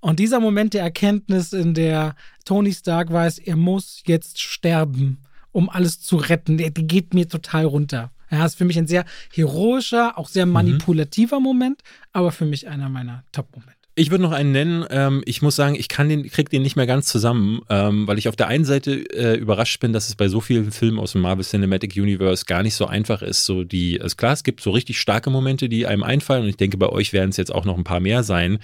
Und 0.00 0.18
dieser 0.18 0.40
Moment 0.40 0.74
der 0.74 0.82
Erkenntnis, 0.82 1.52
in 1.52 1.74
der 1.74 2.14
Tony 2.44 2.72
Stark 2.72 3.12
weiß, 3.12 3.38
er 3.38 3.56
muss 3.56 4.02
jetzt 4.06 4.40
sterben, 4.40 5.18
um 5.50 5.68
alles 5.70 6.00
zu 6.00 6.16
retten, 6.16 6.58
der, 6.58 6.70
der 6.70 6.84
geht 6.84 7.14
mir 7.14 7.28
total 7.28 7.64
runter. 7.64 8.12
Ja, 8.30 8.44
ist 8.44 8.58
für 8.58 8.64
mich 8.64 8.78
ein 8.78 8.86
sehr 8.86 9.04
heroischer, 9.32 10.18
auch 10.18 10.28
sehr 10.28 10.46
mhm. 10.46 10.52
manipulativer 10.52 11.38
mhm. 11.38 11.44
Moment, 11.44 11.80
aber 12.12 12.32
für 12.32 12.44
mich 12.44 12.68
einer 12.68 12.88
meiner 12.88 13.24
Top-Momente. 13.32 13.78
Ich 13.98 14.12
würde 14.12 14.22
noch 14.22 14.30
einen 14.30 14.52
nennen. 14.52 14.86
Ähm, 14.90 15.22
ich 15.24 15.42
muss 15.42 15.56
sagen, 15.56 15.74
ich 15.74 15.88
kann 15.88 16.08
den, 16.08 16.30
krieg 16.30 16.48
den 16.50 16.62
nicht 16.62 16.76
mehr 16.76 16.86
ganz 16.86 17.06
zusammen, 17.06 17.62
ähm, 17.68 18.06
weil 18.06 18.16
ich 18.16 18.28
auf 18.28 18.36
der 18.36 18.46
einen 18.46 18.64
Seite 18.64 18.92
äh, 18.92 19.36
überrascht 19.36 19.80
bin, 19.80 19.92
dass 19.92 20.08
es 20.08 20.14
bei 20.14 20.28
so 20.28 20.40
vielen 20.40 20.70
Filmen 20.70 21.00
aus 21.00 21.12
dem 21.12 21.22
Marvel 21.22 21.44
Cinematic 21.44 21.96
Universe 21.96 22.44
gar 22.46 22.62
nicht 22.62 22.76
so 22.76 22.86
einfach 22.86 23.22
ist. 23.22 23.44
So 23.44 23.64
die, 23.64 24.00
also 24.00 24.14
klar, 24.14 24.34
es 24.34 24.44
gibt 24.44 24.60
so 24.60 24.70
richtig 24.70 25.00
starke 25.00 25.30
Momente, 25.30 25.68
die 25.68 25.84
einem 25.88 26.04
einfallen 26.04 26.44
und 26.44 26.48
ich 26.48 26.56
denke, 26.56 26.76
bei 26.76 26.88
euch 26.88 27.12
werden 27.12 27.30
es 27.30 27.36
jetzt 27.38 27.52
auch 27.52 27.64
noch 27.64 27.76
ein 27.76 27.82
paar 27.82 27.98
mehr 27.98 28.22
sein. 28.22 28.60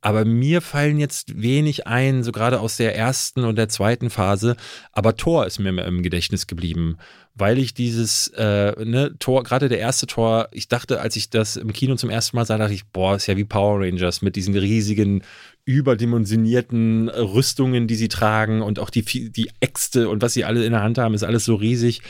Aber 0.00 0.24
mir 0.24 0.60
fallen 0.60 0.98
jetzt 0.98 1.40
wenig 1.40 1.86
ein, 1.86 2.22
so 2.22 2.30
gerade 2.30 2.60
aus 2.60 2.76
der 2.76 2.96
ersten 2.96 3.44
und 3.44 3.56
der 3.56 3.68
zweiten 3.68 4.10
Phase. 4.10 4.56
Aber 4.92 5.16
Thor 5.16 5.46
ist 5.46 5.58
mir 5.58 5.70
im 5.84 6.02
Gedächtnis 6.02 6.46
geblieben, 6.46 6.96
weil 7.34 7.58
ich 7.58 7.74
dieses 7.74 8.28
äh, 8.28 8.72
ne, 8.84 9.14
Tor, 9.18 9.42
gerade 9.42 9.68
der 9.68 9.78
erste 9.78 10.06
Tor, 10.06 10.48
ich 10.52 10.68
dachte, 10.68 11.00
als 11.00 11.16
ich 11.16 11.28
das 11.28 11.56
im 11.56 11.72
Kino 11.72 11.96
zum 11.96 12.10
ersten 12.10 12.36
Mal 12.36 12.46
sah, 12.46 12.56
dachte 12.56 12.74
ich, 12.74 12.86
boah, 12.86 13.16
ist 13.16 13.26
ja 13.26 13.36
wie 13.36 13.44
Power 13.44 13.80
Rangers 13.80 14.22
mit 14.22 14.36
diesen 14.36 14.56
riesigen, 14.56 15.22
überdimensionierten 15.64 17.08
Rüstungen, 17.08 17.88
die 17.88 17.96
sie 17.96 18.08
tragen 18.08 18.62
und 18.62 18.78
auch 18.78 18.90
die, 18.90 19.02
die 19.02 19.50
Äxte 19.60 20.08
und 20.08 20.22
was 20.22 20.34
sie 20.34 20.44
alle 20.44 20.64
in 20.64 20.72
der 20.72 20.82
Hand 20.82 20.98
haben, 20.98 21.14
ist 21.14 21.24
alles 21.24 21.44
so 21.44 21.56
riesig. 21.56 22.02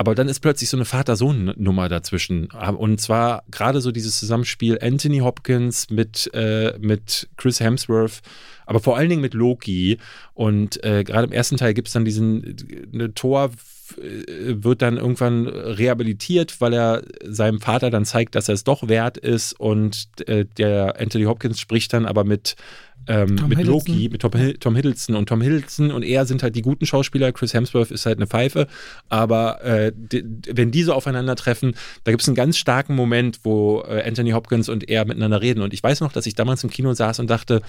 Aber 0.00 0.14
dann 0.14 0.30
ist 0.30 0.40
plötzlich 0.40 0.70
so 0.70 0.78
eine 0.78 0.86
Vater-Sohn-Nummer 0.86 1.90
dazwischen. 1.90 2.46
Und 2.46 3.02
zwar 3.02 3.42
gerade 3.50 3.82
so 3.82 3.92
dieses 3.92 4.18
Zusammenspiel 4.18 4.78
Anthony 4.80 5.18
Hopkins 5.18 5.90
mit, 5.90 6.30
äh, 6.32 6.72
mit 6.78 7.28
Chris 7.36 7.60
Hemsworth, 7.60 8.22
aber 8.64 8.80
vor 8.80 8.96
allen 8.96 9.10
Dingen 9.10 9.20
mit 9.20 9.34
Loki. 9.34 9.98
Und 10.32 10.82
äh, 10.84 11.04
gerade 11.04 11.26
im 11.26 11.32
ersten 11.32 11.58
Teil 11.58 11.74
gibt 11.74 11.88
es 11.88 11.92
dann 11.92 12.06
diesen 12.06 12.88
eine 12.94 13.12
Tor 13.12 13.50
äh, 13.50 13.50
wird 13.96 14.82
dann 14.82 14.96
irgendwann 14.96 15.46
rehabilitiert, 15.46 16.60
weil 16.60 16.72
er 16.72 17.02
seinem 17.24 17.60
Vater 17.60 17.90
dann 17.90 18.04
zeigt, 18.04 18.34
dass 18.34 18.48
er 18.48 18.54
es 18.54 18.64
doch 18.64 18.88
wert 18.88 19.16
ist 19.16 19.58
und 19.58 20.08
äh, 20.26 20.44
der 20.58 21.00
Anthony 21.00 21.24
Hopkins 21.24 21.60
spricht 21.60 21.92
dann 21.92 22.06
aber 22.06 22.24
mit 22.24 22.56
ähm, 23.06 23.36
mit 23.48 23.64
Loki, 23.64 24.08
mit 24.10 24.22
Tom, 24.22 24.32
Tom, 24.60 24.76
Hiddleston 24.76 25.16
und 25.16 25.28
Tom 25.28 25.40
Hiddleston 25.40 25.90
und 25.90 26.02
er 26.02 26.26
sind 26.26 26.42
halt 26.42 26.54
die 26.54 26.62
guten 26.62 26.86
Schauspieler. 26.86 27.32
Chris 27.32 27.54
Hemsworth 27.54 27.90
ist 27.90 28.06
halt 28.06 28.18
eine 28.18 28.26
Pfeife. 28.26 28.66
Aber 29.08 29.64
äh, 29.64 29.92
wenn 30.46 30.70
die 30.70 30.82
so 30.82 30.92
aufeinandertreffen, 30.92 31.74
da 32.04 32.12
gibt 32.12 32.22
es 32.22 32.28
einen 32.28 32.34
ganz 32.34 32.58
starken 32.58 32.94
Moment, 32.94 33.40
wo 33.42 33.82
äh, 33.88 34.02
Anthony 34.06 34.32
Hopkins 34.32 34.68
und 34.68 34.88
er 34.88 35.04
miteinander 35.06 35.40
reden. 35.40 35.62
Und 35.62 35.72
ich 35.72 35.82
weiß 35.82 36.00
noch, 36.00 36.12
dass 36.12 36.26
ich 36.26 36.34
damals 36.34 36.62
im 36.62 36.70
Kino 36.70 36.92
saß 36.92 37.20
und 37.20 37.30
dachte, 37.30 37.62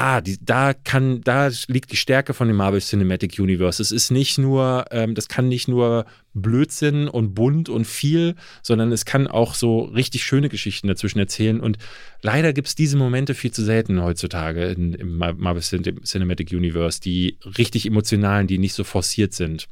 ah, 0.00 0.20
die, 0.20 0.38
da 0.40 0.74
kann, 0.74 1.22
da 1.22 1.50
liegt 1.66 1.90
die 1.90 1.96
Stärke 1.96 2.32
von 2.32 2.46
dem 2.46 2.56
Marvel 2.56 2.80
Cinematic 2.80 3.38
Universe. 3.40 3.82
Es 3.82 3.90
ist 3.90 4.12
nicht 4.12 4.38
nur, 4.38 4.84
ähm, 4.92 5.16
das 5.16 5.26
kann 5.28 5.48
nicht 5.48 5.66
nur 5.66 6.06
Blödsinn 6.34 7.08
und 7.08 7.34
bunt 7.34 7.68
und 7.68 7.84
viel, 7.84 8.36
sondern 8.62 8.92
es 8.92 9.04
kann 9.04 9.26
auch 9.26 9.54
so 9.54 9.80
richtig 9.80 10.22
schöne 10.22 10.48
Geschichten 10.48 10.86
dazwischen 10.86 11.18
erzählen. 11.18 11.60
Und 11.60 11.78
leider 12.22 12.52
gibt 12.52 12.68
es 12.68 12.76
diese 12.76 12.96
Momente 12.96 13.34
viel 13.34 13.50
zu 13.50 13.64
selten 13.64 14.00
heutzutage 14.00 14.66
in, 14.66 14.94
im 14.94 15.18
Marvel 15.18 15.62
Cinematic 15.62 16.52
Universe, 16.52 17.00
die 17.00 17.38
richtig 17.58 17.84
emotionalen, 17.84 18.46
die 18.46 18.58
nicht 18.58 18.74
so 18.74 18.84
forciert 18.84 19.34
sind. 19.34 19.66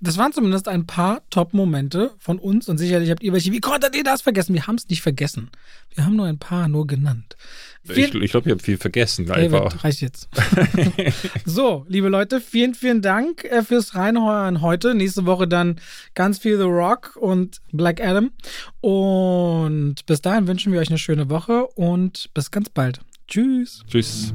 Das 0.00 0.18
waren 0.18 0.32
zumindest 0.32 0.68
ein 0.68 0.86
paar 0.86 1.22
Top-Momente 1.30 2.12
von 2.18 2.38
uns 2.38 2.68
und 2.68 2.76
sicherlich 2.76 3.10
habt 3.10 3.22
ihr 3.22 3.32
welche. 3.32 3.52
Wie 3.52 3.60
konntet 3.60 3.96
ihr 3.96 4.04
das 4.04 4.20
vergessen? 4.20 4.52
Wir 4.54 4.66
haben 4.66 4.74
es 4.74 4.88
nicht 4.88 5.00
vergessen. 5.00 5.50
Wir 5.94 6.04
haben 6.04 6.16
nur 6.16 6.26
ein 6.26 6.38
paar 6.38 6.68
nur 6.68 6.86
genannt. 6.86 7.36
Ich, 7.88 8.14
ich 8.14 8.30
glaube, 8.30 8.48
ihr 8.48 8.54
habt 8.54 8.62
viel 8.62 8.76
vergessen. 8.76 9.26
David, 9.26 9.84
reicht 9.84 10.00
jetzt. 10.00 10.28
so, 11.44 11.86
liebe 11.88 12.08
Leute, 12.08 12.40
vielen, 12.40 12.74
vielen 12.74 13.00
Dank 13.00 13.44
äh, 13.44 13.62
fürs 13.62 13.94
Reinhören 13.94 14.60
heute. 14.60 14.94
Nächste 14.94 15.24
Woche 15.24 15.48
dann 15.48 15.80
ganz 16.14 16.38
viel 16.38 16.58
The 16.58 16.64
Rock 16.64 17.16
und 17.16 17.60
Black 17.72 18.00
Adam. 18.00 18.32
Und 18.80 20.04
bis 20.06 20.20
dahin 20.20 20.46
wünschen 20.46 20.72
wir 20.72 20.80
euch 20.80 20.88
eine 20.88 20.98
schöne 20.98 21.30
Woche 21.30 21.66
und 21.68 22.30
bis 22.34 22.50
ganz 22.50 22.68
bald. 22.68 23.00
Tschüss. 23.28 23.82
Tschüss. 23.88 24.34